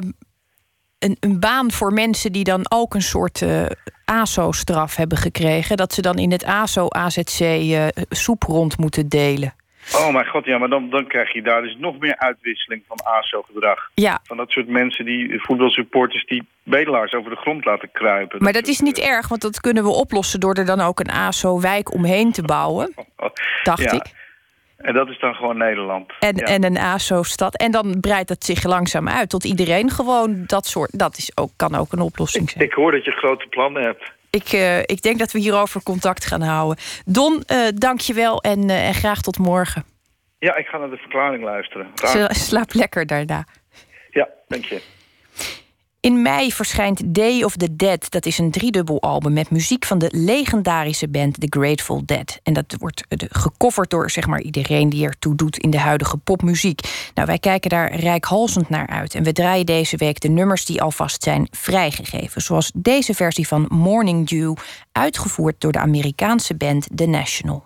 een, 0.99 1.17
een, 1.19 1.39
baan 1.39 1.71
voor 1.71 1.93
mensen 1.93 2.31
die 2.31 2.43
dan 2.43 2.65
ook 2.69 2.93
een 2.93 3.01
soort 3.01 3.41
uh, 3.41 3.65
ASO-straf 4.05 4.95
hebben 4.95 5.17
gekregen. 5.17 5.77
Dat 5.77 5.93
ze 5.93 6.01
dan 6.01 6.17
in 6.17 6.31
het 6.31 6.45
ASO-AZC 6.45 7.39
eh, 7.39 7.87
soep 8.09 8.43
rond 8.43 8.77
moeten 8.77 9.09
delen. 9.09 9.53
Oh 9.95 10.13
mijn 10.13 10.25
god, 10.25 10.45
ja, 10.45 10.57
maar 10.57 10.69
dan, 10.69 10.89
dan 10.89 11.07
krijg 11.07 11.33
je 11.33 11.41
daar 11.41 11.61
dus 11.61 11.75
nog 11.79 11.99
meer 11.99 12.17
uitwisseling 12.17 12.83
van 12.87 12.97
ASO-gedrag. 13.03 13.89
Ja. 13.93 14.19
Van 14.23 14.37
dat 14.37 14.49
soort 14.49 14.67
mensen, 14.67 15.05
die 15.05 15.41
voetbalsupporters 15.41 16.25
die 16.25 16.47
bedelaars 16.63 17.13
over 17.13 17.29
de 17.29 17.35
grond 17.35 17.65
laten 17.65 17.91
kruipen. 17.91 18.43
Maar 18.43 18.53
dat, 18.53 18.67
is 18.67 18.79
niet 18.79 18.99
erg, 18.99 19.27
want 19.27 19.41
dat 19.41 19.61
kunnen 19.61 19.83
we 19.83 19.89
oplossen... 19.89 20.39
door 20.39 20.53
er 20.53 20.65
dan 20.65 20.81
ook 20.81 20.99
een 20.99 21.11
ASO-wijk 21.11 21.93
omheen 21.93 22.31
te 22.31 22.41
bouwen, 22.41 22.93
dacht 23.63 23.83
ja. 23.83 23.91
ik. 23.91 24.19
En 24.77 24.93
dat 24.93 25.09
is 25.09 25.19
dan 25.19 25.33
gewoon 25.33 25.57
Nederland. 25.57 26.11
En, 26.19 26.35
ja. 26.35 26.45
en 26.45 26.63
een 26.63 26.77
ASO-stad. 26.77 27.57
En 27.57 27.71
dan 27.71 27.99
breidt 27.99 28.29
het 28.29 28.43
zich 28.43 28.63
langzaam 28.63 29.09
uit 29.09 29.29
tot 29.29 29.43
iedereen 29.45 29.89
gewoon 29.89 30.43
dat 30.45 30.65
soort... 30.65 30.99
Dat 30.99 31.17
is 31.17 31.37
ook, 31.37 31.51
kan 31.55 31.75
ook 31.75 31.91
een 31.91 31.99
oplossing 31.99 32.49
zijn. 32.49 32.63
Ik 32.63 32.73
hoor 32.73 32.91
dat 32.91 33.05
je 33.05 33.11
grote 33.11 33.47
plannen 33.47 33.83
hebt. 33.83 34.11
Ik, 34.31 34.53
uh, 34.53 34.79
ik 34.79 35.01
denk 35.01 35.19
dat 35.19 35.31
we 35.31 35.39
hierover 35.39 35.83
contact 35.83 36.25
gaan 36.25 36.41
houden. 36.41 36.83
Don, 37.05 37.43
uh, 37.47 37.67
dank 37.75 37.99
je 37.99 38.13
wel 38.13 38.41
en, 38.41 38.69
uh, 38.69 38.87
en 38.87 38.93
graag 38.93 39.21
tot 39.21 39.37
morgen. 39.37 39.85
Ja, 40.39 40.55
ik 40.55 40.65
ga 40.65 40.77
naar 40.77 40.89
de 40.89 40.97
verklaring 40.97 41.43
luisteren. 41.43 41.87
Slaap 42.29 42.73
lekker 42.73 43.05
daarna. 43.05 43.45
Ja, 44.09 44.29
dank 44.47 44.65
je. 44.65 44.81
In 46.01 46.21
mei 46.21 46.51
verschijnt 46.51 47.15
Day 47.15 47.43
of 47.43 47.55
the 47.55 47.75
Dead. 47.75 48.11
Dat 48.11 48.25
is 48.25 48.37
een 48.37 48.51
driedubbel 48.51 49.01
album 49.01 49.33
met 49.33 49.49
muziek 49.49 49.85
van 49.85 49.97
de 49.97 50.09
legendarische 50.11 51.09
band 51.09 51.39
The 51.39 51.47
Grateful 51.49 52.01
Dead. 52.05 52.39
En 52.43 52.53
dat 52.53 52.75
wordt 52.79 53.03
gecoverd 53.29 53.89
door 53.89 54.09
zeg 54.09 54.27
maar, 54.27 54.41
iedereen 54.41 54.89
die 54.89 55.05
ertoe 55.05 55.35
doet 55.35 55.57
in 55.57 55.69
de 55.69 55.79
huidige 55.79 56.17
popmuziek. 56.17 57.09
Nou, 57.13 57.27
wij 57.27 57.39
kijken 57.39 57.69
daar 57.69 57.95
rijkhalsend 57.95 58.69
naar 58.69 58.87
uit. 58.87 59.15
En 59.15 59.23
we 59.23 59.31
draaien 59.31 59.65
deze 59.65 59.97
week 59.97 60.19
de 60.19 60.29
nummers 60.29 60.65
die 60.65 60.81
alvast 60.81 61.23
zijn 61.23 61.47
vrijgegeven. 61.51 62.41
Zoals 62.41 62.71
deze 62.75 63.13
versie 63.13 63.47
van 63.47 63.65
Morning 63.69 64.27
Dew, 64.27 64.55
uitgevoerd 64.91 65.61
door 65.61 65.71
de 65.71 65.79
Amerikaanse 65.79 66.55
band 66.55 66.87
The 66.95 67.05
National. 67.05 67.63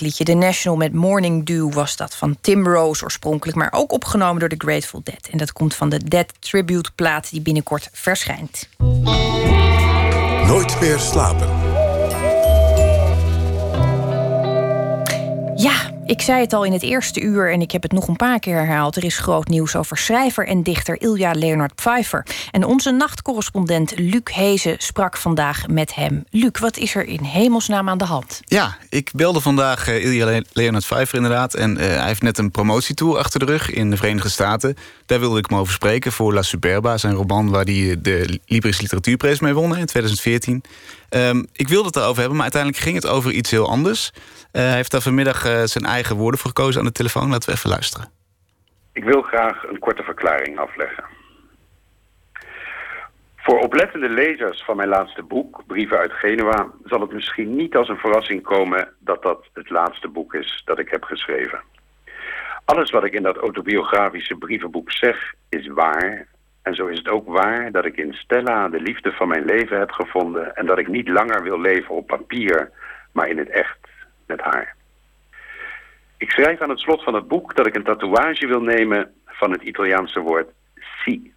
Heerlijk 0.00 0.18
liedje. 0.18 0.24
The 0.24 0.46
National 0.46 0.78
met 0.78 0.92
Morning 0.92 1.46
Dew 1.46 1.72
was 1.72 1.96
dat 1.96 2.14
van 2.14 2.36
Tim 2.40 2.66
Rose 2.66 3.04
oorspronkelijk... 3.04 3.58
maar 3.58 3.72
ook 3.72 3.92
opgenomen 3.92 4.40
door 4.40 4.48
de 4.48 4.54
Grateful 4.58 5.00
Dead. 5.04 5.28
En 5.30 5.38
dat 5.38 5.52
komt 5.52 5.74
van 5.74 5.88
de 5.88 6.04
Dead 6.04 6.32
Tribute 6.38 6.90
plaat 6.94 7.30
die 7.30 7.40
binnenkort 7.40 7.88
verschijnt. 7.92 8.68
Nooit 10.46 10.80
meer 10.80 10.98
slapen. 10.98 11.48
Ja, 15.56 15.90
ik 16.06 16.22
zei 16.22 16.40
het 16.40 16.52
al 16.52 16.64
in 16.64 16.72
het 16.72 16.82
eerste 16.82 17.20
uur 17.20 17.52
en 17.52 17.60
ik 17.60 17.70
heb 17.70 17.82
het 17.82 17.92
nog 17.92 18.08
een 18.08 18.16
paar 18.16 18.38
keer 18.38 18.56
herhaald. 18.56 18.96
Er 18.96 19.04
is 19.04 19.18
groot 19.18 19.48
nieuws 19.48 19.76
over 19.76 19.96
schrijver 19.96 20.46
en 20.46 20.62
dichter 20.62 21.00
Ilja 21.00 21.32
Leonard 21.32 21.74
Pfeiffer. 21.74 22.26
En 22.50 22.64
onze 22.64 22.90
nachtcorrespondent 22.90 23.98
Luc 23.98 24.20
Hezen 24.24 24.74
sprak 24.78 25.16
vandaag 25.16 25.68
met 25.68 25.94
hem. 25.94 26.24
Luc, 26.30 26.50
wat 26.60 26.76
is 26.76 26.94
er 26.94 27.04
in 27.04 27.22
hemelsnaam 27.22 27.88
aan 27.88 27.98
de 27.98 28.04
hand? 28.04 28.40
Ja, 28.44 28.76
ik 28.88 29.10
belde 29.14 29.40
vandaag 29.40 29.88
uh, 29.88 30.04
Ilja 30.04 30.42
Leonard 30.52 30.84
Pfeiffer 30.84 31.16
inderdaad. 31.16 31.54
En 31.54 31.70
uh, 31.70 31.78
hij 31.78 32.06
heeft 32.06 32.22
net 32.22 32.38
een 32.38 32.50
promotietour 32.50 33.18
achter 33.18 33.40
de 33.40 33.46
rug 33.46 33.70
in 33.70 33.90
de 33.90 33.96
Verenigde 33.96 34.28
Staten. 34.28 34.76
Daar 35.06 35.20
wilde 35.20 35.38
ik 35.38 35.46
hem 35.48 35.58
over 35.58 35.72
spreken 35.72 36.12
voor 36.12 36.34
La 36.34 36.42
Superba, 36.42 36.96
zijn 36.96 37.14
roman... 37.14 37.50
waar 37.50 37.64
hij 37.64 37.96
de 38.00 38.38
Libris 38.46 38.80
Literatuurprijs 38.80 39.40
mee 39.40 39.54
won 39.54 39.76
in 39.76 39.86
2014. 39.86 40.62
Um, 41.10 41.46
ik 41.52 41.68
wilde 41.68 41.86
het 41.86 41.96
erover 41.96 42.18
hebben, 42.18 42.34
maar 42.34 42.42
uiteindelijk 42.42 42.82
ging 42.82 42.94
het 42.94 43.06
over 43.06 43.32
iets 43.32 43.50
heel 43.50 43.68
anders. 43.68 44.10
Uh, 44.14 44.62
hij 44.62 44.74
heeft 44.74 44.90
daar 44.90 45.00
vanmiddag 45.00 45.46
uh, 45.46 45.62
zijn 45.64 45.84
eigen 45.84 46.16
woorden 46.16 46.40
voor 46.40 46.50
gekozen 46.50 46.80
aan 46.80 46.86
de 46.86 46.92
telefoon. 46.92 47.30
Laten 47.30 47.48
we 47.48 47.54
even 47.54 47.70
luisteren. 47.70 48.10
Ik 48.92 49.04
wil 49.04 49.22
graag 49.22 49.64
een 49.64 49.78
korte 49.78 50.02
verklaring 50.02 50.58
afleggen. 50.58 51.04
Voor 53.50 53.58
oplettende 53.58 54.08
lezers 54.08 54.62
van 54.62 54.76
mijn 54.76 54.88
laatste 54.88 55.22
boek, 55.22 55.62
Brieven 55.66 55.98
uit 55.98 56.12
Genua... 56.12 56.70
zal 56.84 57.00
het 57.00 57.12
misschien 57.12 57.56
niet 57.56 57.76
als 57.76 57.88
een 57.88 57.96
verrassing 57.96 58.42
komen 58.42 58.88
dat 58.98 59.22
dat 59.22 59.46
het 59.52 59.70
laatste 59.70 60.08
boek 60.08 60.34
is 60.34 60.62
dat 60.64 60.78
ik 60.78 60.90
heb 60.90 61.02
geschreven. 61.02 61.60
Alles 62.64 62.90
wat 62.90 63.04
ik 63.04 63.12
in 63.12 63.22
dat 63.22 63.36
autobiografische 63.36 64.34
brievenboek 64.34 64.92
zeg 64.92 65.34
is 65.48 65.66
waar 65.66 66.26
en 66.62 66.74
zo 66.74 66.86
is 66.86 66.98
het 66.98 67.08
ook 67.08 67.28
waar 67.28 67.72
dat 67.72 67.84
ik 67.84 67.96
in 67.96 68.12
Stella 68.12 68.68
de 68.68 68.80
liefde 68.80 69.12
van 69.12 69.28
mijn 69.28 69.44
leven 69.44 69.78
heb 69.78 69.90
gevonden... 69.90 70.56
en 70.56 70.66
dat 70.66 70.78
ik 70.78 70.88
niet 70.88 71.08
langer 71.08 71.42
wil 71.42 71.60
leven 71.60 71.94
op 71.94 72.06
papier, 72.06 72.70
maar 73.12 73.28
in 73.28 73.38
het 73.38 73.48
echt, 73.48 73.88
met 74.26 74.40
haar. 74.40 74.74
Ik 76.16 76.30
schrijf 76.30 76.60
aan 76.60 76.70
het 76.70 76.80
slot 76.80 77.02
van 77.02 77.14
het 77.14 77.28
boek 77.28 77.54
dat 77.56 77.66
ik 77.66 77.74
een 77.74 77.84
tatoeage 77.84 78.46
wil 78.46 78.62
nemen 78.62 79.14
van 79.26 79.50
het 79.50 79.62
Italiaanse 79.62 80.20
woord 80.20 80.48
si. 81.04 81.32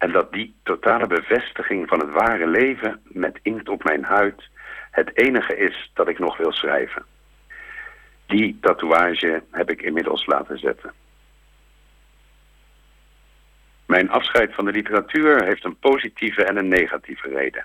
En 0.00 0.12
dat 0.12 0.32
die 0.32 0.54
totale 0.62 1.06
bevestiging 1.06 1.88
van 1.88 2.00
het 2.00 2.10
ware 2.10 2.46
leven 2.46 3.00
met 3.04 3.38
inkt 3.42 3.68
op 3.68 3.84
mijn 3.84 4.04
huid 4.04 4.48
het 4.90 5.10
enige 5.16 5.56
is 5.56 5.90
dat 5.94 6.08
ik 6.08 6.18
nog 6.18 6.36
wil 6.36 6.52
schrijven. 6.52 7.04
Die 8.26 8.58
tatoeage 8.60 9.42
heb 9.50 9.70
ik 9.70 9.82
inmiddels 9.82 10.26
laten 10.26 10.58
zetten. 10.58 10.92
Mijn 13.86 14.10
afscheid 14.10 14.54
van 14.54 14.64
de 14.64 14.72
literatuur 14.72 15.44
heeft 15.44 15.64
een 15.64 15.78
positieve 15.78 16.44
en 16.44 16.56
een 16.56 16.68
negatieve 16.68 17.28
reden. 17.28 17.64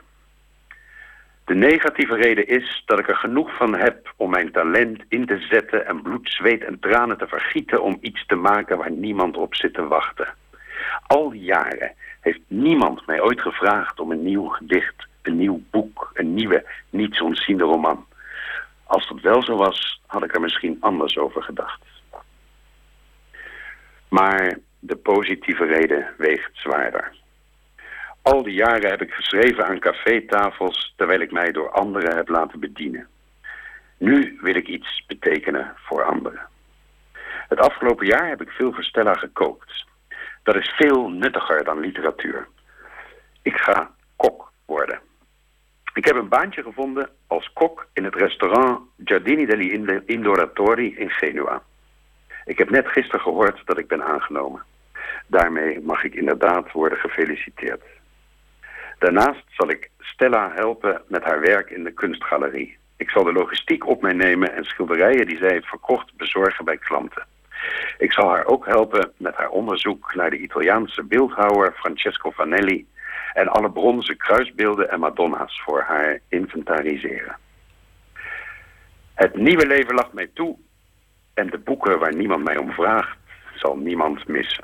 De 1.45 1.55
negatieve 1.55 2.15
reden 2.15 2.47
is 2.47 2.83
dat 2.85 2.99
ik 2.99 3.07
er 3.07 3.15
genoeg 3.15 3.55
van 3.55 3.75
heb 3.75 4.13
om 4.15 4.29
mijn 4.29 4.51
talent 4.51 5.03
in 5.07 5.25
te 5.25 5.39
zetten 5.39 5.85
en 5.85 6.01
bloed, 6.01 6.29
zweet 6.29 6.63
en 6.63 6.79
tranen 6.79 7.17
te 7.17 7.27
vergieten 7.27 7.83
om 7.83 7.97
iets 8.01 8.25
te 8.25 8.35
maken 8.35 8.77
waar 8.77 8.91
niemand 8.91 9.37
op 9.37 9.55
zit 9.55 9.73
te 9.73 9.87
wachten. 9.87 10.33
Al 11.07 11.31
jaren 11.31 11.95
heeft 12.25 12.41
niemand 12.47 13.05
mij 13.05 13.21
ooit 13.21 13.41
gevraagd 13.41 13.99
om 13.99 14.11
een 14.11 14.23
nieuw 14.23 14.47
gedicht, 14.47 15.07
een 15.21 15.37
nieuw 15.37 15.61
boek, 15.71 16.09
een 16.13 16.33
nieuwe, 16.33 16.65
niets 16.89 17.21
ontziende 17.21 17.63
roman. 17.63 18.05
Als 18.83 19.07
dat 19.07 19.21
wel 19.21 19.43
zo 19.43 19.55
was, 19.55 20.01
had 20.05 20.23
ik 20.23 20.35
er 20.35 20.41
misschien 20.41 20.77
anders 20.79 21.17
over 21.17 21.43
gedacht. 21.43 21.81
Maar 24.07 24.57
de 24.79 24.95
positieve 24.95 25.65
reden 25.65 26.13
weegt 26.17 26.49
zwaarder. 26.53 27.11
Al 28.21 28.43
die 28.43 28.53
jaren 28.53 28.89
heb 28.89 29.01
ik 29.01 29.13
geschreven 29.13 29.65
aan 29.65 29.79
cafétafels 29.79 30.93
terwijl 30.95 31.19
ik 31.19 31.31
mij 31.31 31.51
door 31.51 31.71
anderen 31.71 32.15
heb 32.15 32.27
laten 32.27 32.59
bedienen. 32.59 33.07
Nu 33.97 34.37
wil 34.41 34.55
ik 34.55 34.67
iets 34.67 35.03
betekenen 35.07 35.73
voor 35.75 36.03
anderen. 36.03 36.47
Het 37.47 37.59
afgelopen 37.59 38.05
jaar 38.05 38.27
heb 38.27 38.41
ik 38.41 38.49
veel 38.49 38.73
voor 38.73 38.83
Stella 38.83 39.13
gekookt. 39.13 39.85
Dat 40.45 40.55
is 40.55 40.69
veel 40.69 41.09
nuttiger 41.09 41.63
dan 41.63 41.79
literatuur. 41.79 42.47
Ik 43.41 43.57
ga 43.57 43.91
kok 44.15 44.51
worden. 44.65 44.99
Ik 45.93 46.05
heb 46.05 46.15
een 46.15 46.27
baantje 46.27 46.63
gevonden 46.63 47.09
als 47.27 47.53
kok 47.53 47.87
in 47.93 48.03
het 48.03 48.15
restaurant 48.15 48.79
Giardini 49.03 49.45
degli 49.45 50.01
Indoratori 50.05 50.95
in 50.97 51.09
Genua. 51.09 51.61
Ik 52.45 52.57
heb 52.57 52.69
net 52.69 52.87
gisteren 52.87 53.21
gehoord 53.21 53.61
dat 53.65 53.77
ik 53.77 53.87
ben 53.87 54.03
aangenomen. 54.03 54.63
Daarmee 55.27 55.81
mag 55.81 56.03
ik 56.03 56.15
inderdaad 56.15 56.71
worden 56.71 56.97
gefeliciteerd. 56.97 57.83
Daarnaast 58.99 59.43
zal 59.47 59.69
ik 59.69 59.89
Stella 59.99 60.51
helpen 60.53 61.01
met 61.07 61.23
haar 61.23 61.39
werk 61.39 61.69
in 61.69 61.83
de 61.83 61.91
kunstgalerie. 61.91 62.77
Ik 62.97 63.09
zal 63.09 63.23
de 63.23 63.33
logistiek 63.33 63.87
op 63.87 64.01
mij 64.01 64.13
nemen 64.13 64.53
en 64.53 64.63
schilderijen 64.63 65.27
die 65.27 65.37
zij 65.37 65.49
heeft 65.49 65.67
verkocht 65.67 66.17
bezorgen 66.17 66.65
bij 66.65 66.77
klanten. 66.77 67.25
Ik 67.97 68.11
zal 68.11 68.29
haar 68.29 68.45
ook 68.45 68.65
helpen 68.65 69.11
met 69.17 69.35
haar 69.35 69.49
onderzoek 69.49 70.15
naar 70.15 70.29
de 70.29 70.37
Italiaanse 70.37 71.03
beeldhouwer 71.03 71.71
Francesco 71.71 72.31
Vanelli 72.31 72.87
en 73.33 73.47
alle 73.47 73.71
bronzen 73.71 74.17
kruisbeelden 74.17 74.89
en 74.89 74.99
madonna's 74.99 75.61
voor 75.65 75.81
haar 75.81 76.19
inventariseren. 76.29 77.37
Het 79.13 79.35
nieuwe 79.35 79.67
leven 79.67 79.95
lacht 79.95 80.13
mij 80.13 80.29
toe 80.33 80.57
en 81.33 81.49
de 81.49 81.57
boeken 81.57 81.99
waar 81.99 82.15
niemand 82.15 82.43
mij 82.43 82.57
om 82.57 82.71
vraagt, 82.71 83.17
zal 83.55 83.77
niemand 83.77 84.27
missen. 84.27 84.63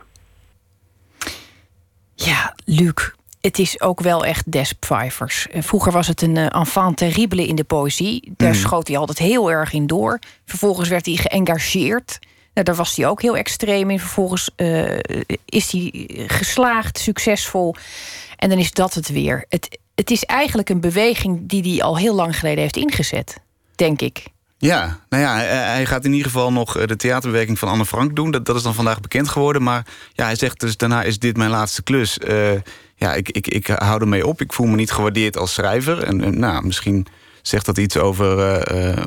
Ja, 2.14 2.56
Luc, 2.66 3.12
het 3.42 3.60
is 3.60 3.82
ook 3.82 4.02
wel 4.02 4.26
echt 4.26 4.52
des 4.52 4.74
Pfeiffers. 4.74 5.48
Vroeger 5.52 5.92
was 5.92 6.08
het 6.08 6.22
een 6.22 6.36
uh, 6.36 6.56
enfant 6.56 6.98
terrible 6.98 7.48
in 7.48 7.56
de 7.56 7.64
poëzie. 7.64 8.34
Daar 8.38 8.48
mm. 8.48 8.54
schoot 8.54 8.88
hij 8.88 8.98
altijd 8.98 9.18
heel 9.18 9.52
erg 9.52 9.74
in 9.74 9.88
door. 9.88 10.20
Vervolgens 10.46 10.90
werd 10.90 11.06
hij 11.06 11.16
geëngageerd. 11.16 12.20
Nou, 12.54 12.66
daar 12.66 12.76
was 12.76 12.96
hij 12.96 13.08
ook 13.08 13.22
heel 13.22 13.38
extreem 13.38 13.90
in. 13.90 14.00
Vervolgens 14.00 14.50
uh, 14.58 15.00
is 15.46 15.72
hij 15.72 16.10
geslaagd, 16.28 17.00
succesvol. 17.00 17.76
En 18.38 18.50
dan 18.50 18.58
is 18.58 18.72
dat 18.72 18.94
het 18.94 19.10
weer. 19.10 19.46
Het, 19.50 19.80
het 19.96 20.12
is 20.12 20.24
eigenlijk 20.24 20.70
een 20.70 20.80
beweging 20.80 21.40
die 21.50 21.74
hij 21.74 21.84
al 21.84 21.98
heel 21.98 22.16
lang 22.16 22.40
geleden 22.40 22.62
heeft 22.62 22.78
ingezet, 22.78 23.38
denk 23.76 24.02
ik. 24.02 24.24
Ja, 24.58 25.00
nou 25.10 25.24
ja, 25.24 25.36
hij 25.46 25.86
gaat 25.86 26.06
in 26.06 26.12
ieder 26.12 26.32
geval 26.32 26.52
nog 26.52 26.86
de 26.86 26.96
theaterbewerking 26.96 27.60
van 27.60 27.70
Anne 27.70 27.86
Frank 27.86 28.16
doen. 28.16 28.32
Dat, 28.32 28.46
dat 28.46 28.56
is 28.56 28.64
dan 28.64 28.74
vandaag 28.74 29.00
bekend 29.00 29.30
geworden. 29.30 29.64
Maar 29.64 29.86
ja, 30.14 30.26
hij 30.26 30.36
zegt 30.36 30.60
dus 30.60 30.78
daarna 30.78 31.04
is 31.04 31.20
dit 31.20 31.38
mijn 31.38 31.50
laatste 31.50 31.84
klus. 31.84 32.18
Uh, 32.28 32.52
ja, 32.96 33.14
ik, 33.14 33.30
ik, 33.30 33.48
ik 33.48 33.68
hou 33.68 34.02
ermee 34.02 34.28
op. 34.28 34.42
Ik 34.42 34.54
voel 34.54 34.68
me 34.68 34.76
niet 34.76 34.92
gewaardeerd 34.92 35.38
als 35.38 35.54
schrijver. 35.54 36.04
En, 36.04 36.40
nou, 36.40 36.66
misschien 36.66 37.08
zegt 37.42 37.66
dat 37.66 37.78
iets 37.78 37.98
over 37.98 38.28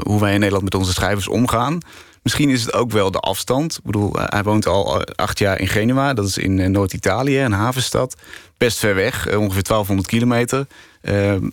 hoe 0.03 0.21
wij 0.21 0.33
in 0.33 0.39
Nederland 0.39 0.65
met 0.65 0.75
onze 0.75 0.93
schrijvers 0.93 1.29
omgaan. 1.29 1.81
Misschien 2.25 2.51
is 2.51 2.63
het 2.63 2.73
ook 2.73 2.91
wel 2.91 3.11
de 3.11 3.19
afstand. 3.19 3.77
Ik 3.77 3.85
bedoel, 3.85 4.13
hij 4.13 4.43
woont 4.43 4.67
al 4.67 5.05
acht 5.05 5.39
jaar 5.39 5.61
in 5.61 5.69
Genua. 5.69 6.15
Dat 6.15 6.27
is 6.27 6.39
in 6.39 6.71
Noord-Italië, 6.71 7.41
een 7.41 7.53
havenstad. 7.53 8.17
Best 8.57 8.79
ver 8.79 8.95
weg, 8.95 9.27
ongeveer 9.27 9.63
1200 9.63 10.09
kilometer. 10.09 10.67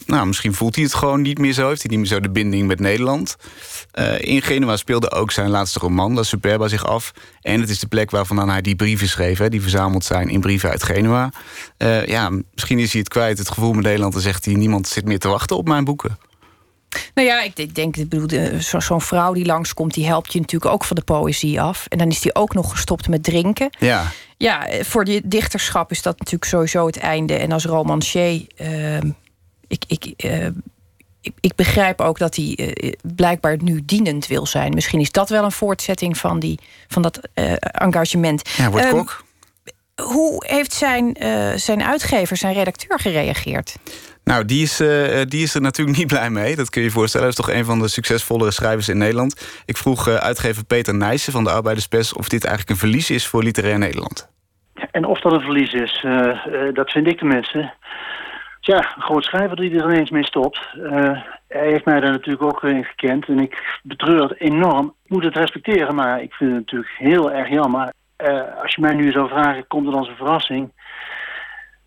Nou, 0.06 0.28
misschien 0.28 0.54
voelt 0.54 0.76
hij 0.76 0.84
het 0.84 0.94
gewoon 0.94 1.22
niet 1.22 1.38
meer 1.38 1.54
zo. 1.54 1.68
Heeft 1.68 1.82
hij 1.82 1.92
niet 1.92 2.00
meer 2.00 2.08
zo 2.08 2.20
de 2.20 2.30
binding 2.30 2.68
met 2.68 2.80
Nederland. 2.80 3.36
In 4.18 4.42
Genua 4.42 4.78
speelde 4.78 5.12
ook 5.12 5.32
zijn 5.32 5.50
laatste 5.50 5.80
roman, 5.80 6.14
La 6.14 6.24
Superba, 6.24 6.68
zich 6.68 6.86
af. 6.86 7.12
En 7.42 7.60
het 7.60 7.70
is 7.70 7.80
de 7.80 7.88
plek 7.88 8.12
waarvan 8.12 8.50
hij 8.50 8.62
die 8.62 8.76
brieven 8.76 9.08
schreef... 9.08 9.38
Hè, 9.38 9.50
die 9.50 9.62
verzameld 9.62 10.06
zijn 10.06 10.30
in 10.30 10.40
brieven 10.40 10.70
uit 10.70 10.84
Genua. 10.84 11.32
Ja, 12.06 12.30
misschien 12.54 12.80
is 12.80 12.92
hij 12.92 13.00
het 13.00 13.10
kwijt, 13.10 13.38
het 13.38 13.50
gevoel 13.50 13.74
met 13.74 13.84
Nederland... 13.84 14.16
en 14.16 14.22
zegt 14.22 14.46
hij, 14.46 14.54
niemand 14.54 14.88
zit 14.88 15.06
meer 15.06 15.20
te 15.20 15.28
wachten 15.28 15.58
op 15.58 15.68
mijn 15.68 15.84
boeken. 15.84 16.18
Nou 17.14 17.28
ja, 17.28 17.42
ik 17.42 17.76
denk, 17.76 17.98
ik 17.98 18.10
bedoel, 18.10 18.60
zo'n 18.60 19.02
vrouw 19.02 19.34
die 19.34 19.46
langskomt... 19.46 19.94
die 19.94 20.06
helpt 20.06 20.34
je 20.34 20.40
natuurlijk 20.40 20.74
ook 20.74 20.84
van 20.84 20.96
de 20.96 21.04
poëzie 21.04 21.62
af. 21.62 21.86
En 21.88 21.98
dan 21.98 22.08
is 22.08 22.20
die 22.20 22.36
ook 22.36 22.54
nog 22.54 22.72
gestopt 22.72 23.08
met 23.08 23.24
drinken. 23.24 23.70
Ja. 23.80 24.12
Ja, 24.38 24.68
voor 24.82 25.06
die 25.06 25.22
dichterschap 25.24 25.92
is 25.92 26.02
dat 26.02 26.20
natuurlijk 26.20 26.52
sowieso 26.52 26.86
het 26.86 26.98
einde. 26.98 27.36
En 27.36 27.52
als 27.52 27.66
romancier... 27.66 28.46
Uh, 28.58 28.98
ik, 29.68 29.84
ik, 29.88 30.24
uh, 30.26 30.46
ik, 31.22 31.34
ik, 31.40 31.56
begrijp 31.56 32.02
ook 32.02 32.18
dat 32.18 32.36
hij 32.36 32.58
uh, 32.58 32.92
blijkbaar 33.16 33.58
nu 33.62 33.82
dienend 33.86 34.28
wil 34.28 34.46
zijn. 34.46 34.74
Misschien 34.74 35.00
is 35.00 35.12
dat 35.12 35.30
wel 35.30 35.44
een 35.44 35.52
voortzetting 35.52 36.18
van, 36.18 36.40
die, 36.40 36.60
van 36.88 37.02
dat 37.02 37.20
uh, 37.36 37.54
engagement. 37.60 38.50
Ja, 38.58 38.70
wordt 38.70 38.86
um, 38.86 38.92
kok. 38.92 39.24
Hoe 39.96 40.46
heeft 40.48 40.74
zijn, 40.74 41.18
zijn 41.56 41.84
uitgever, 41.84 42.38
zijn 42.38 42.54
redacteur 42.54 43.00
gereageerd? 43.00 43.76
Nou, 44.32 44.46
die 44.46 44.62
is, 44.62 44.82
uh, 44.82 45.22
die 45.28 45.44
is 45.44 45.56
er 45.56 45.62
natuurlijk 45.62 45.98
niet 46.02 46.08
blij 46.08 46.30
mee. 46.30 46.56
Dat 46.56 46.70
kun 46.70 46.82
je 46.82 46.88
je 46.88 46.94
voorstellen. 46.94 47.28
Hij 47.28 47.36
is 47.38 47.46
toch 47.46 47.56
een 47.56 47.66
van 47.66 47.80
de 47.80 47.88
succesvollere 47.88 48.52
schrijvers 48.52 48.90
in 48.90 48.98
Nederland. 48.98 49.64
Ik 49.66 49.78
vroeg 49.78 50.08
uh, 50.08 50.16
uitgever 50.16 50.66
Peter 50.66 50.96
Nijssen 50.96 51.34
van 51.34 51.44
de 51.44 51.52
Arbeiderspers... 51.52 52.14
of 52.14 52.30
dit 52.30 52.46
eigenlijk 52.46 52.70
een 52.70 52.88
verlies 52.88 53.10
is 53.10 53.28
voor 53.28 53.44
literair 53.44 53.80
Nederland. 53.80 54.30
En 54.92 55.06
of 55.06 55.20
dat 55.20 55.32
een 55.32 55.42
verlies 55.42 55.74
is, 55.74 56.06
dat 56.74 56.92
vind 56.92 57.08
ik 57.08 57.18
tenminste. 57.18 57.74
Tja, 58.60 58.78
een 58.96 59.02
groot 59.02 59.24
schrijver 59.24 59.56
die 59.56 59.80
er 59.80 59.92
ineens 59.92 60.10
mee 60.10 60.26
stopt. 60.26 60.60
Hij 61.48 61.70
heeft 61.70 61.86
mij 61.86 62.00
daar 62.00 62.12
natuurlijk 62.12 62.44
ook 62.44 62.64
in 62.64 62.84
gekend 62.84 63.28
en 63.28 63.40
ik 63.40 63.80
betreur 63.84 64.22
het 64.22 64.40
enorm. 64.40 64.94
Ik 65.04 65.10
moet 65.10 65.24
het 65.24 65.36
respecteren, 65.36 65.96
maar 65.96 66.22
ik 66.22 66.34
vind 66.34 66.52
het 66.52 66.60
natuurlijk 66.60 66.94
heel 66.98 67.32
erg 67.32 67.50
jammer. 67.50 67.94
Als 68.62 68.76
je 68.76 68.82
mij 68.82 68.94
nu 68.94 69.12
zou 69.12 69.30
vragen, 69.30 69.68
komt 69.68 69.86
het 69.86 69.96
als 69.96 70.08
een 70.08 70.16
verrassing? 70.16 70.72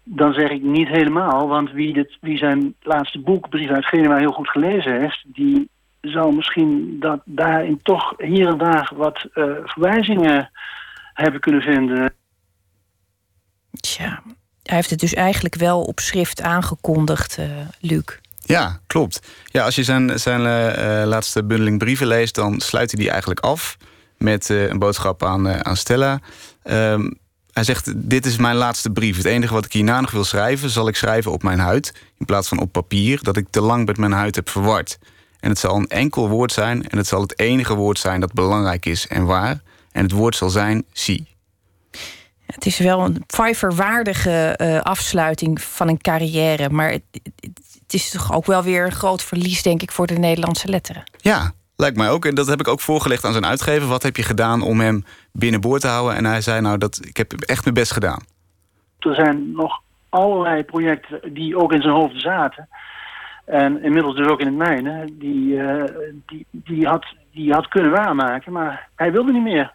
Dan 0.04 0.32
zeg 0.32 0.50
ik 0.50 0.62
niet 0.62 0.88
helemaal, 0.88 1.48
want 1.48 1.70
wie, 1.70 1.92
dit, 1.92 2.16
wie 2.20 2.36
zijn 2.38 2.74
laatste 2.82 3.20
boek, 3.20 3.48
Brief 3.48 3.70
uit 3.70 3.86
Genua, 3.86 4.16
heel 4.16 4.32
goed 4.32 4.48
gelezen 4.48 5.00
heeft... 5.00 5.24
die 5.26 5.68
zou 6.00 6.34
misschien 6.34 6.96
dat 7.00 7.20
daarin 7.24 7.80
toch 7.82 8.14
hier 8.16 8.48
en 8.48 8.58
daar 8.58 8.92
wat 8.94 9.28
uh, 9.34 9.44
verwijzingen 9.64 10.50
hebben 11.14 11.40
kunnen 11.40 11.62
vinden. 11.62 12.12
Tja, 13.80 14.22
hij 14.62 14.76
heeft 14.76 14.90
het 14.90 15.00
dus 15.00 15.14
eigenlijk 15.14 15.54
wel 15.54 15.82
op 15.82 16.00
schrift 16.00 16.42
aangekondigd, 16.42 17.38
uh, 17.38 17.46
Luc. 17.80 18.18
Ja, 18.46 18.78
klopt. 18.86 19.44
Ja, 19.44 19.64
als 19.64 19.74
je 19.74 19.82
zijn, 19.82 20.18
zijn 20.18 20.40
uh, 20.40 21.06
laatste 21.06 21.44
bundeling 21.44 21.78
brieven 21.78 22.06
leest... 22.06 22.34
dan 22.34 22.60
sluit 22.60 22.90
hij 22.90 23.00
die 23.00 23.10
eigenlijk 23.10 23.40
af 23.40 23.76
met 24.18 24.48
uh, 24.48 24.68
een 24.68 24.78
boodschap 24.78 25.22
aan, 25.22 25.64
aan 25.64 25.76
Stella. 25.76 26.20
Um, 26.64 27.18
hij 27.54 27.64
zegt, 27.64 27.92
dit 27.96 28.26
is 28.26 28.36
mijn 28.36 28.56
laatste 28.56 28.90
brief. 28.90 29.16
Het 29.16 29.26
enige 29.26 29.54
wat 29.54 29.64
ik 29.64 29.72
hierna 29.72 30.00
nog 30.00 30.10
wil 30.10 30.24
schrijven... 30.24 30.70
zal 30.70 30.88
ik 30.88 30.96
schrijven 30.96 31.32
op 31.32 31.42
mijn 31.42 31.58
huid, 31.58 31.94
in 32.18 32.26
plaats 32.26 32.48
van 32.48 32.58
op 32.58 32.72
papier... 32.72 33.22
dat 33.22 33.36
ik 33.36 33.46
te 33.50 33.60
lang 33.60 33.86
met 33.86 33.96
mijn 33.96 34.12
huid 34.12 34.34
heb 34.34 34.48
verward. 34.48 34.98
En 35.40 35.48
het 35.48 35.58
zal 35.58 35.76
een 35.76 35.88
enkel 35.88 36.28
woord 36.28 36.52
zijn... 36.52 36.88
en 36.88 36.98
het 36.98 37.06
zal 37.06 37.20
het 37.20 37.38
enige 37.38 37.74
woord 37.74 37.98
zijn 37.98 38.20
dat 38.20 38.32
belangrijk 38.32 38.86
is 38.86 39.06
en 39.06 39.24
waar. 39.24 39.62
En 39.92 40.02
het 40.02 40.12
woord 40.12 40.36
zal 40.36 40.50
zijn, 40.50 40.84
zie. 40.92 41.26
Het 42.46 42.66
is 42.66 42.78
wel 42.78 43.00
een 43.00 43.24
Pfeiffer-waardige 43.26 44.58
uh, 44.60 44.80
afsluiting 44.80 45.62
van 45.62 45.88
een 45.88 46.00
carrière. 46.00 46.70
Maar 46.70 46.90
het, 46.90 47.02
het, 47.40 47.94
is 47.94 48.10
toch 48.10 48.32
ook 48.32 48.46
wel 48.46 48.62
weer 48.62 48.84
een 48.84 48.92
groot 48.92 49.22
verlies, 49.22 49.62
denk 49.62 49.82
ik, 49.82 49.92
voor 49.92 50.06
de 50.06 50.18
Nederlandse 50.18 50.68
letteren. 50.68 51.04
Ja, 51.16 51.52
lijkt 51.76 51.96
mij 51.96 52.10
ook. 52.10 52.24
En 52.24 52.34
dat 52.34 52.46
heb 52.46 52.60
ik 52.60 52.68
ook 52.68 52.80
voorgelegd 52.80 53.24
aan 53.24 53.32
zijn 53.32 53.46
uitgever. 53.46 53.88
Wat 53.88 54.02
heb 54.02 54.16
je 54.16 54.22
gedaan 54.22 54.62
om 54.62 54.80
hem 54.80 55.04
binnenboord 55.38 55.80
te 55.80 55.88
houden? 55.88 56.16
En 56.16 56.24
hij 56.24 56.40
zei, 56.40 56.60
nou, 56.60 56.78
dat, 56.78 57.00
ik 57.02 57.16
heb 57.16 57.32
echt 57.32 57.62
mijn 57.64 57.74
best 57.74 57.92
gedaan. 57.92 58.22
Er 58.98 59.14
zijn 59.14 59.52
nog 59.52 59.82
allerlei 60.08 60.62
projecten 60.62 61.34
die 61.34 61.56
ook 61.56 61.72
in 61.72 61.82
zijn 61.82 61.94
hoofd 61.94 62.20
zaten. 62.20 62.68
En 63.44 63.82
inmiddels 63.82 64.16
dus 64.16 64.26
ook 64.26 64.40
in 64.40 64.46
het 64.46 64.56
mijne. 64.56 65.08
Die, 65.12 65.54
uh, 65.54 65.84
die, 66.26 66.46
die, 66.50 66.86
had, 66.86 67.06
die 67.32 67.52
had 67.52 67.68
kunnen 67.68 67.90
waarmaken, 67.90 68.52
maar 68.52 68.88
hij 68.94 69.12
wilde 69.12 69.32
niet 69.32 69.42
meer 69.42 69.72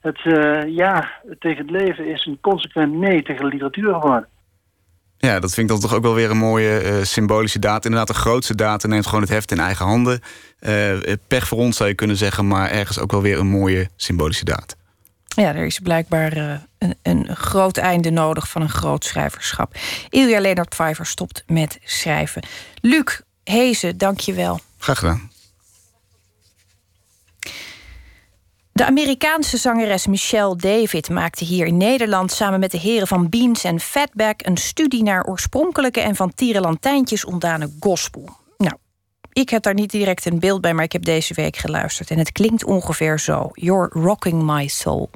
het 0.00 0.24
uh, 0.24 0.76
ja 0.76 1.10
tegen 1.38 1.62
het 1.62 1.70
leven 1.70 2.06
is 2.06 2.26
een 2.26 2.38
consequent 2.40 2.92
nee 2.92 3.22
tegen 3.22 3.42
de 3.42 3.50
literatuur 3.50 3.94
geworden. 3.94 4.28
Ja, 5.18 5.40
dat 5.40 5.54
vind 5.54 5.70
ik 5.70 5.72
dan 5.72 5.80
toch 5.80 5.94
ook 5.94 6.02
wel 6.02 6.14
weer 6.14 6.30
een 6.30 6.36
mooie 6.36 6.82
uh, 6.84 7.02
symbolische 7.02 7.58
daad. 7.58 7.84
Inderdaad, 7.84 8.08
de 8.08 8.20
grootste 8.20 8.54
daad 8.54 8.86
neemt 8.86 9.06
gewoon 9.06 9.20
het 9.20 9.30
heft 9.30 9.50
in 9.50 9.58
eigen 9.58 9.86
handen. 9.86 10.20
Pech 11.28 11.48
voor 11.48 11.58
ons 11.58 11.76
zou 11.76 11.88
je 11.88 11.94
kunnen 11.94 12.16
zeggen, 12.16 12.46
maar 12.46 12.70
ergens 12.70 12.98
ook 12.98 13.10
wel 13.10 13.22
weer 13.22 13.38
een 13.38 13.46
mooie 13.46 13.88
symbolische 13.96 14.44
daad. 14.44 14.76
Ja, 15.34 15.54
er 15.54 15.64
is 15.64 15.78
blijkbaar 15.78 16.36
een, 16.78 16.96
een, 17.02 17.36
groot 17.36 17.76
einde 17.76 18.10
nodig 18.10 18.48
van 18.48 18.62
een 18.62 18.70
groot 18.70 19.04
schrijverschap. 19.04 19.74
Ilja 20.08 20.40
Leonard 20.40 20.68
Pfeiffer 20.68 21.06
stopt 21.06 21.42
met 21.46 21.78
schrijven. 21.84 22.42
Luc 22.80 23.20
Hezen, 23.44 23.98
dank 23.98 24.20
je 24.20 24.32
wel. 24.32 24.60
Graag 24.78 24.98
gedaan. 24.98 25.30
De 28.72 28.84
Amerikaanse 28.84 29.56
zangeres 29.56 30.06
Michelle 30.06 30.56
David 30.56 31.10
maakte 31.10 31.44
hier 31.44 31.66
in 31.66 31.76
Nederland 31.76 32.32
samen 32.32 32.60
met 32.60 32.70
de 32.70 32.78
heren 32.78 33.06
van 33.06 33.28
Beans 33.28 33.64
en 33.64 33.80
Fatback 33.80 34.46
een 34.46 34.56
studie 34.56 35.02
naar 35.02 35.24
oorspronkelijke 35.24 36.00
en 36.00 36.16
van 36.16 36.34
tierenlantijntjes 36.34 37.24
ontdane 37.24 37.70
gospel. 37.80 38.30
Nou, 38.56 38.74
ik 39.32 39.48
heb 39.48 39.62
daar 39.62 39.74
niet 39.74 39.90
direct 39.90 40.24
een 40.24 40.38
beeld 40.38 40.60
bij, 40.60 40.74
maar 40.74 40.84
ik 40.84 40.92
heb 40.92 41.04
deze 41.04 41.34
week 41.34 41.56
geluisterd 41.56 42.10
en 42.10 42.18
het 42.18 42.32
klinkt 42.32 42.64
ongeveer 42.64 43.20
zo: 43.20 43.50
You're 43.52 44.00
rocking 44.00 44.42
my 44.42 44.66
soul. 44.66 45.10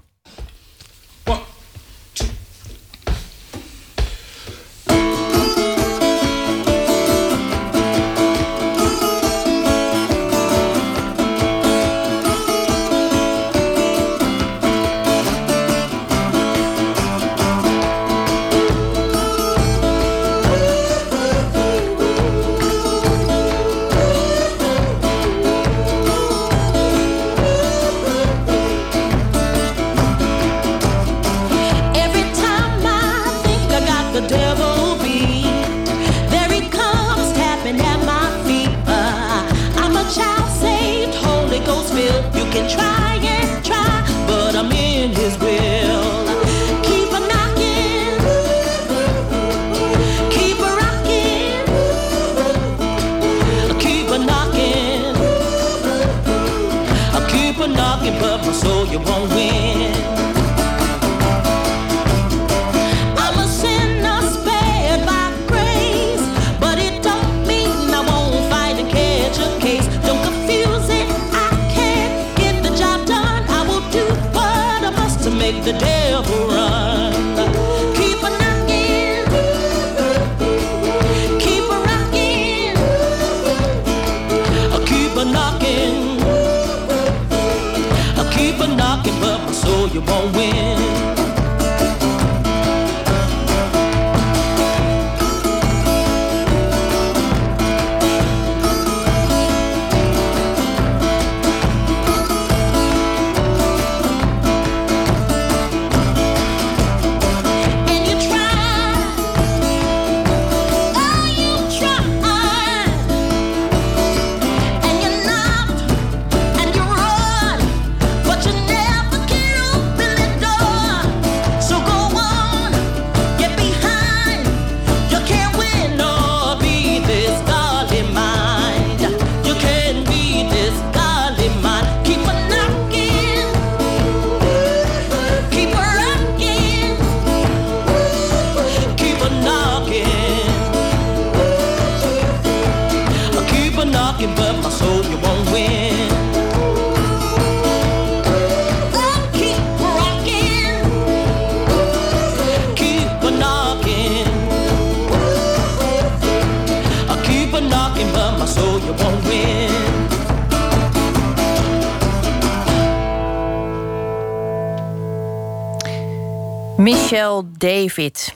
wind. 90.32 90.75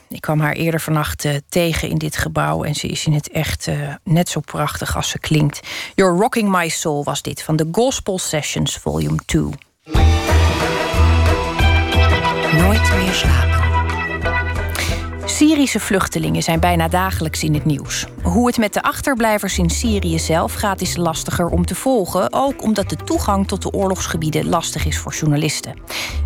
Ik 0.09 0.21
kwam 0.21 0.41
haar 0.41 0.53
eerder 0.53 0.81
vannacht 0.81 1.25
uh, 1.25 1.35
tegen 1.49 1.89
in 1.89 1.99
dit 1.99 2.17
gebouw 2.17 2.65
en 2.65 2.75
ze 2.75 2.87
is 2.87 3.07
in 3.07 3.13
het 3.13 3.31
echt 3.31 3.67
uh, 3.67 3.95
net 4.05 4.29
zo 4.29 4.41
prachtig 4.41 4.97
als 4.97 5.09
ze 5.09 5.19
klinkt. 5.19 5.61
You're 5.95 6.19
Rocking 6.19 6.51
My 6.51 6.69
Soul 6.69 7.05
was 7.05 7.23
dit 7.23 7.43
van 7.43 7.57
de 7.57 7.69
Gospel 7.73 8.19
Sessions 8.19 8.77
Volume 8.77 9.19
2. 9.27 9.43
Nooit 12.53 12.91
meer 12.97 13.13
slapen. 13.13 13.60
Syrische 15.41 15.81
vluchtelingen 15.81 16.43
zijn 16.43 16.61
bijna 16.61 16.89
dagelijks 16.89 17.43
in 17.43 17.55
het 17.55 17.65
nieuws. 17.65 18.07
Hoe 18.23 18.47
het 18.47 18.59
met 18.59 18.73
de 18.73 18.83
achterblijvers 18.83 19.59
in 19.59 19.71
Syrië 19.71 20.19
zelf 20.19 20.53
gaat, 20.53 20.81
is 20.81 20.97
lastiger 20.97 21.47
om 21.47 21.67
te 21.67 21.75
volgen. 21.75 22.33
Ook 22.33 22.63
omdat 22.63 22.89
de 22.89 22.97
toegang 22.97 23.49
tot 23.49 23.63
de 23.63 23.73
oorlogsgebieden 23.73 24.49
lastig 24.49 24.87
is 24.87 24.99
voor 24.99 25.13
journalisten. 25.13 25.75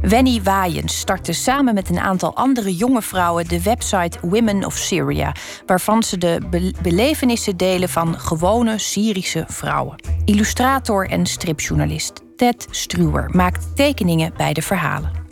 Wenny 0.03 0.43
Waaiens 0.43 0.99
startte 0.99 1.33
samen 1.33 1.75
met 1.75 1.89
een 1.89 2.01
aantal 2.01 2.37
andere 2.37 2.75
jonge 2.75 3.03
vrouwen 3.03 3.49
de 3.49 3.63
website 3.63 4.19
Women 4.23 4.65
of 4.65 4.77
Syria, 4.77 5.33
waarvan 5.67 6.03
ze 6.03 6.19
de 6.19 6.41
be 6.51 6.75
belevenissen 6.83 7.57
delen 7.57 7.89
van 7.89 8.19
gewone 8.19 8.79
Syrische 8.79 9.45
vrouwen. 9.49 9.97
Illustrator 10.25 11.09
en 11.09 11.27
stripjournalist 11.27 12.13
Ted 12.37 12.67
Struwer 12.71 13.31
maakt 13.33 13.77
tekeningen 13.77 14.33
bij 14.37 14.53
de 14.53 14.63
verhalen. 14.63 15.23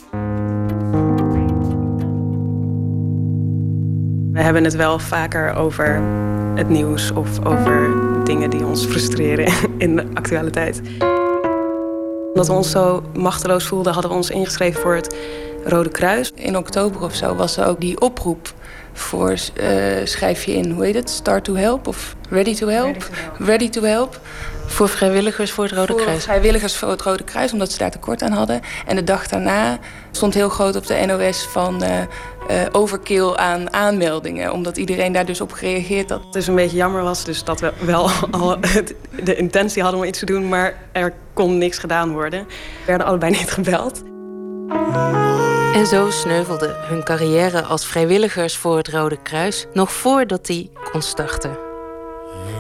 We 4.33 4.43
hebben 4.43 4.65
het 4.65 4.75
wel 4.75 4.99
vaker 4.99 5.55
over 5.55 6.03
het 6.55 6.69
nieuws 6.69 7.11
of 7.11 7.45
over 7.45 7.91
dingen 8.25 8.51
die 8.51 8.67
ons 8.67 8.85
frustreren 8.85 9.53
in 9.79 9.97
de 9.97 10.05
actualiteit. 10.15 10.81
Omdat 12.29 12.47
we 12.47 12.53
ons 12.53 12.71
zo 12.71 13.03
machteloos 13.15 13.65
voelden, 13.65 13.93
hadden 13.93 14.11
we 14.11 14.17
ons 14.17 14.31
ingeschreven 14.31 14.81
voor 14.81 14.95
het 14.95 15.17
Rode 15.65 15.89
Kruis. 15.89 16.33
In 16.35 16.57
oktober 16.57 17.03
of 17.03 17.15
zo 17.15 17.35
was 17.35 17.57
er 17.57 17.67
ook 17.67 17.81
die 17.81 18.01
oproep 18.01 18.53
voor 18.93 19.31
uh, 19.31 19.37
schrijf 20.05 20.45
je 20.45 20.53
in, 20.53 20.71
hoe 20.71 20.85
heet 20.85 20.95
het? 20.95 21.11
Start 21.11 21.45
to 21.45 21.55
help 21.55 21.87
of 21.87 22.17
ready 22.29 22.55
to 22.55 22.69
help? 22.69 22.87
Ready 22.87 22.99
to 22.99 23.15
help. 23.15 23.39
Ready 23.39 23.69
to 23.69 23.83
help. 23.83 24.21
Voor 24.67 24.89
vrijwilligers 24.89 25.51
voor 25.51 25.65
het 25.65 25.73
Rode 25.73 25.93
voor 25.93 26.03
Kruis? 26.03 26.25
Vrijwilligers 26.25 26.77
voor 26.77 26.91
het 26.91 27.03
Rode 27.03 27.25
Kruis, 27.25 27.53
omdat 27.53 27.73
ze 27.73 27.79
daar 27.79 27.91
tekort 27.91 28.23
aan 28.23 28.33
hadden. 28.33 28.61
En 28.87 28.97
de 28.97 29.05
dag 29.05 29.29
daarna 29.29 29.79
stond 30.13 30.35
heel 30.35 30.49
groot 30.49 30.77
op 30.77 30.87
de 30.87 31.05
NOS 31.07 31.47
van 31.47 31.83
uh, 31.83 31.99
uh, 32.51 32.67
overkill 32.73 33.35
aan 33.35 33.73
aanmeldingen. 33.73 34.53
Omdat 34.53 34.77
iedereen 34.77 35.13
daar 35.13 35.27
dus 35.27 35.41
op 35.41 35.53
gereageerd 35.53 36.11
had. 36.11 36.25
Het 36.25 36.35
is 36.35 36.47
een 36.47 36.55
beetje 36.55 36.77
jammer 36.77 37.03
was, 37.03 37.25
dus 37.25 37.45
dat 37.45 37.61
we 37.61 37.73
wel 37.81 38.11
al 38.31 38.57
de 39.23 39.37
intentie 39.37 39.83
hadden 39.83 40.01
om 40.01 40.07
iets 40.07 40.19
te 40.19 40.27
doen, 40.27 40.49
maar 40.49 40.75
er 40.93 41.13
kon 41.33 41.59
niks 41.59 41.79
gedaan 41.79 42.13
worden. 42.13 42.47
We 42.47 42.87
werden 42.87 43.07
allebei 43.07 43.31
niet 43.33 43.51
gebeld. 43.51 44.03
En 45.75 45.87
zo 45.87 46.11
sneuvelde 46.11 46.75
hun 46.89 47.05
carrière 47.05 47.63
als 47.63 47.87
vrijwilligers 47.87 48.57
voor 48.57 48.77
het 48.77 48.89
Rode 48.89 49.23
Kruis 49.23 49.67
nog 49.73 49.93
voordat 49.93 50.47
die 50.47 50.71
kon 50.93 51.03
starten. 51.03 51.59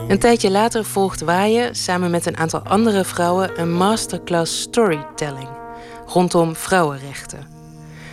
Een 0.08 0.18
tijdje 0.18 0.50
later 0.50 0.84
volgt 0.84 1.20
Waaien 1.20 1.74
samen 1.74 2.10
met 2.10 2.26
een 2.26 2.36
aantal 2.36 2.60
andere 2.60 3.04
vrouwen 3.04 3.60
een 3.60 3.72
masterclass 3.72 4.60
storytelling 4.60 5.61
rondom 6.12 6.56
vrouwenrechten. 6.56 7.46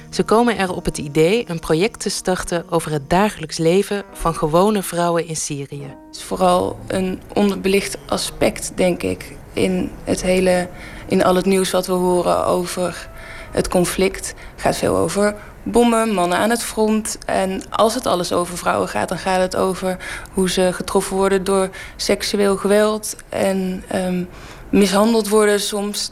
Ze 0.10 0.24
komen 0.24 0.58
er 0.58 0.74
op 0.74 0.86
het 0.86 0.98
idee 0.98 1.44
een 1.48 1.60
project 1.60 2.00
te 2.00 2.10
starten 2.10 2.66
over 2.70 2.92
het 2.92 3.10
dagelijks 3.10 3.58
leven 3.58 4.04
van 4.14 4.36
gewone 4.36 4.84
vrouwen 4.84 5.28
in 5.28 5.36
Syrië. 5.36 5.96
Het 6.08 6.16
is 6.16 6.24
vooral 6.24 6.80
een 6.88 7.22
onderbelicht 7.34 7.98
aspect, 8.06 8.72
denk 8.76 9.04
ik, 9.04 9.36
in 9.54 9.92
het 10.04 10.22
hele, 10.22 10.70
in 11.08 11.24
al 11.24 11.36
het 11.36 11.46
nieuws 11.46 11.72
wat 11.72 11.88
we 11.88 11.94
horen 11.94 12.46
over 12.46 13.10
het 13.52 13.68
conflict. 13.68 14.28
Het 14.28 14.62
gaat 14.62 14.76
veel 14.76 14.96
over 14.96 15.36
bommen, 15.64 16.14
mannen 16.14 16.38
aan 16.38 16.50
het 16.50 16.64
front. 16.64 17.18
En 17.26 17.70
als 17.70 17.94
het 17.94 18.06
alles 18.06 18.34
over 18.34 18.58
vrouwen 18.58 18.88
gaat, 18.88 19.10
dan 19.10 19.18
gaat 19.18 19.42
het 19.42 19.56
over 19.56 19.98
hoe 20.34 20.50
ze 20.50 20.70
getroffen 20.74 21.16
worden 21.16 21.44
door 21.44 21.70
seksueel 21.96 22.58
geweld 22.58 23.16
en 23.30 23.84
um, 23.96 24.30
mishandeld 24.70 25.30
worden 25.30 25.60
soms. 25.60 26.12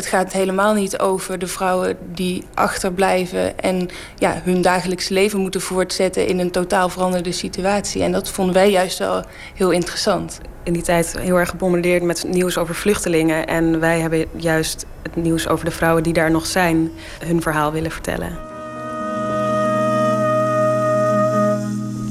Het 0.00 0.08
gaat 0.08 0.32
helemaal 0.32 0.74
niet 0.74 0.98
over 0.98 1.38
de 1.38 1.46
vrouwen 1.46 1.96
die 2.14 2.44
achterblijven 2.54 3.58
en 3.58 3.88
ja, 4.16 4.40
hun 4.44 4.62
dagelijks 4.62 5.08
leven 5.08 5.40
moeten 5.40 5.60
voortzetten 5.60 6.26
in 6.26 6.38
een 6.38 6.50
totaal 6.50 6.88
veranderde 6.88 7.32
situatie. 7.32 8.02
En 8.02 8.12
dat 8.12 8.30
vonden 8.30 8.54
wij 8.54 8.70
juist 8.70 8.98
wel 8.98 9.24
heel 9.54 9.70
interessant. 9.70 10.40
In 10.62 10.72
die 10.72 10.82
tijd 10.82 11.18
heel 11.18 11.36
erg 11.36 11.48
gebombardeerd 11.48 12.02
met 12.02 12.24
nieuws 12.28 12.58
over 12.58 12.74
vluchtelingen. 12.74 13.46
En 13.46 13.80
wij 13.80 14.00
hebben 14.00 14.26
juist 14.36 14.86
het 15.02 15.16
nieuws 15.16 15.48
over 15.48 15.64
de 15.64 15.70
vrouwen 15.70 16.02
die 16.02 16.12
daar 16.12 16.30
nog 16.30 16.46
zijn, 16.46 16.90
hun 17.24 17.42
verhaal 17.42 17.72
willen 17.72 17.90
vertellen. 17.90 18.38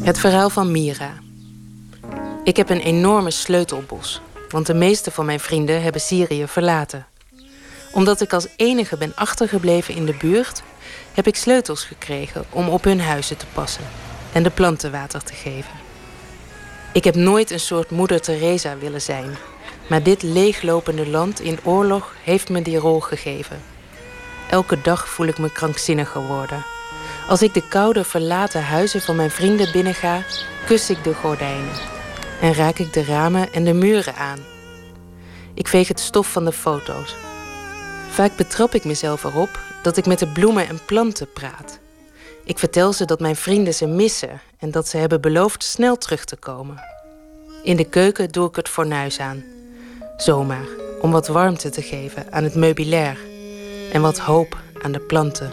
Het 0.03 0.19
verhaal 0.19 0.49
van 0.49 0.71
Mira. 0.71 1.13
Ik 2.43 2.57
heb 2.57 2.69
een 2.69 2.81
enorme 2.81 3.31
sleutelbos, 3.31 4.21
want 4.49 4.65
de 4.65 4.73
meeste 4.73 5.11
van 5.11 5.25
mijn 5.25 5.39
vrienden 5.39 5.81
hebben 5.81 6.01
Syrië 6.01 6.47
verlaten. 6.47 7.05
Omdat 7.91 8.21
ik 8.21 8.33
als 8.33 8.47
enige 8.55 8.97
ben 8.97 9.11
achtergebleven 9.15 9.95
in 9.95 10.05
de 10.05 10.15
buurt, 10.19 10.61
heb 11.13 11.27
ik 11.27 11.35
sleutels 11.35 11.83
gekregen 11.83 12.45
om 12.49 12.69
op 12.69 12.83
hun 12.83 13.01
huizen 13.01 13.37
te 13.37 13.45
passen 13.53 13.83
en 14.31 14.43
de 14.43 14.49
planten 14.49 14.91
water 14.91 15.23
te 15.23 15.33
geven. 15.33 15.73
Ik 16.93 17.03
heb 17.03 17.15
nooit 17.15 17.51
een 17.51 17.59
soort 17.59 17.89
moeder 17.91 18.21
Teresa 18.21 18.77
willen 18.77 19.01
zijn, 19.01 19.37
maar 19.87 20.03
dit 20.03 20.21
leeglopende 20.21 21.07
land 21.07 21.39
in 21.39 21.59
oorlog 21.63 22.13
heeft 22.23 22.49
me 22.49 22.61
die 22.61 22.77
rol 22.77 22.99
gegeven. 22.99 23.61
Elke 24.49 24.81
dag 24.81 25.09
voel 25.09 25.27
ik 25.27 25.37
me 25.37 25.51
krankzinnig 25.51 26.09
geworden. 26.09 26.63
Als 27.27 27.41
ik 27.41 27.53
de 27.53 27.67
koude, 27.67 28.03
verlaten 28.03 28.63
huizen 28.63 29.01
van 29.01 29.15
mijn 29.15 29.31
vrienden 29.31 29.71
binnenga, 29.71 30.23
kus 30.65 30.89
ik 30.89 31.03
de 31.03 31.13
gordijnen 31.13 31.97
en 32.41 32.53
raak 32.53 32.79
ik 32.79 32.93
de 32.93 33.03
ramen 33.03 33.53
en 33.53 33.63
de 33.63 33.73
muren 33.73 34.15
aan. 34.15 34.39
Ik 35.53 35.67
veeg 35.67 35.87
het 35.87 35.99
stof 35.99 36.31
van 36.31 36.45
de 36.45 36.51
foto's. 36.51 37.15
Vaak 38.09 38.35
betrap 38.35 38.73
ik 38.73 38.85
mezelf 38.85 39.23
erop 39.23 39.59
dat 39.83 39.97
ik 39.97 40.05
met 40.05 40.19
de 40.19 40.27
bloemen 40.27 40.67
en 40.67 40.79
planten 40.85 41.31
praat. 41.33 41.79
Ik 42.43 42.59
vertel 42.59 42.93
ze 42.93 43.05
dat 43.05 43.19
mijn 43.19 43.35
vrienden 43.35 43.73
ze 43.73 43.87
missen 43.87 44.41
en 44.59 44.71
dat 44.71 44.87
ze 44.87 44.97
hebben 44.97 45.21
beloofd 45.21 45.63
snel 45.63 45.97
terug 45.97 46.25
te 46.25 46.35
komen. 46.35 46.81
In 47.63 47.75
de 47.75 47.89
keuken 47.89 48.31
doe 48.31 48.47
ik 48.47 48.55
het 48.55 48.69
fornuis 48.69 49.19
aan. 49.19 49.43
Zomaar, 50.17 50.67
om 51.01 51.11
wat 51.11 51.27
warmte 51.27 51.69
te 51.69 51.81
geven 51.81 52.25
aan 52.29 52.43
het 52.43 52.55
meubilair 52.55 53.17
en 53.91 54.01
wat 54.01 54.17
hoop 54.17 54.57
aan 54.81 54.91
de 54.91 54.99
planten. 54.99 55.49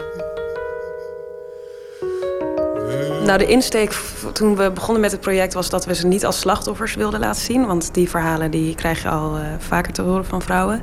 Nou, 3.25 3.37
de 3.37 3.45
insteek 3.45 3.93
toen 4.33 4.55
we 4.55 4.71
begonnen 4.71 5.01
met 5.01 5.11
het 5.11 5.21
project 5.21 5.53
was 5.53 5.69
dat 5.69 5.85
we 5.85 5.95
ze 5.95 6.07
niet 6.07 6.25
als 6.25 6.39
slachtoffers 6.39 6.95
wilden 6.95 7.19
laten 7.19 7.41
zien. 7.41 7.65
Want 7.65 7.93
die 7.93 8.09
verhalen 8.09 8.51
die 8.51 8.75
krijg 8.75 9.01
je 9.01 9.09
al 9.09 9.37
uh, 9.37 9.45
vaker 9.57 9.93
te 9.93 10.01
horen 10.01 10.25
van 10.25 10.41
vrouwen. 10.41 10.81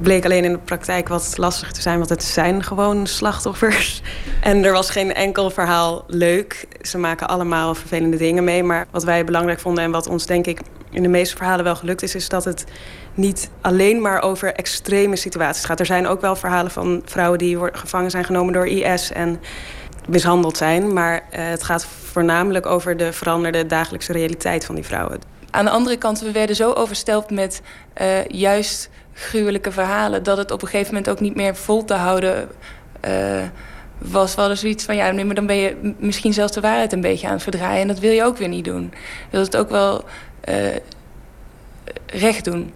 Bleek 0.00 0.24
alleen 0.24 0.44
in 0.44 0.52
de 0.52 0.58
praktijk 0.58 1.08
wat 1.08 1.32
lastig 1.36 1.72
te 1.72 1.80
zijn, 1.80 1.98
want 1.98 2.10
het 2.10 2.24
zijn 2.24 2.62
gewoon 2.62 3.06
slachtoffers. 3.06 4.02
En 4.40 4.64
er 4.64 4.72
was 4.72 4.90
geen 4.90 5.14
enkel 5.14 5.50
verhaal 5.50 6.04
leuk. 6.06 6.66
Ze 6.80 6.98
maken 6.98 7.28
allemaal 7.28 7.74
vervelende 7.74 8.16
dingen 8.16 8.44
mee. 8.44 8.62
Maar 8.62 8.86
wat 8.90 9.04
wij 9.04 9.24
belangrijk 9.24 9.60
vonden 9.60 9.84
en 9.84 9.90
wat 9.90 10.06
ons 10.06 10.26
denk 10.26 10.46
ik 10.46 10.60
in 10.90 11.02
de 11.02 11.08
meeste 11.08 11.36
verhalen 11.36 11.64
wel 11.64 11.76
gelukt 11.76 12.02
is, 12.02 12.14
is 12.14 12.28
dat 12.28 12.44
het 12.44 12.64
niet 13.14 13.50
alleen 13.60 14.00
maar 14.00 14.22
over 14.22 14.54
extreme 14.54 15.16
situaties 15.16 15.64
gaat. 15.64 15.80
Er 15.80 15.86
zijn 15.86 16.06
ook 16.06 16.20
wel 16.20 16.36
verhalen 16.36 16.70
van 16.70 17.02
vrouwen 17.04 17.38
die 17.38 17.58
gevangen 17.72 18.10
zijn 18.10 18.24
genomen 18.24 18.52
door 18.52 18.66
IS 18.66 19.12
en 19.12 19.40
mishandeld 20.08 20.56
zijn. 20.56 20.92
Maar 20.92 21.14
uh, 21.14 21.20
het 21.32 21.62
gaat 21.62 21.86
voornamelijk 22.12 22.66
over 22.66 22.96
de 22.96 23.12
veranderde 23.12 23.66
dagelijkse 23.66 24.12
realiteit 24.12 24.64
van 24.64 24.74
die 24.74 24.84
vrouwen. 24.84 25.20
Aan 25.50 25.64
de 25.64 25.70
andere 25.70 25.96
kant, 25.96 26.20
we 26.20 26.32
werden 26.32 26.56
zo 26.56 26.72
overstelpt 26.72 27.30
met 27.30 27.62
uh, 28.00 28.24
juist 28.24 28.90
gruwelijke 29.14 29.72
verhalen... 29.72 30.22
dat 30.22 30.36
het 30.36 30.50
op 30.50 30.62
een 30.62 30.68
gegeven 30.68 30.94
moment 30.94 31.10
ook 31.10 31.20
niet 31.20 31.34
meer 31.34 31.56
vol 31.56 31.84
te 31.84 31.94
houden 31.94 32.48
uh, 33.08 33.42
was. 33.98 34.34
We 34.34 34.40
hadden 34.40 34.58
zoiets 34.58 34.84
van, 34.84 34.96
ja, 34.96 35.10
nee, 35.10 35.24
maar 35.24 35.34
dan 35.34 35.46
ben 35.46 35.56
je 35.56 35.94
misschien 35.98 36.32
zelfs 36.32 36.52
de 36.52 36.60
waarheid 36.60 36.92
een 36.92 37.00
beetje 37.00 37.26
aan 37.26 37.32
het 37.32 37.42
verdraaien. 37.42 37.80
En 37.80 37.88
dat 37.88 37.98
wil 37.98 38.12
je 38.12 38.24
ook 38.24 38.36
weer 38.36 38.48
niet 38.48 38.64
doen. 38.64 38.82
Je 39.30 39.36
wilt 39.36 39.46
het 39.46 39.56
ook 39.56 39.70
wel 39.70 40.04
recht 42.06 42.44
doen. 42.44 42.72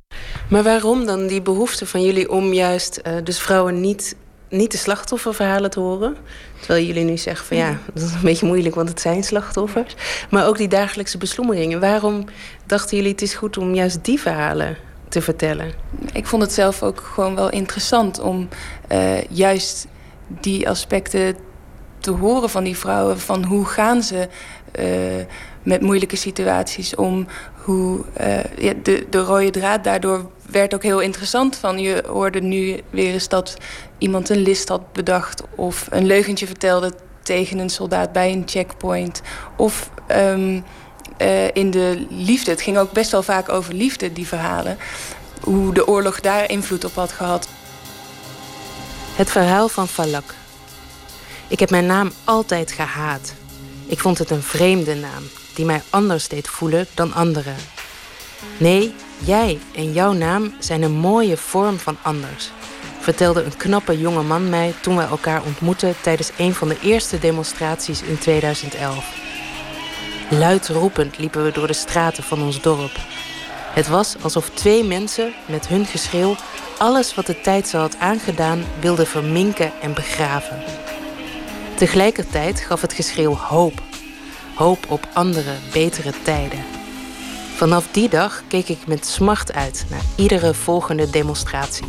Maar 0.48 0.62
waarom 0.62 1.06
dan 1.06 1.26
die 1.26 1.42
behoefte 1.42 1.86
van 1.86 2.02
jullie 2.02 2.30
om 2.30 2.52
juist 2.52 3.00
dus 3.24 3.38
vrouwen 3.38 3.80
niet 3.80 4.16
niet 4.48 4.72
de 4.72 4.78
slachtofferverhalen 4.78 5.70
te 5.70 5.80
horen. 5.80 6.16
Terwijl 6.58 6.84
jullie 6.84 7.04
nu 7.04 7.16
zeggen 7.16 7.46
van 7.46 7.56
ja, 7.56 7.78
dat 7.94 8.02
is 8.02 8.12
een 8.12 8.20
beetje 8.22 8.46
moeilijk, 8.46 8.74
want 8.74 8.88
het 8.88 9.00
zijn 9.00 9.24
slachtoffers. 9.24 9.94
Maar 10.30 10.46
ook 10.46 10.56
die 10.56 10.68
dagelijkse 10.68 11.18
beslommeringen. 11.18 11.80
Waarom 11.80 12.24
dachten 12.66 12.96
jullie 12.96 13.12
het 13.12 13.22
is 13.22 13.34
goed 13.34 13.58
om 13.58 13.74
juist 13.74 14.04
die 14.04 14.20
verhalen 14.20 14.76
te 15.08 15.22
vertellen? 15.22 15.72
Ik 16.12 16.26
vond 16.26 16.42
het 16.42 16.52
zelf 16.52 16.82
ook 16.82 17.00
gewoon 17.00 17.34
wel 17.34 17.50
interessant 17.50 18.20
om 18.20 18.48
uh, 18.92 19.22
juist 19.24 19.86
die 20.28 20.68
aspecten 20.68 21.36
te 21.98 22.10
horen 22.10 22.50
van 22.50 22.64
die 22.64 22.76
vrouwen. 22.76 23.20
Van 23.20 23.44
hoe 23.44 23.64
gaan 23.64 24.02
ze 24.02 24.28
uh, 24.78 25.24
met 25.62 25.80
moeilijke 25.80 26.16
situaties 26.16 26.94
om? 26.94 27.26
Hoe 27.54 28.04
ja, 28.58 28.72
de, 28.82 29.06
de 29.10 29.20
rode 29.20 29.50
draad 29.50 29.84
daardoor 29.84 30.30
werd 30.50 30.74
ook 30.74 30.82
heel 30.82 31.00
interessant. 31.00 31.56
Van 31.56 31.78
je 31.78 32.04
hoorde 32.06 32.40
nu 32.40 32.80
weer 32.90 33.12
eens 33.12 33.28
dat 33.28 33.56
iemand 33.98 34.28
een 34.28 34.42
list 34.42 34.68
had 34.68 34.92
bedacht 34.92 35.42
of 35.54 35.86
een 35.90 36.06
leugentje 36.06 36.46
vertelde 36.46 36.92
tegen 37.22 37.58
een 37.58 37.70
soldaat 37.70 38.12
bij 38.12 38.32
een 38.32 38.42
checkpoint. 38.46 39.22
Of 39.56 39.90
ehm, 40.06 40.60
eh, 41.16 41.54
in 41.54 41.70
de 41.70 42.06
liefde. 42.10 42.50
Het 42.50 42.62
ging 42.62 42.78
ook 42.78 42.92
best 42.92 43.10
wel 43.10 43.22
vaak 43.22 43.48
over 43.48 43.74
liefde, 43.74 44.12
die 44.12 44.26
verhalen. 44.26 44.78
Hoe 45.40 45.74
de 45.74 45.86
oorlog 45.86 46.20
daar 46.20 46.50
invloed 46.50 46.84
op 46.84 46.94
had 46.94 47.12
gehad. 47.12 47.48
Het 49.14 49.30
verhaal 49.30 49.68
van 49.68 49.88
Falak. 49.88 50.34
Ik 51.48 51.60
heb 51.60 51.70
mijn 51.70 51.86
naam 51.86 52.12
altijd 52.24 52.72
gehaat. 52.72 53.34
Ik 53.86 54.00
vond 54.00 54.18
het 54.18 54.30
een 54.30 54.42
vreemde 54.42 54.94
naam, 54.94 55.22
die 55.54 55.64
mij 55.64 55.82
anders 55.90 56.28
deed 56.28 56.48
voelen 56.48 56.86
dan 56.94 57.12
anderen. 57.12 57.56
Nee, 58.56 58.94
jij 59.18 59.58
en 59.74 59.92
jouw 59.92 60.12
naam 60.12 60.54
zijn 60.58 60.82
een 60.82 60.92
mooie 60.92 61.36
vorm 61.36 61.78
van 61.78 61.96
anders, 62.02 62.50
vertelde 63.00 63.42
een 63.42 63.56
knappe 63.56 63.98
jonge 63.98 64.22
man 64.22 64.48
mij 64.48 64.74
toen 64.80 64.96
we 64.96 65.02
elkaar 65.02 65.42
ontmoetten 65.42 65.94
tijdens 66.00 66.30
een 66.38 66.54
van 66.54 66.68
de 66.68 66.78
eerste 66.82 67.18
demonstraties 67.18 68.02
in 68.02 68.18
2011. 68.18 69.25
Luidroepend 70.30 71.18
liepen 71.18 71.44
we 71.44 71.52
door 71.52 71.66
de 71.66 71.72
straten 71.72 72.22
van 72.22 72.42
ons 72.42 72.60
dorp. 72.60 73.00
Het 73.74 73.88
was 73.88 74.16
alsof 74.22 74.50
twee 74.50 74.84
mensen 74.84 75.32
met 75.48 75.68
hun 75.68 75.86
geschreeuw 75.86 76.34
alles 76.78 77.14
wat 77.14 77.26
de 77.26 77.40
tijd 77.40 77.68
ze 77.68 77.76
had 77.76 77.98
aangedaan 77.98 78.64
wilden 78.80 79.06
verminken 79.06 79.72
en 79.80 79.94
begraven. 79.94 80.62
Tegelijkertijd 81.74 82.60
gaf 82.60 82.80
het 82.80 82.92
geschreeuw 82.92 83.34
hoop. 83.34 83.82
Hoop 84.54 84.86
op 84.88 85.08
andere, 85.12 85.52
betere 85.72 86.12
tijden. 86.22 86.64
Vanaf 87.54 87.88
die 87.90 88.08
dag 88.08 88.42
keek 88.48 88.68
ik 88.68 88.86
met 88.86 89.06
smacht 89.06 89.52
uit 89.52 89.86
naar 89.90 90.04
iedere 90.16 90.54
volgende 90.54 91.10
demonstratie. 91.10 91.86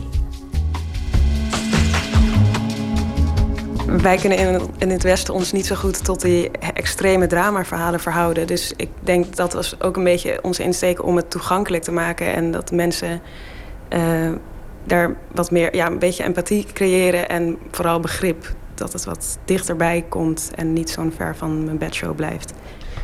Wij 3.87 4.17
kunnen 4.17 4.37
in, 4.37 4.61
in 4.77 4.89
het 4.89 5.03
Westen 5.03 5.33
ons 5.33 5.51
niet 5.51 5.65
zo 5.65 5.75
goed 5.75 6.03
tot 6.03 6.21
die 6.21 6.51
extreme 6.73 7.27
dramaverhalen 7.27 7.99
verhouden. 7.99 8.47
Dus 8.47 8.73
ik 8.75 8.89
denk 8.99 9.35
dat 9.35 9.53
was 9.53 9.81
ook 9.81 9.97
een 9.97 10.03
beetje 10.03 10.39
onze 10.41 10.63
insteek 10.63 11.03
om 11.03 11.15
het 11.15 11.31
toegankelijk 11.31 11.83
te 11.83 11.91
maken. 11.91 12.33
En 12.33 12.51
dat 12.51 12.71
mensen 12.71 13.21
uh, 13.89 14.31
daar 14.83 15.15
wat 15.31 15.51
meer, 15.51 15.75
ja, 15.75 15.87
een 15.87 15.99
beetje 15.99 16.23
empathie 16.23 16.65
creëren 16.73 17.29
en 17.29 17.57
vooral 17.71 17.99
begrip. 17.99 18.55
Dat 18.73 18.93
het 18.93 19.05
wat 19.05 19.37
dichterbij 19.45 20.05
komt 20.09 20.51
en 20.55 20.73
niet 20.73 20.89
zo'n 20.89 21.13
ver 21.15 21.35
van 21.35 21.63
mijn 21.63 21.77
bedshow 21.77 22.15
blijft. 22.15 22.53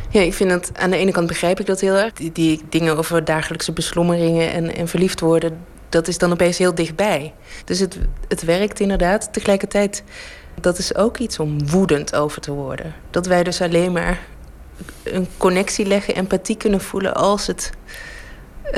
Ja, 0.10 0.22
ik 0.22 0.34
vind 0.34 0.50
dat 0.50 0.72
aan 0.74 0.90
de 0.90 0.98
ene 0.98 1.12
kant 1.12 1.28
begrijp 1.28 1.60
ik 1.60 1.66
dat 1.66 1.80
heel 1.80 1.96
erg. 1.96 2.14
Die, 2.14 2.32
die 2.32 2.62
dingen 2.70 2.98
over 2.98 3.26
dagelijkse 3.26 3.72
beslommeringen 3.72 4.52
en, 4.52 4.76
en 4.76 4.88
verliefd 4.88 5.20
worden, 5.20 5.58
dat 5.90 6.08
is 6.08 6.18
dan 6.18 6.32
opeens 6.32 6.58
heel 6.58 6.76
dichtbij. 6.76 7.34
Dus 7.66 7.80
het, 7.80 7.98
het 8.28 8.44
werkt 8.44 8.80
inderdaad. 8.80 9.34
Tegelijkertijd, 9.34 10.04
dat 10.62 10.78
is 10.78 10.96
ook 10.96 11.18
iets 11.18 11.40
om 11.40 11.70
woedend 11.70 12.16
over 12.16 12.42
te 12.42 12.52
worden. 12.52 12.94
Dat 13.10 13.26
wij 13.26 13.44
dus 13.44 13.62
alleen 13.62 13.92
maar 13.92 14.20
een 15.04 15.28
connectie 15.38 15.86
leggen, 15.86 16.16
empathie 16.16 16.58
kunnen 16.58 16.82
voelen 16.82 17.14
als 17.14 17.48
het 17.48 17.72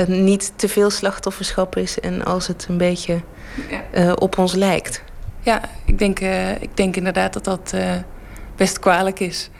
niet 0.06 0.52
te 0.56 0.68
veel 0.68 0.90
slachtofferschap 0.90 1.76
is 1.76 2.00
en 2.00 2.24
als 2.24 2.46
het 2.46 2.66
een 2.68 2.78
beetje 2.78 3.20
uh, 3.94 4.12
op 4.14 4.38
ons 4.38 4.54
lijkt. 4.54 5.02
Ja, 5.40 5.60
ik 5.84 5.98
denk, 5.98 6.20
uh, 6.20 6.62
ik 6.62 6.76
denk 6.76 6.96
inderdaad 6.96 7.32
dat 7.32 7.44
dat 7.44 7.72
uh, 7.74 7.92
best 8.56 8.78
kwalijk 8.78 9.20
is. 9.20 9.50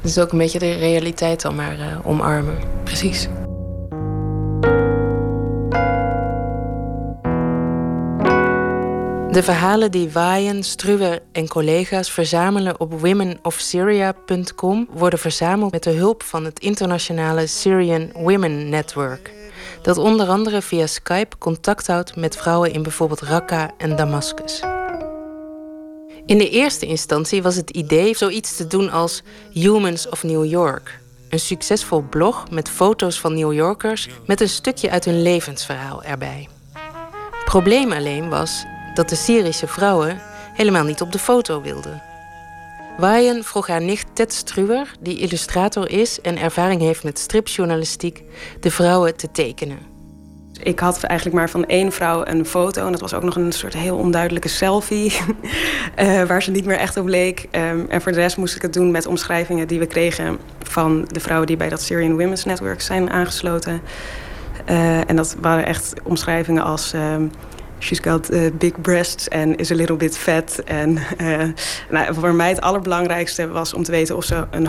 Dus 0.00 0.18
ook 0.18 0.32
een 0.32 0.38
beetje 0.38 0.58
de 0.58 0.72
realiteit 0.72 1.42
dan 1.42 1.54
maar 1.54 2.00
omarmen. 2.04 2.58
Precies. 2.84 3.28
De 9.30 9.42
verhalen 9.42 9.90
die 9.90 10.10
Waaien, 10.10 10.62
Struwer 10.62 11.22
en 11.32 11.48
collega's 11.48 12.10
verzamelen 12.10 12.80
op 12.80 13.00
womenofsyria.com 13.00 14.88
worden 14.90 15.18
verzameld 15.18 15.72
met 15.72 15.82
de 15.82 15.90
hulp 15.90 16.22
van 16.22 16.44
het 16.44 16.60
internationale 16.60 17.46
Syrian 17.46 18.10
Women 18.12 18.68
Network 18.68 19.32
dat 19.82 19.98
onder 19.98 20.28
andere 20.28 20.62
via 20.62 20.86
Skype 20.86 21.38
contact 21.38 21.86
houdt 21.86 22.16
met 22.16 22.36
vrouwen 22.36 22.72
in 22.72 22.82
bijvoorbeeld 22.82 23.20
Raqqa 23.20 23.70
en 23.78 23.96
Damascus. 23.96 24.62
In 26.26 26.38
de 26.38 26.50
eerste 26.50 26.86
instantie 26.86 27.42
was 27.42 27.56
het 27.56 27.70
idee 27.70 28.16
zoiets 28.16 28.56
te 28.56 28.66
doen 28.66 28.90
als 28.90 29.22
Humans 29.52 30.08
of 30.08 30.22
New 30.22 30.44
York. 30.44 31.00
Een 31.28 31.40
succesvol 31.40 32.00
blog 32.00 32.50
met 32.50 32.68
foto's 32.68 33.20
van 33.20 33.34
New 33.34 33.52
Yorkers 33.52 34.08
met 34.26 34.40
een 34.40 34.48
stukje 34.48 34.90
uit 34.90 35.04
hun 35.04 35.22
levensverhaal 35.22 36.02
erbij. 36.02 36.48
Probleem 37.44 37.92
alleen 37.92 38.28
was 38.28 38.64
dat 38.98 39.08
de 39.08 39.16
Syrische 39.16 39.66
vrouwen 39.66 40.20
helemaal 40.52 40.84
niet 40.84 41.00
op 41.00 41.12
de 41.12 41.18
foto 41.18 41.62
wilden. 41.62 42.02
Waaien 42.96 43.44
vroeg 43.44 43.66
haar 43.66 43.82
nicht 43.82 44.06
Ted 44.12 44.32
Struwer, 44.32 44.92
die 45.00 45.18
illustrator 45.18 45.90
is 45.90 46.20
en 46.20 46.38
ervaring 46.38 46.80
heeft 46.80 47.04
met 47.04 47.18
stripjournalistiek, 47.18 48.22
de 48.60 48.70
vrouwen 48.70 49.16
te 49.16 49.30
tekenen. 49.30 49.78
Ik 50.62 50.78
had 50.78 51.02
eigenlijk 51.02 51.38
maar 51.38 51.50
van 51.50 51.66
één 51.66 51.92
vrouw 51.92 52.26
een 52.26 52.46
foto. 52.46 52.86
En 52.86 52.92
dat 52.92 53.00
was 53.00 53.14
ook 53.14 53.22
nog 53.22 53.36
een 53.36 53.52
soort 53.52 53.74
heel 53.74 53.96
onduidelijke 53.96 54.48
selfie. 54.48 55.12
uh, 55.98 56.22
waar 56.28 56.42
ze 56.42 56.50
niet 56.50 56.64
meer 56.64 56.78
echt 56.78 56.96
op 56.96 57.06
leek. 57.06 57.48
Um, 57.52 57.86
en 57.88 58.02
voor 58.02 58.12
de 58.12 58.18
rest 58.18 58.36
moest 58.36 58.56
ik 58.56 58.62
het 58.62 58.72
doen 58.72 58.90
met 58.90 59.06
omschrijvingen 59.06 59.68
die 59.68 59.78
we 59.78 59.86
kregen 59.86 60.38
van 60.62 61.08
de 61.12 61.20
vrouwen 61.20 61.46
die 61.46 61.56
bij 61.56 61.68
dat 61.68 61.82
Syrian 61.82 62.16
Women's 62.16 62.44
Network 62.44 62.80
zijn 62.80 63.10
aangesloten. 63.10 63.80
Uh, 64.70 65.10
en 65.10 65.16
dat 65.16 65.36
waren 65.40 65.66
echt 65.66 65.94
omschrijvingen 66.02 66.62
als. 66.62 66.92
Um, 66.92 67.30
She's 67.78 68.00
got 68.00 68.30
uh, 68.30 68.50
big 68.52 68.80
breasts 68.80 69.30
and 69.30 69.60
is 69.60 69.70
a 69.70 69.74
little 69.74 69.96
bit 69.96 70.18
fat. 70.18 70.62
En 70.64 70.98
uh, 71.20 71.42
nou, 71.90 72.14
voor 72.14 72.34
mij 72.34 72.48
het 72.48 72.60
allerbelangrijkste 72.60 73.48
was 73.48 73.74
om 73.74 73.82
te 73.82 73.90
weten 73.90 74.16
of 74.16 74.24
ze 74.24 74.46
een 74.50 74.66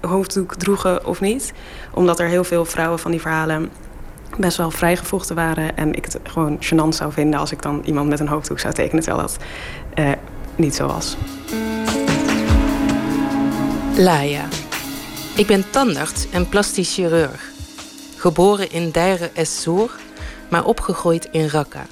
hoofddoek, 0.00 0.54
droegen 0.54 1.06
of 1.06 1.20
niet. 1.20 1.52
Omdat 1.94 2.20
er 2.20 2.26
heel 2.26 2.44
veel 2.44 2.64
vrouwen 2.64 2.98
van 2.98 3.10
die 3.10 3.20
verhalen 3.20 3.70
best 4.38 4.56
wel 4.56 4.70
vrijgevochten 4.70 5.34
waren. 5.34 5.76
En 5.76 5.94
ik 5.94 6.04
het 6.04 6.18
gewoon 6.22 6.58
gênant 6.58 6.94
zou 6.94 7.12
vinden 7.12 7.40
als 7.40 7.52
ik 7.52 7.62
dan 7.62 7.82
iemand 7.84 8.08
met 8.08 8.20
een 8.20 8.28
hoofddoek 8.28 8.60
zou 8.60 8.74
tekenen, 8.74 9.02
terwijl 9.02 9.26
dat 9.26 9.36
uh, 9.98 10.10
niet 10.56 10.74
zo 10.74 10.86
was. 10.86 11.16
Laia. 13.96 14.48
Ik 15.36 15.46
ben 15.46 15.70
tandarts 15.70 16.30
en 16.30 16.48
plastisch 16.48 16.94
chirurg. 16.94 17.50
Geboren 18.16 18.70
in 18.70 18.90
Deire 18.90 19.30
es-Sour, 19.34 19.90
maar 20.48 20.64
opgegroeid 20.64 21.28
in 21.30 21.48
Raqqa. 21.48 21.86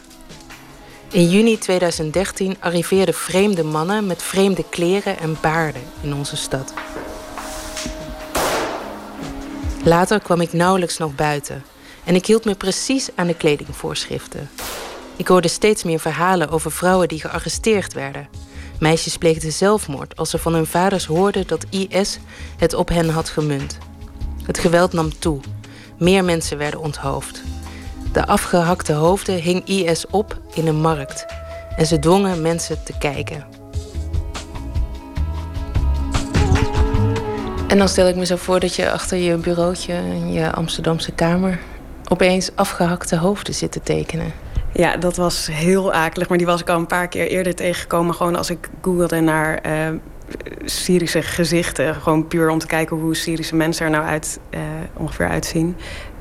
In 1.12 1.28
juni 1.28 1.58
2013 1.58 2.56
arriveerden 2.60 3.14
vreemde 3.14 3.64
mannen 3.64 4.06
met 4.06 4.22
vreemde 4.22 4.64
kleren 4.68 5.18
en 5.18 5.36
baarden 5.40 5.82
in 6.00 6.14
onze 6.14 6.36
stad. 6.36 6.74
Later 9.84 10.20
kwam 10.20 10.40
ik 10.40 10.52
nauwelijks 10.52 10.98
nog 10.98 11.14
buiten 11.14 11.64
en 12.04 12.14
ik 12.14 12.26
hield 12.26 12.44
me 12.44 12.54
precies 12.54 13.08
aan 13.14 13.26
de 13.26 13.34
kledingvoorschriften. 13.34 14.50
Ik 15.16 15.28
hoorde 15.28 15.48
steeds 15.48 15.84
meer 15.84 16.00
verhalen 16.00 16.48
over 16.48 16.72
vrouwen 16.72 17.08
die 17.08 17.20
gearresteerd 17.20 17.92
werden. 17.92 18.28
Meisjes 18.80 19.16
pleegden 19.16 19.52
zelfmoord 19.52 20.16
als 20.16 20.30
ze 20.30 20.38
van 20.38 20.54
hun 20.54 20.66
vaders 20.66 21.06
hoorden 21.06 21.46
dat 21.46 21.66
IS 21.70 22.18
het 22.56 22.74
op 22.74 22.88
hen 22.88 23.08
had 23.08 23.28
gemunt. 23.28 23.78
Het 24.42 24.58
geweld 24.58 24.92
nam 24.92 25.18
toe. 25.18 25.40
Meer 25.98 26.24
mensen 26.24 26.58
werden 26.58 26.80
onthoofd. 26.80 27.42
De 28.12 28.26
afgehakte 28.26 28.92
hoofden 28.92 29.34
hing 29.34 29.64
IS 29.64 30.06
op 30.06 30.40
in 30.54 30.66
een 30.66 30.80
markt 30.80 31.26
en 31.76 31.86
ze 31.86 31.98
dwongen 31.98 32.42
mensen 32.42 32.82
te 32.84 32.98
kijken. 32.98 33.44
En 37.68 37.78
dan 37.78 37.88
stel 37.88 38.08
ik 38.08 38.16
me 38.16 38.26
zo 38.26 38.36
voor 38.36 38.60
dat 38.60 38.74
je 38.74 38.90
achter 38.90 39.18
je 39.18 39.36
bureautje 39.36 39.92
in 39.92 40.32
je 40.32 40.52
Amsterdamse 40.52 41.12
kamer 41.12 41.58
opeens 42.08 42.50
afgehakte 42.54 43.16
hoofden 43.16 43.54
zit 43.54 43.72
te 43.72 43.80
tekenen. 43.82 44.32
Ja, 44.72 44.96
dat 44.96 45.16
was 45.16 45.48
heel 45.52 45.92
akelig, 45.92 46.28
maar 46.28 46.38
die 46.38 46.46
was 46.46 46.60
ik 46.60 46.68
al 46.68 46.78
een 46.78 46.86
paar 46.86 47.08
keer 47.08 47.26
eerder 47.26 47.54
tegengekomen. 47.54 48.14
Gewoon 48.14 48.36
als 48.36 48.50
ik 48.50 48.68
googelde 48.80 49.20
naar 49.20 49.66
uh, 49.66 49.88
Syrische 50.64 51.22
gezichten. 51.22 51.94
Gewoon 51.94 52.28
puur 52.28 52.50
om 52.50 52.58
te 52.58 52.66
kijken 52.66 52.96
hoe 52.96 53.16
Syrische 53.16 53.56
mensen 53.56 53.84
er 53.84 53.90
nou 53.90 54.04
uit, 54.04 54.40
uh, 54.50 54.60
ongeveer 54.96 55.28
uitzien. 55.28 55.76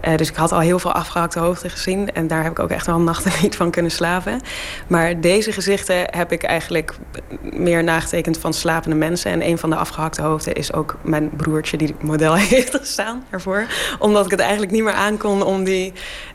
Uh, 0.07 0.15
dus 0.15 0.29
ik 0.29 0.35
had 0.35 0.51
al 0.51 0.59
heel 0.59 0.79
veel 0.79 0.91
afgehakte 0.91 1.39
hoofden 1.39 1.69
gezien. 1.69 2.11
En 2.13 2.27
daar 2.27 2.43
heb 2.43 2.51
ik 2.51 2.59
ook 2.59 2.69
echt 2.69 2.85
wel 2.85 2.99
nachten 2.99 3.31
niet 3.41 3.55
van 3.55 3.71
kunnen 3.71 3.91
slapen. 3.91 4.41
Maar 4.87 5.21
deze 5.21 5.51
gezichten 5.51 5.95
heb 5.95 6.31
ik 6.31 6.43
eigenlijk 6.43 6.95
meer 7.41 7.83
nagetekend 7.83 8.37
van 8.37 8.53
slapende 8.53 8.95
mensen. 8.95 9.31
En 9.31 9.47
een 9.47 9.57
van 9.57 9.69
de 9.69 9.75
afgehakte 9.75 10.21
hoofden 10.21 10.53
is 10.53 10.73
ook 10.73 10.97
mijn 11.01 11.29
broertje 11.29 11.77
die 11.77 11.95
model 12.01 12.35
heeft 12.53 12.75
gestaan 12.75 13.23
ervoor. 13.29 13.67
Omdat 13.99 14.25
ik 14.25 14.31
het 14.31 14.39
eigenlijk 14.39 14.71
niet 14.71 14.83
meer 14.83 14.93
aankon 14.93 15.43
om 15.43 15.63
die, 15.63 15.93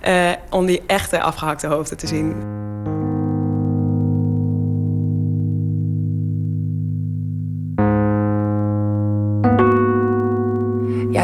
uh, 0.09 0.31
om 0.51 0.66
die 0.66 0.82
echte 0.86 1.20
afgehakte 1.20 1.66
hoofden 1.66 1.97
te 1.97 2.07
zien. 2.07 2.35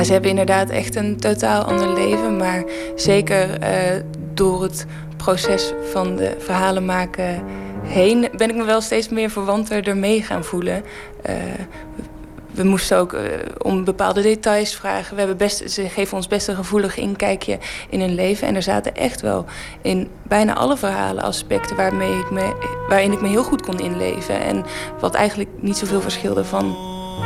Ze 0.05 0.13
hebben 0.13 0.31
inderdaad 0.31 0.71
echt 0.71 0.97
een 0.97 1.17
totaal 1.17 1.63
ander 1.63 1.93
leven. 1.93 2.37
Maar 2.37 2.65
zeker 2.97 3.49
uh, 3.63 4.03
door 4.35 4.63
het 4.63 4.87
proces 5.17 5.73
van 5.93 6.17
de 6.17 6.37
verhalen 6.39 6.85
maken 6.85 7.43
heen... 7.83 8.29
ben 8.37 8.49
ik 8.51 8.57
me 8.57 8.65
wel 8.65 8.81
steeds 8.81 9.09
meer 9.09 9.31
verwanter 9.31 9.89
ermee 9.89 10.23
gaan 10.23 10.45
voelen. 10.45 10.83
Uh, 11.29 11.35
We 12.51 12.65
moesten 12.65 12.99
ook 12.99 13.13
uh, 13.13 13.21
om 13.59 13.85
bepaalde 13.85 14.23
details 14.23 14.75
vragen. 14.75 15.13
We 15.13 15.19
hebben 15.19 15.37
best, 15.37 15.71
ze 15.71 15.89
geven 15.89 16.17
ons 16.17 16.27
best 16.27 16.49
een 16.49 16.57
gevoelig 16.57 16.97
inkijkje 16.97 17.59
in 17.91 18.01
hun 18.01 18.15
leven. 18.15 18.49
En 18.49 18.55
er 18.55 18.63
zaten 18.63 18.95
echt 18.95 19.21
wel 19.21 19.45
in 19.83 20.09
bijna 20.23 20.55
alle 20.55 20.77
verhalen 20.77 21.23
aspecten 21.23 21.77
waarmee 21.77 22.19
ik 22.19 22.31
me, 22.31 22.53
waarin 22.89 23.13
ik 23.13 23.21
me 23.21 23.29
heel 23.29 23.43
goed 23.45 23.63
kon 23.63 23.79
inleven. 23.79 24.41
En 24.41 24.65
wat 25.01 25.15
eigenlijk 25.15 25.51
niet 25.61 25.77
zoveel 25.77 26.01
verschilde 26.01 26.45
van 26.45 26.77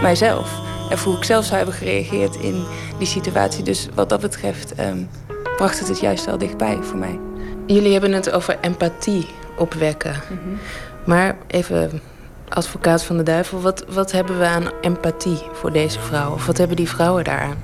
mijzelf. 0.02 0.60
En 0.90 0.98
hoe 0.98 1.16
ik 1.16 1.24
zelf 1.24 1.44
zou 1.44 1.56
hebben 1.56 1.74
gereageerd 1.74 2.36
in 2.36 2.64
die 2.98 3.06
situatie. 3.06 3.64
Dus 3.64 3.88
wat 3.94 4.08
dat 4.08 4.20
betreft 4.20 4.80
um, 4.80 5.08
bracht 5.56 5.78
het 5.78 5.88
het 5.88 6.00
juist 6.00 6.24
wel 6.24 6.38
dichtbij 6.38 6.78
voor 6.80 6.98
mij. 6.98 7.18
Jullie 7.66 7.92
hebben 7.92 8.12
het 8.12 8.30
over 8.30 8.58
empathie 8.60 9.26
opwekken. 9.56 10.22
Mm 10.30 10.38
-hmm. 10.44 10.58
Maar 11.04 11.36
even 11.46 12.00
advocaat 12.48 13.04
van 13.04 13.16
de 13.16 13.22
duivel, 13.22 13.60
wat, 13.60 13.84
wat 13.88 14.12
hebben 14.12 14.38
we 14.38 14.46
aan 14.46 14.70
empathie 14.80 15.42
voor 15.52 15.72
deze 15.72 16.00
vrouw? 16.00 16.32
Of 16.32 16.46
wat 16.46 16.58
hebben 16.58 16.76
die 16.76 16.88
vrouwen 16.88 17.24
daaraan? 17.24 17.62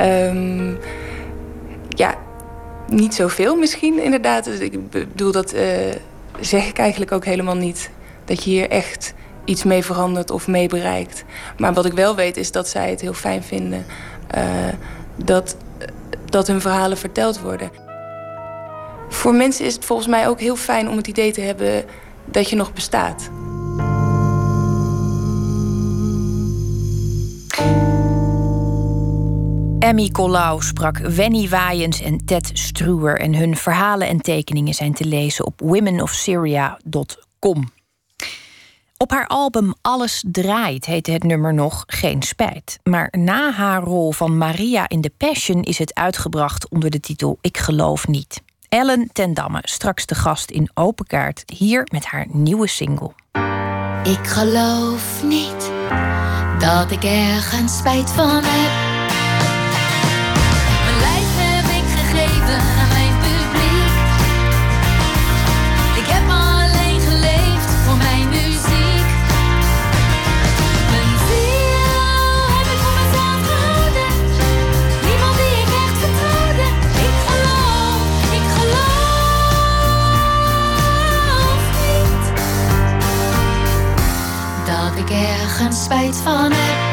Um, 0.00 0.78
ja, 1.88 2.14
niet 2.88 3.14
zoveel 3.14 3.56
misschien 3.56 4.02
inderdaad. 4.02 4.44
Dus 4.44 4.58
ik 4.58 4.90
bedoel, 4.90 5.32
dat 5.32 5.54
uh, 5.54 5.60
zeg 6.40 6.68
ik 6.68 6.78
eigenlijk 6.78 7.12
ook 7.12 7.24
helemaal 7.24 7.56
niet. 7.56 7.90
Dat 8.24 8.44
je 8.44 8.50
hier 8.50 8.70
echt 8.70 9.14
iets 9.44 9.64
mee 9.64 9.84
verandert 9.84 10.30
of 10.30 10.46
mee 10.46 10.68
bereikt. 10.68 11.24
Maar 11.58 11.72
wat 11.72 11.84
ik 11.84 11.92
wel 11.92 12.14
weet 12.14 12.36
is 12.36 12.52
dat 12.52 12.68
zij 12.68 12.90
het 12.90 13.00
heel 13.00 13.14
fijn 13.14 13.42
vinden 13.42 13.84
uh, 14.36 14.44
dat, 15.16 15.56
dat 16.24 16.46
hun 16.46 16.60
verhalen 16.60 16.96
verteld 16.96 17.40
worden. 17.40 17.70
Voor 19.08 19.34
mensen 19.34 19.64
is 19.64 19.74
het 19.74 19.84
volgens 19.84 20.08
mij 20.08 20.28
ook 20.28 20.40
heel 20.40 20.56
fijn 20.56 20.88
om 20.88 20.96
het 20.96 21.06
idee 21.06 21.32
te 21.32 21.40
hebben 21.40 21.84
dat 22.24 22.50
je 22.50 22.56
nog 22.56 22.72
bestaat. 22.72 23.30
Emmy 29.78 30.08
Colau 30.08 30.62
sprak 30.62 30.98
Wenny 30.98 31.48
Waaiens 31.48 32.00
en 32.00 32.24
Ted 32.24 32.50
Struwer... 32.52 33.20
en 33.20 33.34
hun 33.34 33.56
verhalen 33.56 34.08
en 34.08 34.20
tekeningen 34.20 34.74
zijn 34.74 34.94
te 34.94 35.04
lezen 35.04 35.46
op 35.46 35.60
womenofsyria.com. 35.60 37.81
Op 39.02 39.10
haar 39.10 39.26
album 39.26 39.74
Alles 39.80 40.24
Draait 40.26 40.84
heette 40.84 41.10
het 41.10 41.22
nummer 41.22 41.54
nog 41.54 41.84
Geen 41.86 42.22
Spijt. 42.22 42.78
Maar 42.82 43.08
na 43.18 43.50
haar 43.50 43.82
rol 43.82 44.12
van 44.12 44.38
Maria 44.38 44.88
in 44.88 45.00
The 45.00 45.12
Passion 45.16 45.62
is 45.62 45.78
het 45.78 45.94
uitgebracht 45.94 46.68
onder 46.68 46.90
de 46.90 47.00
titel 47.00 47.38
Ik 47.40 47.58
geloof 47.58 48.08
niet. 48.08 48.42
Ellen 48.68 49.10
ten 49.12 49.34
Damme, 49.34 49.58
straks 49.62 50.06
de 50.06 50.14
gast 50.14 50.50
in 50.50 50.70
Open 50.74 51.06
Kaart, 51.06 51.42
hier 51.46 51.88
met 51.92 52.04
haar 52.04 52.26
nieuwe 52.30 52.68
single. 52.68 53.12
Ik 54.02 54.26
geloof 54.26 55.22
niet 55.22 55.70
dat 56.58 56.90
ik 56.90 57.04
ergens 57.04 57.78
spijt 57.78 58.10
van 58.10 58.40
heb. 58.44 58.91
Ik 85.02 85.10
ergens 85.10 85.84
spijt 85.84 86.16
van 86.16 86.52
heb. 86.52 86.91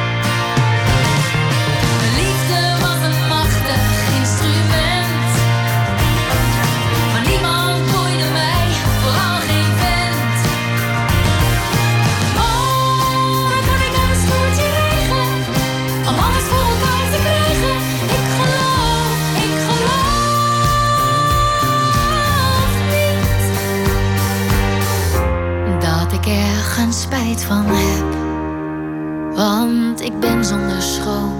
Spijt 26.99 27.43
van 27.43 27.65
heb. 27.65 28.05
Want 29.35 30.01
ik 30.01 30.19
ben 30.19 30.45
zonder 30.45 30.81
schroom 30.81 31.33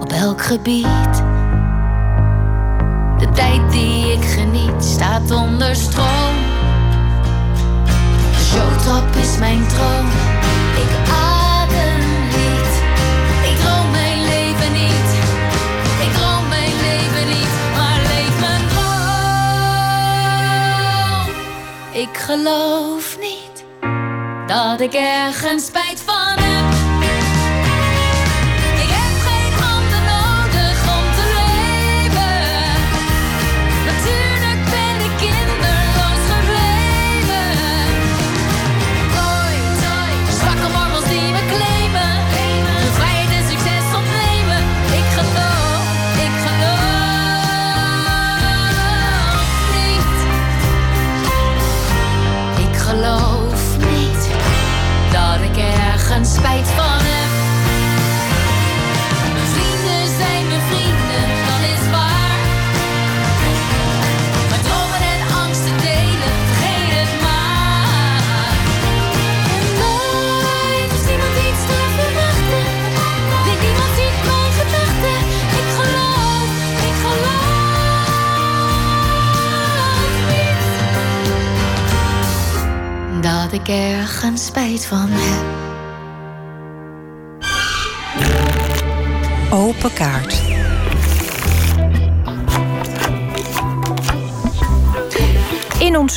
op 0.00 0.12
elk 0.12 0.42
gebied. 0.42 1.22
De 3.18 3.28
tijd 3.34 3.70
die 3.70 4.12
ik 4.12 4.24
geniet 4.24 4.84
staat 4.84 5.30
onder 5.30 5.76
stroom. 5.76 6.34
De 8.32 8.44
showtop 8.44 9.16
is 9.20 9.38
mijn 9.38 9.66
droom. 9.66 10.06
Ik 10.84 11.08
adem 11.12 11.98
niet. 12.26 12.82
Ik 13.50 13.56
droom 13.58 13.90
mijn 13.90 14.20
leven 14.20 14.72
niet. 14.72 15.10
Ik 16.00 16.12
droom 16.12 16.48
mijn 16.48 16.74
leven 16.86 17.26
niet, 17.28 17.52
maar 17.76 18.00
leef 18.02 18.40
mijn 18.40 18.68
droom. 18.68 18.84
Ik 22.02 22.16
geloof 22.16 23.16
niet 23.20 23.43
dat 24.46 24.80
ik 24.80 24.94
ergens 24.94 25.66
spijt 25.66 26.02
van 26.06 26.43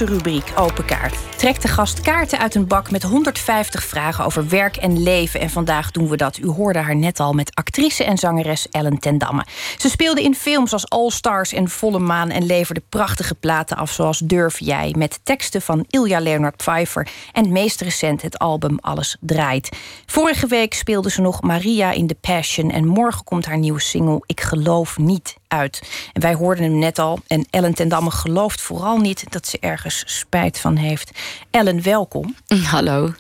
onze 0.02 0.14
rubriek 0.14 0.52
Open 0.56 0.86
Kaart 0.86 1.27
trekt 1.38 1.62
de 1.62 1.68
gast 1.68 2.02
kaarten 2.02 2.40
uit 2.40 2.56
een 2.56 2.68
bak 2.68 2.92
met 2.92 3.04
150 3.04 3.84
vragen 3.84 4.26
over 4.26 4.50
werk 4.50 4.76
en 4.76 5.04
leven. 5.04 5.40
En 5.40 5.50
vandaag 5.50 5.92
doen 5.92 6.10
we 6.10 6.18
dat. 6.18 6.38
U 6.38 6.48
hoorde 6.48 6.80
haar 6.80 6.96
net 6.96 7.20
al 7.20 7.34
met 7.34 7.56
actrice 7.56 8.04
en 8.04 8.18
zangeres 8.18 8.68
Ellen 8.72 9.00
ten 9.00 9.18
Damme. 9.18 9.46
Ze 9.78 9.90
speelde 9.90 10.24
in 10.24 10.36
films 10.36 10.74
als 10.74 10.90
All 10.90 11.10
Stars 11.10 11.54
en 11.54 11.70
Volle 11.70 12.00
Maan 12.00 12.30
en 12.30 12.46
leverde 12.46 12.82
prachtige 12.90 13.36
platen 13.36 13.78
af 13.78 13.92
zoals 13.92 14.20
Durf 14.20 14.60
Jij 14.60 14.94
met 14.98 15.20
teksten 15.24 15.62
van 15.62 15.86
Ilja 15.90 16.20
Leonard 16.20 16.58
Pfeiffer 16.58 17.08
en 17.34 17.52
meest 17.52 17.82
recent 17.82 18.22
het 18.22 18.40
album 18.40 18.78
Alles 18.82 19.18
Draait. 19.20 19.70
Vorige 20.06 20.48
week 20.48 20.74
speelde 20.74 21.10
ze 21.10 21.22
nog 21.22 21.42
Maria 21.42 21.92
in 21.92 22.08
The 22.08 22.16
Passion 22.22 22.72
en 22.72 22.88
morgen 22.88 23.24
komt 23.24 23.46
haar 23.46 23.58
nieuwe 23.58 23.82
single 23.82 24.22
Ik 24.26 24.42
geloof 24.42 24.98
niet 24.98 25.36
uit. 25.48 25.82
En 26.14 26.22
wij 26.22 26.34
hoorden 26.34 26.64
hem 26.64 26.80
net 26.80 27.00
al. 27.00 27.20
En 27.28 27.46
Ellen 27.50 27.74
ten 27.74 27.88
Damme 27.88 28.12
gelooft 28.12 28.62
vooral 28.62 28.98
niet 28.98 29.24
dat 29.30 29.48
ze 29.48 29.58
ergens 29.60 30.04
spijt 30.06 30.60
van 30.60 30.76
heeft. 30.76 31.12
Ellen, 31.52 31.82
welkom. 31.84 32.36
Hallo. 32.72 33.14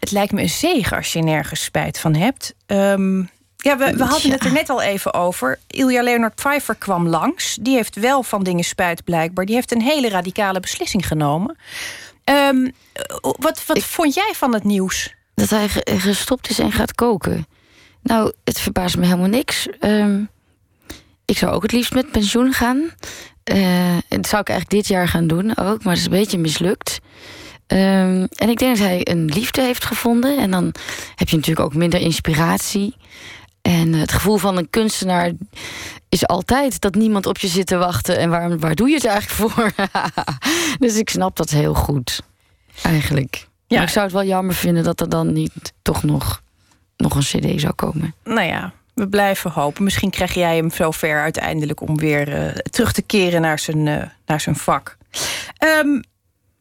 Het 0.00 0.10
lijkt 0.10 0.32
me 0.32 0.42
een 0.42 0.48
zegen 0.48 0.96
als 0.96 1.12
je 1.12 1.22
nergens 1.22 1.64
spijt 1.64 1.98
van 1.98 2.14
hebt. 2.14 2.54
Ehm, 2.66 3.18
ja, 3.56 3.76
we, 3.78 3.92
we 3.96 4.04
hadden 4.04 4.30
het 4.30 4.44
er 4.44 4.52
net 4.52 4.68
al 4.70 4.82
even 4.82 5.14
over. 5.14 5.58
Ilja 5.66 6.02
Leonard 6.02 6.34
Pfeiffer 6.34 6.74
kwam 6.74 7.08
langs. 7.08 7.58
Die 7.60 7.74
heeft 7.74 7.94
wel 7.96 8.22
van 8.22 8.42
dingen 8.42 8.64
spijt 8.64 9.04
blijkbaar. 9.04 9.44
Die 9.44 9.54
heeft 9.54 9.72
een 9.72 9.82
hele 9.82 10.08
radicale 10.08 10.60
beslissing 10.60 11.06
genomen. 11.06 11.56
Ehm, 12.24 12.70
wat 13.20 13.62
wat 13.66 13.78
vond 13.82 14.14
jij 14.14 14.32
van 14.34 14.54
het 14.54 14.64
nieuws? 14.64 15.14
dat 15.34 15.50
hij 15.50 15.68
ge- 15.68 15.98
gestopt 15.98 16.50
is 16.50 16.58
en 16.58 16.72
gaat 16.72 16.94
koken. 16.94 17.46
Nou, 18.02 18.32
het 18.44 18.60
verbaast 18.60 18.96
me 18.96 19.04
helemaal 19.04 19.28
niks. 19.28 19.68
Ehm, 19.80 20.22
ik 21.24 21.38
zou 21.38 21.52
ook 21.52 21.62
het 21.62 21.72
liefst 21.72 21.92
met 21.94 22.10
pensioen 22.10 22.52
gaan. 22.52 22.90
Eh, 23.46 23.96
dat 24.08 24.26
zou 24.26 24.40
ik 24.40 24.48
eigenlijk 24.48 24.70
dit 24.70 24.86
jaar 24.86 25.08
gaan 25.08 25.26
doen 25.26 25.56
ook, 25.56 25.82
maar 25.82 25.92
het 25.92 25.98
is 25.98 26.04
een 26.04 26.10
beetje 26.10 26.38
mislukt. 26.38 26.98
Ehm, 27.66 28.26
en 28.30 28.48
ik 28.48 28.58
denk 28.58 28.76
dat 28.76 28.86
hij 28.86 29.00
een 29.02 29.24
liefde 29.24 29.62
heeft 29.62 29.84
gevonden. 29.84 30.38
En 30.38 30.50
dan 30.50 30.74
heb 31.14 31.28
je 31.28 31.36
natuurlijk 31.36 31.66
ook 31.66 31.74
minder 31.74 32.00
inspiratie. 32.00 32.96
En 33.62 33.92
het 33.92 34.12
gevoel 34.12 34.36
van 34.36 34.56
een 34.56 34.70
kunstenaar 34.70 35.32
is 36.08 36.26
altijd 36.26 36.80
dat 36.80 36.94
niemand 36.94 37.26
op 37.26 37.38
je 37.38 37.48
zit 37.48 37.66
te 37.66 37.76
wachten. 37.76 38.18
En 38.18 38.30
waar, 38.30 38.58
waar 38.58 38.74
doe 38.74 38.88
je 38.88 38.94
het 38.94 39.04
eigenlijk 39.04 39.52
voor? 39.52 39.72
dus 40.86 40.96
ik 40.96 41.10
snap 41.10 41.36
dat 41.36 41.50
heel 41.50 41.74
goed, 41.74 42.22
eigenlijk. 42.82 43.48
Maar 43.68 43.82
ik 43.82 43.88
zou 43.88 44.04
het 44.04 44.14
wel 44.14 44.24
jammer 44.24 44.54
vinden 44.54 44.84
dat 44.84 45.00
er 45.00 45.08
dan 45.08 45.32
niet 45.32 45.72
toch 45.82 46.02
nog, 46.02 46.42
nog 46.96 47.14
een 47.14 47.20
cd 47.40 47.60
zou 47.60 47.72
komen. 47.72 48.14
Nou 48.24 48.46
ja, 48.46 48.72
we 48.96 49.08
blijven 49.08 49.50
hopen. 49.50 49.84
Misschien 49.84 50.10
krijg 50.10 50.34
jij 50.34 50.56
hem 50.56 50.70
zover 50.70 51.20
uiteindelijk 51.20 51.80
om 51.80 51.96
weer 51.96 52.32
eh, 52.32 52.54
terug 52.70 52.92
te 52.92 53.02
keren 53.02 53.40
naar 53.40 53.58
zijn, 53.58 53.86
eh, 53.88 54.02
naar 54.26 54.40
zijn 54.40 54.56
vak. 54.56 54.96
Ehm, 55.58 56.00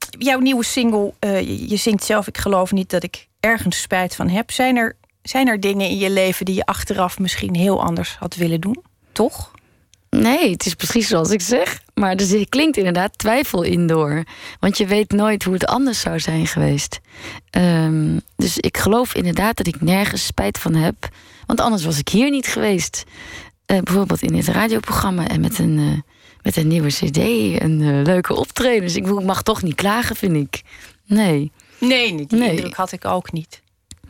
jouw 0.09 0.39
nieuwe 0.39 0.63
single, 0.63 1.13
eh, 1.19 1.69
je, 1.69 1.75
zingt 1.75 2.03
zelf, 2.03 2.27
ik 2.27 2.37
geloof 2.37 2.71
niet 2.71 2.89
dat 2.89 3.03
ik 3.03 3.27
ergens 3.39 3.81
spijt 3.81 4.15
van 4.15 4.29
heb. 4.29 4.51
Zijn 4.51 4.75
er, 4.75 4.95
zijn 5.21 5.47
er 5.47 5.59
dingen 5.59 5.89
in 5.89 5.97
je 5.97 6.09
leven 6.09 6.45
die 6.45 6.55
je 6.55 6.65
achteraf 6.65 7.19
misschien 7.19 7.55
heel 7.55 7.83
anders 7.83 8.15
had 8.19 8.35
willen 8.35 8.61
doen? 8.61 8.83
Toch? 9.11 9.51
Nee, 10.09 10.51
het 10.51 10.65
is 10.65 10.73
precies 10.73 11.07
zoals 11.07 11.29
ik 11.29 11.41
zeg. 11.41 11.81
Maar 11.93 12.15
er 12.15 12.49
klinkt 12.49 12.77
inderdaad 12.77 13.17
twijfel 13.17 13.63
in 13.63 13.87
door. 13.87 14.23
Want 14.59 14.77
je 14.77 14.85
weet 14.85 15.11
nooit 15.11 15.43
hoe 15.43 15.53
het 15.53 15.65
anders 15.65 15.99
zou 15.99 16.19
zijn 16.19 16.47
geweest. 16.47 16.99
Ehm, 17.49 18.19
dus 18.35 18.57
ik 18.57 18.77
geloof 18.77 19.15
inderdaad 19.15 19.57
dat 19.57 19.67
ik 19.67 19.81
nergens 19.81 20.25
spijt 20.25 20.57
van 20.57 20.75
heb. 20.75 20.95
Want 21.45 21.59
anders 21.61 21.85
was 21.85 21.99
ik 21.99 22.09
hier 22.09 22.29
niet 22.29 22.47
geweest. 22.47 23.03
Eh, 23.65 23.79
bijvoorbeeld 23.79 24.21
in 24.21 24.33
dit 24.33 24.47
radioprogramma 24.47 25.27
en 25.27 25.41
met 25.41 25.59
een, 25.59 25.77
eh, 25.79 26.11
met 26.41 26.55
een 26.55 26.67
nieuwe 26.67 26.87
cd. 26.89 27.17
Een 27.17 27.81
eh, 27.81 28.03
leuke 28.03 28.33
optreden. 28.35 28.81
Dus 28.81 28.95
ik 28.95 29.23
mag 29.23 29.41
toch 29.43 29.61
niet 29.61 29.75
klagen, 29.75 30.15
vind 30.15 30.35
ik. 30.35 30.61
Nee. 31.05 31.51
Nee, 31.79 32.13
niet. 32.13 32.29
Die 32.29 32.39
Nee. 32.39 32.49
indruk 32.49 32.75
had 32.75 32.91
ik 32.91 33.05
ook 33.05 33.31
niet. 33.31 33.63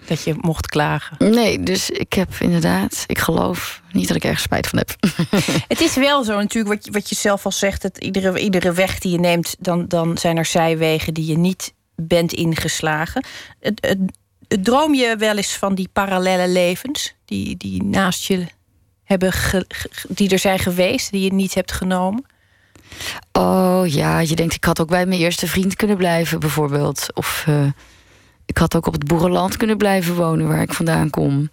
Dat 0.07 0.23
je 0.23 0.35
mocht 0.41 0.67
klagen. 0.67 1.31
Nee, 1.31 1.63
dus 1.63 1.89
ik 1.89 2.13
heb 2.13 2.33
inderdaad, 2.39 3.03
ik 3.07 3.19
geloof 3.19 3.81
niet 3.91 4.07
dat 4.07 4.17
ik 4.17 4.23
ergens 4.23 4.43
spijt 4.43 4.67
van 4.67 4.77
heb. 4.79 4.95
Het 5.67 5.81
is 5.81 5.95
wel 5.95 6.23
zo 6.23 6.35
natuurlijk, 6.37 6.73
wat 6.75 6.85
je, 6.85 6.91
wat 6.91 7.09
je 7.09 7.15
zelf 7.15 7.45
al 7.45 7.51
zegt... 7.51 7.81
dat 7.81 7.97
iedere, 7.97 8.39
iedere 8.39 8.71
weg 8.71 8.99
die 8.99 9.11
je 9.11 9.19
neemt, 9.19 9.55
dan, 9.59 9.87
dan 9.87 10.17
zijn 10.17 10.37
er 10.37 10.45
zijwegen... 10.45 11.13
die 11.13 11.25
je 11.25 11.37
niet 11.37 11.73
bent 11.95 12.33
ingeslagen. 12.33 13.25
Het, 13.59 13.85
het 13.85 13.99
droom 14.47 14.93
je 14.93 15.15
wel 15.17 15.35
eens 15.37 15.55
van 15.55 15.75
die 15.75 15.89
parallele 15.93 16.47
levens... 16.47 17.13
die, 17.25 17.57
die 17.57 17.83
naast 17.83 18.25
je 18.25 18.45
hebben 19.03 19.31
ge- 19.31 19.67
die 20.09 20.29
er 20.29 20.39
zijn 20.39 20.59
geweest, 20.59 21.11
die 21.11 21.21
je 21.23 21.33
niet 21.33 21.53
hebt 21.53 21.71
genomen? 21.71 22.25
Oh 23.31 23.81
ja, 23.87 24.19
je 24.19 24.35
denkt, 24.35 24.53
ik 24.53 24.63
had 24.63 24.81
ook 24.81 24.89
bij 24.89 25.05
mijn 25.05 25.19
eerste 25.19 25.47
vriend 25.47 25.75
kunnen 25.75 25.97
blijven, 25.97 26.39
bijvoorbeeld. 26.39 27.07
Of 27.13 27.43
eh, 27.47 27.65
ik 28.45 28.57
had 28.57 28.75
ook 28.75 28.87
op 28.87 28.93
het 28.93 29.05
boerenland 29.07 29.57
kunnen 29.57 29.77
blijven 29.77 30.15
wonen, 30.15 30.47
waar 30.47 30.61
ik 30.61 30.73
vandaan 30.73 31.09
kom. 31.09 31.49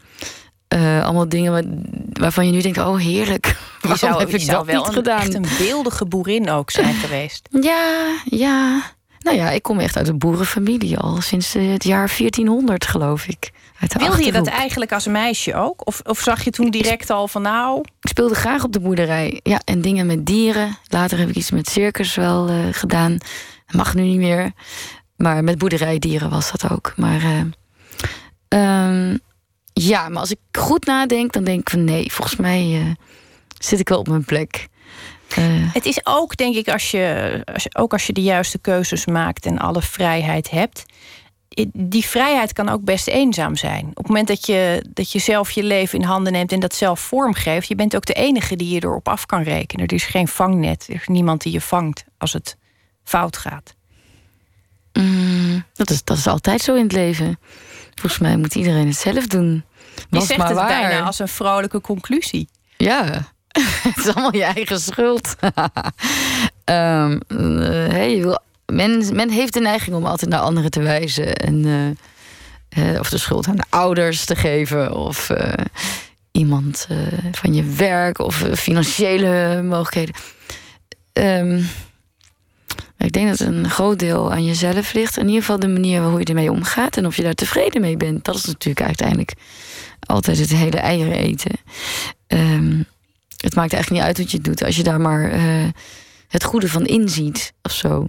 Eh, 0.68 1.04
allemaal 1.04 1.28
dingen 1.28 1.52
waar- 1.52 1.64
waarvan 2.12 2.46
je 2.46 2.52
nu 2.52 2.60
denkt, 2.60 2.78
oh 2.78 2.96
heerlijk. 2.98 3.46
Je 3.46 3.54
Waarom 3.80 3.98
zou, 3.98 4.18
heb 4.18 4.28
je 4.30 4.36
ik 4.36 4.42
zou 4.42 4.56
dat 4.56 4.66
wel 4.66 4.84
niet 4.84 4.92
gedaan? 4.94 5.20
echt 5.20 5.34
een 5.34 5.46
beeldige 5.58 6.04
boerin 6.06 6.50
ook 6.50 6.70
zijn 6.70 6.94
geweest. 7.04 7.48
Ja, 7.60 8.14
ja. 8.24 8.82
Nou 9.22 9.36
ja, 9.36 9.50
ik 9.50 9.62
kom 9.62 9.78
echt 9.78 9.96
uit 9.96 10.08
een 10.08 10.18
boerenfamilie 10.18 10.98
al 10.98 11.20
sinds 11.20 11.54
eh, 11.54 11.72
het 11.72 11.84
jaar 11.84 12.14
1400, 12.18 12.86
geloof 12.86 13.26
ik. 13.26 13.50
Uit 13.80 13.92
de 13.92 13.98
Wilde 13.98 14.24
je 14.24 14.32
dat 14.32 14.46
eigenlijk 14.46 14.92
als 14.92 15.06
meisje 15.06 15.54
ook? 15.54 15.86
Of, 15.86 16.00
of 16.04 16.18
zag 16.18 16.44
je 16.44 16.50
toen 16.50 16.70
direct 16.70 17.10
al 17.10 17.28
van 17.28 17.42
nou... 17.42 17.80
Ik 18.00 18.08
speelde 18.08 18.34
graag 18.34 18.64
op 18.64 18.72
de 18.72 18.80
boerderij. 18.80 19.40
Ja, 19.42 19.60
en 19.64 19.80
dingen 19.80 20.06
met 20.06 20.26
dieren. 20.26 20.78
Later 20.86 21.18
heb 21.18 21.28
ik 21.28 21.36
iets 21.36 21.50
met 21.50 21.68
circus 21.68 22.14
wel 22.14 22.48
eh, 22.48 22.56
gedaan. 22.70 23.18
Dat 23.66 23.76
mag 23.76 23.94
nu 23.94 24.02
niet 24.02 24.18
meer. 24.18 24.52
Maar 25.16 25.44
met 25.44 25.58
boerderijdieren 25.58 26.30
was 26.30 26.50
dat 26.50 26.70
ook. 26.70 26.92
Maar 26.96 27.20
eh, 27.22 27.40
ehm, 28.48 29.16
ja, 29.72 30.08
maar 30.08 30.20
als 30.20 30.30
ik 30.30 30.38
goed 30.52 30.86
nadenk, 30.86 31.32
dan 31.32 31.44
denk 31.44 31.60
ik 31.60 31.70
van 31.70 31.84
nee, 31.84 32.12
volgens 32.12 32.36
mij 32.36 32.96
zit 33.58 33.80
ik 33.80 33.88
wel 33.88 33.98
op 33.98 34.08
mijn 34.08 34.24
plek. 34.24 34.68
Eh, 35.36 35.44
Het 35.72 35.84
is 35.86 36.00
ook, 36.06 36.36
denk 36.36 36.54
ik, 36.56 36.68
als 36.68 36.90
je, 36.90 37.40
als 37.52 37.76
ook 37.76 37.92
als 37.92 38.06
je 38.06 38.12
de 38.12 38.22
juiste 38.22 38.58
keuzes 38.58 39.06
maakt 39.06 39.46
en 39.46 39.58
alle 39.58 39.82
vrijheid 39.82 40.50
hebt. 40.50 40.84
Die 41.72 42.04
vrijheid 42.06 42.52
kan 42.52 42.68
ook 42.68 42.84
best 42.84 43.08
eenzaam 43.08 43.56
zijn. 43.56 43.86
Op 43.88 43.96
het 43.96 44.06
moment 44.06 44.28
dat 44.28 44.46
je, 44.46 44.84
dat 44.92 45.12
je 45.12 45.18
zelf 45.18 45.50
je 45.50 45.62
leven 45.62 45.98
in 45.98 46.04
handen 46.04 46.32
neemt 46.32 46.52
en 46.52 46.60
dat 46.60 46.74
zelf 46.74 47.00
vormgeeft, 47.00 47.68
je 47.68 47.74
bent 47.74 47.96
ook 47.96 48.04
de 48.04 48.12
enige 48.12 48.56
die 48.56 48.74
je 48.74 48.84
erop 48.84 49.08
af 49.08 49.26
kan 49.26 49.42
rekenen. 49.42 49.86
Er 49.86 49.92
is 49.94 50.04
geen 50.04 50.28
vangnet, 50.28 50.86
er 50.88 50.94
is 50.94 51.06
niemand 51.06 51.42
die 51.42 51.52
je 51.52 51.60
vangt 51.60 52.04
als 52.18 52.32
het 52.32 52.56
fout 53.04 53.36
gaat. 53.36 53.74
mm, 54.92 55.64
dat, 55.74 55.90
is, 55.90 56.04
dat 56.04 56.16
is 56.16 56.26
altijd 56.26 56.60
zo 56.60 56.74
in 56.74 56.82
het 56.82 56.92
leven. 56.92 57.38
Volgens 57.94 58.18
mij 58.22 58.36
moet 58.36 58.54
iedereen 58.54 58.86
het 58.86 58.96
zelf 58.96 59.26
doen. 59.26 59.64
Je 60.10 60.20
zegt 60.20 60.38
maar 60.38 60.48
het 60.48 60.56
waar. 60.56 60.68
bijna 60.68 61.00
als 61.02 61.18
een 61.18 61.28
vrolijke 61.28 61.80
conclusie. 61.80 62.48
Ja, 62.76 63.32
het 63.88 63.96
is 63.96 64.14
allemaal 64.14 64.34
je 64.34 64.44
eigen 64.44 64.80
schuld. 64.80 65.34
Je 66.66 68.20
wil, 68.20 68.38
men, 68.66 69.30
heeft 69.30 69.52
de 69.52 69.60
neiging 69.60 69.96
om 69.96 70.04
altijd 70.04 70.30
naar 70.30 70.40
anderen 70.40 70.70
te 70.70 70.82
wijzen. 70.82 71.36
En, 71.36 71.64
eh, 72.68 72.92
eh, 72.92 73.00
of 73.00 73.10
de 73.10 73.18
schuld 73.18 73.46
aan 73.46 73.56
de 73.56 73.64
ouders 73.68 74.24
te 74.24 74.36
geven. 74.36 74.94
Of 74.94 75.30
iemand 76.32 76.88
van 77.32 77.54
je 77.54 77.64
werk. 77.64 78.18
Of 78.18 78.44
financiële 78.54 79.62
mogelijkheden. 79.62 80.14
Ehm, 81.12 81.62
ik 82.98 83.12
denk 83.12 83.28
dat 83.28 83.40
een 83.40 83.70
groot 83.70 83.98
deel 83.98 84.32
aan 84.32 84.44
jezelf 84.44 84.92
ligt. 84.92 85.16
In 85.16 85.26
ieder 85.26 85.40
geval 85.40 85.58
de 85.58 85.68
manier 85.68 86.02
hoe 86.02 86.18
je 86.18 86.24
ermee 86.24 86.50
omgaat. 86.50 86.96
En 86.96 87.06
of 87.06 87.16
je 87.16 87.22
daar 87.22 87.34
tevreden 87.34 87.80
mee 87.80 87.96
bent. 87.96 88.24
Dat 88.24 88.34
is 88.34 88.44
natuurlijk 88.44 88.86
uiteindelijk 88.86 89.34
altijd 90.00 90.38
het 90.38 90.50
hele 90.50 90.78
eieren 90.78 91.16
eten. 91.16 91.52
Ehm, 92.26 92.80
het 93.42 93.54
maakt 93.54 93.72
eigenlijk 93.72 93.90
niet 93.90 94.00
uit 94.00 94.18
wat 94.18 94.30
je 94.30 94.40
doet. 94.40 94.64
Als 94.64 94.76
je 94.76 94.82
daar 94.82 95.00
maar 95.00 95.30
eh, 95.30 95.68
het 96.28 96.44
goede 96.44 96.68
van 96.68 96.86
inziet 96.86 97.52
of 97.62 97.72
zo. 97.72 98.06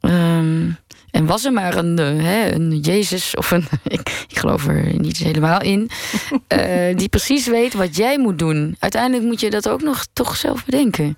Ehm, 0.00 0.70
en 1.10 1.26
was 1.26 1.44
er 1.44 1.52
maar 1.52 1.76
een, 1.76 1.98
eh, 1.98 2.24
hè, 2.24 2.52
een 2.52 2.78
Jezus 2.78 3.34
of 3.36 3.50
een. 3.50 3.64
Ik, 3.84 4.24
ik 4.28 4.38
geloof 4.38 4.66
er 4.66 4.98
niet 4.98 5.16
helemaal 5.16 5.60
in. 5.60 5.90
eh, 6.46 6.96
die 6.96 7.08
precies 7.08 7.46
weet 7.46 7.74
wat 7.74 7.96
jij 7.96 8.18
moet 8.18 8.38
doen. 8.38 8.76
Uiteindelijk 8.78 9.24
moet 9.24 9.40
je 9.40 9.50
dat 9.50 9.68
ook 9.68 9.82
nog 9.82 10.06
toch 10.12 10.36
zelf 10.36 10.64
bedenken. 10.64 11.16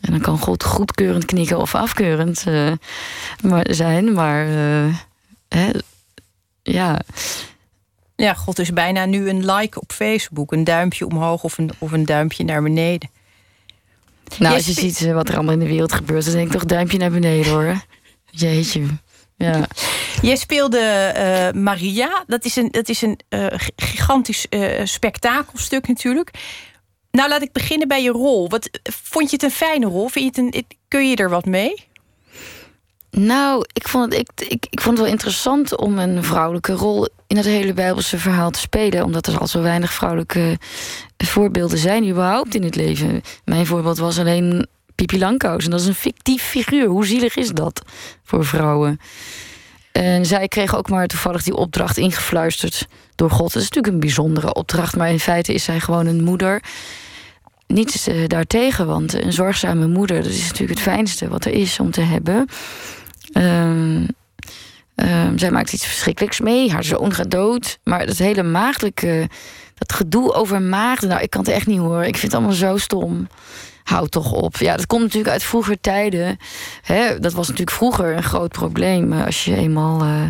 En 0.00 0.10
dan 0.10 0.20
kan 0.20 0.38
God 0.38 0.64
goedkeurend 0.64 1.24
knikken 1.24 1.58
of 1.58 1.74
afkeurend 1.74 2.44
maar 3.42 3.66
zijn. 3.70 4.12
Maar 4.12 4.46
hè, 5.48 5.70
ja. 6.62 7.00
Ja, 8.16 8.34
God 8.34 8.58
is 8.58 8.72
bijna 8.72 9.04
nu 9.04 9.28
een 9.28 9.50
like 9.52 9.80
op 9.80 9.92
Facebook. 9.92 10.52
Een 10.52 10.64
duimpje 10.64 11.06
omhoog 11.06 11.44
of 11.44 11.58
een, 11.58 11.70
of 11.78 11.92
een 11.92 12.04
duimpje 12.04 12.44
naar 12.44 12.62
beneden. 12.62 13.10
Nou, 14.38 14.54
als 14.54 14.66
je 14.66 14.72
ziet 14.72 15.02
eh, 15.02 15.14
wat 15.14 15.28
er 15.28 15.34
allemaal 15.34 15.52
in 15.52 15.58
de 15.58 15.66
wereld 15.66 15.92
gebeurt, 15.92 16.24
dan 16.24 16.34
denk 16.34 16.46
ik 16.46 16.52
toch 16.52 16.64
duimpje 16.64 16.98
naar 16.98 17.10
beneden 17.10 17.52
hoor. 17.52 17.84
Jeetje. 18.30 18.86
Ja. 19.36 19.66
Jij 20.22 20.36
speelde 20.36 20.78
eh, 20.78 21.60
Maria. 21.60 22.24
Dat 22.26 22.44
is 22.44 22.56
een, 22.56 22.68
dat 22.70 22.88
is 22.88 23.02
een 23.02 23.20
eh, 23.28 23.46
gigantisch 23.76 24.46
spektakelstuk 24.84 25.88
natuurlijk. 25.88 26.30
Nou, 27.10 27.28
laat 27.28 27.42
ik 27.42 27.52
beginnen 27.52 27.88
bij 27.88 28.02
je 28.02 28.10
rol. 28.10 28.48
Wat, 28.48 28.70
vond 28.82 29.30
je 29.30 29.36
het 29.36 29.44
een 29.44 29.50
fijne 29.50 29.86
rol? 29.86 30.08
Vind 30.08 30.36
je 30.36 30.42
het 30.42 30.54
een, 30.54 30.66
kun 30.88 31.08
je 31.08 31.16
er 31.16 31.30
wat 31.30 31.44
mee? 31.44 31.86
Nou, 33.16 33.64
ik 33.72 33.88
vond, 33.88 34.16
het, 34.16 34.44
ik, 34.48 34.66
ik, 34.70 34.80
vond 34.80 34.96
het 34.96 35.06
wel 35.06 35.14
interessant 35.14 35.76
om 35.76 35.98
een 35.98 36.24
vrouwelijke 36.24 36.72
rol 36.72 37.08
in 37.26 37.36
het 37.36 37.46
hele 37.46 37.72
Bijbelse 37.72 38.18
verhaal 38.18 38.50
te 38.50 38.58
spelen. 38.58 39.04
Omdat 39.04 39.26
er 39.26 39.38
al 39.38 39.46
zo 39.46 39.62
weinig 39.62 39.92
vrouwelijke 39.92 40.58
voorbeelden 41.16 41.78
zijn 41.78 42.08
überhaupt 42.08 42.54
in 42.54 42.62
het 42.62 42.74
leven. 42.74 43.22
Mijn 43.44 43.66
voorbeeld 43.66 43.98
was 43.98 44.18
alleen 44.18 44.66
Pipi. 44.94 45.20
En 45.20 45.38
dat 45.38 45.80
is 45.80 45.86
een 45.86 45.94
fictief 45.94 46.42
figuur. 46.42 46.86
Hoe 46.86 47.06
zielig 47.06 47.36
is 47.36 47.50
dat 47.50 47.82
voor 48.24 48.44
vrouwen? 48.44 49.00
En 49.92 50.26
zij 50.26 50.48
kreeg 50.48 50.76
ook 50.76 50.88
maar 50.88 51.06
toevallig 51.06 51.42
die 51.42 51.56
opdracht 51.56 51.96
ingefluisterd 51.96 52.86
door 53.14 53.30
God. 53.30 53.52
Dat 53.52 53.62
is 53.62 53.68
natuurlijk 53.68 53.94
een 53.94 54.00
bijzondere 54.00 54.54
opdracht, 54.54 54.96
maar 54.96 55.10
in 55.10 55.20
feite 55.20 55.54
is 55.54 55.64
zij 55.64 55.80
gewoon 55.80 56.06
een 56.06 56.24
moeder. 56.24 56.62
Niets 57.66 58.06
eh, 58.06 58.26
daartegen, 58.26 58.86
want 58.86 59.12
een 59.12 59.32
zorgzame 59.32 59.86
moeder, 59.86 60.22
dat 60.22 60.32
is 60.32 60.42
natuurlijk 60.42 60.70
het 60.78 60.88
fijnste 60.88 61.28
wat 61.28 61.44
er 61.44 61.52
is 61.52 61.80
om 61.80 61.90
te 61.90 62.00
hebben. 62.00 62.48
Ehm, 63.34 64.06
ehm, 64.94 65.38
zij 65.38 65.50
maakt 65.50 65.72
iets 65.72 65.86
verschrikkelijks 65.86 66.40
mee. 66.40 66.70
Haar 66.72 66.84
zoon 66.84 67.12
gaat 67.14 67.30
dood. 67.30 67.78
Maar 67.84 68.06
dat 68.06 68.16
hele 68.16 68.42
maagdelijke, 68.42 69.28
dat 69.74 69.92
gedoe 69.92 70.32
over 70.32 70.62
maagden, 70.62 71.08
nou, 71.08 71.22
ik 71.22 71.30
kan 71.30 71.40
het 71.40 71.50
echt 71.50 71.66
niet 71.66 71.78
horen. 71.78 72.06
Ik 72.06 72.16
vind 72.16 72.32
het 72.32 72.34
allemaal 72.34 72.56
zo 72.56 72.76
stom. 72.76 73.28
Houd 73.84 74.10
toch 74.10 74.32
op. 74.32 74.56
Ja, 74.56 74.76
dat 74.76 74.86
komt 74.86 75.02
natuurlijk 75.02 75.32
uit 75.32 75.42
vroeger 75.42 75.80
tijden. 75.80 76.36
Hè, 76.82 77.18
dat 77.18 77.32
was 77.32 77.48
natuurlijk 77.48 77.76
vroeger 77.76 78.16
een 78.16 78.22
groot 78.22 78.52
probleem. 78.52 79.12
eh, 79.12 79.24
Als 79.24 79.44
je 79.44 79.56
eenmaal 79.56 80.00
eh, 80.02 80.22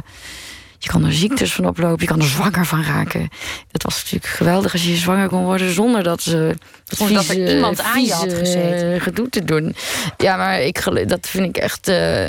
Je 0.78 0.88
kan 0.90 1.04
er 1.04 1.12
ziektes 1.12 1.52
van 1.54 1.66
oplopen, 1.66 2.00
je 2.00 2.06
kan 2.06 2.20
er 2.20 2.26
zwanger 2.26 2.66
van 2.66 2.82
raken. 2.84 3.28
Het 3.72 3.82
was 3.82 3.96
natuurlijk 4.02 4.32
geweldig 4.32 4.72
als 4.72 4.84
je 4.84 4.96
zwanger 4.96 5.28
kon 5.28 5.44
worden 5.44 5.72
zonder 5.72 6.02
dat 6.02 6.22
ze. 6.22 6.54
dat 6.84 6.98
Zonder 6.98 7.16
dat 7.16 7.24
er 7.28 7.34
vieze- 7.34 7.54
iemand 7.54 7.80
aan 7.82 8.04
je 8.04 8.12
had 8.12 8.22
vieze, 8.22 8.36
gezeten. 8.36 9.00
gedoe 9.00 9.28
te 9.28 9.44
doen. 9.44 9.74
Ja, 10.16 10.36
maar 10.36 10.60
ik, 10.60 11.08
dat 11.08 11.26
vind 11.28 11.56
ik 11.56 11.62
echt. 11.62 11.88
eh, 11.88 12.28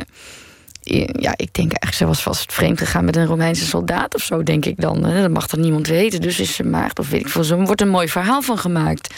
ja, 1.19 1.33
ik 1.35 1.53
denk 1.53 1.71
eigenlijk, 1.71 1.93
ze 1.93 2.05
was 2.05 2.21
vast 2.21 2.53
vreemd 2.53 2.79
gegaan 2.79 3.05
met 3.05 3.15
een 3.15 3.25
Romeinse 3.25 3.65
soldaat 3.65 4.15
of 4.15 4.21
zo, 4.21 4.43
denk 4.43 4.65
ik 4.65 4.81
dan. 4.81 5.01
Dat 5.01 5.29
mag 5.29 5.47
dan 5.47 5.59
niemand 5.59 5.87
weten. 5.87 6.21
Dus 6.21 6.39
is 6.39 6.55
ze 6.55 6.63
maagd 6.63 6.99
of 6.99 7.09
weet 7.09 7.21
ik 7.21 7.29
veel. 7.29 7.43
Er 7.49 7.65
wordt 7.65 7.81
een 7.81 7.89
mooi 7.89 8.07
verhaal 8.07 8.41
van 8.41 8.57
gemaakt. 8.57 9.13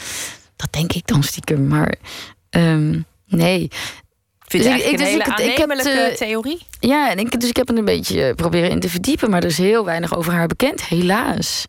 Dat 0.56 0.72
denk 0.72 0.92
ik 0.92 1.06
dan 1.06 1.22
stiekem. 1.22 1.66
Maar 1.66 1.94
ehm, 2.50 3.00
nee. 3.26 3.68
vind 4.46 4.64
Dus 4.64 4.72
het 4.72 4.82
eigenlijk 4.82 5.00
een 5.00 5.06
hele 5.06 5.22
ik 5.22 5.50
ik 5.50 5.56
heb 5.56 5.70
eh, 5.70 6.16
theorie. 6.16 6.66
Ja, 6.80 7.10
en 7.10 7.18
ik, 7.18 7.40
dus 7.40 7.48
ik 7.48 7.56
heb 7.56 7.68
er 7.68 7.76
een 7.76 7.84
beetje 7.84 8.24
eh, 8.24 8.34
proberen 8.34 8.70
in 8.70 8.80
te 8.80 8.88
verdiepen. 8.88 9.30
Maar 9.30 9.42
er 9.42 9.48
is 9.48 9.58
heel 9.58 9.84
weinig 9.84 10.16
over 10.16 10.32
haar 10.32 10.46
bekend, 10.46 10.84
helaas. 10.84 11.66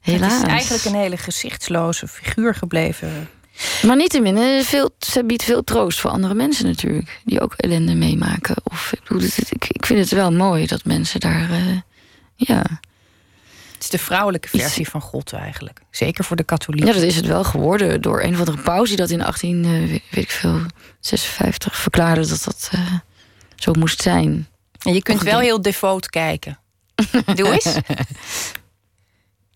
Helaas. 0.00 0.32
Het 0.32 0.42
is 0.42 0.48
eigenlijk 0.48 0.84
een 0.84 0.94
hele 0.94 1.16
gezichtsloze 1.16 2.08
figuur 2.08 2.54
gebleven. 2.54 3.28
Maar 3.82 3.96
niettemin, 3.96 4.36
eh, 4.36 4.60
veel, 4.64 4.90
ze 4.98 5.24
biedt 5.24 5.42
veel 5.44 5.64
troost 5.64 6.00
voor 6.00 6.10
andere 6.10 6.34
mensen 6.34 6.66
natuurlijk. 6.66 7.20
Die 7.24 7.40
ook 7.40 7.54
ellende 7.56 7.94
meemaken. 7.94 8.56
Of, 8.62 8.92
ik, 8.92 9.02
bedoel, 9.08 9.28
ik, 9.48 9.66
ik 9.68 9.86
vind 9.86 9.98
het 10.00 10.10
wel 10.10 10.32
mooi 10.32 10.66
dat 10.66 10.84
mensen 10.84 11.20
daar... 11.20 11.50
eh, 11.50 11.78
ja. 12.34 12.62
Het 13.74 13.86
is 13.86 13.88
de 13.88 13.98
vrouwelijke 13.98 14.48
versie 14.48 14.88
van 14.88 15.00
God 15.00 15.32
eigenlijk. 15.32 15.80
Zeker 15.90 16.24
voor 16.24 16.36
de 16.36 16.44
katholieken. 16.44 16.88
ja, 16.88 16.94
dat 16.94 17.02
is 17.08 17.16
het 17.16 17.26
wel 17.26 17.44
geworden 17.44 18.00
door 18.02 18.22
een 18.22 18.32
of 18.32 18.38
andere 18.38 18.62
paus... 18.62 18.88
die 18.88 18.96
dat 18.96 19.10
in 19.10 19.22
18, 19.22 19.64
eh, 19.64 19.70
weet, 19.70 20.02
weet 20.10 20.24
ik 20.24 20.30
veel, 20.30 20.60
56 21.00 21.76
verklaarde 21.76 22.26
dat 22.28 22.44
dat 22.44 22.70
zo 23.56 23.72
moest 23.72 24.02
zijn. 24.02 24.48
En 24.82 24.94
je 24.94 25.02
kunt 25.02 25.22
wel 25.22 25.38
heel 25.38 25.62
devoot 25.62 26.10
kijken. 26.10 26.58
Doe 27.34 27.52
eens. 27.52 27.74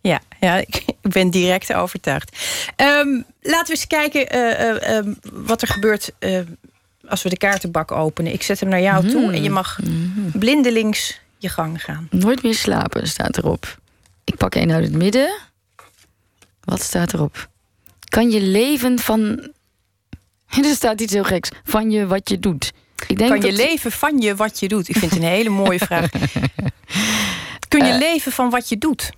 Ja, 0.03 0.21
ja 0.41 0.57
ik 0.67 0.85
ik 1.03 1.11
ben 1.13 1.31
direct 1.31 1.73
overtuigd. 1.73 2.37
Ehm, 2.77 3.21
laten 3.41 3.67
we 3.67 3.71
eens 3.71 3.87
kijken 3.87 4.29
eh, 4.29 4.69
eh, 4.69 4.97
ehm, 4.97 5.13
wat 5.33 5.63
er 5.63 5.69
gebeurt 5.69 6.11
eh, 6.19 6.41
als 7.09 7.23
we 7.23 7.29
de 7.29 7.37
kaartenbak 7.37 7.93
openen. 7.93 8.33
Ik 8.33 8.43
zet 8.43 8.61
hem 8.61 8.69
naar 8.69 8.81
jou 8.81 9.09
toe 9.09 9.33
en 9.33 9.43
je 9.43 9.51
mag 9.51 9.79
blindelings 10.33 11.21
je 11.39 11.49
gang 11.49 11.85
gaan. 11.85 12.09
Nooit 12.11 12.43
meer 12.43 12.55
slapen 12.55 13.09
staat 13.09 13.37
erop. 13.37 13.79
Ik 14.25 14.37
pak 14.37 14.55
één 14.55 14.73
uit 14.73 14.85
het 14.85 14.93
midden. 14.93 15.39
Wat 16.65 16.83
staat 16.83 17.13
erop? 17.13 17.49
Kan 18.09 18.31
je 18.31 18.41
leven 18.41 18.99
van. 18.99 19.23
Er 20.63 20.65
staat 20.65 21.01
iets 21.01 21.13
heel 21.13 21.25
geks. 21.25 21.49
Van 21.65 21.91
je 21.91 22.07
wat 22.07 22.29
je 22.29 22.39
doet. 22.39 22.73
Ik 23.07 23.19
denk 23.19 23.31
kan 23.31 23.41
je 23.41 23.53
leven 23.53 23.93
van 23.93 24.19
je 24.19 24.35
wat 24.35 24.61
je 24.61 24.69
doet? 24.69 24.89
Ik 24.89 24.97
vind 24.97 25.11
het 25.11 25.23
een 25.23 25.29
hele 25.29 25.49
mooie 25.49 25.79
vraag. 25.89 26.11
Kun 27.69 27.85
je 27.85 27.99
leven 27.99 28.33
van 28.33 28.51
wat 28.51 28.69
je 28.69 28.79
doet? 28.79 29.13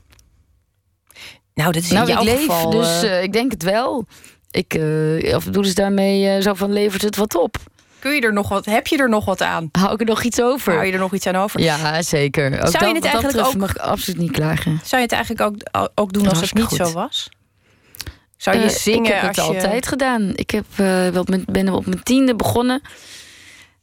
Nou, 1.55 1.73
dat 1.73 1.83
is 1.83 1.89
in 1.89 1.95
nou, 1.95 2.09
jouw 2.09 2.21
ik 2.21 2.25
leef, 2.25 2.39
geval... 2.41 2.71
dus 2.71 3.03
eh, 3.03 3.17
eh, 3.17 3.23
ik 3.23 3.33
denk 3.33 3.51
het 3.51 3.63
wel. 3.63 4.07
Ik, 4.51 4.75
eh, 4.75 5.35
of 5.37 5.45
bedoel 5.45 5.63
dus 5.63 5.75
daarmee 5.75 6.43
zo 6.43 6.55
van 6.55 6.73
levert 6.73 7.03
het 7.03 7.17
wat 7.17 7.35
op? 7.35 7.57
kun 7.99 8.15
je 8.15 8.21
er 8.21 8.33
nog 8.33 8.49
wat, 8.49 8.65
heb 8.65 8.87
je 8.87 8.97
er 8.97 9.09
nog 9.09 9.25
wat 9.25 9.43
aan? 9.43 9.69
Hou 9.73 9.93
ik 9.93 10.01
er 10.01 10.07
nog 10.07 10.23
iets 10.23 10.41
over? 10.43 10.73
Hou 10.73 10.87
je 10.87 10.93
er 10.93 10.99
nog 10.99 11.15
iets 11.15 11.27
aan 11.27 11.37
over? 11.37 11.61
Ja, 11.61 12.03
zeker. 12.03 12.45
Ook 12.45 12.51
Zou 12.53 12.63
je 12.67 12.71
dat- 12.71 12.81
het 12.81 13.05
eigenlijk 13.05 13.23
betreft 13.27 13.49
ook- 13.49 13.61
mag 13.61 13.71
ik 13.71 13.77
absoluut 13.77 14.21
niet 14.21 14.31
klagen. 14.31 14.81
Zou 14.85 14.97
je 15.03 15.07
het 15.09 15.13
eigenlijk 15.13 15.43
ook, 15.43 15.89
ook 15.95 16.13
doen 16.13 16.23
Dat 16.23 16.33
als 16.33 16.41
het 16.41 16.55
niet 16.55 16.65
goed. 16.65 16.77
zo 16.77 16.93
was? 16.93 17.29
Zou 18.37 18.59
je 18.59 18.71
zingen 18.71 19.05
Ik 19.05 19.13
heb 19.13 19.21
het 19.21 19.39
als 19.39 19.47
je... 19.49 19.55
altijd 19.55 19.87
gedaan. 19.87 20.33
Ik 20.35 20.51
heb, 20.51 20.65
eh, 20.77 21.09
wel 21.09 21.25
met, 21.29 21.47
ben 21.47 21.69
op 21.69 21.87
mijn 21.87 22.03
tiende 22.03 22.37
begonnen 22.37 22.81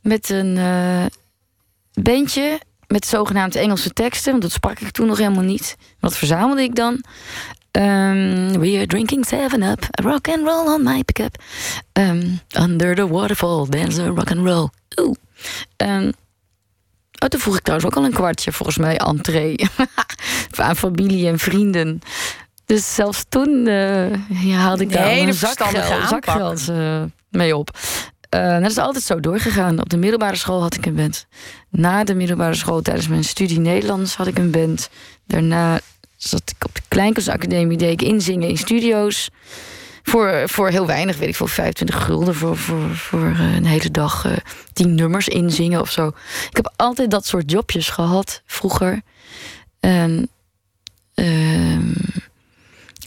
met 0.02 0.30
een 0.30 0.58
eh 0.58 1.06
bandje 2.04 2.60
met 2.88 3.06
zogenaamde 3.08 3.60
Engelse 3.60 3.90
teksten. 3.90 4.32
Want 4.32 4.44
dat 4.44 4.52
sprak 4.52 4.80
ik 4.80 4.92
toen 4.92 5.08
nog 5.08 5.18
helemaal 5.18 5.44
niet. 5.44 5.76
Wat 6.00 6.18
verzamelde 6.18 6.64
ik 6.64 6.76
dan? 6.76 7.04
Ehm, 7.72 8.60
we 8.60 8.76
are 8.78 8.86
drinking 8.86 9.26
seven 9.26 9.64
up, 9.64 9.88
rock 10.04 10.28
and 10.28 10.44
roll 10.44 10.68
on 10.68 10.84
my 10.84 11.04
pick-up. 11.04 11.36
Ehm, 11.92 12.36
under 12.60 12.96
the 12.96 13.08
waterfall, 13.08 13.70
dance 13.70 14.02
a 14.02 14.08
rock 14.08 14.32
and 14.32 14.46
roll. 14.46 14.70
Oeh. 15.00 15.16
Oh, 17.24 17.28
toen 17.28 17.40
vroeg 17.40 17.58
ik 17.58 17.64
trouwens 17.64 17.92
ook 17.92 17.98
al 17.98 18.06
een 18.06 18.14
kwartje, 18.14 18.52
volgens 18.52 18.78
mij, 18.78 18.98
entree. 18.98 19.56
aan 20.56 20.76
familie 20.76 21.28
en 21.28 21.40
vrienden. 21.40 22.02
Dus 22.66 22.96
zelfs 22.96 23.26
toen 23.30 23.68
eh, 23.68 24.12
ja, 24.30 24.58
haalde 24.58 24.84
ik 24.84 24.92
daar 24.92 25.12
een 25.12 25.34
zakgeld, 25.34 26.08
zakgeld 26.10 26.70
eh, 26.70 27.04
mee 27.30 27.58
op. 27.58 27.78
Eh, 28.30 28.60
dat 28.60 28.72
is 28.72 28.78
altijd 28.78 29.04
zo 29.04 29.20
doorgegaan. 29.20 29.80
Op 29.80 29.90
de 29.90 29.98
middelbare 29.98 30.36
school 30.36 30.62
had 30.62 30.76
ik 30.76 30.86
een 30.86 30.96
band. 30.96 31.28
Na 31.70 32.04
de 32.04 32.16
middelbare 32.16 32.56
school, 32.56 32.82
tijdens 32.82 33.08
mijn 33.08 33.24
studie 33.24 33.60
Nederlands, 33.60 34.16
had 34.16 34.28
ik 34.28 34.38
een 34.38 34.52
band. 34.52 34.90
Daarna 35.26 35.80
zat 36.28 36.54
ik 36.56 36.66
op 36.66 36.76
de 36.76 36.82
Kleinkunstacademie, 36.88 37.78
deed 37.78 38.02
ik 38.02 38.08
inzingen 38.08 38.50
in 38.50 38.58
studio's. 38.58 39.30
Voor, 40.04 40.44
voor 40.46 40.70
heel 40.70 40.86
weinig, 40.86 41.18
weet 41.18 41.28
ik 41.30 41.36
veel, 41.36 41.48
25 41.48 42.04
gulden 42.04 42.36
voor, 42.36 42.58
voor, 42.58 42.96
voor 42.96 43.26
eh, 43.26 43.56
een 43.56 43.66
hele 43.66 43.92
dag 43.92 44.26
eh, 44.26 44.32
tien 44.74 44.96
nummers 44.96 45.28
inzingen 45.28 45.82
of 45.82 45.92
zo. 45.92 46.08
Ik 46.50 46.56
heb 46.56 46.74
altijd 46.76 47.12
dat 47.12 47.26
soort 47.26 47.52
jobjes 47.52 47.90
gehad 47.90 48.42
vroeger. 48.46 49.02
En, 49.80 50.30
ehm, 51.14 51.94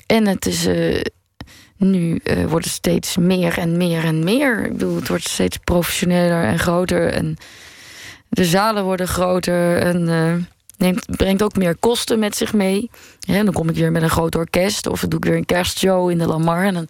en 0.06 0.26
het 0.26 0.46
is. 0.46 0.66
eh, 0.66 1.00
nu 1.76 2.20
wordt 2.46 2.64
het 2.64 2.74
steeds 2.74 3.16
meer 3.16 3.58
en 3.58 3.76
meer 3.76 4.04
en 4.04 4.24
meer. 4.24 4.64
Ik 4.64 4.72
bedoel, 4.72 4.96
het 4.96 5.08
wordt 5.08 5.28
steeds 5.28 5.56
professioneler 5.56 6.44
en 6.44 6.58
groter. 6.58 7.12
En 7.12 7.36
de 8.28 8.44
zalen 8.44 8.84
worden 8.84 9.08
groter. 9.08 9.78
En 9.78 10.08
neemt, 10.84 11.16
brengt 11.16 11.42
ook 11.42 11.56
meer 11.56 11.76
kosten 11.76 12.18
met 12.18 12.36
zich 12.36 12.52
mee. 12.52 12.90
Ja, 13.20 13.42
dan 13.42 13.52
kom 13.52 13.68
ik 13.68 13.74
weer 13.76 13.92
met 13.92 14.02
een 14.02 14.10
groot 14.10 14.34
orkest. 14.34 14.86
Of 14.86 15.00
dan 15.00 15.08
doe 15.10 15.18
ik 15.18 15.24
weer 15.24 15.36
een 15.36 15.44
kerstshow 15.44 16.10
in 16.10 16.18
de 16.18 16.26
Lamar. 16.26 16.64
En 16.64 16.74
dan 16.74 16.88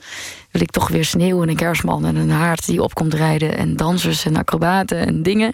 wil 0.50 0.60
ik 0.62 0.70
toch 0.70 0.88
weer 0.88 1.04
sneeuw 1.04 1.42
en 1.42 1.48
een 1.48 1.56
kerstman 1.56 2.04
en 2.04 2.16
een 2.16 2.30
haard 2.30 2.66
die 2.66 2.82
opkomt 2.82 3.14
rijden. 3.14 3.56
En 3.56 3.76
dansers 3.76 4.24
en 4.24 4.36
acrobaten 4.36 5.06
en 5.06 5.22
dingen. 5.22 5.52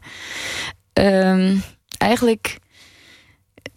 Ehm, 0.92 1.56
eigenlijk 1.98 2.58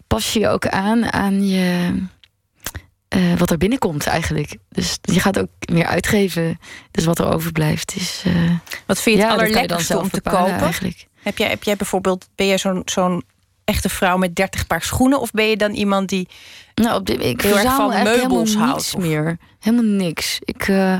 pas 0.06 0.32
je 0.32 0.38
je 0.40 0.48
ook 0.48 0.66
aan 0.66 1.12
aan 1.12 1.46
je 1.48 1.92
eh, 3.08 3.34
wat 3.36 3.50
er 3.50 3.58
binnenkomt 3.58 4.06
eigenlijk. 4.06 4.56
Dus 4.68 4.98
je 5.02 5.20
gaat 5.20 5.38
ook 5.38 5.48
meer 5.72 5.86
uitgeven. 5.86 6.58
Dus 6.90 7.04
wat 7.04 7.18
er 7.18 7.32
overblijft 7.32 7.96
is. 7.96 8.22
eh, 8.24 8.32
Wat 8.86 9.00
vind 9.00 9.16
je 9.16 9.22
het 9.22 9.30
ja, 9.32 9.36
allerlekkerste 9.38 9.98
om 9.98 10.10
te 10.10 10.20
kopen? 10.20 10.52
Eigenlijk. 10.58 11.06
Heb 11.22 11.38
jij, 11.38 11.48
heb 11.48 11.62
jij 11.62 11.76
bijvoorbeeld, 11.76 12.28
ben 12.34 12.46
jij 12.46 12.58
zo'n 12.58 12.82
zo'n 12.84 13.22
echte 13.64 13.88
vrouw 13.88 14.16
met 14.16 14.36
30 14.36 14.66
paar 14.66 14.82
schoenen? 14.82 15.20
Of 15.20 15.30
ben 15.30 15.44
je 15.48 15.56
dan 15.56 15.72
iemand 15.72 16.08
die 16.08 16.28
Nou, 16.74 16.94
op 16.98 17.06
dit, 17.06 17.24
ik 17.24 17.40
heel 17.40 17.58
erg 17.58 17.74
van 17.74 18.02
meubels 18.02 18.54
houdt? 18.56 18.74
niks 18.74 18.94
meer. 18.96 19.38
Helemaal 19.60 19.84
niks. 19.90 20.38
Ik, 20.44 20.68
eh, 20.68 20.98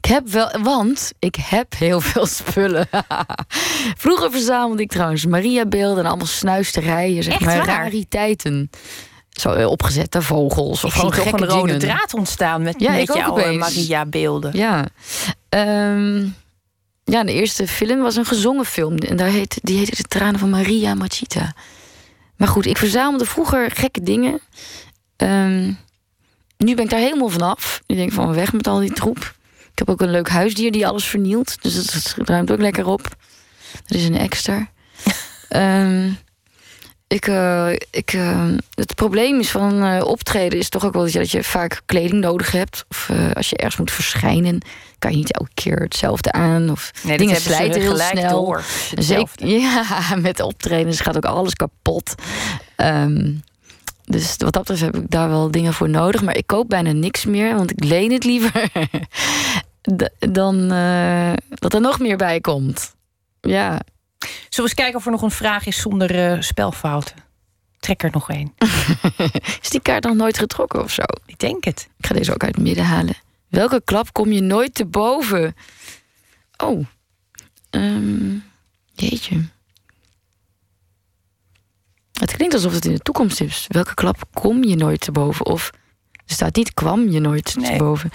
ik 0.00 0.04
heb 0.08 0.28
wel, 0.28 0.50
want 0.62 1.12
ik 1.18 1.34
heb 1.40 1.74
heel 1.78 2.00
veel 2.00 2.26
spullen. 2.40 2.88
Vroeger 3.96 4.30
verzamelde 4.30 4.82
ik 4.82 4.90
trouwens 4.90 5.26
Maria-beelden 5.26 5.98
en 6.04 6.08
allemaal 6.08 6.26
snuisterijen, 6.26 7.22
zeg 7.22 7.34
Echt 7.34 7.44
maar, 7.44 7.56
waar? 7.56 7.66
rariteiten. 7.66 8.70
Zo 9.30 9.52
eh, 9.52 9.66
opgezette 9.70 10.22
vogels 10.22 10.84
of 10.84 10.92
gewoon 10.92 11.12
gekke 11.12 11.42
een 11.42 11.48
rode 11.48 11.66
dingen. 11.66 11.78
draad 11.78 12.14
ontstaan 12.14 12.62
met, 12.62 12.74
Ja, 12.80 12.90
met 12.92 13.00
ik 13.00 13.10
ook 13.10 13.16
jouw 13.16 13.36
eh. 13.36 13.58
Maria-beelden. 13.58 14.56
Ja. 14.56 14.86
Ehm, 15.48 16.26
ja, 17.04 17.24
de 17.24 17.32
eerste 17.32 17.66
film 17.68 18.00
was 18.00 18.16
een 18.16 18.24
gezongen 18.24 18.64
film. 18.64 18.96
En 18.98 19.16
daar 19.16 19.28
heette, 19.28 19.58
die 19.62 19.78
heette 19.78 19.96
De 19.96 20.02
Tranen 20.02 20.38
van 20.38 20.50
Maria 20.50 20.94
Machita. 20.94 21.52
Maar 22.38 22.48
goed, 22.48 22.66
ik 22.66 22.78
verzamelde 22.78 23.24
vroeger 23.24 23.70
gekke 23.70 24.02
dingen. 24.02 24.40
Ehm, 25.16 25.72
nu 26.56 26.74
ben 26.74 26.84
ik 26.84 26.90
daar 26.90 27.00
helemaal 27.00 27.28
vanaf. 27.28 27.80
Ik 27.86 27.96
denk 27.96 28.12
van 28.12 28.34
weg 28.34 28.52
met 28.52 28.66
al 28.66 28.78
die 28.78 28.92
troep. 28.92 29.34
Ik 29.72 29.78
heb 29.78 29.90
ook 29.90 30.00
een 30.00 30.10
leuk 30.10 30.28
huisdier 30.28 30.72
die 30.72 30.86
alles 30.86 31.04
vernielt. 31.04 31.62
Dus 31.62 31.74
dat, 31.74 32.14
dat 32.16 32.28
ruimt 32.28 32.50
ook 32.50 32.60
lekker 32.60 32.86
op. 32.86 33.02
Dat 33.86 33.96
is 33.96 34.04
een 34.04 34.18
extra. 34.18 34.68
Ehm, 35.48 36.10
ik, 37.08 37.26
eh, 37.26 37.72
ik, 37.90 38.12
eh, 38.12 38.46
het 38.74 38.94
probleem 38.94 39.40
is 39.40 39.50
van 39.50 39.82
eh, 39.82 40.04
optreden 40.04 40.58
is 40.58 40.68
toch 40.68 40.84
ook 40.84 40.92
wel 40.92 41.02
dat 41.02 41.12
je, 41.12 41.18
dat 41.18 41.30
je 41.30 41.44
vaak 41.44 41.82
kleding 41.86 42.20
nodig 42.20 42.52
hebt. 42.52 42.84
Of 42.88 43.10
als 43.32 43.48
je 43.48 43.56
ergens 43.56 43.76
moet 43.76 43.90
verschijnen, 43.90 44.60
kan 44.98 45.10
je 45.10 45.16
niet 45.16 45.32
elke 45.32 45.50
keer 45.54 45.76
hetzelfde 45.76 46.32
aan. 46.32 46.70
Of 46.70 46.92
Nee, 47.02 47.18
dingen 47.18 47.36
slijten 47.36 47.80
heel 47.80 47.96
snel. 47.96 48.44
door. 48.44 48.64
Zeker, 48.94 49.46
ja, 49.60 49.84
met 50.16 50.40
optredens 50.40 51.00
gaat 51.00 51.16
ook 51.16 51.24
alles 51.24 51.54
kapot. 51.54 52.14
Ehm, 52.76 53.32
dus 54.04 54.34
wat 54.36 54.52
dat 54.52 54.64
betreft 54.64 54.80
heb 54.80 54.96
ik 54.96 55.10
daar 55.10 55.28
wel 55.28 55.50
dingen 55.50 55.74
voor 55.74 55.88
nodig. 55.88 56.22
Maar 56.22 56.36
ik 56.36 56.46
koop 56.46 56.68
bijna 56.68 56.92
niks 56.92 57.24
meer, 57.24 57.54
want 57.54 57.70
ik 57.70 57.84
leen 57.84 58.12
het 58.12 58.24
liever. 58.24 58.70
dan 60.32 60.68
dat 61.48 61.74
er 61.74 61.80
nog 61.80 61.98
meer 61.98 62.16
bij 62.16 62.40
komt. 62.40 62.94
Ja. 63.40 63.80
Zullen 64.58 64.72
we 64.72 64.82
eens 64.82 64.92
kijken 64.92 65.08
of 65.10 65.20
er 65.20 65.20
nog 65.20 65.30
een 65.30 65.46
vraag 65.46 65.66
is 65.66 65.80
zonder 65.80 66.32
eh, 66.32 66.40
spelfouten? 66.40 67.16
Trek 67.78 68.02
er 68.02 68.10
nog 68.12 68.30
één. 68.30 68.54
Is 69.62 69.70
die 69.70 69.80
kaart 69.80 70.04
nog 70.04 70.14
nooit 70.14 70.38
getrokken 70.38 70.82
of 70.82 70.92
zo? 70.92 71.02
Ik 71.26 71.38
denk 71.38 71.64
het. 71.64 71.88
Ik 71.96 72.06
ga 72.06 72.14
deze 72.14 72.32
ook 72.34 72.44
uit 72.44 72.54
het 72.54 72.64
midden 72.64 72.84
halen. 72.84 73.14
Welke 73.48 73.82
klap 73.84 74.12
kom 74.12 74.32
je 74.32 74.40
nooit 74.40 74.74
te 74.74 74.86
boven? 74.86 75.56
Oh. 76.56 76.86
Ehm, 77.70 78.36
jeetje. 78.92 79.44
Het 82.12 82.32
klinkt 82.36 82.54
alsof 82.54 82.72
het 82.72 82.84
in 82.84 82.92
de 82.92 82.98
toekomst 82.98 83.40
is. 83.40 83.64
Welke 83.68 83.94
klap 83.94 84.24
kom 84.34 84.64
je 84.64 84.76
nooit 84.76 85.00
te 85.00 85.12
boven? 85.12 85.46
Of 85.46 85.70
er 86.12 86.34
staat 86.34 86.56
niet 86.56 86.74
kwam 86.74 87.08
je 87.08 87.20
nooit 87.20 87.44
te 87.44 87.60
Nee. 87.60 87.78
boven. 87.78 88.10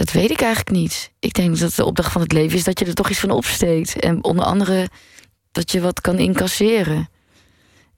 Dat 0.00 0.12
weet 0.12 0.30
ik 0.30 0.40
eigenlijk 0.40 0.70
niet. 0.70 1.12
Ik 1.18 1.34
denk 1.34 1.58
dat 1.58 1.74
de 1.74 1.84
opdracht 1.84 2.12
van 2.12 2.20
het 2.20 2.32
leven 2.32 2.58
is 2.58 2.64
dat 2.64 2.78
je 2.78 2.84
er 2.84 2.94
toch 2.94 3.10
iets 3.10 3.18
van 3.18 3.30
opsteekt. 3.30 3.98
En 3.98 4.24
onder 4.24 4.44
andere 4.44 4.88
dat 5.52 5.72
je 5.72 5.80
wat 5.80 6.00
kan 6.00 6.18
incasseren. 6.18 7.08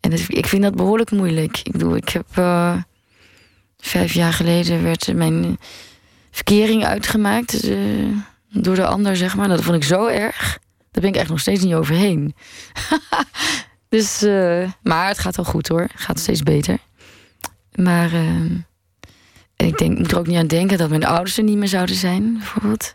En 0.00 0.12
ik 0.12 0.46
vind 0.46 0.62
dat 0.62 0.74
behoorlijk 0.74 1.10
moeilijk. 1.10 1.58
Ik 1.58 1.72
bedoel, 1.72 1.96
ik 1.96 2.08
heb 2.08 2.26
eh, 2.34 2.76
vijf 3.78 4.12
jaar 4.12 4.32
geleden 4.32 4.82
werd 4.82 5.14
mijn 5.14 5.58
verkering 6.30 6.84
uitgemaakt 6.84 7.62
eh, 7.62 7.78
door 8.48 8.74
de 8.74 8.86
ander, 8.86 9.16
zeg 9.16 9.36
maar. 9.36 9.48
Dat 9.48 9.62
vond 9.62 9.76
ik 9.76 9.84
zo 9.84 10.06
erg. 10.06 10.58
Daar 10.90 11.02
ben 11.02 11.10
ik 11.10 11.16
echt 11.16 11.28
nog 11.28 11.40
steeds 11.40 11.62
niet 11.62 11.74
overheen. 11.74 12.34
dus, 13.88 14.22
eh, 14.22 14.70
maar 14.82 15.08
het 15.08 15.18
gaat 15.18 15.36
wel 15.36 15.44
goed 15.44 15.68
hoor. 15.68 15.80
Het 15.80 16.00
gaat 16.00 16.18
steeds 16.18 16.42
beter. 16.42 16.78
Maar 17.74 18.12
eh, 18.12 18.50
en 19.56 19.66
ik 19.66 19.78
denk, 19.78 19.92
ik 19.92 19.98
moet 19.98 20.12
er 20.12 20.18
ook 20.18 20.26
niet 20.26 20.36
aan 20.38 20.46
denken 20.46 20.78
dat 20.78 20.88
mijn 20.88 21.04
ouders 21.04 21.36
er 21.36 21.44
niet 21.44 21.56
meer 21.56 21.68
zouden 21.68 21.96
zijn, 21.96 22.32
bijvoorbeeld. 22.38 22.94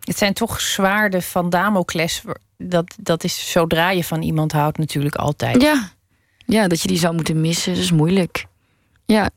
Het 0.00 0.18
zijn 0.18 0.32
toch 0.32 0.60
zwaarden 0.60 1.22
van 1.22 1.50
Damocles. 1.50 2.22
Dat, 2.58 2.94
dat 3.00 3.24
is 3.24 3.50
zodra 3.50 3.90
je 3.90 4.04
van 4.04 4.22
iemand 4.22 4.52
houdt 4.52 4.78
natuurlijk 4.78 5.14
altijd. 5.14 5.62
Ja. 5.62 5.90
ja, 6.46 6.68
dat 6.68 6.80
je 6.82 6.88
die 6.88 6.98
zou 6.98 7.14
moeten 7.14 7.40
missen, 7.40 7.74
dat 7.74 7.82
is 7.82 7.92
moeilijk. 7.92 8.46
Ja. 9.06 9.30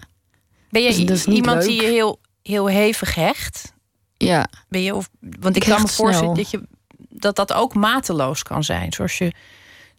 Ben 0.69 0.81
je 0.81 1.05
Dus 1.05 1.25
iemand 1.25 1.57
leuk. 1.57 1.67
die 1.67 1.81
je 1.81 1.87
heel, 1.87 2.19
heel 2.43 2.67
hevig 2.67 3.15
hecht? 3.15 3.73
Ja. 4.17 4.47
Ben 4.69 4.81
je, 4.81 4.95
of, 4.95 5.09
want 5.39 5.55
ik, 5.55 5.63
Ik 5.63 5.69
kan 5.69 5.81
me 5.81 5.87
voorstellen 5.87 6.35
dat, 6.35 6.49
je, 6.51 6.61
dat 7.09 7.35
dat 7.35 7.53
ook 7.53 7.73
mateloos 7.73 8.43
kan 8.43 8.63
zijn. 8.63 8.93
Zoals 8.93 9.17
je 9.17 9.31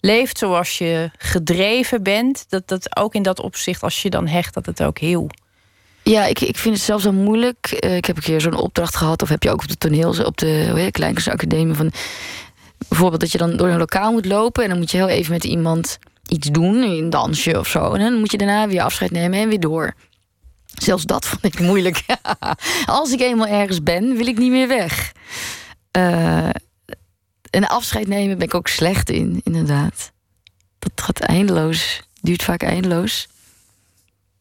leeft, 0.00 0.38
zoals 0.38 0.78
je 0.78 1.10
gedreven 1.18 2.02
bent. 2.02 2.44
Dat 2.48 2.68
dat 2.68 2.96
ook 2.96 3.14
in 3.14 3.22
dat 3.22 3.40
opzicht, 3.40 3.82
als 3.82 4.02
je 4.02 4.10
dan 4.10 4.26
hecht, 4.26 4.54
dat 4.54 4.66
het 4.66 4.82
ook 4.82 4.98
heel... 4.98 5.30
Ja, 6.08 6.24
ik, 6.24 6.40
ik 6.40 6.56
vind 6.56 6.74
het 6.74 6.84
zelfs 6.84 7.04
wel 7.04 7.12
moeilijk. 7.12 7.66
Eh, 7.66 7.96
ik 7.96 8.04
heb 8.04 8.16
een 8.16 8.22
keer 8.22 8.40
zo'n 8.40 8.56
opdracht 8.56 8.96
gehad, 8.96 9.22
of 9.22 9.28
heb 9.28 9.42
je 9.42 9.50
ook 9.50 9.62
op 9.62 9.68
de 9.68 9.76
toneel, 9.76 10.24
op 10.24 10.36
de 10.36 10.68
hoe 10.70 10.90
Kleinkunstacademie, 10.90 11.74
van 11.74 11.92
bijvoorbeeld 12.88 13.20
dat 13.20 13.32
je 13.32 13.38
dan 13.38 13.56
door 13.56 13.68
een 13.68 13.78
lokaal 13.78 14.12
moet 14.12 14.26
lopen 14.26 14.62
en 14.62 14.68
dan 14.68 14.78
moet 14.78 14.90
je 14.90 14.96
heel 14.96 15.08
even 15.08 15.32
met 15.32 15.44
iemand 15.44 15.98
iets 16.28 16.48
doen, 16.48 16.82
een 16.82 17.10
dansje 17.10 17.58
of 17.58 17.68
zo. 17.68 17.92
En 17.92 18.00
dan 18.00 18.18
moet 18.18 18.30
je 18.30 18.38
daarna 18.38 18.68
weer 18.68 18.82
afscheid 18.82 19.10
nemen 19.10 19.38
en 19.38 19.48
weer 19.48 19.60
door. 19.60 19.94
Zelfs 20.74 21.04
dat 21.04 21.26
vond 21.26 21.44
ik 21.44 21.60
moeilijk. 21.60 22.04
Als 22.86 23.12
ik 23.12 23.20
eenmaal 23.20 23.46
ergens 23.46 23.82
ben, 23.82 24.16
wil 24.16 24.26
ik 24.26 24.38
niet 24.38 24.50
meer 24.50 24.68
weg. 24.68 25.12
Eh, 25.90 26.48
en 27.50 27.68
afscheid 27.68 28.06
nemen 28.06 28.38
ben 28.38 28.46
ik 28.46 28.54
ook 28.54 28.68
slecht 28.68 29.10
in, 29.10 29.40
inderdaad. 29.44 30.12
Dat 30.78 30.92
gaat 30.94 31.20
eindeloos, 31.20 32.02
duurt 32.20 32.42
vaak 32.42 32.62
eindeloos. 32.62 33.28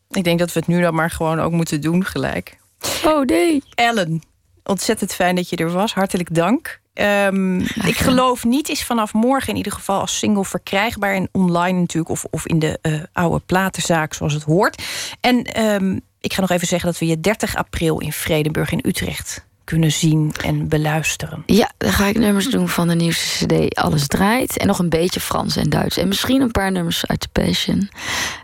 Ik 0.10 0.24
denk 0.24 0.40
dat 0.40 0.54
we 0.54 0.60
het 0.60 0.68
nu 0.68 0.82
dan 0.82 0.94
maar 0.94 1.12
gewoon 1.12 1.40
ook 1.40 1.52
moeten 1.52 1.82
doen 1.82 2.06
gelijk. 2.06 2.58
Oh 3.06 3.26
nee. 3.26 3.64
Ellen, 3.74 4.22
ontzettend 4.64 5.14
fijn 5.14 5.36
dat 5.36 5.50
je 5.50 5.56
er 5.56 5.72
was. 5.72 5.94
Hartelijk 5.94 6.36
dank. 6.36 6.80
Ehm, 6.94 7.60
ik 7.60 7.98
geloof 7.98 8.44
niet 8.44 8.70
is 8.70 8.84
vanaf 8.84 9.14
morgen 9.14 9.50
in 9.50 9.56
ieder 9.56 9.72
geval 9.72 10.00
als 10.00 10.18
single 10.18 10.46
verkrijgbaar. 10.46 11.14
En 11.14 11.30
online 11.32 11.80
natuurlijk, 11.80 12.10
of, 12.10 12.26
of 12.30 12.48
in 12.48 12.60
de 12.60 12.80
eh, 12.82 12.94
oude 13.14 13.42
platenzaak 13.46 14.14
zoals 14.14 14.34
het 14.34 14.44
hoort. 14.44 14.84
En 15.22 15.44
ehm, 15.44 16.00
ik 16.22 16.34
ga 16.34 16.42
nog 16.42 16.50
even 16.50 16.68
zeggen 16.68 16.90
dat 16.90 17.00
we 17.00 17.06
je 17.06 17.20
30 17.20 17.56
april 17.56 18.00
in 18.00 18.12
Vredenburg 18.12 18.72
in 18.72 18.84
Utrecht 18.86 19.46
kunnen 19.64 19.92
zien 19.92 20.34
en 20.44 20.68
beluisteren. 20.68 21.44
Ja, 21.46 21.72
dan 21.78 21.92
ga 21.92 22.06
ik 22.06 22.18
nummers 22.18 22.50
doen 22.50 22.70
van 22.70 22.88
de 22.88 22.96
nieuwste 22.96 23.46
CD 23.46 23.76
Alles 23.76 24.08
Draait. 24.08 24.58
En 24.58 24.68
nog 24.68 24.80
een 24.80 24.90
beetje 24.90 25.20
Frans 25.20 25.56
en 25.56 25.70
Duits. 25.70 25.98
En 25.98 26.08
misschien 26.08 26.42
een 26.42 26.52
paar 26.52 26.72
nummers 26.72 27.08
uit 27.08 27.20
The 27.20 27.28
Passion. 27.32 27.90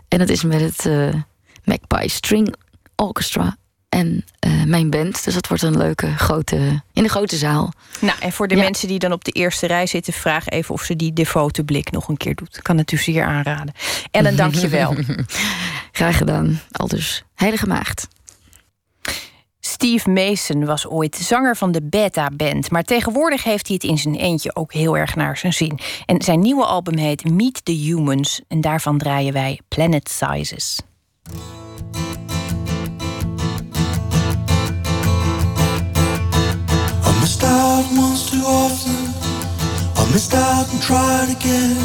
En 0.08 0.18
dat 0.18 0.28
is 0.28 0.42
met 0.42 0.60
het 0.60 0.86
eh 0.86 1.14
Magpie 1.64 2.08
String 2.08 2.54
Orchestra 2.96 3.56
en 3.88 4.24
eh, 4.38 4.62
mijn 4.64 4.90
band. 4.90 5.24
Dus 5.24 5.34
dat 5.34 5.48
wordt 5.48 5.62
een 5.62 5.76
leuke 5.76 6.16
grote... 6.16 6.82
in 6.92 7.02
de 7.02 7.08
grote 7.08 7.36
zaal. 7.36 7.72
Nou, 8.00 8.18
en 8.20 8.32
voor 8.32 8.48
de 8.48 8.56
mensen 8.56 8.88
die 8.88 8.98
dan 8.98 9.12
op 9.12 9.24
de 9.24 9.30
eerste 9.30 9.66
rij 9.66 9.86
zitten, 9.86 10.12
vraag 10.12 10.48
even 10.48 10.74
of 10.74 10.82
ze 10.82 10.96
die 10.96 11.12
devote 11.12 11.64
blik 11.64 11.90
nog 11.90 12.08
een 12.08 12.16
keer 12.16 12.34
doet. 12.34 12.56
Ik 12.56 12.62
kan 12.62 12.78
het 12.78 12.92
u 12.92 12.96
zeer 12.96 13.24
aanraden. 13.24 13.74
Ellen, 14.10 14.36
dank 14.36 14.54
je 14.54 14.68
wel. 14.68 14.94
Graag 15.92 16.16
gedaan. 16.16 16.60
Al 16.70 16.88
dus 16.88 17.24
Heilige 17.34 17.66
Maagd. 17.66 18.08
Steve 19.60 20.10
Mason 20.10 20.64
was 20.64 20.86
ooit 20.86 21.16
zanger 21.16 21.56
van 21.56 21.72
de 21.72 21.82
Beta 21.82 22.30
Band, 22.36 22.70
maar 22.70 22.82
tegenwoordig 22.82 23.44
heeft 23.44 23.66
hij 23.66 23.76
het 23.80 23.90
in 23.90 23.98
zijn 23.98 24.14
eentje 24.14 24.56
ook 24.56 24.72
heel 24.72 24.96
erg 24.96 25.16
naar 25.16 25.36
zijn 25.36 25.52
zin. 25.52 25.78
En 26.06 26.22
zijn 26.22 26.40
nieuwe 26.40 26.64
album 26.64 26.98
heet 26.98 27.30
Meet 27.30 27.64
the 27.64 27.72
Humans 27.72 28.40
en 28.48 28.60
daarvan 28.60 28.98
draaien 28.98 29.32
wij 29.32 29.60
Planet 29.68 30.10
Sizes. 30.10 30.78
I 31.26 31.32
missed 37.20 37.42
out 37.42 37.86
once 37.92 38.30
too 38.30 38.42
often. 38.44 39.08
I 39.96 40.04
missed 40.12 40.34
out 40.34 40.70
and 40.70 40.82
tried 40.82 41.30
again. 41.30 41.76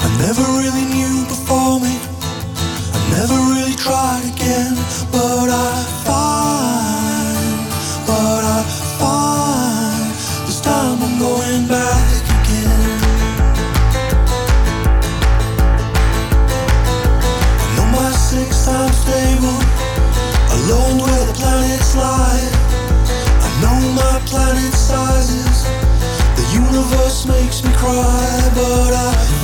I 0.00 0.08
never 0.20 0.42
really 0.60 0.84
knew 0.84 1.24
before 1.26 1.80
me. 1.80 1.96
I 2.92 3.00
never 3.16 3.38
really 3.54 3.74
tried 3.74 4.24
again. 4.34 4.74
But 5.10 5.48
I 5.48 5.82
find, 6.04 7.56
but 8.06 8.44
I 8.44 8.62
find 8.98 10.12
this 10.46 10.60
time 10.60 11.02
I'm 11.02 11.18
going 11.18 11.66
back 11.68 12.15
lie. 21.96 22.48
I 23.46 23.48
know 23.62 23.80
my 23.94 24.20
planet 24.26 24.74
sizes. 24.74 25.64
The 26.38 26.46
universe 26.52 27.26
makes 27.26 27.64
me 27.64 27.72
cry, 27.74 28.50
but 28.54 28.92
I 28.92 29.35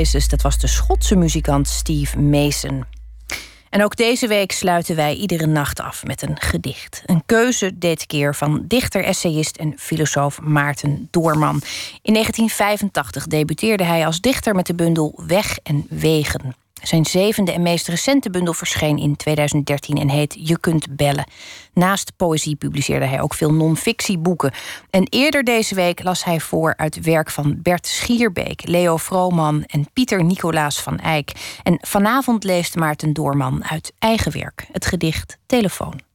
Dat 0.00 0.42
was 0.42 0.58
de 0.58 0.66
Schotse 0.66 1.16
muzikant 1.16 1.68
Steve 1.68 2.18
Mason. 2.18 2.84
En 3.70 3.84
ook 3.84 3.96
deze 3.96 4.26
week 4.26 4.52
sluiten 4.52 4.96
wij 4.96 5.14
iedere 5.14 5.46
nacht 5.46 5.80
af 5.80 6.04
met 6.04 6.22
een 6.22 6.40
gedicht. 6.40 7.02
Een 7.06 7.22
keuze 7.26 7.78
dit 7.78 8.06
keer 8.06 8.34
van 8.34 8.64
dichter, 8.66 9.04
essayist 9.04 9.56
en 9.56 9.74
filosoof 9.78 10.40
Maarten 10.40 11.08
Doorman. 11.10 11.62
In 12.02 12.12
1985 12.12 13.26
debuteerde 13.26 13.84
hij 13.84 14.06
als 14.06 14.20
dichter 14.20 14.54
met 14.54 14.66
de 14.66 14.74
bundel 14.74 15.22
Weg 15.26 15.58
en 15.62 15.86
Wegen. 15.88 16.54
Zijn 16.82 17.04
zevende 17.04 17.52
en 17.52 17.62
meest 17.62 17.88
recente 17.88 18.30
bundel 18.30 18.54
verscheen 18.54 18.98
in 18.98 19.16
2013 19.16 19.96
en 19.96 20.08
heet 20.08 20.36
Je 20.38 20.58
kunt 20.60 20.96
bellen. 20.96 21.24
Naast 21.72 22.12
poëzie 22.16 22.56
publiceerde 22.56 23.06
hij 23.06 23.20
ook 23.20 23.34
veel 23.34 23.52
non-fictieboeken. 23.52 24.52
En 24.90 25.06
eerder 25.08 25.44
deze 25.44 25.74
week 25.74 26.02
las 26.02 26.24
hij 26.24 26.40
voor 26.40 26.74
uit 26.76 27.00
werk 27.00 27.30
van 27.30 27.58
Bert 27.62 27.86
Schierbeek, 27.86 28.68
Leo 28.68 28.96
Vrooman 28.96 29.64
en 29.64 29.88
Pieter 29.92 30.24
Nicolaas 30.24 30.80
van 30.80 30.98
Eyck. 30.98 31.32
En 31.62 31.78
vanavond 31.80 32.44
leest 32.44 32.76
Maarten 32.76 33.12
Doorman 33.12 33.64
uit 33.64 33.92
eigen 33.98 34.32
werk 34.32 34.66
het 34.72 34.86
gedicht 34.86 35.38
Telefoon. 35.46 36.09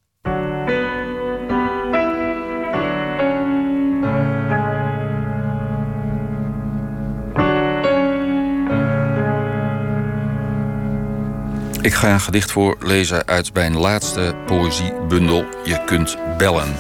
Ik 11.86 11.94
ga 11.94 12.14
een 12.14 12.22
gedicht 12.22 12.52
voorlezen 12.52 13.28
uit 13.28 13.54
mijn 13.54 13.78
laatste 13.78 14.36
poëziebundel 14.46 15.46
Je 15.66 15.84
kunt 15.86 16.18
bellen. 16.38 16.76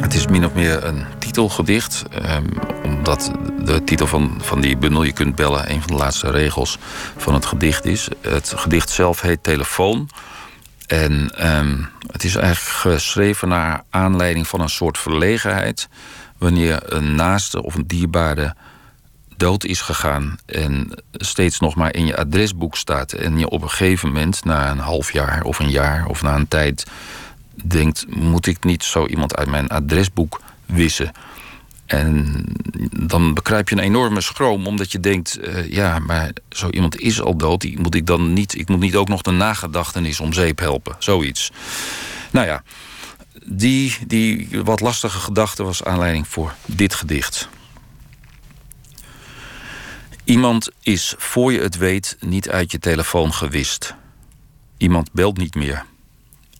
Het 0.00 0.14
is 0.14 0.26
min 0.26 0.44
of 0.44 0.54
meer 0.54 0.84
een 0.84 1.04
titelgedicht, 1.18 2.04
ehm, 2.22 2.46
omdat 2.82 3.30
de 3.64 3.84
titel 3.84 4.06
van, 4.06 4.38
van 4.40 4.60
die 4.60 4.76
bundel 4.76 5.02
Je 5.02 5.12
kunt 5.12 5.34
bellen 5.34 5.70
een 5.70 5.80
van 5.80 5.90
de 5.90 6.02
laatste 6.02 6.30
regels 6.30 6.78
van 7.16 7.34
het 7.34 7.46
gedicht 7.46 7.84
is. 7.84 8.08
Het 8.20 8.52
gedicht 8.56 8.90
zelf 8.90 9.20
heet 9.20 9.42
Telefoon. 9.42 10.08
En 10.86 11.32
ehm, 11.36 11.82
het 12.12 12.24
is 12.24 12.34
eigenlijk 12.34 12.76
geschreven 12.76 13.48
naar 13.48 13.82
aanleiding 13.90 14.48
van 14.48 14.60
een 14.60 14.68
soort 14.68 14.98
verlegenheid. 14.98 15.88
Wanneer 16.38 16.94
een 16.94 17.14
naaste 17.14 17.62
of 17.62 17.74
een 17.74 17.86
dierbare 17.86 18.54
dood 19.40 19.64
is 19.64 19.80
gegaan 19.80 20.38
en 20.46 21.02
steeds 21.12 21.60
nog 21.60 21.74
maar 21.74 21.94
in 21.94 22.06
je 22.06 22.16
adresboek 22.16 22.76
staat 22.76 23.12
en 23.12 23.38
je 23.38 23.48
op 23.48 23.62
een 23.62 23.70
gegeven 23.70 24.08
moment 24.08 24.44
na 24.44 24.70
een 24.70 24.78
half 24.78 25.12
jaar 25.12 25.42
of 25.44 25.58
een 25.58 25.70
jaar 25.70 26.06
of 26.06 26.22
na 26.22 26.34
een 26.34 26.48
tijd 26.48 26.86
denkt: 27.64 28.04
moet 28.08 28.46
ik 28.46 28.64
niet 28.64 28.84
zo 28.84 29.06
iemand 29.06 29.36
uit 29.36 29.48
mijn 29.48 29.68
adresboek 29.68 30.40
wissen? 30.66 31.12
En 31.86 32.44
dan 33.06 33.34
bekruip 33.34 33.68
je 33.68 33.74
een 33.74 33.82
enorme 33.82 34.20
schroom, 34.20 34.66
omdat 34.66 34.92
je 34.92 35.00
denkt: 35.00 35.36
eh, 35.36 35.70
ja, 35.70 35.98
maar 35.98 36.30
zo 36.48 36.68
iemand 36.70 37.00
is 37.00 37.20
al 37.20 37.36
dood. 37.36 37.60
Die 37.60 37.80
moet 37.80 37.94
ik 37.94 38.06
dan 38.06 38.32
niet, 38.32 38.58
ik 38.58 38.68
moet 38.68 38.80
niet 38.80 38.96
ook 38.96 39.08
nog 39.08 39.22
de 39.22 39.30
nagedachtenis 39.30 40.20
om 40.20 40.32
zeep 40.32 40.58
helpen. 40.58 40.96
Zoiets. 40.98 41.50
Nou 42.30 42.46
ja, 42.46 42.62
die, 43.44 43.98
die 44.06 44.48
wat 44.64 44.80
lastige 44.80 45.18
gedachte 45.18 45.62
was 45.62 45.84
aanleiding 45.84 46.28
voor 46.28 46.54
dit 46.66 46.94
gedicht. 46.94 47.48
Iemand 50.30 50.68
is 50.82 51.14
voor 51.18 51.52
je 51.52 51.60
het 51.60 51.76
weet 51.76 52.16
niet 52.20 52.50
uit 52.50 52.70
je 52.70 52.78
telefoon 52.78 53.32
gewist. 53.32 53.94
Iemand 54.76 55.12
belt 55.12 55.36
niet 55.36 55.54
meer. 55.54 55.84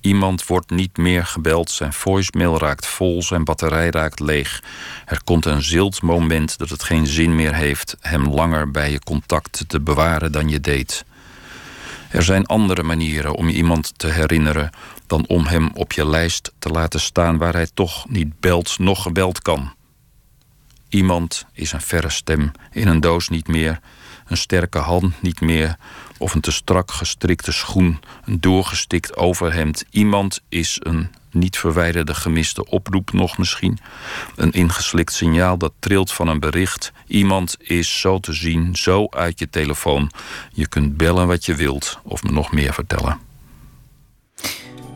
Iemand 0.01 0.47
wordt 0.47 0.71
niet 0.71 0.97
meer 0.97 1.27
gebeld. 1.27 1.71
Zijn 1.71 1.93
voicemail 1.93 2.59
raakt 2.59 2.87
vol, 2.87 3.23
zijn 3.23 3.45
batterij 3.45 3.91
raakt 3.91 4.21
leeg. 4.21 4.63
Er 5.07 5.25
komt 5.25 5.47
een 5.47 5.63
zilt 5.63 6.03
moment 6.03 6.59
dat 6.59 6.69
het 6.69 6.83
geen 6.83 7.07
zin 7.07 7.35
meer 7.35 7.55
heeft 7.55 7.97
hem 8.01 8.29
langer 8.29 8.71
bij 8.71 8.91
je 8.91 8.99
contact 8.99 9.65
te 9.67 9.81
bewaren 9.81 10.33
dan 10.33 10.49
je 10.49 10.61
deed. 10.61 11.05
Er 12.09 12.23
zijn 12.23 12.47
andere 12.47 12.83
manieren 12.83 13.35
om 13.35 13.49
je 13.49 13.55
iemand 13.55 13.93
te 13.97 14.07
herinneren 14.07 14.71
dan 15.07 15.25
om 15.27 15.47
hem 15.47 15.71
op 15.75 15.93
je 15.93 16.07
lijst 16.07 16.53
te 16.59 16.69
laten 16.69 17.01
staan 17.01 17.39
waar 17.39 17.55
hij 17.55 17.69
toch 17.75 18.09
niet 18.09 18.41
belt, 18.41 18.79
nog 18.79 19.03
gebeld 19.03 19.43
kan. 19.43 19.73
Iemand 20.91 21.47
is 21.53 21.73
een 21.73 21.81
verre 21.81 22.09
stem 22.09 22.53
in 22.73 22.89
een 22.89 23.01
doos 23.01 23.29
niet 23.29 23.49
meer, 23.49 23.81
een 24.27 24.37
sterke 24.37 24.79
hand 24.79 25.23
niet 25.23 25.41
meer, 25.41 25.77
of 26.19 26.35
een 26.35 26.41
te 26.41 26.53
strak 26.53 26.91
gestrikte 26.91 27.53
schoen, 27.53 28.01
een 28.25 28.41
doorgestikt 28.41 29.17
overhemd. 29.17 29.85
Iemand 29.91 30.41
is 30.49 30.79
een 30.83 31.11
niet 31.31 31.59
verwijderde 31.59 32.15
gemiste 32.15 32.67
oproep 32.67 33.13
nog 33.13 33.39
misschien, 33.39 33.79
een 34.37 34.53
ingeslikt 34.53 35.13
signaal 35.13 35.59
dat 35.59 35.73
trilt 35.79 36.13
van 36.13 36.29
een 36.29 36.41
bericht. 36.41 36.93
Iemand 37.07 37.57
is 37.59 38.01
zo 38.01 38.19
te 38.19 38.33
zien, 38.33 38.77
zo 38.77 39.07
uit 39.11 39.39
je 39.39 39.51
telefoon. 39.51 40.11
Je 40.53 40.69
kunt 40.69 40.97
bellen 40.97 41.27
wat 41.27 41.45
je 41.45 41.55
wilt 41.55 41.99
of 42.03 42.23
me 42.23 42.31
nog 42.31 42.53
meer 42.53 42.75
vertellen. 42.75 43.19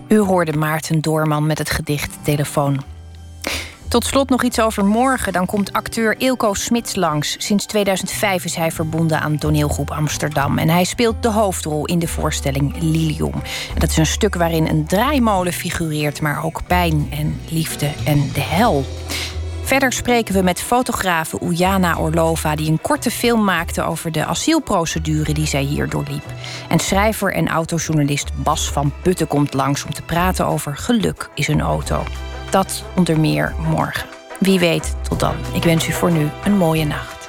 U 0.08 0.18
hoorde 0.18 0.52
Maarten 0.52 1.00
Doorman 1.00 1.46
met 1.46 1.58
het 1.58 1.70
gedicht 1.70 2.18
Telefoon. 2.22 2.93
Tot 3.94 4.04
slot 4.04 4.28
nog 4.28 4.42
iets 4.42 4.60
over 4.60 4.84
morgen. 4.84 5.32
Dan 5.32 5.46
komt 5.46 5.72
acteur 5.72 6.20
Ilko 6.20 6.54
Smits 6.54 6.94
langs. 6.94 7.36
Sinds 7.38 7.66
2005 7.66 8.44
is 8.44 8.54
hij 8.54 8.70
verbonden 8.70 9.20
aan 9.20 9.38
toneelgroep 9.38 9.90
Amsterdam. 9.90 10.58
En 10.58 10.68
hij 10.68 10.84
speelt 10.84 11.22
de 11.22 11.30
hoofdrol 11.30 11.86
in 11.86 11.98
de 11.98 12.08
voorstelling 12.08 12.76
Lilium. 12.80 13.32
En 13.74 13.78
dat 13.78 13.90
is 13.90 13.96
een 13.96 14.06
stuk 14.06 14.34
waarin 14.34 14.66
een 14.66 14.86
draaimolen 14.86 15.52
figureert... 15.52 16.20
maar 16.20 16.44
ook 16.44 16.60
pijn 16.66 17.08
en 17.10 17.40
liefde 17.48 17.90
en 18.04 18.30
de 18.32 18.40
hel. 18.40 18.84
Verder 19.62 19.92
spreken 19.92 20.34
we 20.34 20.42
met 20.42 20.60
fotografe 20.60 21.38
Ujana 21.42 21.96
Orlova... 21.96 22.54
die 22.54 22.70
een 22.70 22.80
korte 22.80 23.10
film 23.10 23.44
maakte 23.44 23.82
over 23.82 24.12
de 24.12 24.24
asielprocedure 24.24 25.32
die 25.34 25.46
zij 25.46 25.62
hier 25.62 25.88
doorliep. 25.88 26.24
En 26.68 26.78
schrijver 26.78 27.32
en 27.32 27.48
autojournalist 27.48 28.30
Bas 28.42 28.72
van 28.72 28.92
Putten 29.02 29.26
komt 29.26 29.54
langs... 29.54 29.84
om 29.84 29.92
te 29.92 30.02
praten 30.02 30.46
over 30.46 30.76
geluk 30.76 31.30
is 31.34 31.48
een 31.48 31.60
auto. 31.60 32.02
Dat 32.54 32.84
onder 32.96 33.20
meer 33.20 33.54
morgen. 33.58 34.08
Wie 34.38 34.58
weet, 34.58 34.96
tot 35.08 35.20
dan. 35.20 35.34
Ik 35.52 35.62
wens 35.62 35.88
u 35.88 35.92
voor 35.92 36.12
nu 36.12 36.28
een 36.44 36.56
mooie 36.56 36.84
nacht. 36.84 37.28